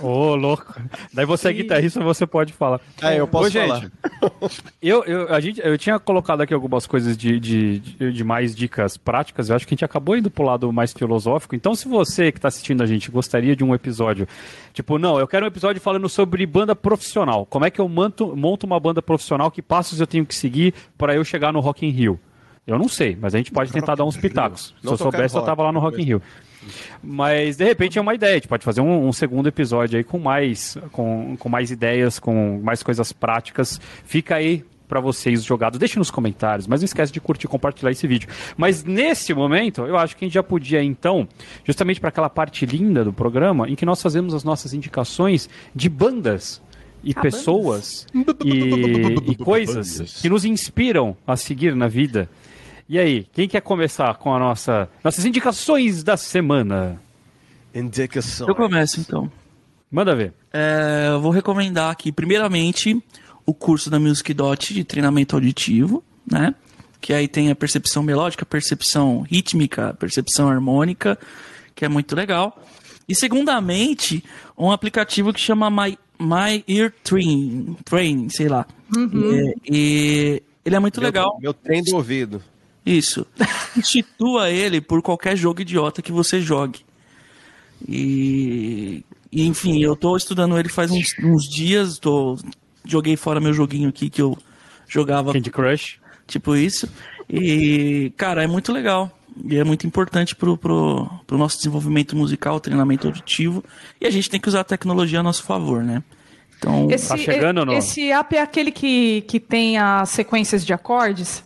Ô, 0.00 0.06
oh, 0.06 0.34
louco. 0.34 0.74
Daí 1.12 1.24
você 1.24 1.48
é 1.48 1.52
guitarrista, 1.52 2.02
você 2.02 2.26
pode 2.26 2.52
falar. 2.52 2.80
É, 3.02 3.18
eu 3.20 3.28
posso 3.28 3.48
Ô, 3.48 3.60
falar. 3.60 3.80
Gente, 3.80 3.92
eu, 4.82 5.04
eu, 5.04 5.32
a 5.32 5.40
gente, 5.40 5.60
eu 5.62 5.78
tinha 5.78 5.98
colocado 5.98 6.40
aqui 6.40 6.52
algumas 6.52 6.86
coisas 6.86 7.16
de, 7.16 7.38
de, 7.38 7.78
de, 8.12 8.24
mais 8.24 8.54
dicas 8.54 8.96
práticas. 8.96 9.48
Eu 9.48 9.56
acho 9.56 9.66
que 9.66 9.74
a 9.74 9.76
gente 9.76 9.84
acabou 9.84 10.16
indo 10.16 10.30
pro 10.30 10.44
lado 10.44 10.72
mais 10.72 10.92
filosófico. 10.92 11.54
Então, 11.54 11.74
se 11.74 11.88
você 11.88 12.32
que 12.32 12.38
está 12.38 12.48
assistindo 12.48 12.82
a 12.82 12.86
gente 12.86 13.10
gostaria 13.10 13.54
de 13.54 13.64
um 13.64 13.74
episódio, 13.74 14.26
tipo, 14.72 14.98
não, 14.98 15.18
eu 15.18 15.28
quero 15.28 15.44
um 15.44 15.48
episódio 15.48 15.80
falando 15.80 16.08
sobre 16.08 16.44
banda 16.46 16.74
profissional. 16.74 17.46
Como 17.46 17.64
é 17.64 17.70
que 17.70 17.80
eu 17.80 17.88
monto, 17.88 18.36
monto 18.36 18.66
uma 18.66 18.80
banda 18.80 19.00
profissional? 19.00 19.50
Que 19.50 19.62
passos 19.62 20.00
eu 20.00 20.06
tenho 20.06 20.26
que 20.26 20.34
seguir 20.34 20.74
para 20.98 21.14
eu 21.14 21.24
chegar 21.24 21.52
no 21.52 21.60
Rock 21.60 21.86
in 21.86 21.90
Rio? 21.90 22.20
Eu 22.66 22.78
não 22.78 22.88
sei, 22.88 23.16
mas 23.20 23.32
a 23.32 23.38
gente 23.38 23.52
pode 23.52 23.70
tentar 23.70 23.94
dar 23.94 24.04
uns 24.04 24.16
pitacos. 24.16 24.74
Se 24.82 24.86
eu 24.88 24.96
soubesse, 24.96 25.36
eu 25.36 25.42
tava 25.42 25.62
lá 25.62 25.70
no 25.70 25.78
Rock 25.78 26.02
in 26.02 26.04
Rio. 26.04 26.22
Mas 27.02 27.56
de 27.56 27.64
repente 27.64 27.98
é 27.98 28.00
uma 28.02 28.14
ideia, 28.14 28.32
a 28.32 28.36
gente 28.36 28.48
pode 28.48 28.64
fazer 28.64 28.80
um, 28.80 29.08
um, 29.08 29.12
segundo 29.12 29.48
episódio 29.48 29.96
aí 29.96 30.04
com 30.04 30.18
mais, 30.18 30.76
com, 30.92 31.36
com 31.38 31.48
mais 31.48 31.70
ideias, 31.70 32.18
com 32.18 32.60
mais 32.62 32.82
coisas 32.82 33.12
práticas. 33.12 33.80
Fica 34.04 34.36
aí 34.36 34.64
para 34.86 35.00
vocês 35.00 35.44
jogados? 35.44 35.78
Deixe 35.78 35.98
nos 35.98 36.10
comentários, 36.10 36.66
mas 36.66 36.80
não 36.80 36.84
esquece 36.84 37.12
de 37.12 37.20
curtir 37.20 37.46
e 37.46 37.48
compartilhar 37.48 37.90
esse 37.90 38.06
vídeo. 38.06 38.28
Mas 38.56 38.84
nesse 38.84 39.34
momento, 39.34 39.82
eu 39.82 39.96
acho 39.96 40.16
que 40.16 40.24
a 40.24 40.26
gente 40.26 40.34
já 40.34 40.42
podia 40.42 40.82
então, 40.82 41.28
justamente 41.64 42.00
para 42.00 42.08
aquela 42.08 42.30
parte 42.30 42.64
linda 42.64 43.04
do 43.04 43.12
programa, 43.12 43.68
em 43.68 43.74
que 43.74 43.84
nós 43.84 44.00
fazemos 44.00 44.34
as 44.34 44.44
nossas 44.44 44.72
indicações 44.72 45.48
de 45.74 45.88
bandas 45.88 46.62
e 47.02 47.12
ah, 47.14 47.20
pessoas 47.20 48.06
e, 48.44 49.30
e 49.30 49.36
coisas 49.36 50.20
que 50.20 50.28
nos 50.28 50.44
inspiram 50.44 51.16
a 51.26 51.36
seguir 51.36 51.74
na 51.74 51.88
vida. 51.88 52.28
E 52.88 52.98
aí, 52.98 53.26
quem 53.32 53.48
quer 53.48 53.60
começar 53.62 54.14
com 54.14 54.32
a 54.32 54.38
nossa 54.38 54.88
nossas 55.02 55.24
indicações 55.24 56.04
da 56.04 56.16
semana? 56.16 57.00
Indicações. 57.74 58.48
Eu 58.48 58.54
começo 58.54 59.00
então. 59.00 59.30
Manda 59.90 60.14
ver. 60.14 60.32
É, 60.52 61.08
eu 61.10 61.20
vou 61.20 61.32
recomendar 61.32 61.90
aqui, 61.90 62.12
primeiramente, 62.12 63.02
o 63.44 63.52
curso 63.52 63.90
da 63.90 63.98
Music 63.98 64.32
Dot 64.32 64.72
de 64.72 64.84
treinamento 64.84 65.34
auditivo, 65.34 66.02
né? 66.30 66.54
Que 67.00 67.12
aí 67.12 67.26
tem 67.26 67.50
a 67.50 67.56
percepção 67.56 68.02
melódica, 68.04 68.46
percepção 68.46 69.22
rítmica, 69.22 69.94
percepção 69.94 70.48
harmônica, 70.48 71.18
que 71.74 71.84
é 71.84 71.88
muito 71.88 72.14
legal. 72.14 72.62
E 73.08 73.14
segundamente, 73.14 74.22
um 74.56 74.70
aplicativo 74.70 75.32
que 75.32 75.40
chama 75.40 75.70
My, 75.70 75.98
My 76.20 76.64
Ear 76.68 76.92
Train, 77.02 77.76
Train, 77.84 78.28
sei 78.28 78.48
lá. 78.48 78.64
Uhum. 78.96 79.32
E, 79.32 79.56
e, 79.68 80.42
ele 80.64 80.76
é 80.76 80.78
muito 80.78 81.00
meu, 81.00 81.06
legal. 81.08 81.38
Meu 81.40 81.52
trem 81.52 81.82
do 81.82 81.96
ouvido. 81.96 82.42
Isso. 82.86 83.26
Substitua 83.74 84.50
ele 84.50 84.80
por 84.80 85.02
qualquer 85.02 85.36
jogo 85.36 85.60
idiota 85.60 86.00
que 86.00 86.12
você 86.12 86.40
jogue. 86.40 86.80
E, 87.86 89.04
e 89.30 89.44
enfim, 89.46 89.82
eu 89.82 89.96
tô 89.96 90.16
estudando 90.16 90.56
ele 90.56 90.68
faz 90.68 90.90
uns, 90.90 91.08
uns 91.22 91.48
dias, 91.48 91.98
tô 91.98 92.38
joguei 92.86 93.16
fora 93.16 93.40
meu 93.40 93.52
joguinho 93.52 93.88
aqui 93.88 94.08
que 94.08 94.22
eu 94.22 94.38
jogava. 94.88 95.32
Candy 95.32 95.50
Crush. 95.50 95.98
Tipo 96.26 96.56
isso. 96.56 96.88
E, 97.28 98.12
cara, 98.16 98.42
é 98.42 98.46
muito 98.46 98.72
legal. 98.72 99.10
E 99.44 99.56
é 99.56 99.64
muito 99.64 99.86
importante 99.86 100.34
pro, 100.34 100.56
pro, 100.56 101.08
pro 101.26 101.36
nosso 101.36 101.58
desenvolvimento 101.58 102.16
musical, 102.16 102.58
treinamento 102.58 103.06
auditivo. 103.06 103.62
E 104.00 104.06
a 104.06 104.10
gente 104.10 104.30
tem 104.30 104.40
que 104.40 104.48
usar 104.48 104.60
a 104.60 104.64
tecnologia 104.64 105.20
a 105.20 105.22
nosso 105.22 105.42
favor, 105.42 105.82
né? 105.82 106.02
Então, 106.58 106.90
esse, 106.90 107.08
tá 107.08 107.16
chegando 107.18 107.58
ou 107.58 107.66
não? 107.66 107.74
Esse 107.74 108.10
app 108.10 108.34
é 108.34 108.40
aquele 108.40 108.72
que, 108.72 109.22
que 109.22 109.38
tem 109.38 109.76
as 109.76 110.08
sequências 110.08 110.64
de 110.64 110.72
acordes? 110.72 111.44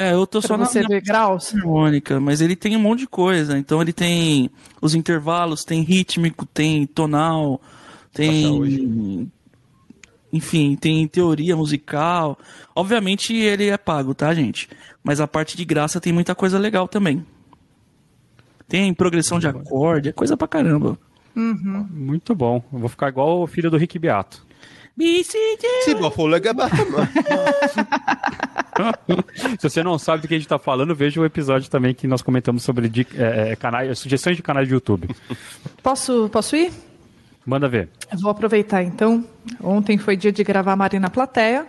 É, 0.00 0.12
eu 0.12 0.24
tô 0.28 0.40
só 0.40 0.56
na 0.56 0.64
ver 0.64 1.02
graus. 1.02 1.52
harmônica, 1.52 2.20
mas 2.20 2.40
ele 2.40 2.54
tem 2.54 2.76
um 2.76 2.80
monte 2.80 3.00
de 3.00 3.08
coisa. 3.08 3.58
Então 3.58 3.82
ele 3.82 3.92
tem 3.92 4.48
os 4.80 4.94
intervalos, 4.94 5.64
tem 5.64 5.82
rítmico, 5.82 6.46
tem 6.46 6.86
tonal, 6.86 7.60
tem 8.12 9.28
enfim, 10.32 10.76
tem 10.76 11.08
teoria 11.08 11.56
musical. 11.56 12.38
Obviamente 12.76 13.34
ele 13.34 13.66
é 13.66 13.76
pago, 13.76 14.14
tá, 14.14 14.32
gente? 14.32 14.68
Mas 15.02 15.20
a 15.20 15.26
parte 15.26 15.56
de 15.56 15.64
graça 15.64 16.00
tem 16.00 16.12
muita 16.12 16.32
coisa 16.32 16.60
legal 16.60 16.86
também. 16.86 17.26
Tem 18.68 18.94
progressão 18.94 19.40
de 19.40 19.48
acorde, 19.48 20.10
é 20.10 20.12
coisa 20.12 20.36
pra 20.36 20.46
caramba. 20.46 20.96
Uhum. 21.34 21.88
Muito 21.90 22.36
bom. 22.36 22.62
Eu 22.72 22.78
vou 22.78 22.88
ficar 22.88 23.08
igual 23.08 23.42
o 23.42 23.48
filho 23.48 23.68
do 23.68 23.76
Rick 23.76 23.98
Beato. 23.98 24.46
Se 29.58 29.68
você 29.68 29.82
não 29.82 29.96
sabe 29.98 30.22
do 30.22 30.28
que 30.28 30.34
a 30.34 30.36
gente 30.36 30.46
está 30.46 30.58
falando, 30.58 30.94
veja 30.94 31.20
o 31.20 31.24
episódio 31.24 31.70
também 31.70 31.94
que 31.94 32.08
nós 32.08 32.20
comentamos 32.20 32.64
sobre 32.64 32.90
é, 33.14 33.52
é, 33.52 33.56
canais, 33.56 33.96
sugestões 33.98 34.36
de 34.36 34.42
canais 34.42 34.66
de 34.66 34.74
YouTube. 34.74 35.08
Posso, 35.82 36.28
posso 36.30 36.56
ir? 36.56 36.72
Manda 37.46 37.68
ver. 37.68 37.88
Eu 38.10 38.18
vou 38.18 38.30
aproveitar 38.30 38.82
então. 38.82 39.24
Ontem 39.62 39.98
foi 39.98 40.16
dia 40.16 40.32
de 40.32 40.42
gravar 40.42 40.74
Marina 40.74 41.08
Plateia. 41.08 41.66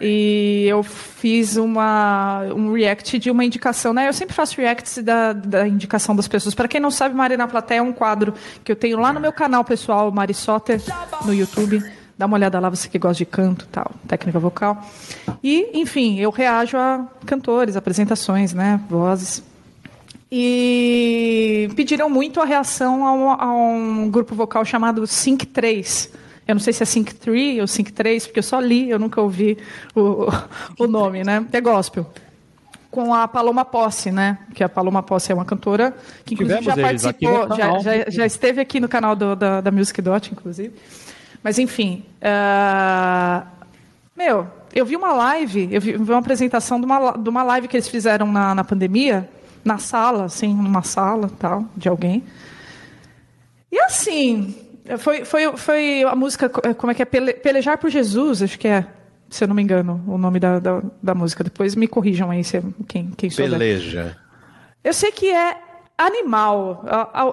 E 0.00 0.66
eu 0.68 0.82
fiz 0.82 1.56
uma, 1.56 2.42
um 2.54 2.72
react 2.72 3.18
de 3.18 3.30
uma 3.30 3.44
indicação, 3.44 3.92
né? 3.92 4.08
Eu 4.08 4.12
sempre 4.12 4.34
faço 4.34 4.60
reacts 4.60 4.98
da, 4.98 5.32
da 5.32 5.66
indicação 5.68 6.16
das 6.16 6.26
pessoas. 6.26 6.54
Para 6.54 6.68
quem 6.68 6.80
não 6.80 6.90
sabe, 6.90 7.14
Marina 7.14 7.46
Plateia 7.46 7.78
é 7.78 7.82
um 7.82 7.92
quadro 7.92 8.34
que 8.64 8.72
eu 8.72 8.76
tenho 8.76 8.98
lá 8.98 9.12
no 9.12 9.20
meu 9.20 9.32
canal 9.32 9.64
pessoal, 9.64 10.10
Mari 10.10 10.34
Soter, 10.34 10.80
no 11.24 11.32
YouTube. 11.32 11.82
Dá 12.16 12.26
uma 12.26 12.36
olhada 12.36 12.60
lá, 12.60 12.68
você 12.68 12.88
que 12.88 12.98
gosta 12.98 13.18
de 13.18 13.26
canto, 13.26 13.66
tal, 13.70 13.90
técnica 14.06 14.38
vocal. 14.38 14.84
E, 15.42 15.70
enfim, 15.74 16.18
eu 16.18 16.30
reajo 16.30 16.76
a 16.76 17.06
cantores, 17.26 17.76
apresentações, 17.76 18.52
né? 18.52 18.80
Vozes 18.88 19.42
e 20.34 21.68
pediram 21.76 22.08
muito 22.08 22.40
a 22.40 22.46
reação 22.46 23.06
a 23.06 23.12
um, 23.12 23.30
a 23.30 23.52
um, 23.52 24.10
grupo 24.10 24.34
vocal 24.34 24.64
chamado 24.64 25.06
Sync 25.06 25.44
3. 25.44 26.10
Eu 26.48 26.54
não 26.54 26.60
sei 26.60 26.72
se 26.72 26.82
é 26.82 26.86
Sync 26.86 27.14
3 27.14 27.60
ou 27.60 27.66
Sync 27.66 27.92
3, 27.92 28.26
porque 28.26 28.38
eu 28.38 28.42
só 28.42 28.58
li, 28.58 28.88
eu 28.88 28.98
nunca 28.98 29.20
ouvi 29.20 29.58
o, 29.94 30.28
o 30.78 30.86
nome, 30.86 31.22
né? 31.22 31.46
É 31.52 31.60
gospel. 31.60 32.06
Com 32.90 33.12
a 33.12 33.28
Paloma 33.28 33.62
Posse, 33.62 34.10
né? 34.10 34.38
Que 34.54 34.64
a 34.64 34.70
Paloma 34.70 35.02
Posse 35.02 35.30
é 35.30 35.34
uma 35.34 35.44
cantora 35.44 35.94
que, 36.24 36.32
inclusive, 36.32 36.62
já 36.62 36.76
participou, 36.78 37.48
já, 37.54 37.78
já, 37.80 38.04
já, 38.08 38.26
esteve 38.26 38.58
aqui 38.58 38.80
no 38.80 38.88
canal 38.88 39.14
do, 39.14 39.36
da, 39.36 39.60
da 39.60 39.70
Music 39.70 40.00
Dot, 40.00 40.32
inclusive. 40.32 40.72
Mas, 41.42 41.58
enfim. 41.58 42.04
Uh... 42.20 43.46
Meu, 44.16 44.46
eu 44.74 44.86
vi 44.86 44.96
uma 44.96 45.12
live, 45.12 45.68
eu 45.70 45.80
vi 45.80 45.96
uma 45.96 46.18
apresentação 46.18 46.78
de 46.78 46.86
uma, 46.86 47.12
de 47.12 47.28
uma 47.28 47.42
live 47.42 47.68
que 47.68 47.76
eles 47.76 47.88
fizeram 47.88 48.30
na, 48.30 48.54
na 48.54 48.64
pandemia, 48.64 49.28
na 49.64 49.78
sala, 49.78 50.24
assim, 50.24 50.54
numa 50.54 50.82
sala 50.82 51.30
tal, 51.38 51.64
de 51.76 51.88
alguém. 51.88 52.22
E 53.70 53.78
assim, 53.80 54.54
foi, 54.98 55.24
foi, 55.24 55.56
foi 55.56 56.02
a 56.04 56.14
música, 56.14 56.48
como 56.48 56.90
é 56.90 56.94
que 56.94 57.02
é? 57.02 57.04
Pele, 57.04 57.32
Pelejar 57.34 57.78
por 57.78 57.90
Jesus, 57.90 58.42
acho 58.42 58.58
que 58.58 58.68
é, 58.68 58.86
se 59.30 59.44
eu 59.44 59.48
não 59.48 59.54
me 59.54 59.62
engano, 59.62 60.02
o 60.06 60.18
nome 60.18 60.38
da, 60.38 60.58
da, 60.58 60.82
da 61.02 61.14
música. 61.14 61.42
Depois 61.42 61.74
me 61.74 61.88
corrijam 61.88 62.30
aí, 62.30 62.44
se, 62.44 62.62
quem, 62.86 63.10
quem 63.16 63.30
souber. 63.30 63.52
Peleja. 63.52 64.16
Eu 64.84 64.92
sei 64.92 65.12
que 65.12 65.30
é 65.30 65.56
animal. 65.96 66.84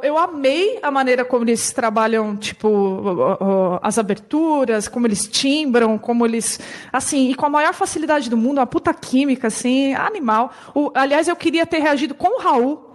Eu 0.03 0.17
amei 0.17 0.79
a 0.81 0.91
maneira 0.91 1.25
como 1.25 1.43
eles 1.45 1.71
trabalham, 1.71 2.35
tipo, 2.35 3.79
as 3.81 3.97
aberturas, 3.97 4.87
como 4.87 5.07
eles 5.07 5.27
timbram, 5.27 5.97
como 5.97 6.25
eles. 6.25 6.59
Assim, 6.91 7.29
e 7.29 7.35
com 7.35 7.45
a 7.45 7.49
maior 7.49 7.73
facilidade 7.73 8.29
do 8.29 8.37
mundo, 8.37 8.59
uma 8.59 8.67
puta 8.67 8.93
química, 8.93 9.47
assim, 9.47 9.93
animal. 9.93 10.51
O, 10.73 10.91
aliás, 10.93 11.27
eu 11.27 11.35
queria 11.35 11.65
ter 11.65 11.79
reagido 11.79 12.13
com 12.13 12.39
o 12.39 12.41
Raul. 12.41 12.85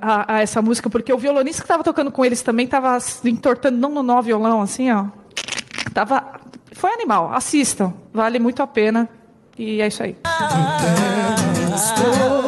A, 0.00 0.36
a 0.36 0.40
essa 0.40 0.62
música, 0.62 0.88
porque 0.88 1.12
o 1.12 1.18
violonista 1.18 1.60
que 1.60 1.64
estava 1.64 1.82
tocando 1.82 2.12
com 2.12 2.24
eles 2.24 2.40
também 2.40 2.66
estava 2.66 2.96
entortando, 3.24 3.76
não 3.76 3.90
no 3.90 4.00
nó 4.00 4.22
violão, 4.22 4.62
assim, 4.62 4.92
ó. 4.92 5.06
Tava, 5.92 6.40
foi 6.70 6.92
animal. 6.92 7.32
Assistam, 7.32 7.92
vale 8.12 8.38
muito 8.38 8.62
a 8.62 8.66
pena. 8.66 9.08
E 9.58 9.82
é 9.82 9.88
isso 9.88 10.02
aí. 10.04 10.16
Todos 11.96 12.41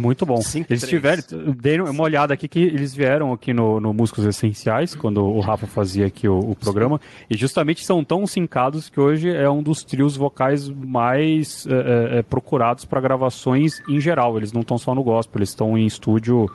muito 0.00 0.24
bom. 0.24 0.40
Cinco, 0.40 0.72
eles 0.72 0.86
tiveram, 0.88 1.22
deram 1.56 1.84
uma 1.84 2.02
olhada 2.02 2.34
aqui 2.34 2.48
que 2.48 2.58
eles 2.58 2.94
vieram 2.94 3.32
aqui 3.32 3.52
no, 3.52 3.80
no 3.80 3.92
Músicos 3.92 4.24
Essenciais, 4.24 4.94
quando 4.94 5.24
o 5.24 5.40
Rafa 5.40 5.66
fazia 5.66 6.06
aqui 6.06 6.26
o, 6.28 6.38
o 6.38 6.56
programa, 6.56 7.00
e 7.28 7.36
justamente 7.36 7.84
são 7.84 8.02
tão 8.02 8.26
sincados 8.26 8.88
que 8.88 8.98
hoje 8.98 9.28
é 9.28 9.48
um 9.48 9.62
dos 9.62 9.84
trios 9.84 10.16
vocais 10.16 10.68
mais 10.68 11.66
é, 11.66 12.18
é, 12.18 12.22
procurados 12.22 12.84
para 12.84 13.00
gravações 13.00 13.82
em 13.88 14.00
geral. 14.00 14.36
Eles 14.36 14.52
não 14.52 14.62
estão 14.62 14.78
só 14.78 14.94
no 14.94 15.02
gospel, 15.02 15.38
eles 15.38 15.50
estão 15.50 15.76
em 15.76 15.86
estúdio 15.86 16.50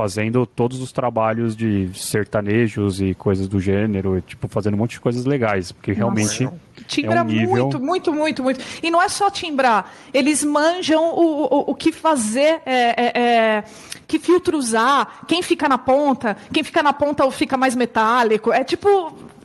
fazendo 0.00 0.46
todos 0.46 0.80
os 0.80 0.92
trabalhos 0.92 1.54
de 1.54 1.90
sertanejos 1.92 3.02
e 3.02 3.14
coisas 3.14 3.46
do 3.46 3.60
gênero, 3.60 4.18
tipo, 4.22 4.48
fazendo 4.48 4.72
um 4.72 4.78
monte 4.78 4.92
de 4.92 5.00
coisas 5.00 5.26
legais, 5.26 5.72
porque 5.72 5.92
realmente 5.92 6.44
Nossa. 6.44 6.56
Timbra 6.88 7.16
é 7.16 7.22
um 7.22 7.26
nível... 7.26 7.48
muito, 7.48 7.78
muito, 7.78 8.12
muito, 8.14 8.42
muito. 8.42 8.64
E 8.82 8.90
não 8.90 9.02
é 9.02 9.10
só 9.10 9.28
timbrar, 9.28 9.92
eles 10.14 10.42
manjam 10.42 11.04
o, 11.04 11.44
o, 11.44 11.70
o 11.72 11.74
que 11.74 11.92
fazer, 11.92 12.62
é, 12.64 12.94
é, 12.96 13.20
é, 13.20 13.64
que 14.08 14.18
filtro 14.18 14.56
usar, 14.56 15.20
quem 15.28 15.42
fica 15.42 15.68
na 15.68 15.76
ponta, 15.76 16.34
quem 16.50 16.64
fica 16.64 16.82
na 16.82 16.94
ponta 16.94 17.22
ou 17.22 17.30
fica 17.30 17.58
mais 17.58 17.76
metálico, 17.76 18.50
é 18.50 18.64
tipo... 18.64 18.88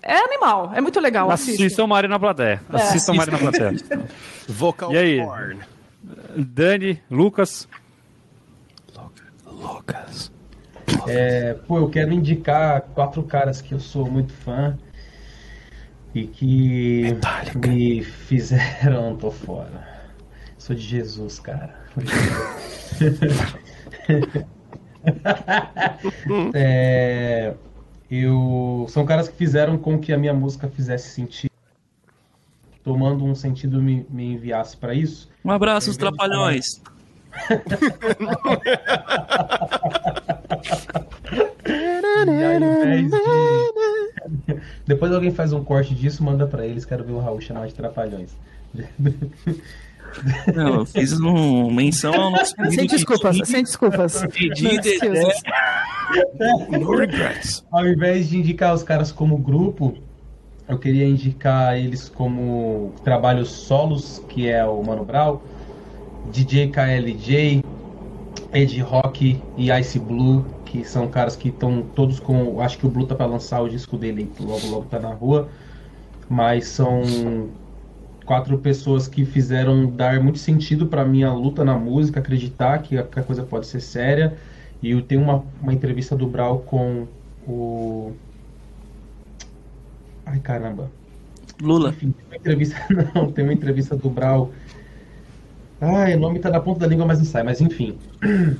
É 0.01 0.17
animal, 0.19 0.71
é 0.73 0.79
muito 0.79 1.01
legal. 1.01 1.29
Assistam 1.31 1.87
Mário 1.87 2.07
na 2.07 2.19
plateia. 2.19 2.61
É. 2.71 2.75
Assistam 2.77 3.13
Mário 3.15 3.33
na 3.33 3.39
plateia. 3.39 3.75
Vocal 4.47 4.93
e 4.93 4.97
aí? 4.97 5.21
Dani, 6.37 7.01
Lucas. 7.09 7.67
Lucas. 9.65 10.31
É, 11.07 11.53
pô, 11.67 11.79
eu 11.79 11.89
quero 11.89 12.13
indicar 12.13 12.81
quatro 12.81 13.23
caras 13.23 13.61
que 13.61 13.73
eu 13.73 13.79
sou 13.79 14.09
muito 14.09 14.33
fã 14.33 14.77
e 16.13 16.27
que 16.27 17.03
Metallica. 17.03 17.69
me 17.69 18.03
fizeram. 18.03 19.15
tô 19.15 19.31
fora. 19.31 19.95
Sou 20.57 20.75
de 20.75 20.81
Jesus, 20.81 21.39
cara. 21.39 21.73
é, 26.53 27.53
eu 28.09 28.85
são 28.89 29.05
caras 29.05 29.27
que 29.27 29.35
fizeram 29.35 29.77
com 29.77 29.99
que 29.99 30.11
a 30.11 30.17
minha 30.17 30.33
música 30.33 30.67
fizesse 30.67 31.09
sentido, 31.09 31.51
tomando 32.83 33.23
um 33.23 33.35
sentido 33.35 33.81
me, 33.81 34.05
me 34.09 34.33
enviasse 34.33 34.75
para 34.77 34.93
isso. 34.93 35.29
Um 35.43 35.51
abraço, 35.51 35.91
os 35.91 35.97
trapalhões. 35.97 36.81
de... 42.25 43.09
Depois 44.85 45.11
alguém 45.11 45.31
faz 45.31 45.53
um 45.53 45.63
corte 45.63 45.93
disso, 45.93 46.23
manda 46.23 46.47
para 46.47 46.65
eles, 46.65 46.85
quero 46.85 47.03
ver 47.03 47.13
o 47.13 47.19
Raul 47.19 47.41
chamar 47.41 47.67
de 47.67 47.73
trapalhões. 47.73 48.31
Não, 50.53 50.75
eu 50.75 50.85
fiz 50.85 51.13
uma 51.13 51.71
menção 51.71 52.13
ao 52.13 52.31
nosso 52.31 52.53
Sem 52.71 52.87
desculpas, 52.87 53.37
sem 53.45 53.63
desculpas. 53.63 54.23
No 56.69 56.95
regrets. 56.95 57.65
Ao 57.71 57.85
invés 57.87 58.29
de 58.29 58.37
indicar 58.37 58.73
os 58.73 58.83
caras 58.83 59.11
como 59.11 59.37
grupo, 59.37 59.97
eu 60.67 60.79
queria 60.79 61.05
indicar 61.05 61.77
eles 61.77 62.09
como 62.09 62.93
trabalhos 63.03 63.49
solos, 63.49 64.23
que 64.29 64.47
é 64.47 64.63
o 64.65 64.81
Mano 64.83 65.03
Brown, 65.03 65.39
DJ 66.31 66.71
KLJ, 66.71 67.63
Ed 68.55 68.79
Rock 68.79 69.41
e 69.57 69.69
Ice 69.69 69.99
Blue, 69.99 70.45
que 70.63 70.85
são 70.85 71.09
caras 71.09 71.35
que 71.35 71.49
estão 71.49 71.81
todos 71.81 72.21
com. 72.21 72.61
Acho 72.61 72.77
que 72.77 72.87
o 72.87 72.89
Blue 72.89 73.05
tá 73.05 73.13
para 73.13 73.25
lançar 73.25 73.61
o 73.61 73.67
disco 73.67 73.97
dele 73.97 74.31
logo 74.39 74.65
logo 74.67 74.85
tá 74.85 74.97
na 74.97 75.13
rua. 75.13 75.49
Mas 76.29 76.67
são 76.69 77.49
quatro 78.25 78.57
pessoas 78.57 79.09
que 79.09 79.25
fizeram 79.25 79.85
dar 79.85 80.23
muito 80.23 80.39
sentido 80.39 80.87
para 80.87 81.03
minha 81.03 81.31
luta 81.33 81.65
na 81.65 81.77
música, 81.77 82.21
acreditar 82.21 82.79
que 82.79 82.97
a, 82.97 83.03
que 83.03 83.19
a 83.19 83.23
coisa 83.23 83.43
pode 83.43 83.67
ser 83.67 83.81
séria. 83.81 84.37
E 84.81 84.91
eu 84.91 85.01
tenho 85.01 85.21
uma, 85.21 85.43
uma 85.61 85.73
entrevista 85.73 86.15
do 86.15 86.25
Brau 86.25 86.59
com 86.59 87.07
o. 87.45 88.13
Ai 90.25 90.39
caramba. 90.39 90.89
Lula. 91.61 91.89
Enfim, 91.89 92.11
tem 92.11 92.25
uma 92.25 92.35
entrevista. 92.37 92.75
Não, 93.13 93.31
tem 93.31 93.43
uma 93.43 93.53
entrevista 93.53 93.97
do 93.97 94.09
Brau. 94.09 94.51
Ai, 95.85 96.15
o 96.15 96.19
nome 96.19 96.39
tá 96.39 96.49
na 96.49 96.59
ponta 96.59 96.81
da 96.81 96.87
língua, 96.87 97.05
mas 97.05 97.19
não 97.19 97.25
sai, 97.25 97.43
mas 97.43 97.61
enfim. 97.61 97.97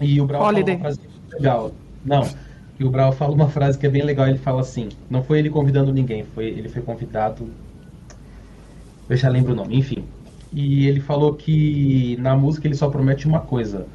E 0.00 0.20
o 0.20 0.26
Brau 0.26 0.40
fala 0.40 0.60
uma 0.60 0.78
frase 0.78 1.00
legal. 1.32 1.72
Não. 2.04 2.28
E 2.78 2.84
o 2.84 2.90
Brau 2.90 3.10
fala 3.10 3.34
uma 3.34 3.48
frase 3.48 3.76
que 3.76 3.84
é 3.84 3.90
bem 3.90 4.04
legal, 4.04 4.28
ele 4.28 4.38
fala 4.38 4.60
assim, 4.60 4.90
não 5.10 5.24
foi 5.24 5.40
ele 5.40 5.50
convidando 5.50 5.92
ninguém, 5.92 6.24
foi 6.24 6.46
ele 6.46 6.68
foi 6.68 6.82
convidado 6.82 7.50
eu 9.08 9.16
já 9.16 9.28
lembro 9.28 9.52
o 9.52 9.56
nome, 9.56 9.76
enfim. 9.76 10.04
E 10.52 10.86
ele 10.86 11.00
falou 11.00 11.34
que 11.34 12.16
na 12.20 12.36
música 12.36 12.66
ele 12.66 12.74
só 12.74 12.90
promete 12.90 13.26
uma 13.26 13.40
coisa: 13.40 13.86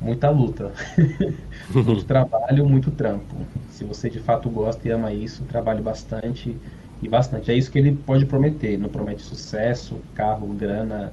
muita 0.00 0.30
luta. 0.30 0.72
muito 1.74 2.04
trabalho, 2.06 2.66
muito 2.66 2.90
trampo. 2.90 3.36
Se 3.70 3.84
você 3.84 4.08
de 4.08 4.18
fato 4.18 4.48
gosta 4.48 4.88
e 4.88 4.90
ama 4.90 5.12
isso, 5.12 5.44
trabalhe 5.44 5.82
bastante 5.82 6.56
e 7.02 7.08
bastante. 7.08 7.50
É 7.50 7.54
isso 7.54 7.70
que 7.70 7.78
ele 7.78 7.92
pode 7.92 8.24
prometer. 8.24 8.78
Não 8.78 8.88
promete 8.88 9.22
sucesso, 9.22 10.00
carro, 10.14 10.46
grana. 10.54 11.12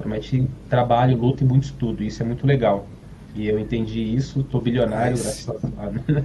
Promete 0.00 0.48
trabalho, 0.68 1.16
luta 1.16 1.44
e 1.44 1.46
muito 1.46 1.64
estudo. 1.64 2.02
Isso 2.02 2.22
é 2.22 2.26
muito 2.26 2.46
legal. 2.46 2.86
E 3.34 3.46
eu 3.46 3.58
entendi 3.58 4.00
isso, 4.00 4.42
tô 4.42 4.60
bilionário, 4.60 5.16
graças 5.16 5.48
a 5.48 5.86
Deus. 5.86 6.24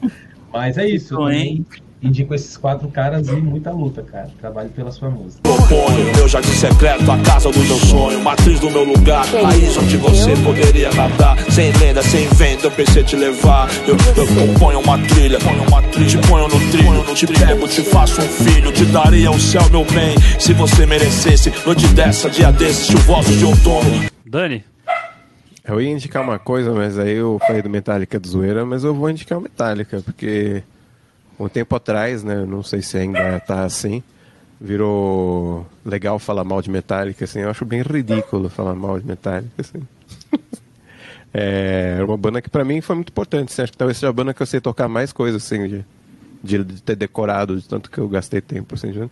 Mas 0.52 0.78
é 0.78 0.86
isso. 0.86 1.14
Tô, 1.14 1.28
hein? 1.30 1.64
Indico 2.02 2.34
esses 2.34 2.56
quatro 2.56 2.88
caras 2.88 3.28
e 3.28 3.32
muita 3.32 3.70
luta, 3.70 4.02
cara. 4.02 4.28
Trabalho 4.40 4.70
pela 4.70 4.90
sua 4.90 5.08
música. 5.08 5.40
Proponho 5.42 6.16
meu 6.16 6.28
jardim 6.28 6.52
secreto, 6.52 7.10
a 7.10 7.18
casa 7.18 7.50
do 7.50 7.58
meu 7.60 7.76
sonho, 7.76 8.20
matriz 8.20 8.58
do 8.58 8.70
meu 8.70 8.84
lugar, 8.84 9.24
país 9.30 9.76
onde 9.76 9.96
você 9.96 10.34
poderia 10.42 10.92
nadar. 10.92 11.38
Sem 11.50 11.72
lenda, 11.72 12.02
sem 12.02 12.26
venda, 12.28 12.64
eu 12.64 12.70
pensei 12.70 13.04
te 13.04 13.16
levar. 13.16 13.68
Eu, 13.86 13.96
eu 14.16 14.46
componho 14.46 14.80
uma 14.80 14.98
trilha, 14.98 15.38
ponho 15.38 15.62
uma 15.62 15.82
trilha, 15.82 16.08
te 16.08 16.18
ponho 16.28 16.48
no 16.48 16.70
trilho, 16.70 17.14
te 17.14 17.26
pego, 17.26 17.68
te 17.68 17.82
faço 17.82 18.20
um 18.20 18.28
filho, 18.28 18.72
te 18.72 18.84
daria 18.86 19.30
o 19.30 19.38
céu, 19.38 19.62
meu 19.70 19.84
bem, 19.84 20.16
se 20.38 20.52
você 20.52 20.84
merecesse. 20.84 21.52
Noite 21.64 21.86
dessa, 21.88 22.28
dia 22.28 22.50
desses, 22.50 22.86
chuvosos 22.86 23.36
de 23.36 23.44
outono. 23.44 24.10
Dani. 24.26 24.64
Eu 25.64 25.80
ia 25.80 25.90
indicar 25.90 26.24
uma 26.24 26.40
coisa, 26.40 26.72
mas 26.72 26.98
aí 26.98 27.14
eu 27.14 27.38
falei 27.46 27.62
do 27.62 27.70
Metallica 27.70 28.18
de 28.18 28.28
zoeira, 28.28 28.66
mas 28.66 28.82
eu 28.82 28.92
vou 28.92 29.08
indicar 29.08 29.38
o 29.38 29.40
Metallica, 29.40 30.02
porque 30.04 30.64
um 31.38 31.48
tempo 31.48 31.74
atrás, 31.74 32.22
né, 32.22 32.44
não 32.44 32.62
sei 32.62 32.82
se 32.82 32.96
ainda 32.96 33.36
está 33.36 33.64
assim, 33.64 34.02
virou 34.60 35.66
legal 35.84 36.18
falar 36.18 36.44
mal 36.44 36.62
de 36.62 36.70
Metallica, 36.70 37.24
assim, 37.24 37.40
eu 37.40 37.50
acho 37.50 37.64
bem 37.64 37.82
ridículo 37.82 38.48
falar 38.48 38.74
mal 38.74 38.98
de 38.98 39.06
Metallica, 39.06 39.50
assim. 39.58 39.82
é 41.34 41.98
uma 42.04 42.16
banda 42.16 42.40
que 42.40 42.48
para 42.48 42.64
mim 42.64 42.80
foi 42.80 42.96
muito 42.96 43.10
importante, 43.10 43.52
assim, 43.52 43.62
acho 43.62 43.72
que 43.72 43.78
talvez 43.78 43.98
seja 43.98 44.10
a 44.10 44.12
banda 44.12 44.32
que 44.32 44.42
eu 44.42 44.46
sei 44.46 44.60
tocar 44.60 44.88
mais 44.88 45.12
coisas, 45.12 45.44
assim, 45.44 45.84
de, 46.42 46.64
de 46.64 46.82
ter 46.82 46.96
decorado, 46.96 47.60
de 47.60 47.68
tanto 47.68 47.90
que 47.90 47.98
eu 47.98 48.08
gastei 48.08 48.40
tempo, 48.40 48.74
assim, 48.74 48.92
de... 48.92 49.10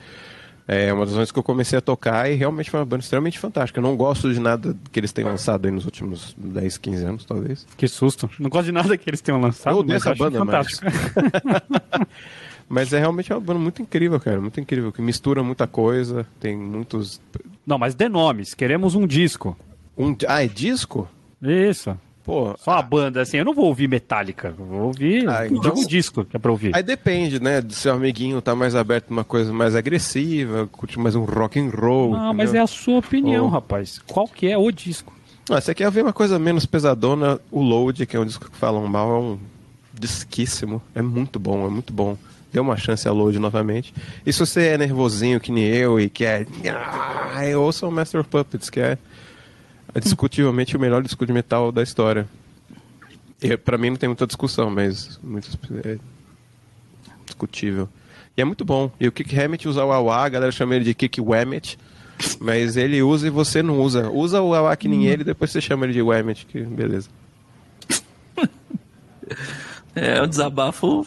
É 0.72 0.92
uma 0.92 1.05
das 1.05 1.16
vezes 1.16 1.32
que 1.32 1.38
eu 1.40 1.42
comecei 1.42 1.76
a 1.76 1.82
tocar 1.82 2.30
e 2.30 2.36
realmente 2.36 2.70
foi 2.70 2.78
uma 2.78 2.86
banda 2.86 3.02
extremamente 3.02 3.40
fantástica. 3.40 3.80
Eu 3.80 3.82
não 3.82 3.97
gosto 3.97 4.32
de 4.32 4.38
nada 4.38 4.76
que 4.92 5.01
eles 5.01 5.10
tenham 5.10 5.28
lançado 5.28 5.66
aí 5.66 5.72
nos 5.72 5.84
últimos 5.84 6.32
10, 6.38 6.78
15 6.78 7.05
anos, 7.05 7.24
talvez. 7.24 7.66
Que 7.76 7.88
susto. 7.88 8.30
Não 8.38 8.48
gosto 8.48 8.66
de 8.66 8.72
nada 8.72 8.97
que 8.97 9.10
eles 9.10 9.20
tenham 9.20 9.40
lançado. 9.40 9.78
Eu 9.78 9.82
dessa 9.82 10.14
banda, 10.14 10.38
fantástico. 10.38 10.84
Mas... 10.84 12.09
mas 12.70 12.92
é 12.92 13.01
realmente 13.01 13.32
uma 13.32 13.40
banda 13.40 13.59
muito 13.59 13.82
incrível, 13.82 14.20
cara. 14.20 14.40
Muito 14.40 14.60
incrível. 14.60 14.92
Que 14.92 15.02
mistura 15.02 15.42
muita 15.42 15.66
coisa. 15.66 16.24
Tem 16.38 16.56
muitos. 16.56 17.20
Não, 17.66 17.76
mas 17.76 17.97
dê 17.97 18.09
nomes. 18.09 18.55
Queremos 18.55 18.94
um 18.94 19.09
disco. 19.09 19.56
Um... 19.98 20.14
Ah, 20.28 20.44
é 20.44 20.47
disco? 20.47 21.09
Isso. 21.42 21.98
Pô, 22.24 22.55
Só 22.59 22.72
a 22.72 22.82
banda, 22.82 23.22
assim, 23.22 23.38
eu 23.38 23.44
não 23.44 23.55
vou 23.55 23.66
ouvir 23.66 23.88
Metallica, 23.88 24.55
vou 24.56 24.88
ouvir 24.88 25.28
ah, 25.28 25.47
então... 25.47 25.72
um 25.74 25.86
disco 25.86 26.24
que 26.24 26.36
é 26.36 26.38
pra 26.38 26.51
ouvir. 26.51 26.76
Aí 26.76 26.82
depende, 26.82 27.40
né? 27.40 27.60
Do 27.60 27.72
seu 27.72 27.94
amiguinho 27.94 28.42
tá 28.42 28.55
mais 28.55 28.74
aberto 28.74 29.10
uma 29.10 29.24
coisa 29.24 29.52
mais 29.52 29.74
agressiva, 29.74 30.68
curte 30.70 30.98
mais 30.98 31.14
um 31.14 31.24
rock 31.24 31.59
and 31.59 31.70
roll. 31.70 32.14
Ah, 32.14 32.32
mas 32.32 32.52
é 32.52 32.60
a 32.60 32.66
sua 32.66 32.98
opinião, 32.98 33.47
oh. 33.47 33.48
rapaz. 33.48 33.98
Qual 34.06 34.28
que 34.28 34.47
é 34.47 34.56
o 34.56 34.70
disco? 34.70 35.12
Ah, 35.48 35.60
você 35.60 35.74
quer 35.74 35.86
ouvir 35.86 36.02
uma 36.02 36.12
coisa 36.12 36.38
menos 36.38 36.66
pesadona, 36.66 37.40
o 37.51 37.62
Load, 37.62 38.06
que 38.06 38.16
é 38.16 38.20
um 38.20 38.26
disco 38.26 38.51
que 38.51 38.56
falam 38.56 38.86
mal, 38.86 39.10
é 39.10 39.18
um 39.18 39.38
disquíssimo. 39.92 40.82
É 40.94 41.02
muito 41.02 41.38
bom, 41.38 41.66
é 41.66 41.70
muito 41.70 41.92
bom. 41.92 42.16
Dê 42.52 42.60
uma 42.60 42.76
chance 42.76 43.09
a 43.09 43.12
Load 43.12 43.38
novamente. 43.38 43.94
E 44.26 44.32
se 44.32 44.38
você 44.40 44.68
é 44.68 44.78
nervosinho 44.78 45.40
que 45.40 45.51
nem 45.51 45.64
eu 45.64 45.98
e 45.98 46.09
quer. 46.09 46.47
Ah, 46.68 47.42
ouça 47.56 47.86
o 47.86 47.90
Master 47.90 48.20
of 48.20 48.28
Puppets, 48.28 48.68
que 48.68 48.78
é 48.78 48.98
é 49.95 50.01
discutivelmente 50.01 50.77
o 50.77 50.81
melhor 50.81 51.03
disco 51.03 51.27
de 51.27 51.33
metal 51.33 51.73
da 51.73 51.83
história. 51.83 52.29
E 53.43 53.57
para 53.57 53.79
mim 53.79 53.91
não 53.91 53.97
tem 53.97 54.09
muita 54.09 54.27
discussão, 54.27 54.71
mas 54.71 55.19
muito 55.23 55.49
é 55.85 55.99
discutível. 57.25 57.89
E 58.37 58.43
é 58.43 58.45
muito 58.45 58.65
bom. 58.65 58.91
E 59.01 59.09
o 59.09 59.12
Kick 59.12 59.39
Hammett 59.39 59.67
usa 59.67 59.85
o 59.85 59.93
AWA, 59.93 60.17
a 60.17 60.29
galera 60.29 60.53
chama 60.53 60.77
ele 60.77 60.85
de 60.85 60.95
Kick 60.95 61.21
Whammet, 61.21 61.79
mas 62.39 62.77
ele 62.77 63.03
usa 63.03 63.27
e 63.27 63.31
você 63.31 63.62
não 63.62 63.81
usa. 63.81 64.11
Usa 64.11 64.41
o 64.41 64.55
AWA 64.55 64.77
que 64.77 64.89
nem 64.89 65.01
hum. 65.01 65.05
ele, 65.05 65.25
depois 65.25 65.51
você 65.51 65.61
chama 65.61 65.87
ele 65.87 65.95
de 65.95 66.03
Whammet, 66.03 66.47
que 66.47 66.61
beleza. 66.62 67.09
é, 69.95 70.21
o 70.23 70.27
desabafo. 70.27 71.07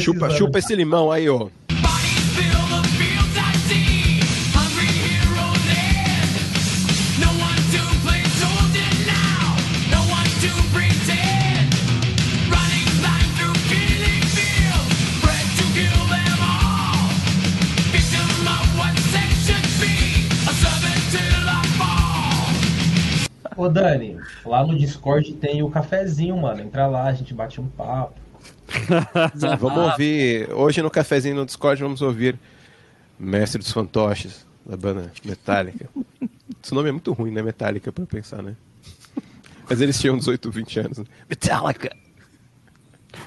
Chupa, 0.00 0.30
chupa 0.30 0.58
esse 0.58 0.74
limão 0.74 1.12
aí, 1.12 1.28
ó. 1.28 1.48
Ô 23.60 23.68
Dani, 23.68 24.18
lá 24.42 24.66
no 24.66 24.74
Discord 24.74 25.34
tem 25.34 25.62
o 25.62 25.68
cafezinho, 25.68 26.34
mano. 26.34 26.62
Entra 26.62 26.86
lá, 26.86 27.04
a 27.04 27.12
gente 27.12 27.34
bate 27.34 27.60
um 27.60 27.68
papo. 27.68 28.18
vamos 29.58 29.90
ouvir. 29.90 30.50
Hoje 30.50 30.80
no 30.80 30.90
cafezinho 30.90 31.34
no 31.34 31.44
Discord 31.44 31.82
vamos 31.82 32.00
ouvir 32.00 32.38
Mestre 33.18 33.58
dos 33.58 33.70
Fantoches, 33.70 34.46
da 34.64 34.78
banda 34.78 35.12
Metallica. 35.22 35.90
Esse 36.64 36.72
nome 36.72 36.88
é 36.88 36.92
muito 36.92 37.12
ruim, 37.12 37.30
né? 37.30 37.42
Metallica, 37.42 37.92
pra 37.92 38.06
pensar, 38.06 38.42
né? 38.42 38.56
Mas 39.68 39.82
eles 39.82 40.00
tinham 40.00 40.16
18, 40.16 40.50
20 40.50 40.80
anos. 40.80 40.98
Né? 40.98 41.04
Metallica! 41.28 41.94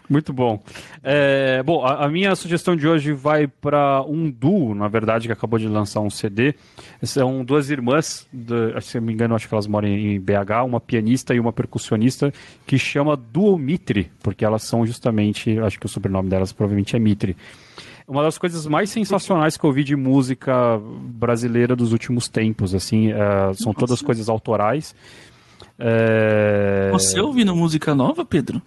Muito 0.10 0.31
bom. 0.34 0.61
É, 1.03 1.61
bom, 1.64 1.85
a, 1.85 2.05
a, 2.05 2.10
minha 2.10 2.35
sugestão 2.35 2.76
de 2.76 2.88
hoje 2.88 3.14
vai 3.14 3.47
para 3.47 4.01
um 4.03 4.30
duo, 4.30 4.73
na 4.76 4.88
verdade, 4.88 5.27
que 5.27 5.34
acabou 5.34 5.60
de 5.60 5.68
lançar 5.68 6.01
um 6.01 6.10
CD. 6.10 6.55
São 7.01 7.43
duas 7.43 7.69
irmãs, 7.69 8.27
de, 8.31 8.80
se 8.81 8.99
não 8.99 9.07
me 9.07 9.14
engano, 9.14 9.35
acho 9.35 9.47
que 9.47 9.53
elas 9.53 9.68
moram 9.68 9.88
em 9.88 10.19
BH, 10.19 10.65
uma 10.65 10.80
pianista 10.80 11.34
e 11.34 11.39
uma 11.39 11.53
percussionista, 11.53 12.34
que 12.65 12.77
chama 12.77 13.15
Duo 13.15 13.57
Mitre, 13.57 14.11
porque 14.22 14.45
elas 14.45 14.64
são 14.64 14.85
justamente, 14.85 15.60
acho 15.60 15.80
que 15.80 15.85
o 15.85 15.89
sobrenome 15.89 16.30
delas 16.30 16.51
provavelmente 16.51 16.95
é 16.95 16.99
Mitre. 16.99 17.35
Uma 18.07 18.23
das 18.23 18.38
coisas 18.38 18.68
mais 18.68 18.89
sensacionais 18.89 19.55
que 19.55 19.64
eu 19.64 19.72
vi 19.72 19.84
de 19.84 19.95
música 19.95 20.77
brasileira 20.80 21.76
dos 21.76 21.93
últimos 21.93 22.27
tempos, 22.27 22.76
assim, 22.76 23.11
é, 23.11 23.53
são 23.53 23.73
todas 23.73 24.01
coisas 24.01 24.27
autorais. 24.27 24.93
É... 25.80 26.89
Você 26.91 27.19
ouvindo 27.19 27.55
música 27.55 27.95
nova, 27.95 28.26
Pedro? 28.26 28.61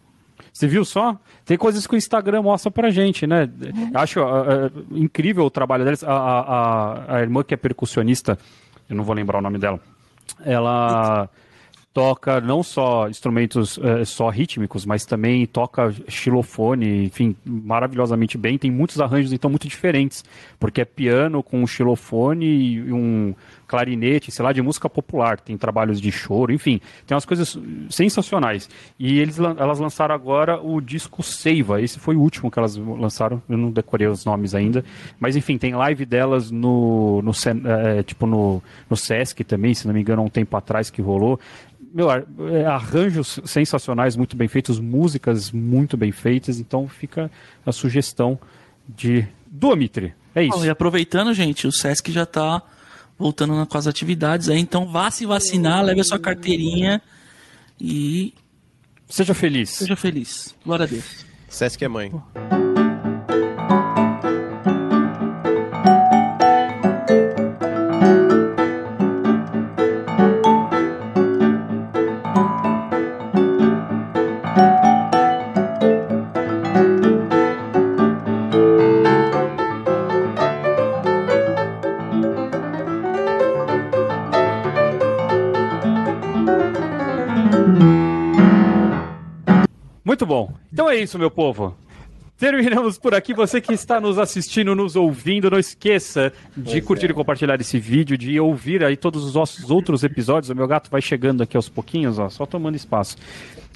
Você 0.56 0.66
viu 0.66 0.86
só? 0.86 1.20
Tem 1.44 1.58
coisas 1.58 1.86
que 1.86 1.94
o 1.94 1.98
Instagram 1.98 2.40
mostra 2.40 2.70
pra 2.70 2.88
gente, 2.88 3.26
né? 3.26 3.42
Uhum. 3.44 3.90
Acho 3.92 4.20
uh, 4.20 4.68
uh, 4.68 4.96
incrível 4.96 5.44
o 5.44 5.50
trabalho 5.50 5.84
deles. 5.84 6.02
A, 6.02 6.14
a, 6.14 7.16
a, 7.16 7.20
irmã 7.20 7.42
que 7.42 7.52
é 7.52 7.58
percussionista, 7.58 8.38
eu 8.88 8.96
não 8.96 9.04
vou 9.04 9.14
lembrar 9.14 9.38
o 9.38 9.42
nome 9.42 9.58
dela, 9.58 9.78
ela 10.42 11.28
toca 11.92 12.40
não 12.40 12.62
só 12.62 13.06
instrumentos 13.06 13.76
uh, 13.76 14.06
só 14.06 14.30
rítmicos, 14.30 14.86
mas 14.86 15.04
também 15.04 15.46
toca 15.46 15.94
xilofone, 16.08 17.04
enfim, 17.04 17.36
maravilhosamente 17.44 18.38
bem. 18.38 18.56
Tem 18.56 18.70
muitos 18.70 18.98
arranjos, 18.98 19.34
então, 19.34 19.50
muito 19.50 19.68
diferentes, 19.68 20.24
porque 20.58 20.80
é 20.80 20.86
piano 20.86 21.42
com 21.42 21.66
xilofone 21.66 22.46
e 22.46 22.92
um 22.94 23.34
clarinete, 23.66 24.30
sei 24.30 24.44
lá, 24.44 24.52
de 24.52 24.62
música 24.62 24.88
popular. 24.88 25.40
Tem 25.40 25.56
trabalhos 25.56 26.00
de 26.00 26.10
choro, 26.12 26.52
enfim, 26.52 26.80
tem 27.06 27.14
umas 27.14 27.24
coisas 27.24 27.58
sensacionais. 27.90 28.68
E 28.98 29.18
eles, 29.18 29.38
elas 29.38 29.78
lançaram 29.78 30.14
agora 30.14 30.60
o 30.60 30.80
disco 30.80 31.22
Seiva. 31.22 31.80
Esse 31.80 31.98
foi 31.98 32.16
o 32.16 32.20
último 32.20 32.50
que 32.50 32.58
elas 32.58 32.76
lançaram. 32.76 33.42
Eu 33.48 33.58
não 33.58 33.70
decorei 33.70 34.06
os 34.06 34.24
nomes 34.24 34.54
ainda, 34.54 34.84
mas 35.18 35.36
enfim, 35.36 35.58
tem 35.58 35.74
live 35.74 36.04
delas 36.04 36.50
no, 36.50 37.22
no 37.22 37.32
é, 37.66 38.02
tipo 38.02 38.26
no, 38.26 38.62
no 38.88 38.96
Sesc 38.96 39.42
também, 39.44 39.74
se 39.74 39.86
não 39.86 39.94
me 39.94 40.00
engano, 40.00 40.22
há 40.22 40.24
um 40.24 40.30
tempo 40.30 40.56
atrás 40.56 40.90
que 40.90 41.02
rolou 41.02 41.38
meu, 41.96 42.10
é, 42.10 42.66
arranjos 42.66 43.40
sensacionais, 43.46 44.16
muito 44.16 44.36
bem 44.36 44.48
feitos, 44.48 44.78
músicas 44.78 45.50
muito 45.50 45.96
bem 45.96 46.12
feitas, 46.12 46.60
então 46.60 46.86
fica 46.86 47.30
a 47.64 47.72
sugestão 47.72 48.38
de 48.86 49.26
Duomitri. 49.46 50.12
É 50.34 50.44
isso. 50.44 50.58
Oh, 50.58 50.64
e 50.64 50.68
aproveitando, 50.68 51.32
gente, 51.32 51.66
o 51.66 51.72
Sesc 51.72 52.12
já 52.12 52.24
está 52.24 52.62
voltando 53.18 53.66
com 53.66 53.78
as 53.78 53.86
atividades 53.86 54.48
aí, 54.48 54.58
então 54.58 54.86
vá 54.86 55.10
se 55.10 55.24
vacinar, 55.26 55.84
leve 55.84 56.00
a 56.00 56.04
sua 56.04 56.18
carteirinha 56.18 57.00
e. 57.80 58.34
Seja 59.08 59.34
feliz. 59.34 59.70
Seja 59.70 59.94
feliz. 59.94 60.54
Glória 60.64 60.84
a 60.84 60.88
Deus. 60.88 61.24
Sesc 61.48 61.84
é 61.84 61.88
mãe. 61.88 62.10
Muito 62.10 62.65
isso, 91.06 91.18
meu 91.18 91.30
povo. 91.30 91.74
Terminamos 92.36 92.98
por 92.98 93.14
aqui. 93.14 93.32
Você 93.32 93.60
que 93.60 93.72
está 93.72 93.98
nos 93.98 94.18
assistindo, 94.18 94.74
nos 94.74 94.94
ouvindo, 94.94 95.50
não 95.50 95.58
esqueça 95.58 96.32
de 96.54 96.72
pois 96.72 96.84
curtir 96.84 97.06
é. 97.06 97.10
e 97.10 97.14
compartilhar 97.14 97.58
esse 97.60 97.78
vídeo, 97.78 98.18
de 98.18 98.38
ouvir 98.38 98.84
aí 98.84 98.96
todos 98.96 99.24
os 99.24 99.34
nossos 99.34 99.70
outros 99.70 100.04
episódios. 100.04 100.50
O 100.50 100.54
meu 100.54 100.66
gato 100.66 100.90
vai 100.90 101.00
chegando 101.00 101.42
aqui 101.42 101.56
aos 101.56 101.68
pouquinhos, 101.68 102.18
ó, 102.18 102.28
só 102.28 102.44
tomando 102.44 102.76
espaço. 102.76 103.16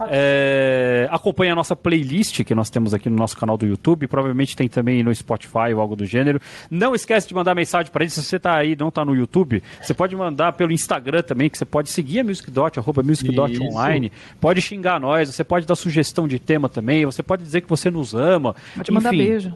É, 0.09 1.09
acompanhe 1.11 1.51
a 1.51 1.55
nossa 1.55 1.77
playlist 1.77 2.45
que 2.45 2.55
nós 2.55 2.71
temos 2.71 2.95
aqui 2.95 3.11
no 3.11 3.17
nosso 3.17 3.37
canal 3.37 3.57
do 3.57 3.67
YouTube. 3.67 4.07
Provavelmente 4.07 4.57
tem 4.57 4.69
também 4.69 5.03
no 5.03 5.15
Spotify 5.15 5.75
ou 5.75 5.81
algo 5.81 5.97
do 5.97 6.07
gênero. 6.07 6.41
Não 6.71 6.95
esquece 6.95 7.29
de 7.29 7.35
mandar 7.35 7.55
mensagem 7.55 7.91
para 7.91 8.05
gente. 8.05 8.15
Se 8.15 8.23
você 8.23 8.37
está 8.37 8.57
aí 8.57 8.77
não 8.77 8.89
está 8.89 9.05
no 9.05 9.15
YouTube, 9.15 9.63
você 9.81 9.95
pode 9.95 10.17
mandar 10.17 10.53
pelo 10.53 10.73
Instagram 10.73 11.23
também, 11.23 11.51
que 11.51 11.59
você 11.59 11.65
pode 11.65 11.91
seguir 11.91 12.21
a 12.21 12.25
MusicDot, 12.25 12.79
arroba 12.79 13.03
MusicDot 13.03 13.61
Online. 13.61 14.11
Pode 14.41 14.61
xingar 14.61 15.01
nós, 15.01 15.29
você 15.29 15.45
pode 15.45 15.67
dar 15.67 15.75
sugestão 15.75 16.27
de 16.27 16.39
tema 16.39 16.69
também. 16.69 17.05
Você 17.05 17.23
pode 17.23 17.43
dizer 17.43 17.61
que 17.61 17.69
você 17.69 17.91
nos 17.91 18.15
ama. 18.15 18.55
Pode 18.75 18.91
Enfim, 18.91 18.93
mandar 18.93 19.11
beijo. 19.11 19.55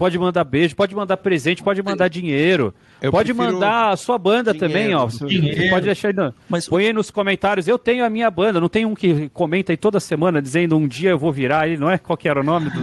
Pode 0.00 0.18
mandar 0.18 0.44
beijo, 0.44 0.74
pode 0.74 0.94
mandar 0.94 1.18
presente, 1.18 1.62
pode 1.62 1.82
mandar 1.82 2.08
dinheiro. 2.08 2.72
Eu 3.02 3.10
pode 3.12 3.34
mandar 3.34 3.90
a 3.90 3.96
sua 3.98 4.16
banda 4.16 4.50
dinheiro, 4.50 4.72
também, 4.72 4.94
ó. 4.94 5.06
Dinheiro. 5.06 5.60
Você 5.60 5.68
pode 5.68 5.84
deixar 5.84 6.08
aí. 6.08 6.14
No... 6.14 6.34
Mas... 6.48 6.66
Põe 6.66 6.86
aí 6.86 6.92
nos 6.94 7.10
comentários. 7.10 7.68
Eu 7.68 7.78
tenho 7.78 8.02
a 8.02 8.08
minha 8.08 8.30
banda. 8.30 8.58
Não 8.58 8.70
tem 8.70 8.86
um 8.86 8.94
que 8.94 9.28
comenta 9.28 9.74
aí 9.74 9.76
toda 9.76 10.00
semana 10.00 10.40
dizendo 10.40 10.74
um 10.74 10.88
dia 10.88 11.10
eu 11.10 11.18
vou 11.18 11.30
virar 11.30 11.64
aí, 11.64 11.76
não 11.76 11.90
é? 11.90 11.98
Qual 11.98 12.16
que 12.16 12.30
era 12.30 12.40
o 12.40 12.42
nome? 12.42 12.70
Do... 12.70 12.80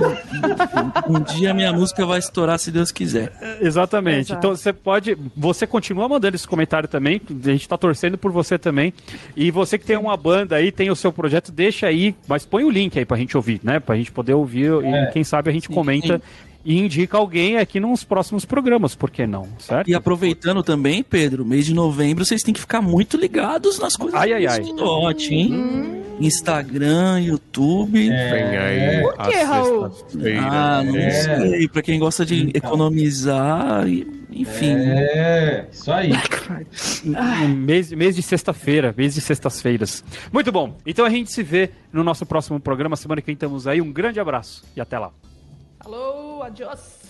um 1.09 1.19
dia 1.19 1.55
minha 1.55 1.73
música 1.73 2.05
vai 2.05 2.19
estourar 2.19 2.59
se 2.59 2.69
Deus 2.69 2.91
quiser. 2.91 3.33
Exatamente. 3.61 4.33
Exato. 4.33 4.37
Então 4.37 4.55
você 4.55 4.71
pode. 4.71 5.17
Você 5.35 5.65
continua 5.65 6.07
mandando 6.07 6.35
esse 6.35 6.47
comentário 6.47 6.87
também. 6.87 7.19
A 7.27 7.49
gente 7.49 7.61
está 7.61 7.79
torcendo 7.79 8.15
por 8.15 8.31
você 8.31 8.59
também. 8.59 8.93
E 9.35 9.49
você 9.49 9.79
que 9.79 9.85
tem 9.85 9.97
uma 9.97 10.15
banda 10.15 10.55
aí, 10.55 10.71
tem 10.71 10.91
o 10.91 10.95
seu 10.95 11.11
projeto, 11.11 11.51
deixa 11.51 11.87
aí. 11.87 12.15
Mas 12.27 12.45
põe 12.45 12.63
o 12.63 12.69
link 12.69 12.99
aí 12.99 13.05
pra 13.05 13.17
gente 13.17 13.35
ouvir, 13.35 13.59
né? 13.63 13.79
Pra 13.79 13.95
gente 13.95 14.11
poder 14.11 14.35
ouvir 14.35 14.71
é. 14.83 15.05
e 15.05 15.11
quem 15.13 15.23
sabe 15.23 15.49
a 15.49 15.53
gente 15.53 15.65
sim, 15.65 15.73
comenta. 15.73 16.19
Sim 16.19 16.46
e 16.63 16.77
indica 16.77 17.17
alguém 17.17 17.57
aqui 17.57 17.79
nos 17.79 18.03
próximos 18.03 18.45
programas, 18.45 18.95
por 18.95 19.09
que 19.09 19.25
não? 19.25 19.47
Certo? 19.59 19.89
E 19.89 19.95
aproveitando 19.95 20.61
também, 20.63 21.03
Pedro, 21.03 21.45
mês 21.45 21.65
de 21.65 21.73
novembro 21.73 22.25
vocês 22.25 22.41
têm 22.43 22.53
que 22.53 22.59
ficar 22.59 22.81
muito 22.81 23.17
ligados 23.17 23.79
nas 23.79 23.95
coisas 23.95 24.19
ai, 24.19 24.33
ai, 24.33 24.45
ai. 24.47 24.59
Dot, 24.73 25.33
hein? 25.33 25.53
Hum. 25.53 26.03
Instagram, 26.19 27.19
YouTube. 27.21 28.09
É. 28.09 28.31
Vem 28.31 28.57
aí. 28.57 29.01
Por 29.01 29.17
que, 29.27 29.35
Raul? 29.43 29.91
Ah, 30.41 30.83
não 30.83 30.97
é. 30.97 31.11
sei. 31.11 31.67
Pra 31.67 31.81
quem 31.81 31.99
gosta 31.99 32.25
de 32.25 32.49
então. 32.49 32.51
economizar, 32.55 33.87
enfim. 34.31 34.75
É, 34.75 35.67
isso 35.71 35.91
aí. 35.91 36.11
mês, 37.55 37.91
mês 37.91 38.15
de 38.15 38.21
sexta-feira, 38.21 38.93
mês 38.97 39.13
de 39.13 39.21
sextas-feiras. 39.21 40.03
Muito 40.31 40.51
bom. 40.51 40.75
Então 40.85 41.05
a 41.05 41.09
gente 41.09 41.31
se 41.31 41.43
vê 41.43 41.69
no 41.91 42.03
nosso 42.03 42.25
próximo 42.25 42.59
programa. 42.59 42.95
Semana 42.95 43.21
que 43.21 43.27
vem 43.27 43.33
estamos 43.33 43.67
aí. 43.67 43.81
Um 43.81 43.91
grande 43.91 44.19
abraço 44.19 44.63
e 44.75 44.81
até 44.81 44.97
lá. 44.97 45.11
Alô, 45.79 46.26
Just. 46.53 47.07